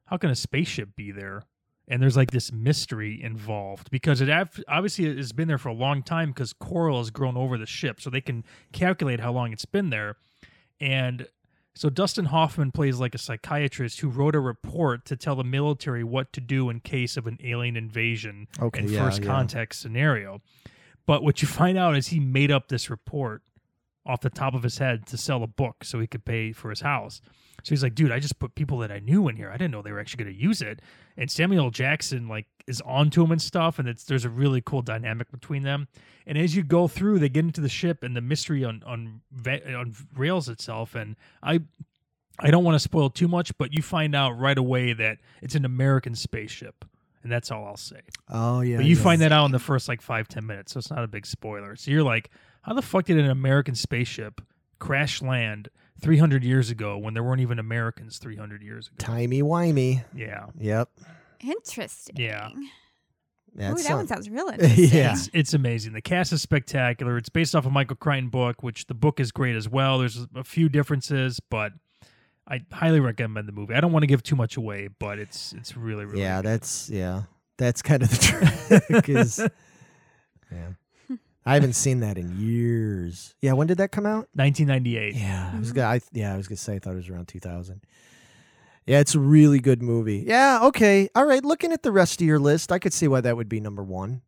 how 0.05 0.19
can 0.19 0.31
a 0.31 0.37
spaceship 0.37 0.95
be 0.95 1.11
there? 1.11 1.43
And 1.89 2.01
there's 2.01 2.17
like 2.17 2.31
this 2.31 2.53
mystery 2.53 3.21
involved 3.21 3.91
because 3.91 4.21
it 4.21 4.29
av- 4.31 4.63
obviously 4.69 5.17
has 5.17 5.33
been 5.33 5.49
there 5.49 5.59
for 5.59 5.71
a 5.71 5.75
long 5.75 6.03
time 6.03 6.29
because 6.31 6.53
coral 6.53 6.99
has 6.99 7.11
grown 7.11 7.37
over 7.37 7.59
the 7.59 7.67
ship, 7.67 8.01
so 8.01 8.09
they 8.09 8.21
can 8.21 8.45
calculate 8.73 9.21
how 9.21 9.33
long 9.33 9.53
it's 9.53 9.65
been 9.65 9.91
there. 9.91 10.17
And 10.81 11.27
so 11.75 11.91
Dustin 11.91 12.27
Hoffman 12.27 12.71
plays 12.71 12.99
like 13.01 13.15
a 13.15 13.19
psychiatrist 13.19 14.01
who 14.01 14.09
wrote 14.09 14.35
a 14.35 14.41
report 14.41 15.05
to 15.07 15.17
tell 15.17 15.35
the 15.35 15.45
military 15.45 16.05
what 16.05 16.33
to 16.35 16.41
do 16.41 16.71
in 16.71 16.81
case 16.81 17.17
of 17.17 17.27
an 17.27 17.39
alien 17.43 17.77
invasion 17.77 18.47
Okay, 18.61 18.81
and 18.81 18.91
yeah, 18.91 19.05
first 19.05 19.23
yeah. 19.23 19.27
contact 19.27 19.75
scenario. 19.75 20.41
But 21.07 21.23
what 21.23 21.43
you 21.43 21.49
find 21.49 21.77
out 21.77 21.97
is 21.97 22.09
he 22.09 22.21
made 22.21 22.51
up 22.51 22.69
this 22.69 22.91
report 22.91 23.43
off 24.05 24.21
the 24.21 24.31
top 24.31 24.55
of 24.55 24.63
his 24.63 24.79
head 24.79 25.07
to 25.07 25.17
sell 25.17 25.43
a 25.43 25.47
book 25.47 25.85
so 25.85 26.01
he 26.01 26.07
could 26.07 26.25
pay 26.25 26.53
for 26.53 26.71
his 26.71 26.81
house. 26.81 27.21
So 27.63 27.71
he's 27.71 27.83
like, 27.83 27.95
dude, 27.95 28.11
I 28.11 28.19
just 28.19 28.39
put 28.39 28.55
people 28.55 28.79
that 28.79 28.91
I 28.91 28.99
knew 28.99 29.29
in 29.29 29.37
here. 29.37 29.51
I 29.51 29.57
didn't 29.57 29.71
know 29.71 29.83
they 29.83 29.93
were 29.93 30.01
actually 30.01 30.25
going 30.25 30.35
to 30.35 30.43
use 30.43 30.61
it. 30.61 30.81
And 31.17 31.31
Samuel 31.31 31.71
Jackson 31.71 32.27
like 32.27 32.47
is 32.67 32.81
onto 32.81 33.23
him 33.23 33.31
and 33.31 33.41
stuff, 33.41 33.79
and 33.79 33.89
it's 33.89 34.05
there's 34.05 34.25
a 34.25 34.31
really 34.31 34.61
cool 34.61 34.83
dynamic 34.83 35.31
between 35.31 35.63
them. 35.63 35.89
And 36.27 36.37
as 36.37 36.57
you 36.57 36.63
go 36.63 36.89
through, 36.89 37.19
they 37.19 37.29
get 37.29 37.45
into 37.45 37.61
the 37.61 37.69
ship, 37.69 38.03
and 38.03 38.17
the 38.17 38.21
mystery 38.21 38.65
on 38.65 38.83
on 38.85 39.21
unrails 39.47 40.49
itself. 40.49 40.95
And 40.95 41.17
I 41.43 41.61
I 42.39 42.51
don't 42.51 42.65
want 42.65 42.75
to 42.75 42.81
spoil 42.81 43.11
too 43.11 43.29
much, 43.29 43.57
but 43.59 43.73
you 43.73 43.83
find 43.83 44.15
out 44.15 44.39
right 44.39 44.59
away 44.59 44.93
that 44.95 45.19
it's 45.41 45.55
an 45.55 45.65
American 45.65 46.15
spaceship, 46.15 46.85
and 47.23 47.31
that's 47.33 47.51
all 47.51 47.65
I'll 47.67 47.77
say. 47.77 48.01
Oh 48.29 48.61
yeah, 48.61 48.77
But 48.79 48.87
you 48.87 48.97
yeah. 48.97 49.03
find 49.03 49.21
that 49.23 49.33
out 49.33 49.45
in 49.47 49.53
the 49.53 49.59
first 49.59 49.89
like 49.89 50.01
five 50.01 50.29
ten 50.29 50.47
minutes, 50.47 50.73
so 50.73 50.79
it's 50.79 50.91
not 50.91 51.05
a 51.05 51.09
big 51.09 51.27
spoiler. 51.27 51.77
So 51.77 51.91
you're 51.91 52.03
like, 52.03 52.31
how 52.63 52.75
the 52.75 52.83
fuck 52.83 53.05
did 53.07 53.19
an 53.19 53.31
American 53.31 53.75
spaceship 53.75 54.41
crash 54.79 55.23
land 55.23 55.69
300 56.01 56.43
years 56.43 56.71
ago 56.71 56.99
when 56.99 57.15
there 57.15 57.23
weren't 57.23 57.41
even 57.41 57.59
Americans 57.61 58.19
300 58.19 58.63
years 58.63 58.89
ago? 58.89 58.97
timey 58.99 59.43
wimey. 59.43 60.05
Yeah, 60.15 60.47
Yep. 60.59 60.89
Interesting. 61.41 62.17
Yeah. 62.17 62.51
That 63.55 63.73
Ooh, 63.73 63.75
that 63.75 63.81
sound- 63.81 63.97
one 63.99 64.07
sounds 64.07 64.31
real 64.31 64.49
interesting. 64.53 64.89
Yeah. 64.99 65.13
it's 65.13 65.29
it's 65.35 65.55
amazing. 65.55 65.93
The 65.93 66.01
cast 66.01 66.33
is 66.33 66.41
spectacular. 66.41 67.17
It's 67.19 67.29
based 67.29 67.55
off 67.55 67.67
a 67.67 67.71
Michael 67.71 67.97
Crichton 67.97 68.29
book, 68.31 68.63
which 68.63 68.87
the 68.87 68.95
book 68.95 69.21
is 69.21 69.31
great 69.31 69.57
as 69.57 69.69
well. 69.69 69.99
There's 69.99 70.27
a 70.35 70.45
few 70.45 70.69
differences, 70.69 71.39
but 71.51 71.73
I 72.49 72.61
highly 72.73 73.01
recommend 73.01 73.47
the 73.49 73.53
movie. 73.53 73.75
I 73.75 73.81
don't 73.81 73.93
want 73.93 74.03
to 74.03 74.07
give 74.09 74.23
too 74.23 74.37
much 74.37 74.57
away, 74.57 74.89
but 74.99 75.19
it's 75.19 75.53
it's 75.53 75.77
really 75.77 76.05
really 76.05 76.23
yeah, 76.23 76.43
good. 76.43 76.49
that's 76.49 76.91
yeah, 76.91 77.23
that's 77.57 77.83
kind 77.83 78.03
of 78.03 78.11
the 78.11 78.81
trick. 78.91 79.09
Is 79.09 79.39
yeah, 80.53 80.69
I 81.47 81.55
haven't 81.55 81.75
seen 81.75 82.01
that 82.01 82.19
in 82.19 82.37
years. 82.39 83.35
Yeah, 83.41 83.53
when 83.53 83.67
did 83.69 83.79
that 83.79 83.93
come 83.93 84.07
out? 84.07 84.29
1998. 84.35 85.15
Yeah, 85.15 85.51
I 85.55 85.59
was 85.59 85.71
Mhm. 85.73 85.75
gonna. 85.77 85.89
I, 85.89 86.01
yeah, 86.13 86.35
I 86.35 86.37
was 86.37 86.49
gonna 86.49 86.57
say 86.57 86.75
I 86.75 86.79
thought 86.79 86.93
it 86.95 86.97
was 86.97 87.09
around 87.09 87.29
two 87.29 87.41
thousand. 87.41 87.83
Yeah, 88.87 88.99
it's 88.99 89.15
a 89.15 89.21
really 89.21 89.61
good 89.61 89.81
movie. 89.81 90.25
Yeah, 90.27 90.61
okay, 90.65 91.09
all 91.15 91.25
right. 91.25 91.45
Looking 91.45 91.71
at 91.73 91.85
the 91.85 91.93
rest 91.93 92.21
of 92.21 92.27
your 92.27 92.41
list, 92.41 92.73
I 92.73 92.81
could 92.81 92.93
see 92.93 93.07
why 93.07 93.21
that 93.21 93.37
would 93.37 93.49
be 93.49 93.61
number 93.61 93.85
one. 93.85 94.23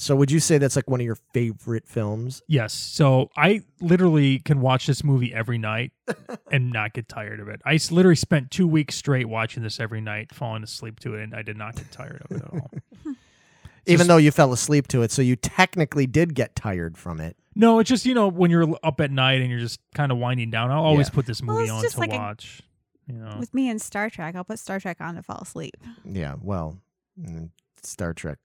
So, 0.00 0.16
would 0.16 0.30
you 0.30 0.40
say 0.40 0.56
that's 0.58 0.76
like 0.76 0.88
one 0.88 0.98
of 1.00 1.04
your 1.04 1.18
favorite 1.34 1.86
films? 1.86 2.42
Yes. 2.48 2.72
So 2.72 3.28
I 3.36 3.60
literally 3.80 4.38
can 4.38 4.60
watch 4.62 4.86
this 4.86 5.04
movie 5.04 5.32
every 5.34 5.58
night 5.58 5.92
and 6.50 6.70
not 6.72 6.94
get 6.94 7.06
tired 7.08 7.38
of 7.38 7.48
it. 7.48 7.60
I 7.66 7.78
literally 7.90 8.16
spent 8.16 8.50
two 8.50 8.66
weeks 8.66 8.94
straight 8.94 9.28
watching 9.28 9.62
this 9.62 9.78
every 9.78 10.00
night, 10.00 10.34
falling 10.34 10.62
asleep 10.62 11.00
to 11.00 11.14
it, 11.16 11.22
and 11.24 11.34
I 11.34 11.42
did 11.42 11.56
not 11.58 11.76
get 11.76 11.92
tired 11.92 12.22
of 12.28 12.36
it 12.36 12.42
at 12.42 12.50
all. 12.52 12.70
Even 13.86 13.98
Just- 13.98 14.08
though 14.08 14.16
you 14.18 14.30
fell 14.30 14.52
asleep 14.52 14.88
to 14.88 15.02
it, 15.02 15.10
so 15.10 15.22
you 15.22 15.36
technically 15.36 16.06
did 16.06 16.34
get 16.34 16.54
tired 16.54 16.96
from 16.98 17.20
it. 17.20 17.36
No, 17.56 17.78
it's 17.78 17.88
just 17.88 18.06
you 18.06 18.14
know 18.14 18.28
when 18.28 18.50
you're 18.50 18.76
up 18.82 19.00
at 19.00 19.10
night 19.10 19.40
and 19.40 19.50
you're 19.50 19.58
just 19.60 19.80
kind 19.94 20.12
of 20.12 20.18
winding 20.18 20.50
down. 20.50 20.70
I'll 20.70 20.82
always 20.84 21.08
Yeah. 21.08 21.14
put 21.14 21.26
this 21.26 21.42
movie 21.42 21.64
it's 21.64 21.72
on 21.72 21.82
just 21.82 21.94
to 21.94 22.00
like 22.00 22.12
a- 22.12 22.16
watch. 22.16 22.62
you 23.06 23.14
know, 23.14 23.36
With 23.40 23.52
me 23.52 23.68
and 23.68 23.80
Star 23.82 24.08
Trek, 24.08 24.34
I'll 24.36 24.44
put 24.44 24.58
Star 24.58 24.78
Trek 24.80 24.98
on 25.00 25.16
to 25.16 25.22
fall 25.22 25.40
asleep. 25.42 25.76
Yeah, 26.04 26.36
well, 26.40 26.78
mm, 27.20 27.50
Star 27.82 28.14
Trek. 28.14 28.38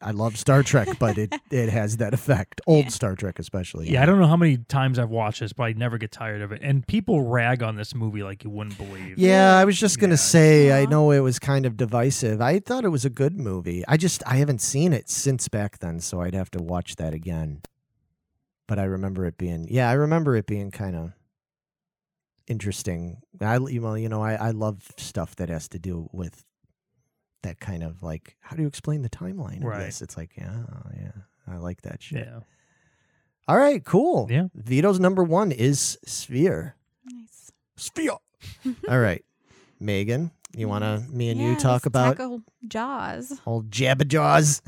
I 0.00 0.12
love 0.12 0.38
Star 0.38 0.62
Trek, 0.62 0.88
but 1.00 1.18
it 1.18 1.34
it 1.50 1.70
has 1.70 1.96
that 1.96 2.14
effect. 2.14 2.60
Old 2.66 2.84
Yeah. 2.84 2.90
Star 2.90 3.16
Trek, 3.16 3.38
especially. 3.38 3.90
yeah, 3.90 4.02
I 4.02 4.06
don't 4.06 4.20
know 4.20 4.28
how 4.28 4.36
many 4.36 4.56
times 4.58 4.98
I've 4.98 5.10
watched 5.10 5.40
this, 5.40 5.52
but 5.52 5.64
I 5.64 5.72
never 5.72 5.98
get 5.98 6.12
tired 6.12 6.40
of 6.40 6.52
it. 6.52 6.60
And 6.62 6.86
people 6.86 7.22
rag 7.22 7.62
on 7.64 7.74
this 7.76 7.94
movie 7.96 8.22
like 8.22 8.44
you 8.44 8.50
wouldn't 8.50 8.78
believe. 8.78 9.18
Yeah, 9.18 9.56
I 9.56 9.64
was 9.64 9.78
just 9.78 9.98
gonna 9.98 10.12
Yeah. 10.12 10.16
say. 10.16 10.82
I 10.82 10.84
know 10.86 11.10
it 11.10 11.18
was 11.20 11.38
kind 11.40 11.66
of 11.66 11.76
divisive. 11.76 12.40
I 12.40 12.60
thought 12.60 12.84
it 12.84 12.90
was 12.90 13.04
a 13.04 13.10
good 13.10 13.36
movie. 13.38 13.82
I 13.88 13.96
just 13.96 14.22
I 14.26 14.36
haven't 14.36 14.60
seen 14.60 14.92
it 14.92 15.10
since 15.10 15.48
back 15.48 15.78
then, 15.78 15.98
so 16.00 16.20
I'd 16.20 16.34
have 16.34 16.50
to 16.52 16.62
watch 16.62 16.94
that 16.96 17.12
again. 17.12 17.62
But 18.68 18.78
I 18.78 18.84
remember 18.84 19.26
it 19.26 19.36
being 19.36 19.66
yeah, 19.68 19.90
I 19.90 19.94
remember 19.94 20.36
it 20.36 20.46
being 20.46 20.70
kind 20.70 20.94
of 20.94 21.12
interesting. 22.46 23.18
I 23.40 23.58
well, 23.58 23.98
you 23.98 24.08
know, 24.08 24.22
I 24.22 24.34
I 24.34 24.50
love 24.50 24.92
stuff 24.96 25.36
that 25.36 25.48
has 25.48 25.68
to 25.68 25.78
do 25.78 26.08
with 26.12 26.44
that 27.42 27.60
kind 27.60 27.82
of 27.82 28.02
like 28.02 28.36
how 28.40 28.56
do 28.56 28.62
you 28.62 28.68
explain 28.68 29.02
the 29.02 29.08
timeline 29.10 29.58
of 29.58 29.64
Right. 29.64 29.84
this? 29.86 30.02
It's 30.02 30.16
like 30.16 30.36
yeah, 30.36 30.62
yeah, 30.98 31.12
I 31.46 31.56
like 31.56 31.82
that 31.82 32.02
shit. 32.02 32.26
Yeah. 32.26 32.40
All 33.46 33.56
right, 33.58 33.82
cool. 33.84 34.26
Yeah. 34.30 34.48
Vito's 34.54 35.00
number 35.00 35.24
one 35.24 35.52
is 35.52 35.98
Sphere. 36.04 36.76
Nice. 37.04 37.50
Sphere. 37.76 38.16
All 38.88 38.98
right, 39.00 39.24
Megan, 39.80 40.30
you 40.56 40.68
want 40.68 40.84
to 40.84 41.02
me 41.10 41.30
and 41.30 41.40
you 41.40 41.56
talk 41.56 41.86
about 41.86 42.16
tackle 42.16 42.42
Jaws. 42.66 43.40
old 43.46 43.70
Jabberjaws? 43.70 44.60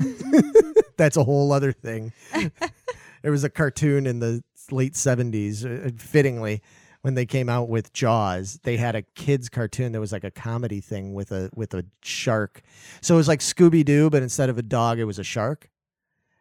That's 0.97 1.17
a 1.17 1.23
whole 1.23 1.51
other 1.51 1.71
thing. 1.71 2.11
there 3.21 3.31
was 3.31 3.43
a 3.43 3.49
cartoon 3.49 4.05
in 4.07 4.19
the 4.19 4.43
late 4.71 4.95
seventies, 4.95 5.65
uh, 5.65 5.89
fittingly, 5.97 6.61
when 7.01 7.15
they 7.15 7.25
came 7.25 7.49
out 7.49 7.67
with 7.69 7.93
Jaws. 7.93 8.59
They 8.63 8.77
had 8.77 8.95
a 8.95 9.01
kids 9.01 9.49
cartoon 9.49 9.91
that 9.93 9.99
was 9.99 10.11
like 10.11 10.23
a 10.23 10.31
comedy 10.31 10.81
thing 10.81 11.13
with 11.13 11.31
a 11.31 11.49
with 11.55 11.73
a 11.73 11.85
shark. 12.03 12.61
So 13.01 13.15
it 13.15 13.17
was 13.17 13.27
like 13.27 13.39
Scooby 13.39 13.83
Doo, 13.83 14.09
but 14.09 14.21
instead 14.23 14.49
of 14.49 14.57
a 14.57 14.61
dog, 14.63 14.99
it 14.99 15.05
was 15.05 15.19
a 15.19 15.23
shark. 15.23 15.69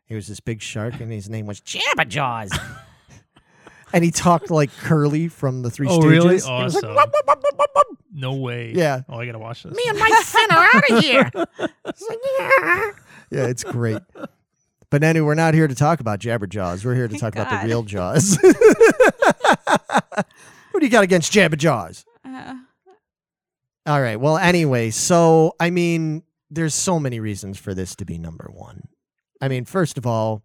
He 0.07 0.15
was 0.15 0.27
this 0.27 0.41
big 0.41 0.61
shark, 0.61 1.01
and 1.01 1.13
his 1.13 1.31
name 1.31 1.47
was 1.47 1.61
Jabberjaws. 1.61 2.51
and 3.93 4.03
he 4.05 4.11
talked 4.11 4.51
like 4.51 4.71
Curly 4.79 5.29
from 5.29 5.63
the 5.63 5.71
Three 5.71 5.87
Oh, 5.89 6.01
Stooges. 6.01 6.11
really? 6.11 6.29
He 6.29 6.35
was 6.35 6.47
like, 6.47 6.53
Awesome. 6.85 6.95
"Wop, 6.95 7.11
wop, 7.13 7.25
wop, 7.27 7.43
wop, 7.45 7.59
wop, 7.59 7.71
wop." 7.77 7.87
No 8.13 8.35
way. 8.35 8.73
Yeah. 8.75 9.03
Oh, 9.09 9.19
I 9.21 9.27
gotta 9.27 9.39
watch 9.39 9.63
this. 9.63 9.73
Me 9.75 9.83
and 9.87 9.99
my 9.99 10.11
fin 10.25 10.51
are 10.51 10.69
out 10.75 10.91
of 10.91 10.99
here. 11.05 11.31
Like, 12.09 12.19
yeah. 12.39 12.91
yeah, 13.31 13.47
it's 13.47 13.63
great. 13.65 13.99
But 14.91 15.03
anyway, 15.05 15.25
we're 15.25 15.35
not 15.35 15.55
here 15.55 15.69
to 15.69 15.75
talk 15.75 16.01
about 16.01 16.19
Jabberjaws. 16.19 16.85
We're 16.85 16.95
here 16.97 17.09
to 17.09 17.17
talk 17.19 17.35
about 17.37 17.49
the 17.63 17.67
real 17.67 17.83
Jaws. 17.85 18.37
what 18.43 20.27
do 20.81 20.85
you 20.85 20.89
got 20.91 21.05
against 21.05 21.33
Jabberjaws? 21.33 22.05
Uh, 22.25 22.55
All 23.87 24.01
right. 24.01 24.19
Well, 24.19 24.37
anyway, 24.37 24.91
so 24.91 25.55
I 25.61 25.71
mean, 25.71 26.23
there's 26.51 26.75
so 26.75 26.99
many 26.99 27.21
reasons 27.21 27.59
for 27.59 27.75
this 27.75 27.95
to 27.97 28.05
be 28.05 28.19
number 28.19 28.51
one. 28.53 28.89
I 29.41 29.49
mean, 29.49 29.65
first 29.65 29.97
of 29.97 30.07
all, 30.07 30.43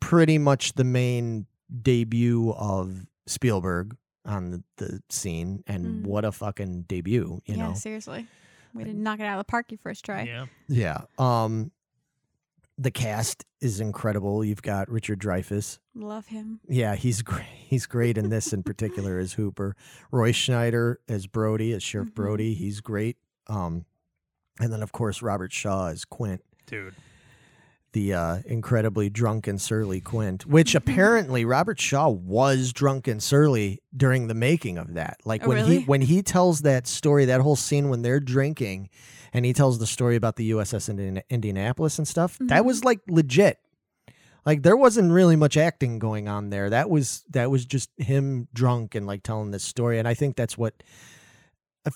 pretty 0.00 0.38
much 0.38 0.74
the 0.74 0.84
main 0.84 1.46
debut 1.82 2.52
of 2.52 3.06
Spielberg 3.26 3.96
on 4.24 4.50
the, 4.50 4.62
the 4.76 5.02
scene, 5.08 5.62
and 5.66 5.86
Mm. 5.86 6.06
what 6.06 6.24
a 6.24 6.32
fucking 6.32 6.82
debut, 6.82 7.40
you 7.46 7.56
yeah, 7.56 7.68
know? 7.68 7.74
seriously. 7.74 8.26
We 8.74 8.84
didn't 8.84 9.02
knock 9.02 9.20
it 9.20 9.24
out 9.24 9.38
of 9.38 9.46
the 9.46 9.50
park 9.50 9.70
your 9.70 9.78
first 9.78 10.04
try. 10.04 10.22
Yeah. 10.24 10.46
Yeah. 10.68 10.98
Um, 11.18 11.70
the 12.80 12.90
cast 12.92 13.44
is 13.60 13.80
incredible. 13.80 14.44
You've 14.44 14.62
got 14.62 14.88
Richard 14.88 15.18
Dreyfuss. 15.20 15.78
Love 15.94 16.26
him. 16.28 16.60
Yeah, 16.68 16.94
he's 16.94 17.22
great. 17.22 17.46
He's 17.56 17.86
great 17.86 18.16
in 18.16 18.30
this 18.30 18.52
in 18.52 18.62
particular 18.62 19.18
as 19.18 19.32
Hooper. 19.32 19.74
Roy 20.12 20.30
Scheider 20.32 20.96
as 21.08 21.26
Brody, 21.26 21.72
as 21.72 21.82
Sheriff 21.82 22.10
Mhm. 22.10 22.14
Brody. 22.14 22.54
He's 22.54 22.80
great. 22.80 23.16
Um, 23.48 23.84
and 24.60 24.72
then 24.72 24.82
of 24.82 24.92
course 24.92 25.22
Robert 25.22 25.52
Shaw 25.52 25.88
as 25.88 26.04
Quint, 26.04 26.42
Dude. 26.66 26.94
the 27.92 28.12
uh, 28.14 28.38
incredibly 28.46 29.08
drunk 29.10 29.46
and 29.48 29.60
surly 29.60 30.00
Quint. 30.00 30.46
Which 30.46 30.74
apparently 30.76 31.44
Robert 31.44 31.80
Shaw 31.80 32.08
was 32.10 32.72
drunk 32.72 33.08
and 33.08 33.22
surly 33.22 33.80
during 33.96 34.28
the 34.28 34.34
making 34.34 34.78
of 34.78 34.94
that. 34.94 35.18
Like 35.24 35.44
Oh, 35.44 35.48
when 35.48 35.56
really? 35.58 35.78
he 35.80 35.84
when 35.84 36.02
he 36.02 36.22
tells 36.22 36.60
that 36.62 36.86
story, 36.86 37.24
that 37.24 37.40
whole 37.40 37.56
scene 37.56 37.88
when 37.88 38.02
they're 38.02 38.20
drinking, 38.20 38.88
and 39.32 39.44
he 39.44 39.52
tells 39.52 39.78
the 39.78 39.86
story 39.86 40.16
about 40.16 40.36
the 40.36 40.50
USS 40.50 40.88
Indian- 40.88 41.22
Indianapolis 41.30 41.98
and 41.98 42.06
stuff. 42.08 42.36
That 42.40 42.62
Mhm. 42.62 42.66
was 42.66 42.84
like 42.84 43.00
legit. 43.08 43.58
Like 44.46 44.62
there 44.62 44.76
wasn't 44.76 45.12
really 45.12 45.36
much 45.36 45.56
acting 45.56 45.98
going 45.98 46.28
on 46.28 46.50
there. 46.50 46.70
That 46.70 46.88
was 46.88 47.24
that 47.30 47.50
was 47.50 47.66
just 47.66 47.90
him 47.98 48.48
drunk 48.54 48.94
and 48.94 49.06
like 49.06 49.22
telling 49.22 49.50
this 49.50 49.64
story. 49.64 49.98
And 49.98 50.08
I 50.08 50.14
think 50.14 50.36
that's 50.36 50.56
what 50.56 50.82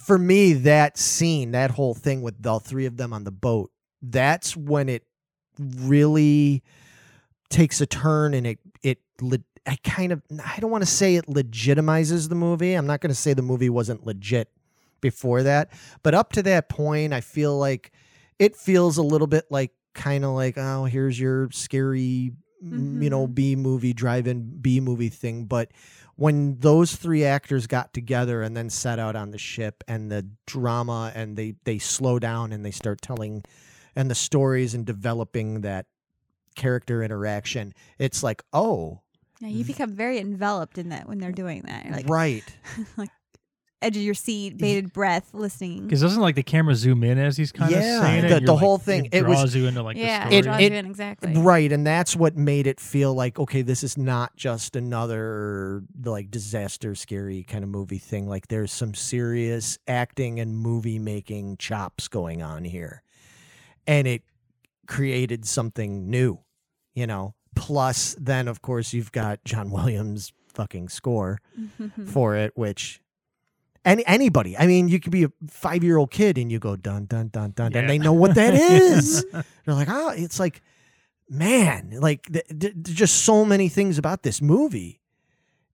for 0.06 0.18
me 0.18 0.52
that 0.54 0.96
scene, 0.98 1.52
that 1.52 1.70
whole 1.72 1.94
thing 1.94 2.22
with 2.22 2.46
all 2.46 2.60
three 2.60 2.86
of 2.86 2.96
them 2.96 3.12
on 3.12 3.24
the 3.24 3.30
boat, 3.30 3.70
that's 4.02 4.56
when 4.56 4.88
it 4.88 5.04
really 5.58 6.62
takes 7.50 7.80
a 7.80 7.86
turn 7.86 8.34
and 8.34 8.46
it 8.46 8.58
it 8.82 8.98
le- 9.20 9.38
I 9.66 9.76
kind 9.84 10.12
of 10.12 10.22
I 10.44 10.58
don't 10.60 10.70
want 10.70 10.82
to 10.82 10.90
say 10.90 11.16
it 11.16 11.26
legitimizes 11.26 12.28
the 12.28 12.34
movie. 12.34 12.74
I'm 12.74 12.86
not 12.86 13.00
going 13.00 13.10
to 13.10 13.14
say 13.14 13.32
the 13.34 13.42
movie 13.42 13.70
wasn't 13.70 14.04
legit 14.06 14.48
before 15.02 15.42
that, 15.42 15.70
but 16.02 16.14
up 16.14 16.32
to 16.32 16.42
that 16.44 16.70
point 16.70 17.12
I 17.12 17.20
feel 17.20 17.58
like 17.58 17.92
it 18.38 18.56
feels 18.56 18.96
a 18.96 19.02
little 19.02 19.26
bit 19.26 19.44
like 19.50 19.72
kind 19.94 20.24
of 20.24 20.30
like 20.30 20.56
oh 20.56 20.84
here's 20.86 21.20
your 21.20 21.50
scary 21.50 22.32
mm, 22.64 23.02
you 23.02 23.10
know 23.10 23.26
Mhm. 23.26 23.34
B 23.34 23.56
movie 23.56 23.92
drive-in 23.92 24.58
B 24.62 24.80
movie 24.80 25.10
thing, 25.10 25.44
but 25.44 25.70
when 26.16 26.58
those 26.60 26.94
three 26.96 27.24
actors 27.24 27.66
got 27.66 27.92
together 27.92 28.42
and 28.42 28.56
then 28.56 28.70
set 28.70 28.98
out 28.98 29.16
on 29.16 29.30
the 29.32 29.38
ship 29.38 29.82
and 29.88 30.10
the 30.10 30.26
drama 30.46 31.12
and 31.14 31.36
they 31.36 31.54
they 31.64 31.78
slow 31.78 32.18
down 32.18 32.52
and 32.52 32.64
they 32.64 32.70
start 32.70 33.02
telling 33.02 33.42
and 33.96 34.10
the 34.10 34.14
stories 34.14 34.72
and 34.74 34.86
developing 34.86 35.60
that 35.62 35.86
character 36.54 37.02
interaction 37.02 37.72
it's 37.98 38.22
like 38.22 38.42
oh 38.52 39.00
Yeah, 39.40 39.48
you 39.48 39.64
become 39.64 39.94
very 39.94 40.18
enveloped 40.18 40.76
in 40.78 40.90
that 40.90 41.08
when 41.08 41.18
they're 41.18 41.32
doing 41.32 41.62
that. 41.62 41.86
You're 41.86 41.96
like 41.96 42.08
right 42.08 42.44
like 42.96 43.10
edge 43.84 43.96
of 43.96 44.02
your 44.02 44.14
seat, 44.14 44.56
bated 44.58 44.92
breath, 44.92 45.30
listening. 45.34 45.84
Because 45.84 46.00
doesn't 46.00 46.20
like 46.20 46.34
the 46.34 46.42
camera 46.42 46.74
zoom 46.74 47.02
in 47.04 47.18
as 47.18 47.36
he's 47.36 47.52
kind 47.52 47.72
of 47.74 47.80
Yeah, 47.80 48.00
saying 48.00 48.24
it? 48.24 48.28
the- 48.28 48.36
and 48.38 48.46
the 48.46 48.52
you're, 48.52 48.58
whole 48.60 48.74
like, 48.76 48.82
thing, 48.82 49.04
It 49.06 49.14
it 49.14 49.26
was- 49.26 49.38
draws 49.38 49.54
you 49.54 49.66
into 49.66 49.82
like 49.82 49.96
yeah, 49.96 50.28
the 50.28 50.34
it 50.36 50.42
story. 50.44 50.56
draws 50.56 50.60
It- 50.62 50.72
you 50.72 50.78
in 50.78 50.86
exactly. 50.86 51.32
right 51.38 51.72
and 51.72 51.86
that's 51.86 52.14
what 52.16 52.36
made 52.36 52.66
it 52.66 52.80
feel 52.80 53.14
like 53.14 53.38
okay 53.38 53.62
this 53.62 53.82
is 53.82 53.96
not 53.98 54.36
just 54.36 54.76
another 54.76 55.82
like 56.04 56.30
disaster 56.30 56.94
scary 56.94 57.42
kind 57.42 57.64
of 57.64 57.70
movie 57.70 57.98
thing 57.98 58.28
like 58.28 58.48
there's 58.48 58.72
some 58.72 58.94
serious 58.94 59.78
acting 59.88 60.40
and 60.40 60.56
movie 60.56 60.98
making 60.98 61.56
chops 61.56 62.08
going 62.08 62.42
on 62.42 62.64
here 62.64 63.02
and 63.86 64.06
it 64.06 64.22
created 64.86 65.44
something 65.44 66.10
new 66.10 66.38
you 66.94 67.06
know 67.06 67.34
plus 67.54 68.16
then 68.20 68.48
of 68.48 68.62
course 68.62 68.92
you've 68.92 69.12
got 69.12 69.42
john 69.44 69.70
williams 69.76 70.32
fucking 70.48 70.88
score 70.88 71.38
for 72.06 72.36
it, 72.36 72.52
which 72.56 73.00
any 73.84 74.04
anybody, 74.06 74.56
I 74.56 74.66
mean, 74.66 74.88
you 74.88 75.00
could 75.00 75.12
be 75.12 75.24
a 75.24 75.32
five 75.48 75.82
year 75.82 75.96
old 75.96 76.10
kid 76.10 76.38
and 76.38 76.50
you 76.52 76.58
go 76.58 76.76
dun 76.76 77.06
dun 77.06 77.28
dun 77.28 77.50
dun, 77.52 77.72
Yeah. 77.72 77.78
and 77.80 77.90
they 77.90 77.98
know 77.98 78.12
what 78.12 78.34
that 78.36 78.54
is. 78.54 79.24
They're 79.32 79.74
like, 79.74 79.88
oh, 79.90 80.10
it's 80.10 80.38
like, 80.38 80.62
man, 81.28 81.94
like 81.98 82.26
th- 82.32 82.46
th- 82.60 82.74
just 82.82 83.24
so 83.24 83.44
many 83.44 83.68
things 83.68 83.98
about 83.98 84.22
this 84.22 84.40
movie 84.42 85.00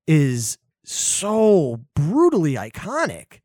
is 0.07 0.57
so 0.85 1.81
brutally 1.95 2.55
iconic. 2.55 3.41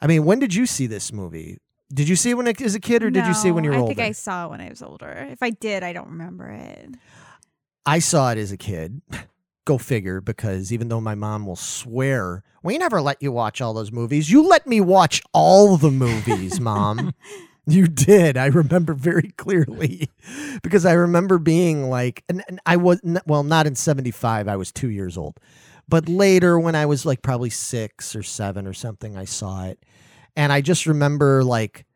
I 0.00 0.06
mean, 0.06 0.24
when 0.24 0.38
did 0.38 0.54
you 0.54 0.66
see 0.66 0.86
this 0.86 1.12
movie? 1.12 1.58
Did 1.92 2.08
you 2.08 2.16
see 2.16 2.30
it 2.30 2.34
when 2.34 2.46
it, 2.46 2.60
as 2.60 2.74
a 2.74 2.80
kid, 2.80 3.02
or 3.02 3.10
did 3.10 3.26
you 3.26 3.34
see 3.34 3.48
it 3.48 3.52
when 3.52 3.64
you 3.64 3.70
were 3.70 3.76
older? 3.76 3.92
I 3.92 3.94
think 3.94 4.08
I 4.08 4.12
saw 4.12 4.46
it 4.46 4.50
when 4.50 4.60
I 4.60 4.68
was 4.68 4.82
older. 4.82 5.08
If 5.30 5.42
I 5.42 5.50
did, 5.50 5.82
I 5.82 5.92
don't 5.92 6.08
remember 6.10 6.48
it. 6.50 6.90
I 7.84 8.00
saw 8.00 8.30
it 8.32 8.38
as 8.38 8.50
a 8.52 8.56
kid. 8.56 9.00
Go 9.66 9.76
figure, 9.78 10.22
because 10.22 10.72
even 10.72 10.88
though 10.88 11.00
my 11.00 11.14
mom 11.14 11.44
will 11.44 11.56
swear, 11.56 12.42
we 12.62 12.78
never 12.78 13.02
let 13.02 13.20
you 13.20 13.32
watch 13.32 13.60
all 13.60 13.74
those 13.74 13.92
movies. 13.92 14.30
You 14.30 14.48
let 14.48 14.66
me 14.66 14.80
watch 14.80 15.20
all 15.34 15.76
the 15.76 15.90
movies, 15.90 16.60
mom. 16.60 17.12
you 17.66 17.88
did. 17.88 18.36
I 18.36 18.46
remember 18.46 18.94
very 18.94 19.32
clearly 19.36 20.08
because 20.62 20.86
I 20.86 20.92
remember 20.92 21.38
being 21.38 21.90
like, 21.90 22.24
and, 22.28 22.42
and 22.48 22.60
I 22.64 22.76
was, 22.76 23.00
n- 23.04 23.20
well, 23.26 23.42
not 23.42 23.66
in 23.66 23.74
75, 23.74 24.48
I 24.48 24.56
was 24.56 24.70
two 24.72 24.88
years 24.88 25.18
old. 25.18 25.38
But 25.88 26.08
later, 26.08 26.58
when 26.58 26.74
I 26.74 26.86
was 26.86 27.04
like 27.04 27.22
probably 27.22 27.50
six 27.50 28.16
or 28.16 28.22
seven 28.22 28.66
or 28.66 28.72
something, 28.72 29.16
I 29.16 29.24
saw 29.24 29.66
it. 29.66 29.84
And 30.36 30.52
I 30.52 30.60
just 30.60 30.86
remember 30.86 31.42
like, 31.42 31.86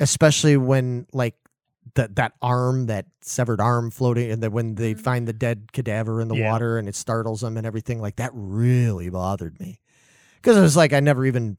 especially 0.00 0.56
when 0.56 1.06
like 1.12 1.34
that 1.94 2.16
that 2.16 2.32
arm, 2.42 2.86
that 2.86 3.06
severed 3.22 3.60
arm 3.60 3.90
floating, 3.90 4.30
and 4.30 4.42
that 4.42 4.52
when 4.52 4.74
they 4.74 4.94
Mhm. 4.94 5.00
find 5.00 5.28
the 5.28 5.32
dead 5.32 5.72
cadaver 5.72 6.20
in 6.20 6.28
the 6.28 6.36
Yeah. 6.36 6.50
water 6.50 6.76
and 6.78 6.88
it 6.88 6.94
startles 6.96 7.40
them 7.42 7.56
and 7.56 7.66
everything, 7.66 8.00
like 8.00 8.16
that 8.16 8.30
really 8.34 9.08
bothered 9.10 9.58
me 9.60 9.80
because 10.36 10.56
it 10.56 10.60
was 10.60 10.76
like 10.76 10.92
I 10.92 11.00
never 11.00 11.24
even. 11.26 11.56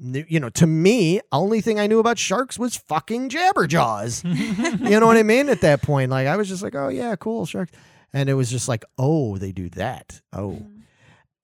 knew 0.00 0.24
You 0.28 0.40
know, 0.40 0.50
to 0.50 0.66
me, 0.66 1.20
only 1.30 1.60
thing 1.60 1.78
I 1.78 1.86
knew 1.86 2.00
about 2.00 2.18
sharks 2.18 2.58
was 2.58 2.76
fucking 2.76 3.28
jabberjaws. 3.30 4.24
you 4.90 4.98
know 5.00 5.06
what 5.06 5.16
I 5.16 5.22
mean? 5.22 5.48
At 5.48 5.60
that 5.60 5.82
point, 5.82 6.10
like 6.10 6.26
I 6.26 6.36
was 6.36 6.48
just 6.48 6.64
like, 6.64 6.74
"Oh 6.74 6.88
yeah, 6.88 7.14
cool 7.14 7.46
sharks," 7.46 7.70
and 8.12 8.28
it 8.28 8.34
was 8.34 8.50
just 8.50 8.66
like, 8.68 8.84
"Oh, 8.98 9.38
they 9.38 9.52
do 9.52 9.68
that." 9.70 10.20
Oh, 10.32 10.50
Mm. 10.62 10.80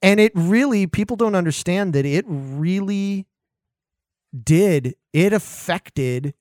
and 0.02 0.18
it 0.18 0.32
really 0.34 0.88
people 0.88 1.16
don't 1.16 1.36
understand 1.36 1.92
that 1.94 2.04
it 2.04 2.24
really 2.28 3.26
did 4.44 4.94
it 5.12 5.32
affected 5.32 6.34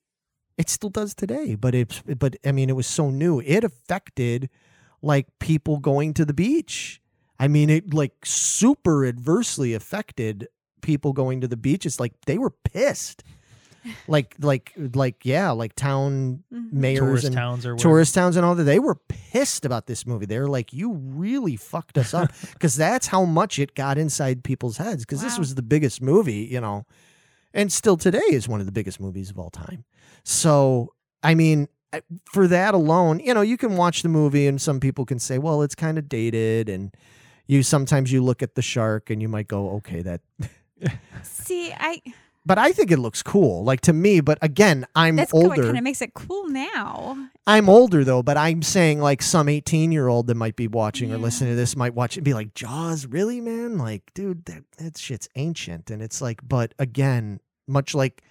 it 0.60 0.70
still 0.70 0.90
does 0.92 1.16
today 1.16 1.56
but 1.56 1.74
it's 1.74 2.02
but 2.24 2.36
i 2.46 2.52
mean 2.52 2.70
it 2.70 2.76
was 2.76 2.86
so 3.00 3.10
new. 3.10 3.40
It 3.40 3.64
affected 3.64 4.50
like 5.02 5.28
people 5.40 5.78
going 5.80 6.14
to 6.16 6.26
the 6.26 6.34
beach. 6.34 7.02
I 7.40 7.48
mean 7.48 7.70
it 7.70 7.94
like 7.94 8.14
super 8.26 9.06
adversely 9.06 9.74
affected 9.74 10.48
people 10.82 11.14
going 11.14 11.42
to 11.42 11.48
the 11.48 11.58
beach 11.58 11.86
it's 11.86 12.00
like 12.00 12.14
they 12.26 12.38
were 12.38 12.52
pissed. 12.52 13.24
Like 14.10 14.36
like 14.42 14.74
like 14.94 15.24
yeah 15.24 15.52
like 15.52 15.74
town 15.74 16.44
Mhm. 16.54 16.74
mayors 16.74 17.00
tourist 17.00 17.26
and 17.28 17.36
towns 17.36 17.66
or 17.66 17.76
tourist 17.78 18.14
towns 18.14 18.36
and 18.36 18.46
all 18.46 18.56
that 18.56 18.66
they 18.66 18.78
were 18.80 18.96
pissed 19.08 19.64
about 19.64 19.88
this 19.88 20.06
movie. 20.06 20.26
They 20.26 20.38
were 20.40 20.50
like 20.50 20.74
you 20.74 20.92
really 20.94 21.56
fucked 21.56 21.98
us 21.98 22.14
up. 22.14 22.30
Because 22.54 22.76
that's 22.76 23.08
how 23.08 23.24
much 23.24 23.58
it 23.58 23.76
got 23.76 23.98
inside 23.98 24.44
people's 24.44 24.76
heads 24.78 25.06
because 25.06 25.22
this 25.22 25.40
was 25.40 25.56
the 25.56 25.62
biggest 25.64 26.02
movie 26.02 26.46
you 26.52 26.60
know 26.60 26.86
and 27.60 27.72
still 27.72 27.98
today 27.98 28.22
is 28.30 28.48
one 28.48 28.62
of 28.62 28.66
the 28.66 28.72
biggest 28.72 29.00
movies 29.00 29.30
of 29.30 29.38
all 29.38 29.50
time 29.50 29.84
so 30.24 30.94
i 31.24 31.36
mean 31.36 31.68
for 32.32 32.48
that 32.48 32.74
alone 32.74 33.20
you 33.20 33.34
know 33.34 33.42
you 33.42 33.58
can 33.58 33.76
watch 33.76 34.02
the 34.02 34.10
movie 34.10 34.48
and 34.48 34.62
some 34.62 34.80
people 34.80 35.06
can 35.06 35.20
say 35.20 35.38
well 35.38 35.62
it's 35.62 35.76
kind 35.76 35.98
of 35.98 36.08
dated 36.08 36.70
and 36.70 36.96
you 37.48 37.62
sometimes 37.62 38.12
you 38.12 38.24
look 38.24 38.42
at 38.42 38.56
the 38.56 38.62
shark 38.62 39.10
and 39.10 39.22
you 39.22 39.28
might 39.28 39.48
go 39.48 39.72
okay 39.72 40.02
that 40.02 40.22
See, 41.24 41.74
I 41.78 42.02
but 42.46 42.58
i 42.58 42.72
think 42.72 42.92
it 42.92 43.00
looks 43.00 43.22
cool 43.22 43.66
like 43.66 43.82
to 43.82 43.92
me 43.92 44.22
but 44.22 44.38
again 44.42 44.88
i'm 44.96 45.18
that's 45.18 45.34
what 45.34 45.44
older 45.44 45.64
kind 45.64 45.78
of 45.78 45.84
makes 45.84 46.02
it 46.02 46.14
cool 46.14 46.48
now. 46.48 47.30
I'm 47.50 47.68
older 47.68 48.04
though, 48.04 48.22
but 48.22 48.38
I'm 48.38 48.62
saying 48.62 49.00
like 49.00 49.24
some 49.24 49.50
18 49.50 49.92
year 49.92 50.08
old 50.08 50.28
that 50.28 50.36
might 50.36 50.56
be 50.56 50.68
watching 50.68 51.12
or 51.12 51.18
listening 51.18 51.52
to 51.52 51.56
this 51.56 51.76
might 51.76 51.96
watch 51.96 52.16
it 52.16 52.20
and 52.20 52.26
be 52.26 52.36
like, 52.36 52.54
Jaws, 52.54 53.08
really, 53.08 53.42
man? 53.42 53.80
Like, 53.80 54.12
dude, 54.14 54.46
that, 54.46 54.66
that 54.78 55.00
shit's 55.00 55.28
ancient. 55.36 55.90
And 55.90 56.00
it's 56.00 56.22
like, 56.22 56.48
but 56.48 56.76
again, 56.78 57.40
much 57.70 57.94
like 57.96 58.24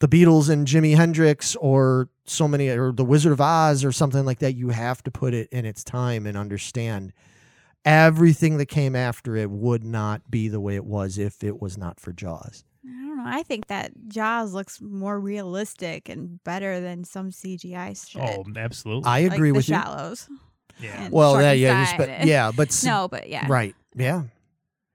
the 0.00 0.08
Beatles 0.08 0.48
and 0.48 0.66
Jimi 0.66 0.96
Hendrix 0.96 1.54
or 1.56 2.08
so 2.24 2.48
many, 2.48 2.68
or 2.68 2.92
the 2.92 3.04
Wizard 3.04 3.32
of 3.32 3.40
Oz 3.40 3.84
or 3.84 3.92
something 3.92 4.24
like 4.24 4.40
that, 4.40 4.54
you 4.54 4.70
have 4.70 5.02
to 5.04 5.10
put 5.10 5.34
it 5.34 5.48
in 5.50 5.64
its 5.64 5.84
time 5.84 6.26
and 6.26 6.36
understand 6.36 7.12
everything 7.84 8.58
that 8.58 8.66
came 8.66 8.94
after 8.94 9.36
it 9.36 9.50
would 9.50 9.84
not 9.84 10.30
be 10.30 10.48
the 10.48 10.60
way 10.60 10.76
it 10.76 10.84
was 10.84 11.18
if 11.18 11.42
it 11.42 11.60
was 11.60 11.76
not 11.76 12.00
for 12.00 12.12
Jaws. 12.12 12.64
I 12.84 12.88
don't 12.88 13.16
know. 13.16 13.24
I 13.26 13.42
think 13.42 13.68
that 13.68 13.92
Jaws 14.08 14.52
looks 14.52 14.80
more 14.80 15.18
realistic 15.18 16.08
and 16.08 16.42
better 16.44 16.80
than 16.80 17.04
some 17.04 17.30
CGI 17.30 18.08
shit. 18.08 18.22
Oh, 18.22 18.44
absolutely. 18.56 19.08
I 19.08 19.22
like 19.22 19.32
agree 19.34 19.50
the 19.50 19.56
with 19.56 19.68
you. 19.68 19.74
Shallows. 19.74 20.28
yeah. 20.80 21.08
Well, 21.10 21.40
yeah, 21.40 21.52
yeah, 21.52 21.96
but 21.96 22.26
yeah, 22.26 22.50
but 22.54 22.82
No, 22.84 23.08
but 23.08 23.28
yeah. 23.28 23.46
right, 23.48 23.74
yeah. 23.94 24.24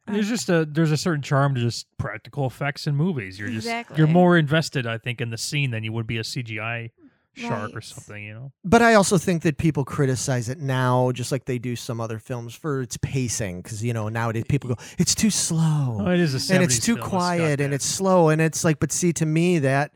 And 0.08 0.16
there's 0.16 0.30
just 0.30 0.50
a 0.50 0.66
there's 0.66 0.92
a 0.92 0.98
certain 0.98 1.22
charm 1.22 1.54
to 1.56 1.62
just 1.62 1.86
practical 1.98 2.46
effects 2.48 2.88
in 2.88 2.96
movies. 2.96 3.38
You're 3.40 3.50
just 3.50 3.68
Exactly. 3.68 3.98
you're 3.98 4.08
more 4.08 4.38
invested, 4.38 4.88
I 4.88 4.98
think, 4.98 5.22
in 5.22 5.30
the 5.30 5.38
scene 5.38 5.72
than 5.72 5.84
you 5.84 5.92
would 5.94 6.08
be 6.08 6.18
a 6.18 6.24
CGI 6.24 6.92
shark 7.34 7.76
or 7.76 7.82
something. 7.82 8.24
You 8.24 8.34
know. 8.34 8.52
But 8.64 8.82
I 8.82 8.94
also 8.96 9.18
think 9.18 9.44
that 9.44 9.58
people 9.58 9.86
criticize 9.86 10.50
it 10.50 10.60
now, 10.60 11.12
just 11.12 11.32
like 11.32 11.46
they 11.46 11.60
do 11.60 11.76
some 11.76 12.00
other 12.02 12.18
films, 12.20 12.56
for 12.56 12.82
its 12.82 12.98
pacing. 12.98 13.62
Because 13.62 13.84
you 13.84 13.94
know 13.94 14.08
nowadays 14.10 14.46
people 14.48 14.70
go, 14.70 14.76
it's 14.98 15.14
too 15.14 15.30
slow. 15.30 15.98
Oh, 16.02 16.10
it 16.12 16.20
is 16.20 16.50
a 16.50 16.54
and 16.54 16.64
it's 16.64 16.80
too 16.80 16.96
film, 16.96 16.98
it's 17.00 17.12
got 17.12 17.18
quiet 17.18 17.62
and 17.62 17.74
it's 17.74 17.86
slow 17.86 18.30
and 18.30 18.42
it's 18.42 18.64
like 18.64 18.80
but 18.80 18.92
see 18.92 19.12
to 19.14 19.26
me 19.26 19.60
that 19.60 19.92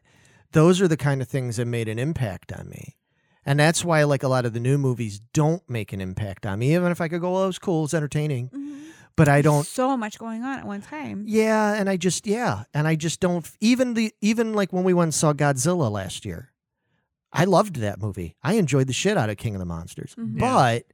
those 0.52 0.82
are 0.82 0.88
the 0.88 0.98
kind 0.98 1.22
of 1.22 1.28
things 1.30 1.56
that 1.56 1.66
made 1.66 1.88
an 1.88 1.98
impact 1.98 2.52
on 2.52 2.68
me 2.68 2.98
and 3.46 3.58
that's 3.60 3.86
why 3.86 4.04
like 4.04 4.22
a 4.22 4.28
lot 4.28 4.46
of 4.46 4.52
the 4.54 4.60
new 4.60 4.78
movies 4.78 5.22
don't 5.34 5.68
make 5.70 5.94
an 5.94 6.02
impact 6.02 6.46
on 6.46 6.60
me 6.60 6.76
even 6.76 6.92
if 6.92 7.00
i 7.00 7.08
could 7.08 7.22
go 7.22 7.32
well 7.32 7.46
it 7.46 7.48
was 7.48 7.58
cool 7.58 7.86
it's 7.86 7.94
entertaining 7.94 8.50
Mhm. 8.50 8.82
But 9.16 9.28
i 9.28 9.42
don't 9.42 9.66
So 9.66 9.96
much 9.98 10.18
going 10.20 10.44
on 10.44 10.60
at 10.60 10.66
one 10.66 10.82
time. 10.82 11.26
yeah 11.28 11.74
and 11.74 11.90
i 11.90 11.98
just 11.98 12.26
yeah 12.28 12.64
and 12.74 12.88
i 12.88 12.96
just 12.96 13.20
don't 13.20 13.50
even 13.60 13.94
the 13.94 14.14
even 14.22 14.54
like 14.54 14.72
when 14.74 14.84
we 14.84 14.94
went 14.94 15.08
and 15.08 15.14
saw 15.14 15.34
godzilla 15.34 15.92
last 15.92 16.26
year 16.26 16.52
i 17.34 17.44
loved 17.46 17.78
that 17.78 18.00
movie 18.02 18.36
i 18.44 18.54
enjoyed 18.54 18.88
the 18.88 18.94
shit 18.94 19.18
out 19.18 19.30
of 19.30 19.38
king 19.38 19.56
of 19.56 19.60
the 19.60 19.66
monsters 19.66 20.16
Mhm. 20.18 20.40
Yeah. 20.40 20.40
but 20.40 20.86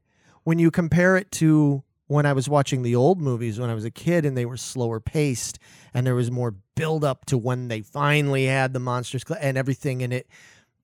when 0.44 0.60
you 0.60 0.72
compare 0.72 1.18
it 1.18 1.32
to 1.34 1.84
when 2.10 2.26
I 2.26 2.32
was 2.32 2.48
watching 2.48 2.84
the 2.84 2.96
old 2.96 3.20
movies 3.20 3.60
when 3.60 3.70
I 3.70 3.74
was 3.74 3.84
a 3.84 3.92
kid 3.92 4.24
and 4.26 4.38
they 4.38 4.46
were 4.46 4.56
slower 4.56 5.02
paced 5.02 5.60
and 5.94 6.08
there 6.08 6.16
was 6.16 6.32
more 6.32 6.56
build 6.76 7.04
up 7.04 7.26
to 7.26 7.38
when 7.38 7.68
they 7.68 7.82
finally 7.82 8.46
had 8.46 8.72
the 8.72 8.80
monsters 8.80 9.26
cl- 9.28 9.38
and 9.44 9.58
everything 9.58 10.00
in 10.00 10.14
it. 10.14 10.26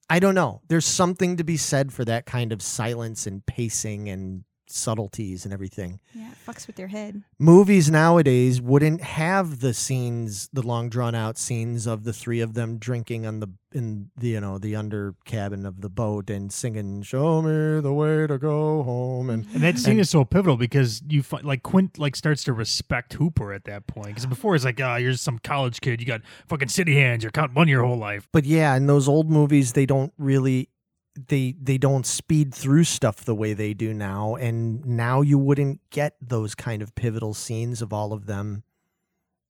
I 0.10 0.20
don't 0.20 0.36
know. 0.36 0.60
There's 0.68 0.86
something 0.86 1.38
to 1.38 1.46
be 1.46 1.56
said 1.56 1.94
for 1.94 2.04
that 2.04 2.26
kind 2.26 2.52
of 2.52 2.62
silence 2.62 3.26
and 3.26 3.46
pacing 3.46 4.10
and 4.10 4.44
subtleties 4.68 5.46
and 5.46 5.54
everything. 5.54 6.00
Yeah, 6.14 6.32
it 6.32 6.38
fucks 6.48 6.68
with 6.68 6.78
your 6.80 6.88
head. 6.88 7.24
Movies 7.40 7.90
nowadays 7.92 8.62
wouldn't 8.62 9.02
have 9.02 9.60
the 9.60 9.74
scenes, 9.74 10.50
the 10.54 10.62
long 10.62 10.90
drawn 10.90 11.16
out 11.16 11.38
scenes 11.38 11.86
of 11.88 12.04
the 12.04 12.14
three 12.14 12.40
of 12.42 12.54
them 12.54 12.78
drinking 12.78 13.26
on 13.26 13.40
the 13.40 13.48
in 13.76 14.12
the 14.16 14.28
you 14.28 14.40
know 14.40 14.60
the 14.60 14.76
under 14.76 15.16
cabin 15.26 15.66
of 15.66 15.82
the 15.82 15.90
boat 15.90 16.30
and 16.30 16.54
singing 16.54 17.02
"Show 17.02 17.42
me 17.42 17.82
the 17.82 17.92
way 17.94 18.28
to 18.28 18.38
go 18.38 18.84
home" 18.84 19.30
and 19.32 19.46
And 19.54 19.64
that 19.64 19.80
scene 19.80 19.94
And- 19.94 20.02
is 20.02 20.12
so 20.12 20.24
pivotal 20.26 20.58
because 20.58 21.02
you 21.10 21.24
find 21.24 21.44
like 21.44 21.64
Quint 21.64 21.98
like 21.98 22.16
starts 22.16 22.44
to 22.44 22.54
respect 22.54 23.14
Hooper 23.14 23.52
at 23.52 23.66
that 23.66 23.88
point. 23.88 24.08
Because 24.10 24.28
before 24.28 24.56
it's 24.56 24.64
like, 24.66 24.80
ah, 24.82 24.98
you're 24.98 25.12
just 25.12 25.24
some 25.24 25.40
college 25.40 25.82
kid. 25.82 26.00
You 26.00 26.06
got 26.06 26.22
fucking 26.48 26.68
city 26.70 26.94
hands. 26.96 27.24
You're 27.24 27.32
counting 27.32 27.56
money 27.56 27.72
your 27.72 27.84
whole 27.84 27.98
life. 27.98 28.28
but 28.32 28.46
yeah, 28.46 28.76
in 28.76 28.86
those 28.86 29.08
old 29.08 29.30
movies, 29.32 29.74
they 29.74 29.86
don't 29.88 30.14
really 30.20 30.70
they 31.16 31.56
they 31.62 31.78
don't 31.78 32.06
speed 32.06 32.54
through 32.54 32.84
stuff 32.86 33.24
the 33.26 33.36
way 33.36 33.54
they 33.54 33.74
do 33.74 33.94
now, 33.94 34.36
and 34.36 34.84
now 34.86 35.22
you 35.22 35.38
wouldn't 35.38 35.80
get 35.92 36.16
those 36.22 36.56
kind 36.56 36.82
of 36.82 36.96
pivotal 36.96 37.34
scenes 37.34 37.82
of 37.82 37.94
all 37.94 38.14
of 38.14 38.26
them 38.26 38.64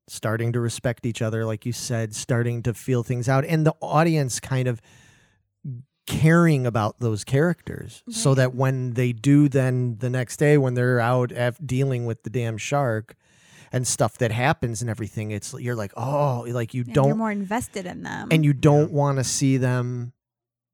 starting 0.07 0.52
to 0.52 0.60
respect 0.60 1.06
each 1.06 1.22
other, 1.22 1.45
like 1.45 1.65
you 1.65 1.72
said, 1.72 2.14
starting 2.14 2.61
to 2.64 2.73
feel 2.73 3.03
things 3.03 3.30
out, 3.30 3.45
and 3.45 3.65
the 3.65 3.73
audience 3.81 4.40
kind 4.41 4.68
of 4.68 4.81
caring 6.06 6.65
about 6.68 6.99
those 6.99 7.23
characters 7.23 8.03
so 8.10 8.35
that 8.35 8.53
when 8.53 8.91
they 8.91 9.14
do 9.14 9.48
then 9.48 9.95
the 9.99 10.10
next 10.10 10.35
day 10.35 10.57
when 10.57 10.73
they're 10.73 10.99
out 10.99 11.31
af- 11.31 11.57
dealing 11.65 12.06
with 12.06 12.23
the 12.23 12.30
damn 12.30 12.57
shark 12.57 13.15
and 13.72 13.88
stuff 13.88 14.18
that 14.18 14.30
happens 14.30 14.81
and 14.81 14.90
everything 14.90 15.31
it's 15.31 15.53
you're 15.53 15.77
like 15.77 15.94
oh 15.95 16.44
like 16.49 16.73
you 16.73 16.84
Yeah, 16.85 16.94
don't 16.94 17.07
You're 17.07 17.15
more 17.15 17.31
invested 17.31 17.85
in 17.85 18.03
them. 18.03 18.27
and 18.31 18.44
you 18.44 18.52
don't 18.52 18.91
want 18.91 19.18
to 19.18 19.23
see 19.23 19.56
them 19.56 20.11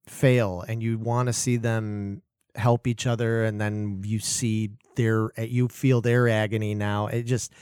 fail 0.10 0.64
and 0.68 0.82
you 0.82 0.98
want 0.98 1.28
to 1.28 1.34
see 1.34 1.58
them 1.58 2.22
help 2.56 2.88
each 2.88 3.06
other 3.08 3.44
and 3.46 3.62
then 3.62 4.02
you 4.04 4.20
see 4.20 4.72
their 4.96 5.32
you 5.38 5.68
feel 5.68 6.02
their 6.02 6.28
agony 6.28 6.74
now 6.76 7.08
it 7.08 7.24
just 7.24 7.54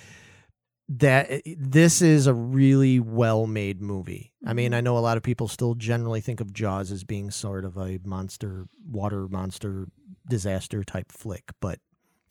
that 0.90 1.30
this 1.58 2.02
is 2.02 2.26
a 2.28 2.34
really 2.34 3.00
well 3.00 3.46
made 3.46 3.82
movie 3.82 4.32
i 4.46 4.54
mean 4.54 4.72
Mhm. 4.72 4.76
i 4.76 4.82
know 4.82 4.98
a 4.98 5.00
lot 5.00 5.18
of 5.18 5.24
people 5.24 5.48
still 5.50 5.76
generally 5.76 6.22
think 6.22 6.40
of 6.40 6.54
jaws 6.54 6.92
as 6.92 7.04
being 7.04 7.30
sort 7.30 7.66
of 7.66 7.76
a 7.78 8.00
monster 8.06 8.68
water 8.90 9.28
monster 9.28 9.88
disaster 10.30 10.84
type 10.86 11.12
flick 11.12 11.52
but 11.60 11.80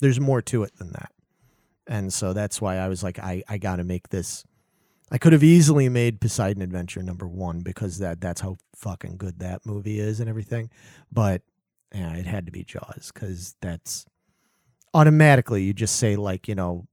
there's 0.00 0.18
more 0.18 0.40
to 0.40 0.62
it 0.62 0.74
than 0.78 0.92
that 0.92 1.12
and 1.86 2.12
so 2.12 2.32
that's 2.32 2.60
why 2.60 2.76
i 2.78 2.88
was 2.88 3.02
like 3.02 3.18
i 3.18 3.42
i 3.48 3.58
got 3.58 3.76
to 3.76 3.84
make 3.84 4.08
this 4.08 4.44
I 5.10 5.18
could 5.18 5.32
have 5.32 5.44
easily 5.44 5.88
made 5.88 6.20
Poseidon 6.20 6.62
Adventure 6.62 7.02
number 7.02 7.28
one 7.28 7.60
because 7.60 7.98
that 7.98 8.20
that's 8.20 8.40
how 8.40 8.56
fucking 8.74 9.16
good 9.16 9.38
that 9.38 9.64
movie 9.64 10.00
is 10.00 10.18
and 10.20 10.28
everything. 10.28 10.70
But 11.12 11.42
yeah, 11.94 12.14
it 12.14 12.26
had 12.26 12.46
to 12.46 12.52
be 12.52 12.64
Jaws 12.64 13.12
because 13.14 13.54
that's 13.60 14.06
automatically 14.94 15.62
you 15.62 15.72
just 15.72 15.96
say 15.96 16.16
like 16.16 16.48
you 16.48 16.54
know, 16.54 16.86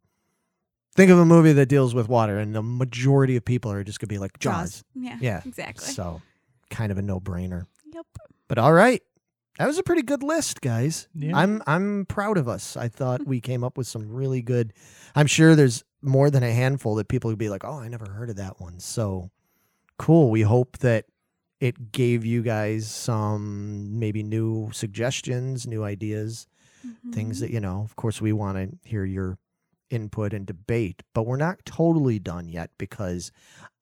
think 0.96 1.10
of 1.10 1.18
a 1.18 1.26
movie 1.26 1.54
that 1.54 1.68
deals 1.68 1.96
with 1.96 2.08
water, 2.08 2.38
and 2.38 2.54
the 2.54 2.62
majority 2.62 3.36
of 3.36 3.44
people 3.44 3.72
are 3.72 3.84
just 3.84 4.00
gonna 4.00 4.10
be 4.10 4.20
like 4.20 4.38
Jaws. 4.40 4.84
Yeah. 4.94 5.18
Yeah. 5.20 5.42
Exactly. 5.46 5.88
So 5.88 6.22
kind 6.70 6.92
of 6.92 6.98
a 7.00 7.02
no 7.02 7.20
brainer. 7.20 7.66
Yep. 7.94 8.06
But 8.48 8.58
all 8.60 8.74
right. 8.74 9.02
That 9.60 9.68
was 9.68 9.78
a 9.78 9.84
pretty 9.84 10.02
good 10.02 10.24
list, 10.24 10.62
guys. 10.62 11.08
Yeah. 11.14 11.38
I'm 11.38 11.62
I'm 11.68 12.06
proud 12.08 12.38
of 12.38 12.48
us. 12.48 12.76
I 12.76 12.88
thought 12.88 13.26
we 13.28 13.40
came 13.40 13.64
up 13.64 13.78
with 13.78 13.88
some 13.88 14.10
really 14.12 14.42
good. 14.42 14.74
I'm 15.16 15.28
sure 15.28 15.56
there's 15.56 15.84
more 16.02 16.30
than 16.32 16.44
a 16.44 16.52
handful 16.52 16.96
that 16.96 17.08
people 17.08 17.30
would 17.30 17.38
be 17.38 17.50
like, 17.50 17.64
"Oh, 17.64 17.80
I 17.80 17.88
never 17.88 18.10
heard 18.10 18.30
of 18.32 18.36
that 18.38 18.60
one." 18.60 18.80
So 18.80 19.30
cool. 19.98 20.32
We 20.32 20.42
hope 20.42 20.80
that 20.80 21.06
it 21.60 21.92
gave 21.92 22.26
you 22.26 22.42
guys 22.42 22.90
some 22.90 24.00
maybe 24.00 24.24
new 24.24 24.70
suggestions, 24.74 25.68
new 25.68 25.84
ideas, 25.84 26.48
things 27.14 27.38
Mhm. 27.38 27.42
that 27.42 27.52
you 27.52 27.60
know. 27.60 27.82
Of 27.84 27.96
course, 27.96 28.20
we 28.20 28.34
want 28.34 28.58
to 28.58 28.90
hear 28.90 29.06
your 29.06 29.38
input 29.92 30.34
and 30.34 30.48
debate, 30.48 31.04
but 31.14 31.28
we're 31.28 31.38
not 31.38 31.64
totally 31.64 32.18
done 32.18 32.50
yet 32.50 32.72
because 32.80 33.32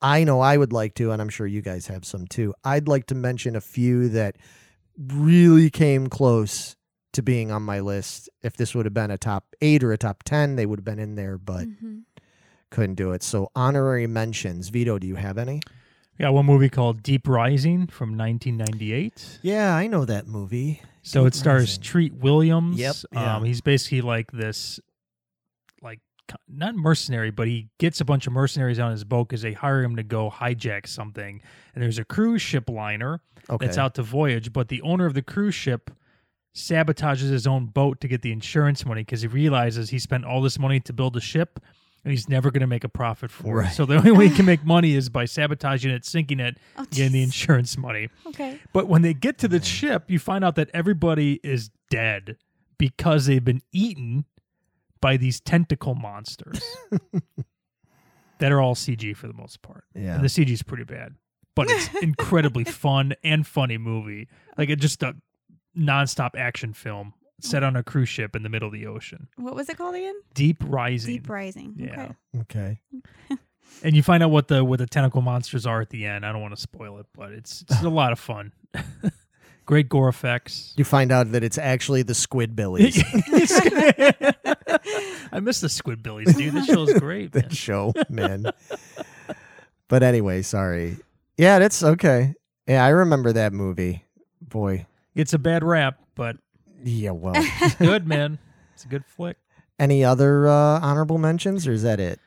I 0.02 0.26
know 0.26 0.42
I 0.42 0.58
would 0.58 0.74
like 0.74 0.96
to, 0.96 1.12
and 1.12 1.22
I'm 1.22 1.30
sure 1.30 1.48
you 1.48 1.62
guys 1.62 1.88
have 1.88 2.04
some 2.04 2.28
too. 2.28 2.54
I'd 2.66 2.90
like 2.90 3.06
to 3.08 3.16
mention 3.16 3.56
a 3.56 3.62
few 3.62 4.10
that 4.10 4.36
really 5.08 5.70
came 5.70 6.08
close 6.08 6.76
to 7.14 7.22
being 7.22 7.52
on 7.52 7.62
my 7.64 7.80
list. 7.80 8.30
If 8.42 8.56
this 8.58 8.74
would 8.76 8.86
have 8.86 8.94
been 8.94 9.12
a 9.12 9.18
top 9.18 9.46
eight 9.62 9.84
or 9.84 9.92
a 9.92 9.98
top 9.98 10.24
10, 10.24 10.56
they 10.56 10.66
would 10.66 10.80
have 10.80 10.86
been 10.86 11.00
in 11.00 11.16
there, 11.16 11.38
but 11.38 11.68
Mhm. 11.68 12.04
couldn't 12.70 12.96
do 12.96 13.12
it. 13.12 13.22
So, 13.24 13.50
honorary 13.56 14.08
mentions. 14.08 14.70
Vito, 14.70 14.98
do 15.00 15.08
you 15.08 15.16
have 15.16 15.38
any? 15.38 15.62
We 16.18 16.24
got 16.24 16.34
one 16.34 16.46
movie 16.46 16.70
called 16.70 17.02
Deep 17.04 17.28
Rising 17.28 17.88
from 17.88 18.16
1998. 18.16 19.40
Yeah, 19.42 19.76
I 19.76 19.88
know 19.88 20.06
that 20.06 20.28
movie. 20.28 20.82
So 21.04 21.22
Deep 21.24 21.28
it 21.30 21.36
stars 21.36 21.62
Rising. 21.72 21.82
Treat 21.84 22.14
Williams. 22.14 22.78
Yep, 22.78 22.96
yeah. 23.12 23.36
Um, 23.38 23.44
he's 23.44 23.60
basically 23.62 24.02
like 24.02 24.32
this, 24.32 24.80
like 24.80 24.80
co- 24.80 24.91
not 26.48 26.76
mercenary, 26.76 27.32
but 27.32 27.48
he 27.48 27.70
gets 27.80 28.02
a 28.02 28.06
bunch 28.06 28.28
of 28.28 28.34
mercenaries 28.34 28.80
on 28.80 28.92
his 28.92 29.04
boat 29.04 29.30
because 29.30 29.42
they 29.42 29.54
hire 29.54 29.82
him 29.84 29.96
to 29.96 30.04
go 30.04 30.30
hijack 30.30 30.88
something. 30.88 31.42
And 31.74 31.84
there's 31.84 32.00
a 32.00 32.06
cruise 32.06 32.42
ship 32.42 32.70
liner 32.70 33.22
Okay. 33.50 33.66
that's 33.66 33.78
out 33.78 33.96
to 33.96 34.04
voyage, 34.04 34.54
but 34.54 34.68
the 34.70 34.82
owner 34.84 35.06
of 35.06 35.14
the 35.14 35.22
cruise 35.22 35.56
ship 35.56 35.90
sabotages 36.56 37.30
his 37.32 37.48
own 37.48 37.66
boat 37.68 38.02
to 38.02 38.08
get 38.08 38.22
the 38.22 38.32
insurance 38.32 38.86
money 38.86 39.02
because 39.02 39.22
he 39.22 39.28
realizes 39.28 39.90
he 39.90 40.00
spent 40.00 40.26
all 40.26 40.42
this 40.42 40.60
money 40.60 40.80
to 40.82 40.94
build 40.94 41.16
a 41.16 41.22
ship 41.22 41.60
and 42.04 42.12
he's 42.12 42.28
never 42.28 42.50
going 42.52 42.62
to 42.62 42.68
make 42.68 42.84
a 42.84 42.90
profit 42.90 43.32
for 43.32 43.58
Right. 43.58 43.72
it. 43.72 43.76
So 43.76 43.86
the 43.86 43.96
only 43.96 44.12
way 44.12 44.28
he 44.28 44.36
can 44.36 44.46
make 44.54 44.66
money 44.66 44.96
is 44.96 45.08
by 45.10 45.26
sabotaging 45.26 45.92
it, 45.92 46.04
sinking 46.06 46.40
it, 46.40 46.58
Oh, 46.78 46.86
getting 46.92 47.14
the 47.14 47.24
insurance 47.24 47.78
money. 47.78 48.10
Okay. 48.28 48.60
But 48.74 48.88
when 48.88 49.02
they 49.02 49.14
get 49.14 49.38
to 49.40 49.48
the 49.48 49.64
ship, 49.64 50.06
you 50.10 50.20
find 50.20 50.44
out 50.44 50.56
that 50.56 50.70
everybody 50.74 51.40
is 51.44 51.70
dead 51.90 52.38
because 52.78 53.28
they've 53.28 53.44
been 53.44 53.62
eaten 53.72 54.26
by 55.02 55.18
these 55.18 55.40
tentacle 55.40 55.96
monsters 55.96 56.62
that 58.40 58.52
are 58.52 58.62
all 58.62 58.76
CG 58.76 59.16
for 59.16 59.28
the 59.28 59.34
most 59.34 59.62
part. 59.62 59.84
Yeah. 59.96 60.16
And 60.16 60.24
the 60.24 60.28
CG 60.28 60.50
is 60.50 60.64
pretty 60.64 60.84
bad, 60.84 61.16
but 61.56 61.70
it's 61.70 61.90
incredibly 62.02 62.64
fun 62.64 63.14
and 63.24 63.46
funny 63.46 63.78
movie. 63.78 64.28
Like 64.58 64.70
it 64.70 64.78
just 64.78 65.04
a 65.04 65.16
nonstop 65.78 66.32
action 66.38 66.74
film 66.74 67.14
set 67.40 67.64
on 67.64 67.76
a 67.76 67.84
cruise 67.84 68.10
ship 68.10 68.36
in 68.36 68.44
the 68.44 68.50
middle 68.50 68.68
of 68.68 68.74
the 68.74 68.86
ocean. 68.86 69.28
What 69.36 69.56
was 69.56 69.68
it 69.70 69.78
called 69.78 69.96
again? 69.96 70.16
Deep 70.34 70.64
Rising. 70.66 71.16
Deep 71.16 71.30
Rising. 71.30 71.74
Yeah. 71.78 72.12
Okay. 72.42 72.80
okay. 73.30 73.38
And 73.84 73.96
you 73.96 74.04
find 74.04 74.22
out 74.22 74.32
what 74.32 74.48
the 74.50 74.64
what 74.66 74.80
the 74.80 74.86
tentacle 74.86 75.22
monsters 75.22 75.66
are 75.66 75.82
at 75.82 75.90
the 75.90 76.06
end. 76.06 76.26
I 76.26 76.32
don't 76.34 76.42
want 76.42 76.54
to 76.54 76.62
spoil 76.62 77.00
it, 77.00 77.06
but 77.16 77.32
it's 77.32 77.62
it's 77.62 77.82
a 77.82 77.90
lot 77.90 78.12
of 78.12 78.20
fun. 78.20 78.52
Great 79.66 79.88
gore 79.88 80.10
effects. 80.10 80.74
You 80.76 80.84
find 80.84 81.12
out 81.12 81.32
that 81.32 81.44
it's 81.44 81.58
actually 81.58 82.04
the 82.04 82.14
Squidbillies. 82.14 83.02
I 85.32 85.40
miss 85.40 85.62
the 85.62 85.68
Squidbillies, 85.68 86.36
dude. 86.38 86.54
This 86.54 86.66
show's 86.66 86.94
great. 86.94 87.34
man. 87.36 87.44
that 87.44 87.56
show, 87.56 87.94
man. 88.10 88.46
but 89.88 90.04
anyway, 90.04 90.42
sorry. 90.42 90.98
Yeah, 91.38 91.60
that's 91.60 91.82
okay. 91.84 92.34
Yeah, 92.68 92.84
I 92.86 92.90
remember 92.90 93.34
that 93.34 93.54
movie. 93.54 94.06
Boy. 94.42 94.86
It's 95.16 95.34
a 95.34 95.40
bad 95.40 95.64
rap, 95.64 96.00
but 96.16 96.38
Yeah, 96.84 97.12
well. 97.12 97.34
it's 97.36 97.76
good, 97.76 98.08
man. 98.08 98.40
It's 98.74 98.86
a 98.86 98.88
good 98.88 99.06
flick. 99.06 99.38
Any 99.80 100.04
other 100.06 100.48
uh, 100.48 100.80
honorable 100.80 101.18
mentions, 101.18 101.68
or 101.68 101.72
is 101.72 101.84
that 101.84 102.00
it? 102.00 102.20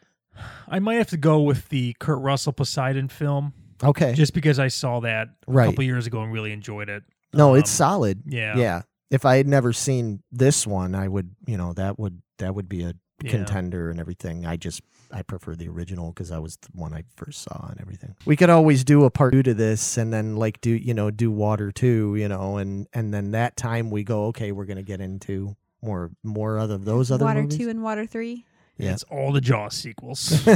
I 0.69 0.79
might 0.81 0.95
have 0.97 1.09
to 1.11 1.17
go 1.17 1.41
with 1.41 1.69
the 1.69 1.95
Kurt 2.01 2.21
Russell 2.21 2.53
Poseidon 2.53 3.09
film, 3.09 3.53
Okay. 3.83 4.15
just 4.15 4.35
because 4.35 4.59
I 4.59 4.69
saw 4.69 5.01
that 5.01 5.29
a 5.47 5.53
couple 5.53 5.85
years 5.85 6.07
ago 6.07 6.23
and 6.23 6.33
really 6.33 6.53
enjoyed 6.53 6.89
it. 6.89 7.05
no, 7.33 7.55
it's 7.55 7.71
Um, 7.71 7.77
solid. 7.77 8.23
Yeah. 8.27 8.57
Yeah. 8.57 8.83
If 9.11 9.25
I 9.25 9.37
had 9.37 9.47
never 9.47 9.73
seen 9.73 10.23
this 10.33 10.67
one, 10.67 10.95
I 10.97 11.07
would, 11.07 11.31
you 11.47 11.57
know, 11.57 11.73
that 11.75 11.99
would 11.99 12.21
that 12.39 12.55
would 12.55 12.69
be 12.69 12.83
a 12.85 12.95
Yeah. 13.23 13.31
contender 13.31 13.91
and 13.91 14.01
everything. 14.01 14.45
I 14.45 14.57
just 14.57 14.83
I 15.13 15.23
prefer 15.23 15.55
the 15.55 15.69
original 15.69 16.09
because 16.13 16.31
that 16.31 16.43
was 16.43 16.57
the 16.57 16.69
one 16.75 16.93
I 16.93 17.05
first 17.17 17.43
saw 17.43 17.69
and 17.71 17.81
everything. 17.81 18.17
We 18.27 18.35
could 18.37 18.51
always 18.51 18.83
do 18.83 19.05
a 19.05 19.11
part 19.11 19.33
two 19.33 19.43
to 19.45 19.55
this 19.55 19.97
and 19.97 20.13
then 20.13 20.35
like 20.37 20.61
do 20.61 20.71
you 20.71 20.95
know 20.95 21.11
do 21.13 21.31
water 21.31 21.71
two, 21.71 22.17
you 22.17 22.29
know, 22.29 22.57
and 22.57 22.89
and 22.93 23.15
then 23.15 23.31
that 23.31 23.57
time 23.57 23.91
we 23.91 24.03
go 24.03 24.27
okay, 24.27 24.51
we're 24.53 24.65
gonna 24.65 24.83
get 24.83 25.01
into 25.01 25.55
more 25.81 26.11
more 26.25 26.59
other 26.59 26.77
those 26.77 27.13
other 27.13 27.25
Water 27.25 27.43
movies. 27.43 27.57
two 27.59 27.69
and 27.71 27.83
Water 27.85 28.05
three. 28.05 28.45
Yeah. 28.79 28.87
Yeah. 28.87 28.93
It's 28.95 29.05
all 29.05 29.31
the 29.33 29.41
Jaws 29.41 29.75
sequels. 29.75 30.45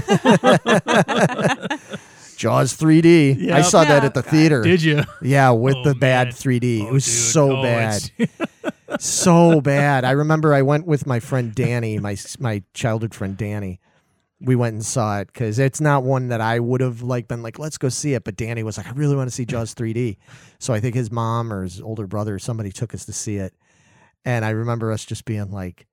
Jaws 2.38 2.72
3D. 2.74 3.52
I 3.52 3.56
Yep. 3.58 3.64
saw 3.66 3.84
that 3.84 4.02
Oh, 4.02 4.06
at 4.06 4.14
the 4.14 4.22
God. 4.22 4.30
theater. 4.30 4.62
Did 4.62 4.80
you? 4.82 5.02
Yeah, 5.20 5.50
with 5.50 5.76
Oh, 5.76 5.84
the 5.84 5.94
bad 5.94 6.28
man. 6.28 6.32
3D. 6.32 6.82
Oh, 6.84 6.88
it 6.88 6.92
was 6.92 7.04
dude. 7.04 7.14
so 7.14 7.58
Oh, 7.58 7.62
bad. 7.62 8.10
so 9.00 9.60
bad. 9.60 10.04
I 10.04 10.12
remember 10.12 10.54
I 10.54 10.62
went 10.62 10.86
with 10.86 11.06
my 11.06 11.20
friend 11.20 11.54
Danny, 11.54 11.98
my 11.98 12.16
my 12.38 12.62
childhood 12.74 13.14
friend 13.14 13.36
Danny. 13.36 13.80
We 14.40 14.54
went 14.54 14.74
and 14.74 14.84
saw 14.86 15.18
it 15.18 15.26
because 15.26 15.58
it's 15.58 15.80
not 15.80 16.04
one 16.04 16.28
that 16.28 16.40
I 16.40 16.60
would 16.60 16.80
have 16.80 17.02
like 17.02 17.26
been 17.26 17.42
like, 17.42 17.58
let's 17.58 17.76
go 17.76 17.88
see 17.88 18.14
it. 18.14 18.22
But 18.22 18.36
Danny 18.36 18.62
was 18.62 18.78
like, 18.78 18.86
I 18.86 18.90
really 18.92 19.16
want 19.16 19.28
to 19.28 19.34
see 19.34 19.44
Jaws 19.44 19.74
3D. 19.74 20.16
So 20.60 20.72
I 20.72 20.78
think 20.78 20.94
his 20.94 21.10
mom 21.10 21.52
or 21.52 21.64
his 21.64 21.80
older 21.80 22.06
brother 22.06 22.36
or 22.36 22.38
somebody 22.38 22.70
took 22.70 22.94
us 22.94 23.04
to 23.06 23.12
see 23.12 23.36
it. 23.38 23.52
And 24.24 24.44
I 24.44 24.50
remember 24.50 24.92
us 24.92 25.04
just 25.04 25.24
being 25.24 25.50
like, 25.50 25.87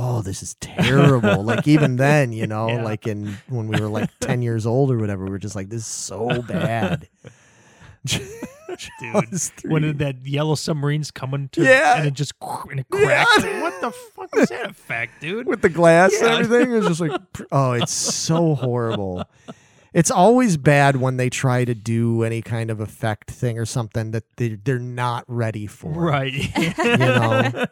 oh, 0.00 0.22
this 0.22 0.42
is 0.44 0.54
terrible. 0.60 1.42
like 1.42 1.66
even 1.66 1.96
then, 2.06 2.32
you 2.32 2.46
know, 2.46 2.68
Yeah. 2.68 2.82
like 2.84 3.06
in 3.08 3.36
when 3.48 3.66
we 3.66 3.80
were 3.80 3.88
like 3.88 4.08
10 4.20 4.42
years 4.42 4.64
old 4.64 4.92
or 4.92 4.96
whatever, 4.98 5.24
we 5.24 5.30
were 5.30 5.38
just 5.38 5.56
like, 5.56 5.68
this 5.70 5.80
is 5.80 5.86
so 5.86 6.40
bad. 6.48 7.08
Dude, 8.06 8.22
when 9.64 9.82
did 9.82 9.98
that 9.98 10.24
yellow 10.24 10.54
submarine's 10.54 11.10
coming 11.10 11.48
to 11.50 11.62
Yeah. 11.64 11.98
and 11.98 12.06
it 12.06 12.14
just 12.14 12.32
and 12.70 12.80
it 12.80 12.88
cracked. 12.90 13.30
Yeah. 13.42 13.60
What 13.62 13.80
the 13.80 13.90
fuck 13.90 14.34
was 14.34 14.48
that 14.50 14.70
effect, 14.70 15.20
dude? 15.20 15.46
with 15.48 15.62
the 15.62 15.68
glass 15.68 16.12
Yeah. 16.14 16.26
and 16.36 16.44
everything. 16.44 16.72
It 16.72 16.78
was 16.78 16.86
just 16.86 17.00
like, 17.00 17.20
oh, 17.50 17.72
it's 17.72 17.92
so 17.92 18.54
horrible. 18.54 19.24
It's 19.94 20.10
always 20.10 20.56
bad 20.58 20.96
when 20.96 21.16
they 21.16 21.28
try 21.30 21.64
to 21.64 21.74
do 21.74 22.22
any 22.22 22.40
kind 22.42 22.70
of 22.70 22.78
effect 22.78 23.30
thing 23.30 23.58
or 23.58 23.64
something 23.66 24.12
that 24.12 24.24
they 24.36 24.50
they're 24.50 24.78
not 24.78 25.24
ready 25.26 25.66
for. 25.66 25.90
Right. 25.90 26.32
You 26.78 26.96
know, 26.98 27.64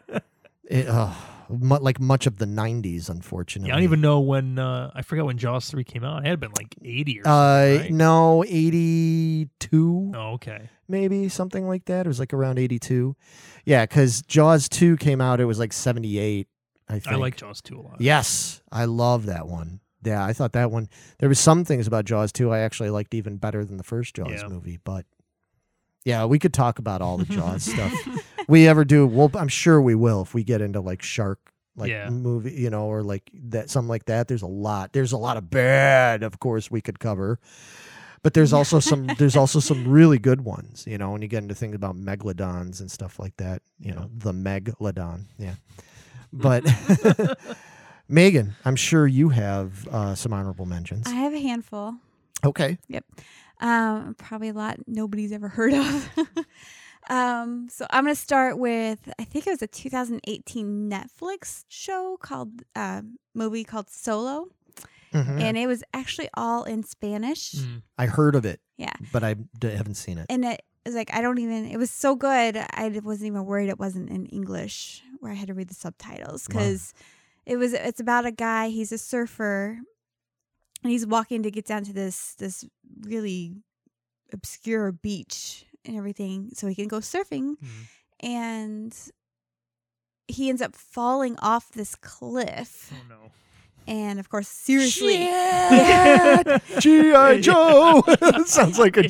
it, 0.69 0.87
uh, 0.89 1.13
mu- 1.13 1.13
like 1.49 1.99
much 1.99 2.27
of 2.27 2.37
the 2.37 2.45
'90s, 2.45 3.09
unfortunately. 3.09 3.69
Yeah, 3.69 3.75
I 3.75 3.77
don't 3.77 3.83
even 3.83 4.01
know 4.01 4.19
when 4.19 4.59
uh, 4.59 4.91
I 4.93 5.01
forgot 5.01 5.25
when 5.25 5.37
Jaws 5.37 5.69
three 5.69 5.83
came 5.83 6.03
out. 6.03 6.25
It 6.25 6.29
had 6.29 6.39
been 6.39 6.51
like 6.57 6.75
eighty 6.83 7.21
or 7.21 7.27
Uh, 7.27 7.77
right? 7.79 7.91
no, 7.91 8.43
'82, 8.45 10.11
Oh, 10.15 10.19
okay. 10.33 10.69
maybe 10.87 11.29
something 11.29 11.67
like 11.67 11.85
that. 11.85 12.05
It 12.05 12.09
was 12.09 12.19
like 12.19 12.33
around 12.33 12.59
'82. 12.59 13.15
Yeah, 13.65 13.85
because 13.85 14.21
Jaws 14.23 14.69
two 14.69 14.97
came 14.97 15.21
out. 15.21 15.39
It 15.39 15.45
was 15.45 15.59
like 15.59 15.73
'78. 15.73 16.47
I 16.89 16.93
think. 16.93 17.07
I 17.07 17.15
like 17.15 17.35
Jaws 17.35 17.61
two 17.61 17.79
a 17.79 17.81
lot. 17.81 17.99
Yes, 18.01 18.61
I 18.71 18.85
love 18.85 19.25
that 19.25 19.47
one. 19.47 19.81
Yeah, 20.03 20.23
I 20.23 20.31
thought 20.33 20.53
that 20.53 20.71
one. 20.71 20.87
There 21.19 21.27
was 21.27 21.39
some 21.39 21.65
things 21.65 21.85
about 21.85 22.05
Jaws 22.05 22.31
2 22.31 22.49
I 22.51 22.59
actually 22.59 22.91
liked 22.91 23.13
even 23.13 23.35
better 23.37 23.65
than 23.65 23.75
the 23.75 23.83
first 23.83 24.15
Jaws 24.15 24.41
Yeah. 24.41 24.47
movie. 24.47 24.77
But 24.81 25.05
yeah, 26.05 26.23
we 26.23 26.39
could 26.39 26.53
talk 26.53 26.79
about 26.79 27.01
all 27.01 27.17
the 27.17 27.25
Jaws 27.25 27.63
stuff. 27.73 27.91
We 28.47 28.67
ever 28.67 28.85
do? 28.85 29.05
Well, 29.05 29.29
I'm 29.35 29.47
sure 29.49 29.81
we 29.81 29.95
will 29.95 30.21
if 30.21 30.33
we 30.33 30.43
get 30.43 30.61
into 30.61 30.79
like 30.81 31.01
shark 31.01 31.39
like 31.75 31.89
Yeah. 31.91 32.09
movie, 32.09 32.53
you 32.53 32.69
know, 32.69 32.85
or 32.85 33.03
like 33.03 33.29
that 33.49 33.69
something 33.69 33.89
like 33.89 34.05
that. 34.05 34.27
There's 34.27 34.41
a 34.41 34.47
lot. 34.47 34.93
There's 34.93 35.11
a 35.11 35.17
lot 35.17 35.37
of 35.37 35.49
bad, 35.49 36.23
of 36.23 36.39
course, 36.39 36.71
we 36.71 36.81
could 36.81 36.99
cover. 36.99 37.39
But 38.23 38.33
there's 38.33 38.53
also 38.59 38.79
some 38.79 39.07
there's 39.17 39.35
also 39.35 39.59
some 39.59 39.87
really 39.87 40.17
good 40.17 40.41
ones, 40.41 40.85
you 40.87 40.97
know, 40.97 41.11
when 41.11 41.21
you 41.21 41.27
get 41.27 41.43
into 41.43 41.55
things 41.55 41.75
about 41.75 41.95
megalodons 41.95 42.79
and 42.79 42.89
stuff 42.89 43.19
like 43.19 43.35
that, 43.37 43.61
you 43.79 43.93
know, 43.93 44.09
the 44.15 44.31
megalodon. 44.33 45.25
Yeah. 45.37 45.55
But 46.33 46.65
Megan, 48.09 48.55
I'm 48.65 48.75
sure 48.75 49.05
you 49.05 49.29
have 49.29 49.87
uh, 49.89 50.15
some 50.15 50.33
honorable 50.33 50.65
mentions. 50.65 51.05
I 51.07 51.11
have 51.11 51.33
a 51.33 51.39
handful. 51.39 51.95
Okay. 52.45 52.77
Yep. 52.87 53.05
Um, 53.59 54.15
probably 54.17 54.49
a 54.49 54.53
lot 54.53 54.77
nobody's 54.87 55.31
ever 55.31 55.47
heard 55.47 55.73
of. 55.73 56.09
Um, 57.09 57.67
so 57.69 57.85
I'm 57.89 58.03
gonna 58.03 58.15
start 58.15 58.57
with 58.57 59.09
I 59.19 59.23
think 59.23 59.47
it 59.47 59.51
was 59.51 59.61
a 59.61 59.67
2018 59.67 60.89
Netflix 60.89 61.63
show 61.69 62.17
called 62.21 62.63
uh, 62.75 63.01
movie 63.33 63.63
called 63.63 63.89
Solo, 63.89 64.47
Mhm. 65.13 65.41
and 65.41 65.57
it 65.57 65.67
was 65.67 65.83
actually 65.93 66.29
all 66.33 66.63
in 66.63 66.83
Spanish. 66.83 67.53
Mm. 67.53 67.81
I 67.97 68.05
heard 68.07 68.35
of 68.35 68.45
it, 68.45 68.59
Yeah, 68.77 68.93
but 69.13 69.23
I 69.23 69.35
d- 69.59 69.69
haven't 69.69 69.95
seen 69.95 70.17
it. 70.17 70.25
and 70.29 70.43
it 70.45 70.61
was 70.85 70.95
like 70.95 71.13
I 71.13 71.21
don't 71.21 71.37
even. 71.39 71.65
It 71.65 71.77
was 71.77 71.91
so 71.91 72.15
good. 72.15 72.57
I 72.57 72.89
wasn't 73.03 73.27
even 73.27 73.45
worried 73.45 73.69
it 73.69 73.79
wasn't 73.79 74.09
in 74.09 74.25
English, 74.27 75.01
where 75.19 75.31
I 75.31 75.35
had 75.35 75.47
to 75.47 75.53
read 75.53 75.69
the 75.69 75.75
subtitles 75.75 76.47
Wow. 76.49 76.59
because 76.59 76.93
it 77.45 77.57
was. 77.57 77.73
It's 77.73 77.99
about 78.01 78.25
a 78.25 78.31
guy. 78.31 78.69
He's 78.69 78.91
a 78.91 78.97
surfer, 78.97 79.79
and 80.83 80.91
he's 80.91 81.05
walking 81.05 81.43
to 81.43 81.51
get 81.51 81.65
down 81.65 81.83
to 81.85 81.93
this 81.93 82.35
this 82.35 82.65
really 83.01 83.55
obscure 84.33 84.91
beach 84.91 85.65
and 85.87 85.95
everything, 85.97 86.49
so 86.53 86.67
he 86.67 86.75
can 86.75 86.87
go 86.87 86.97
surfing. 86.99 87.55
Mm. 87.55 87.67
And 88.21 88.95
he 90.27 90.49
ends 90.49 90.61
up 90.61 90.75
falling 90.75 91.37
off 91.39 91.69
this 91.71 91.95
cliff, 91.95 92.91
Oh 92.93 92.97
no. 93.09 93.31
and 93.87 94.19
of 94.19 94.29
course, 94.29 94.47
seriously. 94.47 95.17
G.I. 96.79 97.39
Joe. 97.41 98.03
Sounds 98.45 98.77
like 98.79 98.97
a. 98.97 99.03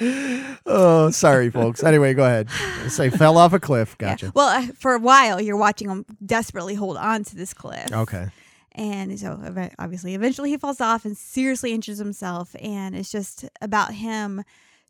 oh, 0.66 1.10
sorry, 1.10 1.50
folks. 1.50 1.82
Anyway, 1.82 2.14
go 2.14 2.24
ahead. 2.24 2.48
Say 2.88 3.10
fell 3.10 3.36
off 3.36 3.52
a 3.52 3.60
cliff. 3.60 3.96
Yeah. 4.00 4.10
Gotcha. 4.10 4.32
Well, 4.34 4.48
uh, 4.48 4.72
for 4.78 4.94
a 4.94 4.98
while, 4.98 5.40
you're 5.40 5.56
watching 5.56 5.88
him 5.88 6.04
desperately 6.24 6.74
hold 6.74 6.96
on 6.96 7.24
to 7.24 7.36
this 7.36 7.52
cliff. 7.54 7.92
Okay. 7.92 8.28
And 8.74 9.18
so, 9.18 9.38
obviously, 9.78 10.14
eventually 10.14 10.50
he 10.50 10.56
falls 10.56 10.80
off 10.80 11.04
and 11.04 11.16
seriously 11.16 11.72
injures 11.72 11.98
himself. 11.98 12.56
And 12.60 12.96
it's 12.96 13.10
just 13.12 13.44
about 13.60 13.94
him 13.94 14.42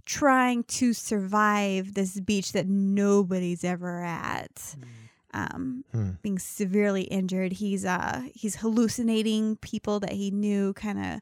trying 0.07 0.65
to 0.65 0.93
survive 0.93 1.95
this 1.95 2.19
beach 2.21 2.53
that 2.53 2.67
nobody's 2.67 3.65
ever 3.65 4.03
at. 4.03 4.77
Um, 5.33 5.85
Hmm. 5.93 6.11
being 6.23 6.39
severely 6.39 7.03
injured. 7.03 7.55
He's 7.55 7.85
uh 7.85 8.23
he's 8.35 8.57
hallucinating 8.57 9.57
people 9.57 9.99
that 10.01 10.13
he 10.13 10.31
knew, 10.31 10.73
kind 10.75 10.99
of 11.05 11.21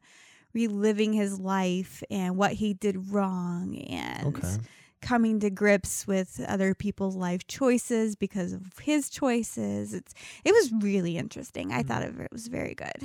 reliving 0.53 1.15
his 1.15 1.41
life 1.41 2.03
and 2.11 2.37
what 2.37 2.53
he 2.53 2.75
did 2.75 3.11
wrong, 3.11 3.75
and 3.89 4.37
Okay. 4.37 4.57
Coming 5.03 5.41
to 5.41 5.51
grips 5.51 6.07
with 6.07 6.41
other 6.49 6.75
people's 6.75 7.17
life 7.17 7.47
choices 7.47 8.17
because 8.17 8.53
of 8.53 8.79
his 8.81 9.11
choices. 9.11 9.93
It's 9.93 10.15
it 10.45 10.53
was 10.53 10.73
really 10.81 11.19
interesting. 11.19 11.73
I 11.73 11.83
thought 11.83 12.03
it 12.03 12.15
was 12.33 12.47
very 12.49 12.75
good. 12.75 13.03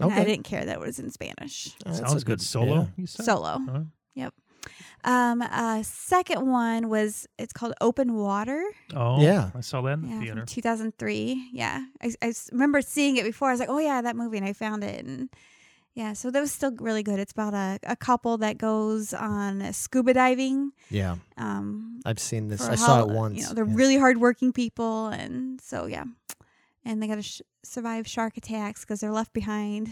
And 0.00 0.12
I 0.12 0.24
didn't 0.24 0.44
care 0.44 0.64
that 0.64 0.76
it 0.76 0.80
was 0.80 0.98
in 0.98 1.10
Spanish. 1.10 1.76
Oh, 1.84 1.92
Sounds 1.92 2.22
a 2.22 2.24
good. 2.24 2.40
Solo. 2.40 2.74
yeah. 2.74 2.86
You 2.96 3.06
said? 3.06 3.26
Solo. 3.26 3.58
Huh? 3.70 3.80
Um 5.04 5.42
uh 5.42 5.82
second 5.82 6.48
one 6.48 6.88
was 6.88 7.26
it's 7.36 7.52
called 7.52 7.74
Open 7.80 8.14
Water. 8.14 8.62
Oh, 8.94 9.20
Yeah. 9.20 9.50
I 9.56 9.60
saw 9.60 9.82
that 9.82 9.94
in 9.94 10.08
the 10.08 10.20
theater. 10.24 10.44
2003. 10.46 11.50
Yeah. 11.52 11.84
I, 12.00 12.12
I 12.22 12.32
remember 12.52 12.80
seeing 12.82 13.16
it 13.16 13.24
before. 13.24 13.48
I 13.48 13.52
was 13.52 13.58
like, 13.60 13.68
"Oh 13.68 13.78
yeah, 13.80 14.00
that 14.02 14.14
movie." 14.14 14.36
And 14.38 14.46
I 14.46 14.52
found 14.52 14.84
it 14.84 15.04
and 15.04 15.28
yeah, 15.94 16.12
so 16.14 16.30
that 16.30 16.40
was 16.40 16.50
still 16.52 16.72
really 16.78 17.02
good. 17.02 17.18
It's 17.18 17.32
about 17.32 17.54
a, 17.54 17.78
a 17.82 17.96
couple 17.96 18.38
that 18.38 18.56
goes 18.58 19.12
on 19.12 19.72
scuba 19.72 20.14
diving. 20.14 20.72
Yeah. 20.90 21.16
Um, 21.36 22.00
I've 22.06 22.18
seen 22.18 22.48
this. 22.48 22.64
for 22.64 22.72
I 22.72 22.76
saw 22.76 23.02
it 23.02 23.08
once. 23.08 23.38
You 23.38 23.46
know, 23.46 23.52
they're 23.54 23.66
yeah. 23.66 23.74
really 23.74 23.96
hardworking 23.98 24.52
people, 24.52 25.08
and 25.08 25.60
so 25.60 25.86
yeah, 25.86 26.04
and 26.84 27.02
they 27.02 27.06
got 27.06 27.16
to 27.16 27.22
sh- 27.22 27.42
survive 27.62 28.06
shark 28.06 28.36
attacks 28.36 28.80
because 28.80 29.00
they're 29.00 29.12
left 29.12 29.32
behind, 29.32 29.90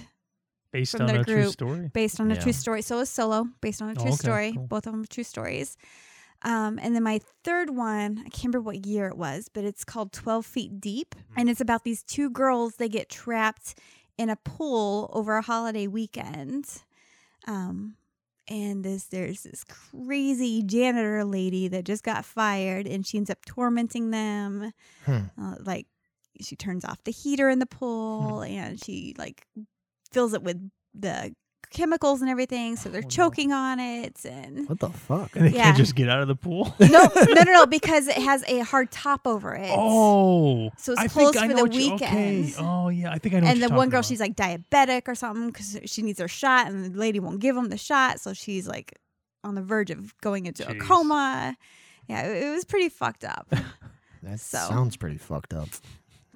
Based 0.72 0.94
on 1.00 1.06
their 1.06 1.20
a 1.20 1.24
true 1.24 1.50
story. 1.50 1.90
based 1.92 2.20
on 2.20 2.30
a 2.30 2.40
true 2.40 2.52
story. 2.52 2.80
So 2.82 3.00
is 3.00 3.10
Solo, 3.10 3.48
based 3.60 3.82
on 3.82 3.88
a 3.88 3.92
Oh, 3.92 3.94
true 3.94 4.04
okay, 4.12 4.16
story. 4.16 4.52
cool. 4.54 4.66
Both 4.66 4.86
of 4.86 4.92
them 4.92 5.02
are 5.02 5.06
true 5.06 5.24
stories. 5.24 5.76
Um, 6.42 6.78
and 6.80 6.94
then 6.94 7.02
my 7.02 7.20
third 7.44 7.68
one, 7.68 8.20
I 8.20 8.30
can't 8.30 8.44
remember 8.54 8.62
what 8.62 8.86
year 8.86 9.08
it 9.08 9.16
was, 9.18 9.50
but 9.52 9.64
it's 9.64 9.84
called 9.84 10.10
Twelve 10.12 10.46
Feet 10.46 10.80
Deep, 10.80 11.14
Hmm. 11.34 11.40
and 11.40 11.50
it's 11.50 11.60
about 11.60 11.84
these 11.84 12.02
two 12.02 12.30
girls. 12.30 12.76
They 12.76 12.88
get 12.88 13.10
trapped 13.10 13.74
in 14.20 14.28
a 14.28 14.36
pool 14.36 15.08
over 15.14 15.38
a 15.38 15.42
holiday 15.42 15.86
weekend. 15.86 16.66
Um, 17.48 17.96
and 18.48 18.84
this 18.84 19.04
there's 19.04 19.44
this 19.44 19.64
crazy 19.64 20.62
janitor 20.62 21.24
lady 21.24 21.68
that 21.68 21.84
just 21.84 22.04
got 22.04 22.26
fired, 22.26 22.86
and 22.86 23.06
she 23.06 23.16
ends 23.16 23.30
up 23.30 23.42
tormenting 23.46 24.10
them. 24.10 24.74
Hmm. 25.06 25.20
Uh, 25.40 25.54
like 25.60 25.86
she 26.38 26.54
turns 26.54 26.84
off 26.84 27.02
the 27.04 27.12
heater 27.12 27.48
in 27.48 27.60
the 27.60 27.66
pool, 27.66 28.42
and 28.42 28.82
she 28.82 29.14
like 29.16 29.46
fills 30.12 30.34
it 30.34 30.42
with 30.42 30.70
the 30.92 31.34
chemicals 31.70 32.20
and 32.20 32.30
everything, 32.30 32.76
so 32.76 32.88
they're 32.88 33.00
Oh, 33.00 33.04
no. 33.04 33.08
choking 33.08 33.52
on 33.52 33.78
it. 33.80 34.24
And 34.24 34.68
What 34.68 34.80
the 34.80 34.90
fuck? 34.90 35.34
And 35.36 35.46
they 35.46 35.50
Yeah. 35.56 35.64
can't 35.64 35.76
just 35.76 35.94
get 35.94 36.08
out 36.08 36.20
of 36.20 36.28
the 36.28 36.34
pool. 36.34 36.74
no, 36.80 36.86
no, 36.88 37.32
no, 37.32 37.42
no, 37.42 37.66
because 37.78 38.08
it 38.08 38.16
has 38.18 38.42
a 38.48 38.60
hard 38.60 38.90
top 38.90 39.26
over 39.26 39.54
it. 39.54 39.70
Oh, 39.72 40.70
So 40.76 40.92
it's 40.98 41.12
closed 41.12 41.38
for 41.38 41.46
the 41.48 41.54
what 41.54 41.72
you- 41.72 41.92
Okay. 41.94 42.40
weekend. 42.42 42.54
Oh 42.58 42.88
yeah, 42.88 43.12
I 43.12 43.18
think 43.18 43.34
I 43.34 43.40
know. 43.40 43.46
and 43.46 43.60
what 43.60 43.68
the 43.68 43.68
you're 43.68 43.68
one 43.76 43.86
talking 43.86 43.90
girl, 43.90 43.98
about. 44.00 44.04
she's 44.06 44.20
like 44.20 44.36
diabetic 44.36 45.08
or 45.08 45.14
something 45.14 45.46
because 45.46 45.78
she 45.86 46.02
needs 46.02 46.18
her 46.18 46.28
shot, 46.28 46.66
and 46.66 46.92
the 46.94 46.98
lady 46.98 47.20
won't 47.20 47.38
give 47.40 47.54
them 47.54 47.68
the 47.68 47.78
shot, 47.78 48.20
so 48.20 48.32
she's 48.32 48.66
like 48.68 48.98
on 49.44 49.54
the 49.54 49.62
verge 49.62 49.90
of 49.90 50.14
going 50.20 50.46
into 50.46 50.68
a 50.68 50.74
Jeez. 50.74 50.80
coma. 50.80 51.56
Yeah, 52.08 52.22
it, 52.26 52.42
it 52.44 52.50
was 52.50 52.64
pretty 52.64 52.88
fucked 52.88 53.24
up, 53.24 53.46
That 54.22 54.38
So. 54.40 54.58
sounds 54.68 54.96
pretty 54.96 55.16
fucked 55.16 55.54
up. 55.54 55.68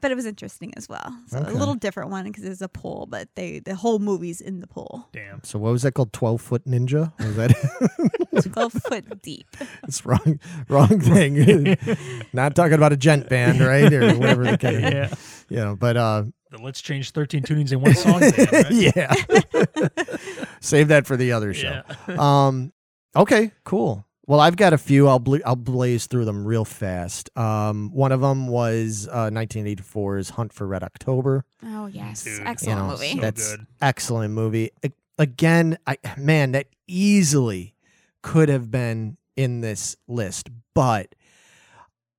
But 0.04 0.10
it 0.10 0.16
was 0.16 0.26
interesting 0.26 0.74
as 0.76 0.86
well. 0.86 1.16
So 1.28 1.38
Okay. 1.38 1.50
a 1.50 1.54
little 1.54 1.74
different 1.74 2.10
one 2.10 2.24
because 2.26 2.44
it's 2.44 2.60
a 2.60 2.68
pool, 2.68 3.06
but 3.08 3.26
they 3.36 3.60
the 3.60 3.74
whole 3.74 3.98
movie's 3.98 4.42
in 4.42 4.60
the 4.60 4.66
pool. 4.66 5.08
Damn. 5.14 5.42
So 5.44 5.58
what 5.58 5.72
was 5.72 5.80
that 5.84 5.92
called? 5.92 6.12
Twelve 6.12 6.42
foot 6.42 6.62
ninja? 6.66 7.10
Was 7.20 7.36
that? 7.36 8.44
Twelve 8.52 8.74
foot 8.74 9.22
deep. 9.22 9.46
it's 9.84 10.04
wrong. 10.04 10.38
Wrong 10.68 11.00
thing. 11.00 11.78
Not 12.34 12.54
talking 12.54 12.74
about 12.74 12.92
a 12.92 12.98
djent 12.98 13.30
band, 13.30 13.60
right, 13.60 13.90
or 13.90 14.12
whatever 14.18 14.44
the 14.44 14.58
case. 14.58 14.82
Yeah. 14.82 15.14
You 15.48 15.56
know, 15.64 15.74
but 15.76 15.96
uh, 15.96 16.24
The 16.50 16.58
Let's 16.58 16.82
Change 16.82 17.12
13 17.12 17.42
tunings 17.42 17.72
in 17.72 17.80
one 17.80 17.94
song. 17.94 18.20
band, 18.20 18.52
right? 18.52 18.70
yeah. 18.70 19.14
Save 20.60 20.88
that 20.88 21.06
for 21.06 21.16
the 21.16 21.32
other 21.32 21.54
show. 21.54 21.80
Yeah. 22.08 22.16
Um, 22.46 22.74
okay, 23.16 23.52
cool. 23.64 24.06
Well, 24.26 24.40
I've 24.40 24.56
got 24.56 24.72
a 24.72 24.78
few. 24.78 25.06
I'll 25.06 25.18
bla- 25.18 25.40
I'll 25.44 25.54
blaze 25.56 26.06
through 26.06 26.24
them 26.24 26.46
real 26.46 26.64
fast. 26.64 27.28
Um, 27.36 27.90
one 27.92 28.10
of 28.10 28.20
them 28.22 28.48
was 28.48 29.06
uh, 29.10 29.28
1984's 29.30 30.30
Hunt 30.30 30.52
for 30.52 30.66
Red 30.66 30.82
October. 30.82 31.44
Oh 31.62 31.86
yes, 31.86 32.24
Dude. 32.24 32.40
excellent 32.46 32.78
You 32.78 32.84
know, 32.84 32.90
movie. 32.90 33.12
So 33.14 33.20
That's 33.20 33.50
good. 33.56 33.66
excellent 33.82 34.34
movie. 34.34 34.70
A- 34.84 34.92
Again, 35.16 35.78
I 35.86 35.96
man, 36.16 36.52
that 36.52 36.66
easily 36.88 37.74
could 38.22 38.48
have 38.48 38.68
been 38.70 39.16
in 39.36 39.60
this 39.60 39.96
list, 40.08 40.48
but 40.74 41.14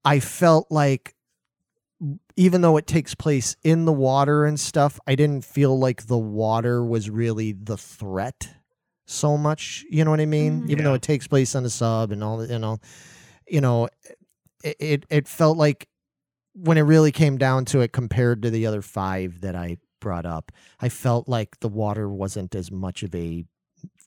I 0.06 0.22
felt 0.22 0.68
like 0.72 1.14
even 2.38 2.62
though 2.62 2.78
it 2.78 2.88
takes 2.88 3.14
place 3.16 3.56
in 3.64 3.84
the 3.84 3.92
water 3.92 4.46
and 4.46 4.58
stuff, 4.60 4.98
I 5.08 5.16
didn't 5.16 5.44
feel 5.44 5.78
like 5.78 6.08
the 6.08 6.18
water 6.18 6.86
was 6.86 7.10
really 7.10 7.52
the 7.52 7.78
threat 7.78 8.55
so 9.06 9.38
much. 9.38 9.86
You 9.90 10.04
know 10.04 10.12
what 10.12 10.20
I 10.22 10.26
mean? 10.26 10.64
Mhm. 10.64 10.70
Even 10.70 10.84
though 10.86 10.94
it 10.94 11.02
takes 11.02 11.28
place 11.28 11.56
on 11.56 11.64
the 11.64 11.70
sub 11.70 12.12
and 12.12 12.24
all, 12.24 12.46
you 12.46 12.60
know, 12.60 12.80
you 13.48 13.62
know, 13.62 13.90
it, 14.64 14.76
it 14.80 15.06
it 15.10 15.28
felt 15.28 15.58
like 15.58 15.88
when 16.54 16.78
it 16.78 16.82
really 16.82 17.12
came 17.12 17.38
down 17.38 17.66
to 17.66 17.82
it, 17.82 17.92
compared 17.92 18.42
to 18.44 18.50
the 18.50 18.66
other 18.66 18.82
five 18.82 19.42
that 19.42 19.56
I 19.56 19.78
brought 20.00 20.26
up, 20.26 20.52
I 20.80 20.90
felt 20.90 21.28
like 21.28 21.60
the 21.60 21.70
water 21.70 22.10
wasn't 22.10 22.56
as 22.56 22.72
much 22.72 23.04
of 23.04 23.14
a 23.16 23.46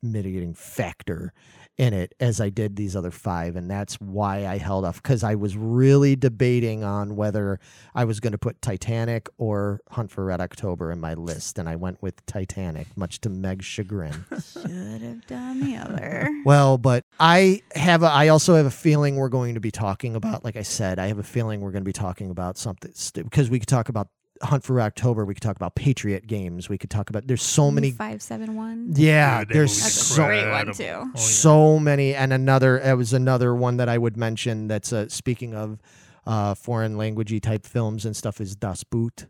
mitigating 0.03 0.55
factor 0.55 1.33
in 1.78 1.94
it 1.94 2.12
as 2.18 2.40
I 2.40 2.50
did 2.50 2.74
these 2.74 2.96
other 2.96 3.12
five. 3.12 3.55
And 3.55 3.70
that's 3.70 3.94
why 4.00 4.46
I 4.46 4.59
held 4.59 4.84
off 4.84 5.00
because 5.00 5.22
I 5.22 5.36
was 5.36 5.56
really 5.56 6.16
debating 6.16 6.82
on 6.82 7.14
whether 7.14 7.60
I 7.94 8.05
was 8.05 8.18
going 8.18 8.32
to 8.32 8.38
put 8.38 8.60
Titanic 8.60 9.28
or 9.38 9.80
Hunt 9.90 10.10
for 10.10 10.24
Red 10.24 10.40
October 10.40 10.90
in 10.90 11.00
my 11.00 11.14
list. 11.14 11.59
And 11.59 11.68
I 11.68 11.76
went 11.76 12.02
with 12.02 12.26
Titanic, 12.26 12.88
much 12.96 13.20
to 13.22 13.30
Meg's 13.30 13.64
chagrin. 13.64 14.24
Should 14.52 15.02
have 15.02 15.26
done 15.28 15.60
the 15.60 15.76
other. 15.76 16.28
Well, 16.44 16.78
but 16.78 17.05
I 17.20 17.62
have 17.74 18.02
a, 18.02 18.06
I 18.06 18.28
also 18.28 18.56
have 18.56 18.66
a 18.66 18.70
feeling 18.70 19.16
we're 19.16 19.28
going 19.28 19.55
to 19.55 19.60
be 19.60 19.70
talking 19.70 20.16
about 20.16 20.44
like 20.44 20.56
I 20.56 20.62
said, 20.62 20.98
I 20.98 21.06
have 21.06 21.18
a 21.18 21.22
feeling 21.22 21.60
we're 21.60 21.70
going 21.70 21.84
to 21.84 21.88
be 21.88 21.92
talking 21.92 22.30
about 22.30 22.59
something 22.59 22.92
because 23.14 23.48
we 23.50 23.60
could 23.60 23.68
talk 23.68 23.88
about 23.88 24.09
Hunt 24.43 24.62
for 24.65 24.81
October, 24.81 25.24
we 25.24 25.35
could 25.35 25.43
talk 25.43 25.56
about 25.56 25.74
Patriot 25.74 26.27
games, 26.27 26.69
we 26.69 26.78
could 26.78 26.90
talk 26.90 27.10
about 27.10 27.27
there's 27.27 27.43
so 27.43 27.70
many 27.70 27.90
five 27.90 28.23
seven 28.23 28.55
one. 28.55 28.93
yeah, 28.94 29.44
Dude, 29.44 29.55
there's 29.56 29.70
movie's 29.70 29.82
That's 29.85 29.97
a 29.97 30.15
so 30.15 30.24
great 30.27 30.51
one, 30.51 30.73
too. 30.73 30.85
Oh, 30.85 31.10
yeah. 31.15 31.20
so 31.20 31.78
many 31.78 32.15
and 32.15 32.32
another 32.32 32.78
it 32.78 32.97
was 32.97 33.12
another 33.12 33.55
one 33.55 33.77
that 33.78 33.89
I 33.89 33.98
would 33.98 34.16
mention 34.16 34.69
that's 34.69 34.93
uh, 34.93 35.09
speaking 35.09 35.55
of 35.55 35.81
uh 36.27 36.55
foreign 36.55 36.97
languagey 36.97 37.40
type 37.43 37.65
films 37.66 38.05
and 38.05 38.15
stuff 38.16 38.40
is 38.40 38.55
Das 38.55 38.85
Boot. 38.85 39.27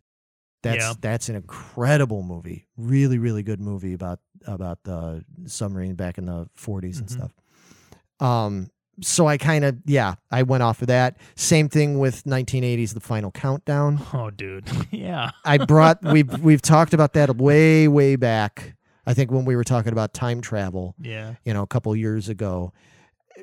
That's 0.63 0.77
Yeah. 0.85 0.95
that's 1.01 1.29
an 1.29 1.37
incredible 1.37 2.23
movie. 2.23 2.67
Really 2.77 3.19
really 3.19 3.43
good 3.43 3.61
movie 3.61 3.93
about 3.95 4.19
about 4.47 4.83
the 4.85 5.25
submarine 5.47 5.95
back 5.95 6.19
in 6.19 6.27
the 6.27 6.49
40s 6.57 6.99
and 6.99 7.09
Mhm. 7.09 7.11
stuff. 7.13 7.33
Um 8.21 8.71
so 9.01 9.27
I 9.27 9.39
kind 9.39 9.65
of 9.65 9.77
yeah, 9.87 10.15
I 10.31 10.43
went 10.43 10.63
off 10.63 10.81
of 10.83 10.89
that. 10.89 11.17
Same 11.37 11.69
thing 11.69 11.99
with 11.99 12.25
1980s 12.25 12.95
The 12.95 13.01
Final 13.01 13.31
Countdown. 13.31 14.01
Oh, 14.13 14.31
dude. 14.31 14.69
yeah. 14.91 15.31
I 15.45 15.59
brought 15.59 16.03
we've 16.13 16.39
we've 16.41 16.63
talked 16.63 16.95
about 16.95 17.13
that 17.15 17.37
way 17.37 17.89
way 17.89 18.17
back. 18.17 18.75
I 19.07 19.15
think 19.15 19.31
when 19.31 19.45
we 19.45 19.57
were 19.57 19.65
talking 19.65 19.93
about 19.93 20.13
time 20.13 20.41
travel 20.41 20.95
Yeah. 21.01 21.35
you 21.45 21.55
know, 21.55 21.63
a 21.63 21.67
couple 21.67 21.95
years 21.97 22.29
ago. 22.29 22.73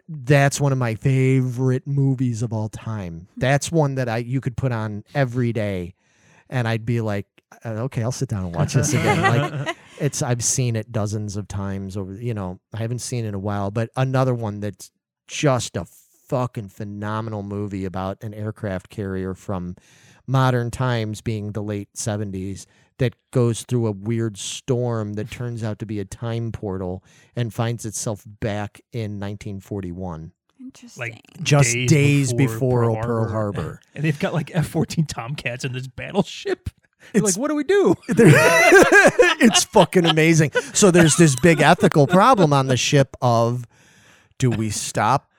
That's 0.10 0.60
one 0.60 0.74
of 0.74 0.78
my 0.78 0.96
favorite 0.96 1.88
movies 1.88 2.42
of 2.42 2.52
all 2.52 2.68
time. 2.68 3.28
That's 3.38 3.72
one 3.72 3.96
that 3.96 4.10
I 4.10 4.18
you 4.18 4.42
could 4.42 4.58
put 4.58 4.74
on 4.74 5.06
every 5.14 5.54
day, 5.54 5.96
and 6.50 6.68
I'd 6.68 6.86
be 6.86 7.00
like, 7.00 7.28
"Uh, 7.64 7.70
okay, 7.86 8.04
I'll 8.04 8.12
sit 8.12 8.28
down 8.28 8.44
and 8.44 8.54
watch 8.54 8.74
this 8.74 8.94
again. 8.94 9.22
like 9.22 9.78
it's 10.02 10.22
I've 10.22 10.44
seen 10.44 10.76
it 10.76 10.92
dozens 10.92 11.38
of 11.38 11.48
times 11.48 11.96
over. 11.96 12.14
You 12.14 12.34
know, 12.34 12.60
I 12.74 12.80
haven't 12.80 13.00
seen 13.00 13.24
it 13.24 13.30
in 13.30 13.36
a 13.36 13.40
while, 13.40 13.72
but 13.72 13.90
another 13.96 14.34
one 14.34 14.60
that's 14.60 14.92
just 15.28 15.76
a 15.76 15.86
fucking 15.86 16.70
phenomenal 16.70 17.44
movie 17.44 17.86
about 17.86 18.24
an 18.24 18.34
aircraft 18.34 18.90
carrier 18.90 19.34
from 19.34 19.76
modern 20.28 20.72
times 20.72 21.22
being 21.22 21.52
the 21.52 21.62
late 21.62 21.90
70s 21.96 22.66
that 22.98 23.14
goes 23.32 23.64
through 23.64 23.86
a 23.88 23.92
weird 23.92 24.38
storm 24.38 25.14
that 25.14 25.30
turns 25.30 25.64
out 25.64 25.78
to 25.80 25.86
be 25.86 26.00
a 26.00 26.06
time 26.06 26.52
portal 26.52 27.04
and 27.36 27.54
finds 27.54 27.86
itself 27.86 28.24
back 28.26 28.82
in 28.92 29.20
1941 29.20 30.32
Interesting. 30.60 31.02
Like 31.02 31.22
just 31.44 31.74
days, 31.88 32.34
before, 32.34 32.86
Pearl 32.86 32.96
Pearl 32.96 33.30
Harbor. 33.30 33.32
Harbor. 33.32 33.80
And 33.96 34.04
they've 34.04 34.18
got 34.20 34.34
like 34.34 34.52
F 34.54 34.68
14 34.68 35.06
Tomcats 35.06 35.64
in 35.64 35.74
this 35.74 35.88
battleship. 35.88 36.70
It's- 37.14 37.36
like, 37.36 37.40
what 37.40 37.50
do 37.50 37.56
we 37.56 37.64
do? 37.64 37.96
it's 38.08 39.64
fucking 39.66 40.06
amazing. 40.06 40.52
So 40.74 40.92
there's 40.92 41.18
this 41.18 41.36
big 41.42 41.62
ethical 41.62 42.08
problem 42.08 42.52
on 42.52 42.68
the 42.68 42.78
ship 42.78 43.16
of 43.22 43.66
do 44.40 44.50
we 44.50 44.70
stop 44.70 45.30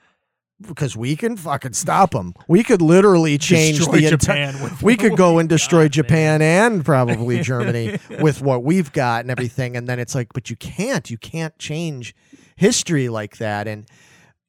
because 0.60 0.96
we 0.96 1.16
can 1.16 1.36
fucking 1.36 1.74
stop 1.74 2.12
them. 2.12 2.32
We 2.48 2.62
could 2.62 2.80
literally 2.80 3.36
change 3.36 3.76
Destroy 3.76 3.98
the 4.00 4.06
entire 4.06 4.52
Japan 4.52 4.62
with 4.62 4.82
we 4.82 4.96
could 4.96 5.16
go 5.18 5.38
and 5.38 5.48
destroy 5.48 5.84
got, 5.84 5.90
Japan 5.92 6.38
man. 6.38 6.72
and 6.72 6.84
probably 6.84 7.40
Germany 7.42 7.98
with 8.20 8.40
what 8.40 8.64
we've 8.64 8.90
got 8.92 9.20
and 9.20 9.30
everything. 9.30 9.76
And 9.76 9.86
then 9.86 9.98
it's 9.98 10.14
like, 10.14 10.32
but 10.32 10.48
you 10.48 10.56
can't, 10.56 11.10
you 11.10 11.18
can't 11.18 11.56
change 11.58 12.14
history 12.56 13.10
like 13.10 13.36
that. 13.36 13.68
And 13.68 13.86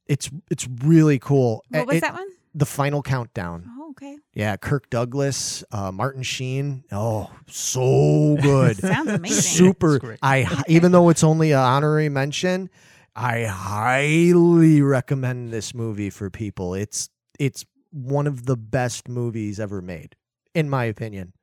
it's 0.06 0.30
it's 0.49 0.65
really 0.82 1.19
cool. 1.19 1.65
what 1.69 1.88
was 1.88 1.98
It- 1.98 2.02
that 2.02 2.14
one? 2.14 2.28
The 2.56 2.65
final 2.65 3.03
countdown. 3.03 3.69
Oh, 3.78 3.90
okay. 3.91 4.18
Yeah, 4.34 4.56
Kirk 4.57 4.90
Douglas, 4.90 5.64
uh, 5.72 5.91
Martin 5.91 6.24
Sheen. 6.24 6.86
Oh, 6.91 7.30
so 7.48 8.36
good. 8.41 8.78
Sounds 8.82 9.10
amazing. 9.11 9.41
Super. 9.41 10.18
I 10.24 10.64
even 10.68 10.91
though 10.91 11.10
it's 11.10 11.24
only 11.24 11.52
an 11.52 11.60
honorary 11.60 12.10
mention, 12.10 12.72
I 13.18 13.45
highly 13.45 14.81
recommend 14.81 15.52
this 15.52 15.73
movie 15.73 16.11
for 16.11 16.30
people. 16.30 16.76
It's 16.76 17.10
it's 17.39 17.65
one 17.91 18.27
of 18.27 18.45
the 18.45 18.56
best 18.56 19.10
movies 19.10 19.60
ever 19.60 19.81
made, 19.81 20.15
in 20.53 20.69
my 20.69 20.85
opinion. 20.85 21.34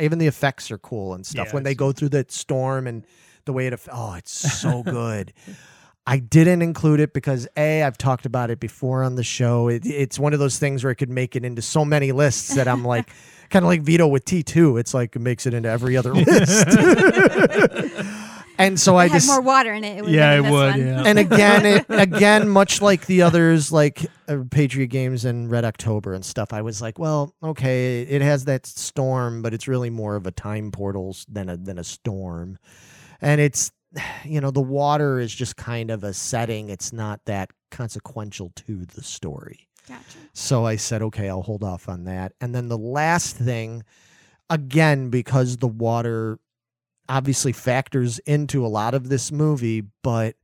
Even 0.00 0.18
the 0.18 0.26
effects 0.26 0.70
are 0.70 0.78
cool 0.78 1.12
and 1.12 1.26
stuff 1.26 1.48
Yeah, 1.48 1.52
when 1.54 1.64
they 1.64 1.74
go 1.74 1.92
through 1.92 2.10
that 2.10 2.32
storm 2.32 2.86
and 2.86 3.04
the 3.44 3.52
way 3.52 3.66
it. 3.66 3.78
Oh, 3.92 4.14
it's 4.14 4.32
so 4.32 4.82
good. 4.84 5.34
I 6.06 6.18
didn't 6.20 6.62
include 6.62 7.00
it 7.00 7.12
because 7.12 7.46
a 7.58 7.82
I've 7.82 7.98
talked 7.98 8.24
about 8.24 8.50
it 8.50 8.58
before 8.58 9.02
on 9.02 9.16
the 9.16 9.22
show. 9.22 9.68
It, 9.68 9.84
it's 9.84 10.18
one 10.18 10.32
of 10.32 10.38
those 10.38 10.58
things 10.58 10.82
where 10.82 10.90
it 10.90 10.96
could 10.96 11.10
make 11.10 11.36
it 11.36 11.44
into 11.44 11.60
so 11.60 11.84
many 11.84 12.12
lists 12.12 12.54
that 12.54 12.66
I'm 12.66 12.82
like, 12.82 13.10
kind 13.50 13.62
of 13.62 13.68
like 13.68 13.82
Vito 13.82 14.06
with 14.06 14.24
T 14.24 14.42
two. 14.42 14.78
It's 14.78 14.94
like 14.94 15.14
it 15.14 15.18
makes 15.18 15.44
it 15.44 15.52
into 15.52 15.68
every 15.68 15.98
other 15.98 16.14
list. 16.14 16.66
And 18.58 18.78
so 18.78 18.96
I 18.96 19.04
had 19.04 19.12
just 19.12 19.28
more 19.28 19.40
water 19.40 19.72
in 19.72 19.84
it. 19.84 20.04
it 20.04 20.08
Yeah, 20.08 20.34
it 20.34 20.42
would. 20.42 20.50
one. 20.50 20.80
Yeah. 20.80 21.02
and 21.06 21.18
again, 21.18 21.64
it, 21.64 21.86
again, 21.88 22.48
much 22.48 22.82
like 22.82 23.06
the 23.06 23.22
others, 23.22 23.70
like 23.70 24.04
uh, 24.26 24.38
Patriot 24.50 24.88
Games 24.88 25.24
and 25.24 25.50
Red 25.50 25.64
October 25.64 26.12
and 26.12 26.24
stuff, 26.24 26.52
I 26.52 26.62
was 26.62 26.82
like, 26.82 26.98
well, 26.98 27.34
okay, 27.42 28.02
it 28.02 28.20
has 28.20 28.44
that 28.46 28.66
storm, 28.66 29.42
but 29.42 29.54
it's 29.54 29.68
really 29.68 29.90
more 29.90 30.16
of 30.16 30.26
a 30.26 30.32
time 30.32 30.70
portals 30.72 31.24
than 31.28 31.48
a 31.48 31.56
than 31.56 31.78
a 31.78 31.84
storm, 31.84 32.58
and 33.20 33.40
it's, 33.40 33.72
you 34.24 34.40
know, 34.40 34.50
the 34.50 34.60
water 34.60 35.18
is 35.18 35.34
just 35.34 35.56
kind 35.56 35.90
of 35.90 36.04
a 36.04 36.12
setting. 36.12 36.68
It's 36.68 36.92
not 36.92 37.20
that 37.26 37.50
consequential 37.70 38.52
to 38.56 38.84
the 38.84 39.02
story. 39.02 39.68
Gotcha. 39.88 40.18
So 40.34 40.66
I 40.66 40.76
said, 40.76 41.00
okay, 41.02 41.28
I'll 41.28 41.42
hold 41.42 41.64
off 41.64 41.88
on 41.88 42.04
that. 42.04 42.32
And 42.40 42.54
then 42.54 42.68
the 42.68 42.78
last 42.78 43.36
thing, 43.36 43.84
again, 44.50 45.08
because 45.08 45.56
the 45.56 45.68
water 45.68 46.38
obviously 47.08 47.52
factors 47.52 48.18
into 48.20 48.64
a 48.64 48.68
lot 48.68 48.94
of 48.94 49.08
this 49.08 49.32
movie, 49.32 49.82
but 50.02 50.36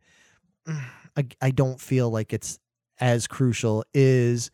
I, 0.67 1.27
I 1.41 1.51
don't 1.51 1.81
feel 1.81 2.11
like 2.11 2.33
it's 2.33 2.59
as 3.01 3.27
crucial, 3.27 3.85
is 3.93 4.51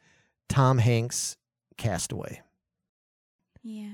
Tom 0.48 0.78
Hanks' 0.78 1.36
Castaway. 1.76 2.40
Yeah. 3.62 3.88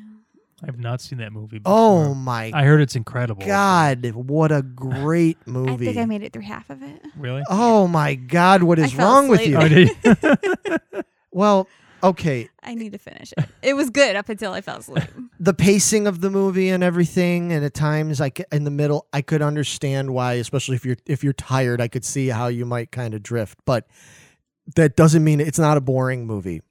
I've 0.67 0.79
not 0.79 1.01
seen 1.03 1.19
that 1.19 1.33
movie. 1.33 1.59
Before. 1.59 1.77
Oh 1.79 2.15
my 2.15 2.51
I 2.55 2.65
heard 2.65 2.81
it's 2.81 2.97
incredible. 2.97 3.45
god, 3.45 4.07
what 4.15 4.51
a 4.53 4.63
great 4.75 5.37
movie! 5.47 5.91
I 5.91 5.93
think 5.93 5.99
I 5.99 6.07
made 6.07 6.23
it 6.23 6.33
through 6.33 6.43
half 6.43 6.71
of 6.71 6.83
it. 6.83 7.03
Really? 7.15 7.43
oh 7.51 7.87
my 7.87 8.15
god, 8.15 8.63
What 8.63 8.79
is 8.79 8.99
I 8.99 9.03
wrong 9.03 9.29
with 9.29 9.41
asleep. 9.41 9.53
you? 10.05 10.15
Oh, 10.15 10.17
you? 10.95 11.03
Well, 11.31 11.69
okay, 12.07 12.49
I 12.63 12.75
need 12.75 12.93
to 12.93 12.99
finish 12.99 13.33
it. 13.37 13.45
It 13.63 13.75
was 13.75 13.91
good 13.91 14.17
up 14.17 14.29
until 14.29 14.53
I 14.53 14.61
fell 14.61 14.79
asleep. 14.79 15.05
the 15.41 15.55
pacing 15.55 16.07
of 16.07 16.21
the 16.21 16.31
movie 16.31 16.69
and 16.69 16.83
everything 16.83 17.53
and 17.53 17.65
at 17.65 17.75
times 17.75 18.21
like 18.21 18.45
in 18.53 18.65
the 18.65 18.71
middle 18.71 19.07
I 19.13 19.23
could 19.23 19.43
understand 19.43 20.13
why 20.13 20.35
especially 20.35 20.77
if 20.77 20.85
you're 20.85 20.97
if 21.07 21.23
you're 21.23 21.33
tired 21.33 21.81
I 21.81 21.89
could 21.89 22.05
see 22.05 22.29
how 22.29 22.47
you 22.49 22.65
might 22.65 22.91
kind 22.91 23.15
of 23.15 23.23
drift 23.23 23.59
but 23.65 23.87
that 24.75 24.97
doesn't 24.97 25.23
mean 25.23 25.41
it's 25.41 25.59
not 25.59 25.77
a 25.77 25.81
boring 25.81 26.27
movie. 26.27 26.63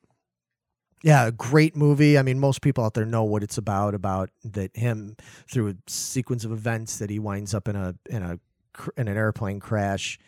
Yeah, 1.03 1.28
a 1.28 1.32
great 1.32 1.76
movie. 1.76 2.18
I 2.18 2.24
mean, 2.24 2.40
most 2.40 2.62
people 2.62 2.84
out 2.84 2.95
there 2.95 3.06
know 3.06 3.24
what 3.24 3.44
it's 3.44 3.57
about 3.57 3.94
about 3.94 4.32
that 4.44 4.76
him 4.76 5.16
through 5.49 5.70
a 5.70 5.76
sequence 5.88 6.44
of 6.44 6.52
events 6.52 6.98
that 6.98 7.10
he 7.10 7.20
winds 7.20 7.53
up 7.53 7.68
in 7.68 7.76
a 7.76 7.95
in 8.10 8.24
a 8.24 8.40
in 8.98 9.07
an 9.07 9.16
airplane 9.16 9.60
crash 9.60 10.20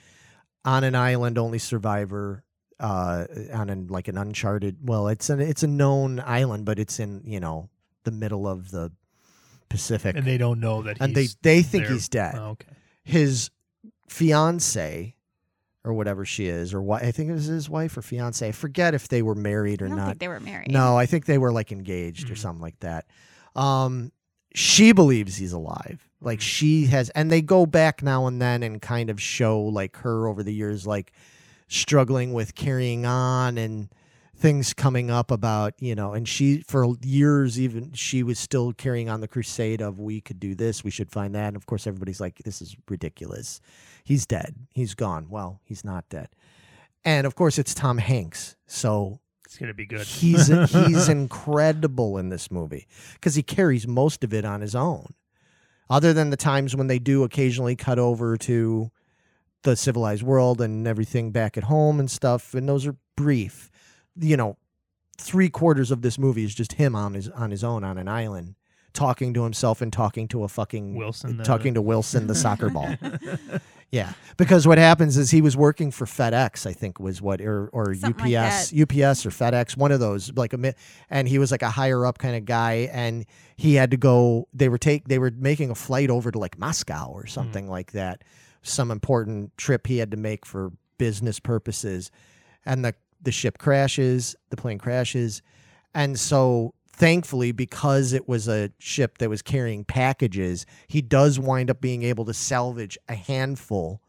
on 0.64 0.84
an 0.84 0.96
island 0.96 1.38
only 1.38 1.60
survivor 1.60 2.44
uh 2.80 3.26
on 3.54 3.70
an 3.70 3.88
like 3.88 4.08
an 4.08 4.18
uncharted 4.18 4.78
well 4.84 5.08
it's 5.08 5.30
an 5.32 5.40
it's 5.40 5.64
a 5.64 5.68
known 5.68 6.20
island 6.20 6.64
but 6.66 6.78
it's 6.78 7.00
in 7.00 7.22
you 7.26 7.40
know 7.40 7.70
the 8.04 8.12
middle 8.12 8.48
of 8.48 8.70
the 8.72 8.92
Pacific 9.70 10.16
and 10.16 10.26
they 10.26 10.38
don't 10.38 10.60
know 10.60 10.82
that. 10.84 10.98
and 11.02 11.14
they 11.16 11.28
they 11.42 11.62
think 11.62 11.86
there. 11.86 11.94
he's 11.94 12.08
dead 12.08 12.36
Oh, 12.38 12.50
okay. 12.52 12.70
his 13.04 13.50
fiance 14.08 15.16
or 15.84 15.94
whatever 15.94 16.26
she 16.26 16.48
is 16.48 16.74
or 16.74 16.82
what 16.82 17.04
I 17.04 17.12
think 17.12 17.30
it 17.30 17.34
was 17.34 17.46
his 17.46 17.70
wife 17.70 17.96
or 17.98 18.02
fiance 18.02 18.48
I 18.48 18.52
forget 18.52 18.94
if 18.94 19.08
they 19.08 19.22
were 19.22 19.36
married 19.36 19.82
or 19.82 19.86
I 19.86 19.90
don't 19.90 19.98
not 19.98 20.08
think 20.08 20.20
they 20.20 20.28
were 20.28 20.40
married. 20.40 20.72
no 20.72 20.98
I 20.98 21.06
think 21.06 21.26
they 21.26 21.38
were 21.38 21.52
like 21.52 21.72
engaged 21.72 22.30
or 22.30 22.34
Mhm. 22.34 22.38
something 22.38 22.62
like 22.62 22.80
that 22.82 23.06
um 23.56 24.12
she 24.56 24.92
believes 24.92 25.36
he's 25.36 25.54
alive 25.54 26.08
like 26.22 26.40
Mhm. 26.40 26.44
she 26.44 26.86
has 26.88 27.10
and 27.12 27.30
they 27.32 27.42
go 27.42 27.66
back 27.66 28.02
now 28.02 28.28
and 28.28 28.42
then 28.42 28.64
and 28.64 28.82
kind 28.82 29.10
of 29.10 29.22
show 29.22 29.62
like 29.62 29.98
her 29.98 30.28
over 30.28 30.44
the 30.44 30.54
years 30.54 30.86
like 30.88 31.12
struggling 31.68 32.34
with 32.34 32.56
carrying 32.56 33.06
on 33.06 33.58
and 33.58 33.90
things 34.36 34.72
coming 34.74 35.10
up 35.10 35.32
about 35.32 35.74
you 35.80 35.96
know 35.96 36.14
and 36.14 36.28
she 36.28 36.60
for 36.68 36.86
years 37.02 37.60
even 37.60 37.92
she 37.94 38.22
was 38.22 38.38
still 38.38 38.72
carrying 38.72 39.10
on 39.10 39.20
the 39.20 39.28
crusade 39.28 39.82
of 39.82 40.00
we 40.00 40.22
could 40.22 40.40
do 40.40 40.54
this 40.54 40.84
we 40.84 40.92
should 40.92 41.10
find 41.12 41.34
that 41.34 41.48
and 41.48 41.56
of 41.56 41.66
course 41.66 41.88
everybody's 41.88 42.22
like 42.22 42.38
this 42.46 42.62
is 42.62 42.76
ridiculous. 42.88 43.60
He's 44.04 44.26
dead. 44.28 44.56
He's 44.74 44.94
gone. 44.94 45.28
Well 45.30 45.60
he's 45.64 45.84
not 45.84 46.08
dead. 46.10 46.30
And 47.04 47.26
of 47.26 47.36
course 47.36 47.58
it's 47.58 47.74
tom 47.74 47.98
hanks 47.98 48.56
so 48.68 49.20
It's 49.46 49.58
gonna 49.58 49.74
be 49.74 49.88
good. 49.88 50.06
he's 50.06 50.48
he's 50.72 51.10
incredible 51.10 52.18
in 52.20 52.30
this 52.30 52.52
movie 52.52 52.88
because 53.16 53.34
he 53.34 53.42
carries 53.44 53.88
most 53.88 54.24
of 54.24 54.34
it 54.36 54.46
on 54.46 54.62
his 54.62 54.76
own 54.76 55.08
other 55.90 56.14
than 56.14 56.30
the 56.30 56.38
times 56.38 56.76
when 56.76 56.88
they 56.88 57.00
do 57.00 57.24
occasionally 57.24 57.76
cut 57.76 57.98
over 57.98 58.38
to 58.38 58.92
the 59.64 59.76
civilized 59.76 60.24
world 60.24 60.62
and 60.62 60.88
everything 60.88 61.32
back 61.32 61.58
at 61.58 61.64
home 61.64 62.00
and 62.00 62.10
stuff 62.10 62.54
and 62.54 62.68
those 62.68 62.86
are 62.86 62.96
brief. 63.16 63.70
You 64.16 64.38
know 64.38 64.58
three 65.20 65.50
quarters 65.50 65.92
of 65.92 66.02
this 66.02 66.18
movie 66.18 66.44
is 66.44 66.54
just 66.54 66.74
him 66.74 66.96
on 66.96 67.14
his 67.14 67.28
on 67.30 67.52
his 67.52 67.64
own 67.64 67.84
on 67.84 67.98
an 67.98 68.08
island 68.08 68.56
talking 68.94 69.34
to 69.34 69.44
himself 69.44 69.82
and 69.82 69.94
talking 69.94 70.28
to 70.28 70.44
a 70.44 70.48
fucking 70.48 70.96
Wilson, 70.96 71.38
the- 71.38 71.44
talking 71.44 71.74
to 71.76 71.82
wilson 71.82 72.28
the 72.28 72.36
soccer 72.36 72.70
ball. 72.70 72.94
Yeah 73.90 74.14
because 74.36 74.68
what 74.68 74.78
happens 74.78 75.16
is 75.16 75.32
he 75.32 75.42
was 75.42 75.56
working 75.56 75.92
for 75.92 76.06
fedex 76.06 76.68
i 76.68 76.74
think 76.74 77.00
was 77.00 77.22
what 77.22 77.40
or 77.40 77.70
or 77.70 77.96
Something 77.96 78.34
like 78.34 78.54
ups 78.54 78.74
ups 78.74 79.26
or 79.26 79.30
fedex 79.30 79.78
one 79.78 79.94
of 79.94 80.02
those 80.02 80.34
like 80.36 80.52
a 80.52 80.74
and 81.10 81.28
he 81.28 81.40
was 81.40 81.52
like 81.52 81.62
a 81.62 81.70
higher 81.70 82.06
up 82.06 82.18
kind 82.18 82.36
of 82.36 82.44
guy 82.44 82.90
and 82.92 83.26
he 83.56 83.76
had 83.76 83.92
to 83.92 83.98
go 83.98 84.50
they 84.54 84.68
were 84.68 84.78
take 84.78 85.08
they 85.08 85.20
were 85.20 85.32
making 85.32 85.70
a 85.70 85.76
flight 85.76 86.10
over 86.10 86.32
to 86.32 86.38
like 86.38 86.60
moscow 86.60 87.10
or 87.10 87.22
hmm. 87.22 87.30
something 87.30 87.70
like 87.70 87.94
that 87.94 88.26
some 88.68 88.92
important 88.92 89.56
trip 89.58 89.88
he 89.88 89.98
had 89.98 90.12
to 90.12 90.18
make 90.18 90.46
for 90.46 90.72
business 90.98 91.40
purposes 91.40 92.12
and 92.66 92.84
the 92.84 92.94
the 93.22 93.32
ship 93.32 93.58
crashes 93.58 94.36
the 94.50 94.58
plane 94.58 94.78
crashes 94.78 95.42
and 95.94 96.20
so 96.20 96.74
thankfully 96.92 97.52
because 97.52 98.14
it 98.14 98.28
was 98.28 98.48
a 98.48 98.72
ship 98.80 99.18
that 99.20 99.30
was 99.30 99.42
carrying 99.42 99.84
packages 99.84 100.66
he 100.88 101.02
does 101.02 101.40
wind 101.40 101.70
up 101.70 101.80
being 101.82 102.04
able 102.04 102.26
to 102.26 102.34
salvage 102.34 102.98
a 103.10 103.14
handful 103.16 104.02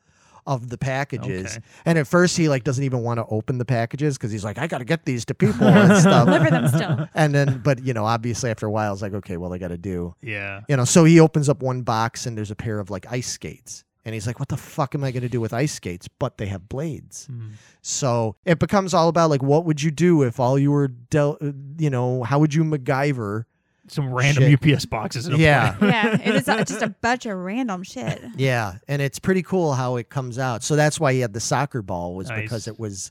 of 0.47 0.70
the 0.70 0.78
packages 0.78 1.56
Okay. 1.56 1.64
and 1.85 1.98
at 1.98 2.06
first 2.06 2.35
he 2.39 2.48
like 2.48 2.64
doesn't 2.64 2.85
even 2.85 3.01
want 3.02 3.18
to 3.18 3.26
open 3.26 3.59
the 3.59 3.66
packages 3.66 4.16
because 4.16 4.30
he's 4.32 4.44
like 4.44 4.56
i 4.56 4.66
gotta 4.66 4.86
get 4.86 5.05
these 5.05 5.26
to 5.26 5.35
people 5.35 5.66
and 5.66 5.94
stuff 6.01 6.24
Deliver 6.24 6.48
them 6.51 6.68
still. 6.68 7.09
and 7.14 7.35
then 7.35 7.59
but 7.62 7.85
you 7.85 7.93
know 7.93 8.06
obviously 8.06 8.48
after 8.51 8.64
a 8.64 8.70
while 8.70 8.94
it's 8.94 9.02
like 9.02 9.12
okay 9.12 9.36
well 9.36 9.52
i 9.52 9.59
gotta 9.59 9.76
do 9.76 10.14
Yeah. 10.22 10.62
you 10.66 10.76
know 10.78 10.86
so 10.86 11.05
he 11.05 11.20
opens 11.20 11.51
up 11.51 11.62
one 11.62 11.82
box 11.82 12.24
and 12.24 12.35
there's 12.39 12.51
a 12.51 12.56
pair 12.56 12.78
of 12.80 12.89
like 12.89 13.05
ice 13.12 13.28
skates 13.28 13.85
and 14.09 14.14
he's 14.14 14.26
like 14.26 14.40
what 14.40 14.48
the 14.48 14.56
fuck 14.56 14.94
am 14.97 15.05
i 15.05 15.10
gonna 15.12 15.28
do 15.28 15.40
with 15.40 15.52
ice 15.52 15.74
skates 15.74 16.09
but 16.18 16.39
they 16.39 16.47
have 16.47 16.68
blades 16.68 17.28
Mm. 17.30 17.52
so 17.82 18.35
it 18.44 18.59
becomes 18.59 18.93
all 18.94 19.09
about 19.09 19.30
like 19.30 19.43
what 19.43 19.64
would 19.64 19.80
you 19.82 19.90
do 19.90 20.22
if 20.24 20.40
all 20.40 20.59
you 20.59 20.70
were 20.72 20.89
del- 20.89 21.39
uh, 21.40 21.52
you 21.78 21.90
know 21.90 22.22
how 22.24 22.39
would 22.40 22.52
you 22.55 22.64
macgyver 22.64 23.44
Some 23.89 24.12
random 24.12 24.44
Shit. 24.44 24.74
UPS 24.74 24.85
boxes. 24.86 25.26
In 25.26 25.35
a 25.35 25.36
Yeah. 25.39 25.76
Yeah, 25.80 26.20
it 26.22 26.35
is 26.35 26.48
uh, 26.48 26.62
just 26.64 26.82
a 26.82 26.89
bunch 27.01 27.24
of 27.26 27.39
random 27.39 27.82
shit. 27.85 28.20
yeah 28.36 28.74
and 28.89 29.01
it's 29.01 29.18
pretty 29.18 29.43
cool 29.43 29.72
how 29.74 29.97
it 29.97 30.09
comes 30.10 30.39
out 30.39 30.62
so 30.62 30.76
that's 30.76 30.98
why 31.01 31.12
he 31.14 31.20
had 31.20 31.32
the 31.32 31.40
soccer 31.40 31.80
ball 31.82 32.14
was 32.14 32.28
Nice. 32.28 32.43
because 32.43 32.68
it 32.68 32.78
was 32.78 33.10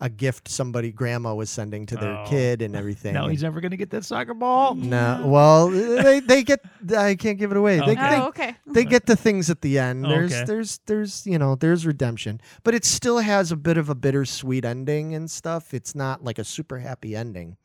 a 0.00 0.08
gift 0.08 0.46
somebody 0.48 0.92
grandma 0.92 1.34
was 1.34 1.50
sending 1.50 1.84
to 1.86 1.96
their 1.96 2.14
Oh. 2.18 2.24
kid 2.28 2.62
and 2.62 2.76
everything 2.76 3.14
Now 3.14 3.26
he's 3.28 3.42
never 3.42 3.60
gonna 3.60 3.76
get 3.76 3.90
that 3.90 4.04
soccer 4.04 4.32
ball. 4.34 4.74
no 4.76 5.22
well 5.26 5.68
they, 5.70 6.20
they 6.20 6.44
get 6.44 6.60
i 6.96 7.16
can't 7.16 7.36
give 7.38 7.50
it 7.50 7.56
away 7.56 7.76
they, 7.78 7.82
Okay. 7.92 7.94
they, 7.94 8.16
Oh, 8.16 8.28
okay. 8.28 8.56
they 8.66 8.84
get 8.84 9.06
the 9.06 9.16
things 9.16 9.50
at 9.50 9.60
the 9.60 9.78
end. 9.78 10.06
Oh, 10.06 10.10
There's 10.10 10.32
okay. 10.32 10.44
there's 10.44 10.78
there's 10.86 11.26
you 11.26 11.38
know 11.38 11.54
there's 11.56 11.84
redemption, 11.86 12.40
but 12.62 12.74
it 12.74 12.84
still 12.84 13.18
has 13.18 13.50
a 13.50 13.56
bit 13.56 13.76
of 13.76 13.88
a 13.88 13.94
bittersweet 13.96 14.64
ending 14.64 15.14
and 15.14 15.28
stuff. 15.30 15.74
It's 15.74 15.94
not 15.94 16.22
like 16.22 16.38
a 16.38 16.44
super 16.44 16.78
happy 16.78 17.16
ending. 17.16 17.56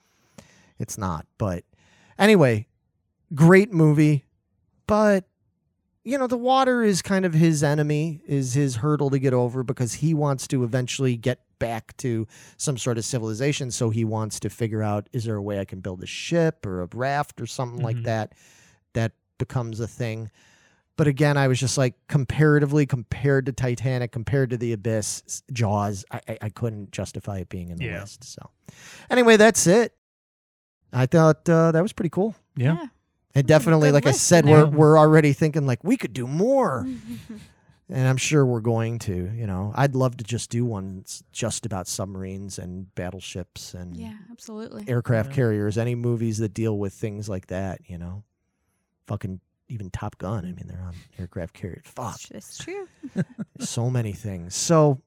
It's 0.79 0.97
not. 0.97 1.25
But 1.37 1.63
anyway, 2.17 2.67
great 3.35 3.71
movie, 3.71 4.25
but 4.87 5.25
you 6.03 6.17
know 6.17 6.27
the 6.27 6.37
water 6.37 6.83
is 6.83 7.01
kind 7.01 7.25
of 7.25 7.33
his 7.33 7.63
enemy, 7.63 8.21
is 8.27 8.53
his 8.55 8.77
hurdle 8.77 9.09
to 9.11 9.19
get 9.19 9.33
over 9.33 9.63
because 9.63 9.95
he 9.95 10.13
wants 10.13 10.47
to 10.47 10.63
eventually 10.63 11.15
get 11.15 11.39
back 11.63 11.95
to 11.97 12.27
some 12.57 12.77
sort 12.77 12.97
of 12.97 13.05
civilization. 13.05 13.71
So 13.71 13.89
he 13.89 14.03
wants 14.05 14.39
to 14.41 14.49
figure 14.49 14.83
out 14.83 15.07
is 15.13 15.23
there 15.23 15.35
a 15.35 15.41
way 15.41 15.59
I 15.59 15.65
can 15.65 15.79
build 15.79 16.03
a 16.03 16.05
ship 16.07 16.65
or 16.65 16.81
a 16.83 16.89
raft 16.93 17.39
or 17.41 17.45
something 17.45 17.81
like 17.81 17.97
Mhm. 17.97 18.03
that. 18.05 18.33
That 18.93 19.13
becomes 19.37 19.79
a 19.79 19.87
thing. 19.87 20.29
But 20.95 21.07
again, 21.07 21.37
I 21.37 21.47
was 21.47 21.59
just 21.59 21.75
like 21.77 21.95
comparatively 22.07 22.85
compared 22.85 23.47
to 23.47 23.51
Titanic, 23.51 24.11
compared 24.11 24.51
to 24.51 24.57
the 24.57 24.73
Abyss, 24.73 25.41
Jaws, 25.51 26.05
I, 26.11 26.21
I, 26.27 26.37
I 26.43 26.49
couldn't 26.49 26.91
justify 26.91 27.39
it 27.39 27.49
being 27.49 27.69
in 27.71 27.77
the 27.77 27.85
Yeah. 27.85 28.01
list. 28.01 28.23
So 28.23 28.51
anyway, 29.09 29.37
that's 29.37 29.65
it. 29.65 29.95
I 30.91 31.07
thought 31.07 31.49
uh, 31.49 31.71
that 31.71 31.81
was 31.81 31.93
pretty 31.93 32.11
cool. 32.11 32.35
Yeah. 32.55 32.77
And 33.33 33.47
definitely, 33.47 33.87
good 33.89 33.95
like 33.95 34.05
I 34.05 34.11
said, 34.11 34.45
in 34.45 34.51
we're 34.51 34.65
we're 34.67 34.99
already 34.99 35.33
thinking 35.33 35.65
like 35.65 35.83
we 35.83 35.97
could 35.97 36.13
do 36.13 36.27
more, 36.27 36.87
and 37.89 38.07
I'm 38.07 38.17
sure 38.17 38.45
we're 38.45 38.59
going 38.61 38.99
to. 38.99 39.31
You 39.35 39.47
know, 39.47 39.71
I'd 39.75 39.95
love 39.95 40.17
to 40.17 40.23
just 40.23 40.49
do 40.49 40.65
one 40.65 41.05
just 41.31 41.65
about 41.65 41.87
submarines 41.87 42.57
and 42.59 42.93
battleships 42.95 43.73
and 43.73 43.95
yeah, 43.95 44.13
absolutely. 44.31 44.85
aircraft 44.87 45.29
Yeah. 45.29 45.35
carriers. 45.35 45.77
Any 45.77 45.95
movies 45.95 46.37
that 46.39 46.53
deal 46.53 46.77
with 46.77 46.93
things 46.93 47.27
like 47.29 47.47
that, 47.47 47.81
you 47.87 47.97
know, 47.97 48.23
fucking 49.07 49.39
even 49.69 49.89
Top 49.89 50.17
Gun. 50.17 50.45
I 50.45 50.51
mean, 50.51 50.67
they're 50.67 50.81
on 50.81 50.93
aircraft 51.17 51.53
carriers. 51.53 51.83
Fuck, 51.85 52.19
That's 52.31 52.57
true. 52.57 52.87
so 53.59 53.89
many 53.89 54.11
things. 54.13 54.55
So, 54.55 55.01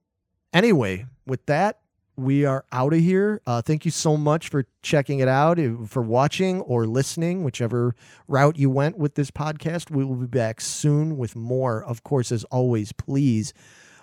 anyway, 0.53 1.07
with 1.27 1.45
that, 1.47 1.81
we 2.17 2.45
are 2.45 2.65
out 2.73 2.93
of 2.93 3.01
here. 3.01 3.41
Uh, 3.47 3.63
thank 3.63 3.85
you 3.85 3.91
so 3.91 4.17
much 4.17 4.49
for 4.49 4.67
checking 4.83 5.19
it 5.19 5.29
out, 5.29 5.59
for 5.89 6.03
watching 6.03 6.61
or 6.63 6.87
listening, 6.87 7.45
whichever 7.45 7.95
route 8.29 8.57
you 8.57 8.71
went 8.71 8.99
with 8.99 9.15
this 9.15 9.31
podcast. 9.31 9.91
We 9.91 10.05
will 10.05 10.17
be 10.17 10.27
back 10.27 10.61
soon 10.61 11.17
with 11.17 11.37
more. 11.37 11.85
Of 11.85 12.03
course, 12.03 12.33
as 12.33 12.45
always, 12.45 12.93
please 12.93 13.53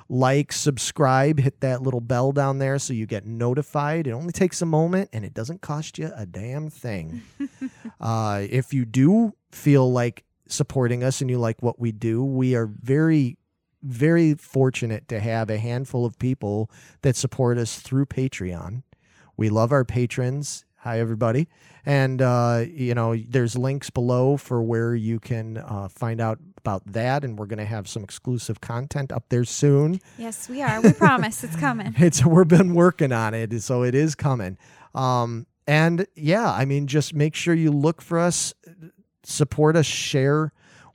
like, 0.09 0.51
subscribe, 0.51 1.39
hit 1.39 1.61
that 1.61 1.81
little 1.81 2.01
bell 2.01 2.31
down 2.31 2.59
there 2.59 2.77
so 2.77 2.93
you 2.93 3.05
get 3.05 3.25
notified. 3.25 4.07
It 4.07 4.11
only 4.11 4.31
takes 4.31 4.61
a 4.61 4.65
moment 4.65 5.09
and 5.13 5.25
it 5.25 5.33
doesn't 5.33 5.61
cost 5.61 5.97
you 5.97 6.11
a 6.15 6.25
damn 6.25 6.69
thing. 6.69 7.23
uh, 7.99 8.43
if 8.49 8.73
you 8.73 8.85
do 8.85 9.33
feel 9.51 9.91
like 9.91 10.23
supporting 10.47 11.03
us 11.03 11.21
and 11.21 11.29
you 11.29 11.39
like 11.39 11.61
what 11.63 11.79
we 11.79 11.91
do, 11.91 12.23
we 12.23 12.55
are 12.55 12.67
very, 12.67 13.37
very 13.83 14.33
fortunate 14.33 15.07
to 15.09 15.19
have 15.19 15.49
a 15.49 15.57
handful 15.57 16.05
of 16.05 16.17
people 16.17 16.69
that 17.01 17.15
support 17.15 17.57
us 17.57 17.79
through 17.79 18.05
Patreon. 18.05 18.83
We 19.37 19.49
love 19.49 19.71
our 19.71 19.83
patrons. 19.83 20.65
Hi, 20.77 20.99
everybody. 20.99 21.47
And, 21.85 22.21
uh, 22.21 22.65
you 22.69 22.93
know, 22.93 23.15
there's 23.15 23.57
links 23.57 23.89
below 23.89 24.37
for 24.37 24.61
where 24.61 24.95
you 24.95 25.19
can 25.19 25.57
uh, 25.57 25.87
find 25.87 26.19
out 26.19 26.39
about 26.57 26.83
that. 26.93 27.23
And 27.23 27.37
we're 27.37 27.45
going 27.45 27.59
to 27.59 27.65
have 27.65 27.87
some 27.87 28.03
exclusive 28.03 28.61
content 28.61 29.11
up 29.11 29.25
there 29.29 29.45
soon. 29.45 29.99
Yes, 30.17 30.49
we 30.49 30.61
are. 30.61 30.81
We 30.81 30.93
promise 30.93 31.43
it's 31.43 31.55
coming. 31.55 31.95
It's 31.99 32.25
we've 32.25 32.47
been 32.47 32.73
working 32.73 33.11
on 33.11 33.33
it, 33.33 33.61
so 33.61 33.83
it 33.83 33.95
is 33.95 34.15
coming. 34.15 34.57
Um, 34.93 35.47
and 35.65 36.05
yeah, 36.15 36.51
I 36.51 36.65
mean, 36.65 36.87
just 36.87 37.13
make 37.13 37.35
sure 37.35 37.53
you 37.53 37.71
look 37.71 38.01
for 38.01 38.19
us 38.19 38.53
support 39.23 39.75
us, 39.75 39.85
share. 39.85 40.51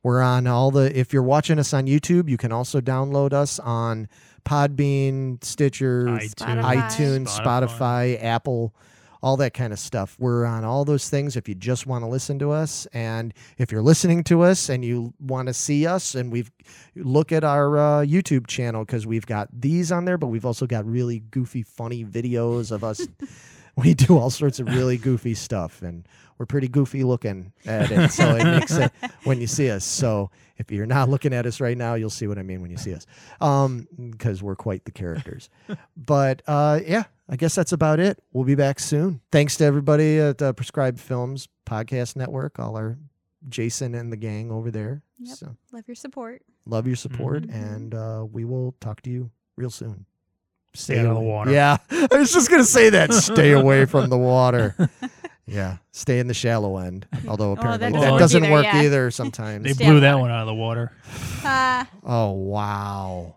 We're 0.08 0.22
on 0.22 0.46
all 0.46 0.70
the. 0.70 0.98
If 0.98 1.12
you're 1.12 1.22
watching 1.22 1.58
us 1.58 1.74
on 1.74 1.84
YouTube, 1.84 2.30
you 2.30 2.38
can 2.38 2.50
also 2.50 2.80
download 2.80 3.34
us 3.34 3.58
on 3.58 4.08
Podbean, 4.42 5.44
Stitcher, 5.44 6.06
iTunes, 6.06 6.62
iTunes, 6.62 7.26
Spotify. 7.26 7.68
Spotify, 7.68 8.24
Apple, 8.24 8.74
all 9.22 9.36
that 9.36 9.52
kind 9.52 9.70
of 9.70 9.78
stuff. 9.78 10.16
We're 10.18 10.46
on 10.46 10.64
all 10.64 10.86
those 10.86 11.10
things 11.10 11.36
if 11.36 11.46
you 11.46 11.54
just 11.54 11.86
want 11.86 12.04
to 12.04 12.08
listen 12.08 12.38
to 12.38 12.52
us. 12.52 12.86
And 12.94 13.34
if 13.58 13.70
you're 13.70 13.82
listening 13.82 14.24
to 14.24 14.40
us 14.40 14.70
and 14.70 14.82
you 14.82 15.12
want 15.20 15.48
to 15.48 15.52
see 15.52 15.86
us, 15.86 16.14
and 16.14 16.32
we've 16.32 16.50
look 16.96 17.30
at 17.30 17.44
our 17.44 17.76
uh, 17.76 18.02
YouTube 18.02 18.46
channel 18.46 18.86
because 18.86 19.06
we've 19.06 19.26
got 19.26 19.48
these 19.52 19.92
on 19.92 20.06
there, 20.06 20.16
but 20.16 20.28
we've 20.28 20.46
also 20.46 20.66
got 20.66 20.86
really 20.86 21.20
goofy, 21.20 21.62
funny 21.62 22.02
videos 22.02 22.72
of 22.72 22.82
us. 22.82 23.06
we 23.76 23.92
do 23.92 24.16
all 24.16 24.30
sorts 24.30 24.58
of 24.58 24.68
really 24.68 24.96
goofy 24.96 25.34
stuff, 25.34 25.82
and 25.82 26.08
we're 26.38 26.46
pretty 26.46 26.68
goofy 26.68 27.04
looking 27.04 27.52
at 27.66 27.90
it. 27.90 28.10
So 28.12 28.36
it 28.36 28.44
makes 28.44 28.76
it 28.76 28.92
when 29.24 29.40
you 29.40 29.46
see 29.46 29.70
us. 29.70 29.84
So 29.84 30.30
if 30.56 30.70
you're 30.70 30.86
not 30.86 31.08
looking 31.08 31.32
at 31.34 31.46
us 31.46 31.60
right 31.60 31.76
now, 31.76 31.94
you'll 31.94 32.10
see 32.10 32.26
what 32.26 32.38
I 32.38 32.42
mean 32.42 32.62
when 32.62 32.70
you 32.70 32.76
see 32.78 32.94
us, 32.94 33.06
because 34.10 34.42
we're 34.42 34.56
quite 34.56 34.84
the 34.84 34.90
characters. 34.92 35.50
but 35.96 36.42
uh, 36.46 36.80
yeah, 36.86 37.04
I 37.28 37.36
guess 37.36 37.54
that's 37.54 37.72
about 37.72 38.00
it. 38.00 38.22
We'll 38.32 38.44
be 38.44 38.54
back 38.54 38.80
soon. 38.80 39.20
Thanks 39.30 39.56
to 39.58 39.64
everybody 39.64 40.18
at 40.18 40.40
uh, 40.42 40.52
Prescribed 40.52 40.98
Films 41.00 41.48
Podcast 41.66 42.16
Network, 42.16 42.58
all 42.58 42.76
our 42.76 42.98
Jason 43.48 43.94
and 43.94 44.12
the 44.12 44.16
gang 44.16 44.50
over 44.50 44.70
there. 44.70 45.02
Yep. 45.20 45.36
So 45.36 45.56
Love 45.72 45.84
your 45.86 45.94
support. 45.94 46.42
love 46.66 46.86
your 46.86 46.96
support, 46.96 47.44
Mhm. 47.44 47.54
and 47.54 47.94
uh, 47.94 48.26
we 48.30 48.44
will 48.44 48.74
talk 48.80 49.00
to 49.02 49.10
you 49.10 49.30
real 49.56 49.70
soon. 49.70 50.06
Stay 50.74 50.98
out 51.00 51.06
of 51.06 51.14
the 51.14 51.20
water. 51.20 51.50
Yeah, 51.50 51.78
I 51.90 52.08
was 52.18 52.32
just 52.32 52.50
gonna 52.50 52.62
say 52.64 52.90
that. 52.90 53.12
Stay 53.14 53.52
away 53.52 53.84
from 53.84 54.10
the 54.10 54.18
water. 54.18 54.74
Yeah, 55.48 55.78
stay 55.92 56.18
in 56.18 56.26
the 56.26 56.34
shallow 56.34 56.76
end. 56.76 57.06
Although 57.26 57.52
apparently 57.58 57.90
that 57.90 58.00
that, 58.00 58.00
doesn't 58.00 58.10
work 58.10 58.20
doesn't 58.20 58.44
either, 58.44 58.52
work 58.52 58.64
yeah. 58.64 58.82
either 58.82 59.10
sometimes. 59.10 59.64
They 59.64 59.72
blew 59.72 60.00
that 60.00 60.18
one 60.18 60.30
out 60.30 60.42
of 60.42 60.46
the 60.46 60.54
water. 60.54 60.92
Ah, 61.42 61.88
oh 62.04 62.32
wow. 62.32 63.36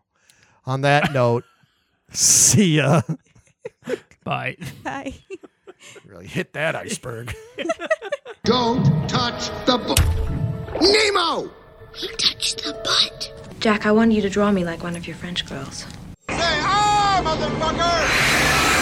On 0.65 0.81
that 0.81 1.13
note, 1.13 1.45
see 2.11 2.77
ya. 2.77 3.01
Bye. 4.23 4.57
bye. 4.83 5.13
Really 6.05 6.27
hit 6.27 6.53
that 6.53 6.75
iceberg. 6.75 7.33
Don't 8.43 9.09
touch 9.09 9.49
the 9.65 9.77
butt, 9.77 10.81
Nemo! 10.81 11.51
He 11.95 12.07
touched 12.09 12.63
the 12.63 12.73
butt. 12.83 13.33
Jack, 13.59 13.85
I 13.85 13.91
want 13.91 14.11
you 14.11 14.21
to 14.21 14.29
draw 14.29 14.51
me 14.51 14.63
like 14.63 14.83
one 14.83 14.95
of 14.95 15.07
your 15.07 15.15
French 15.15 15.45
girls. 15.47 15.79
Say 15.79 15.87
ah, 16.29 17.21
motherfucker! 17.23 18.80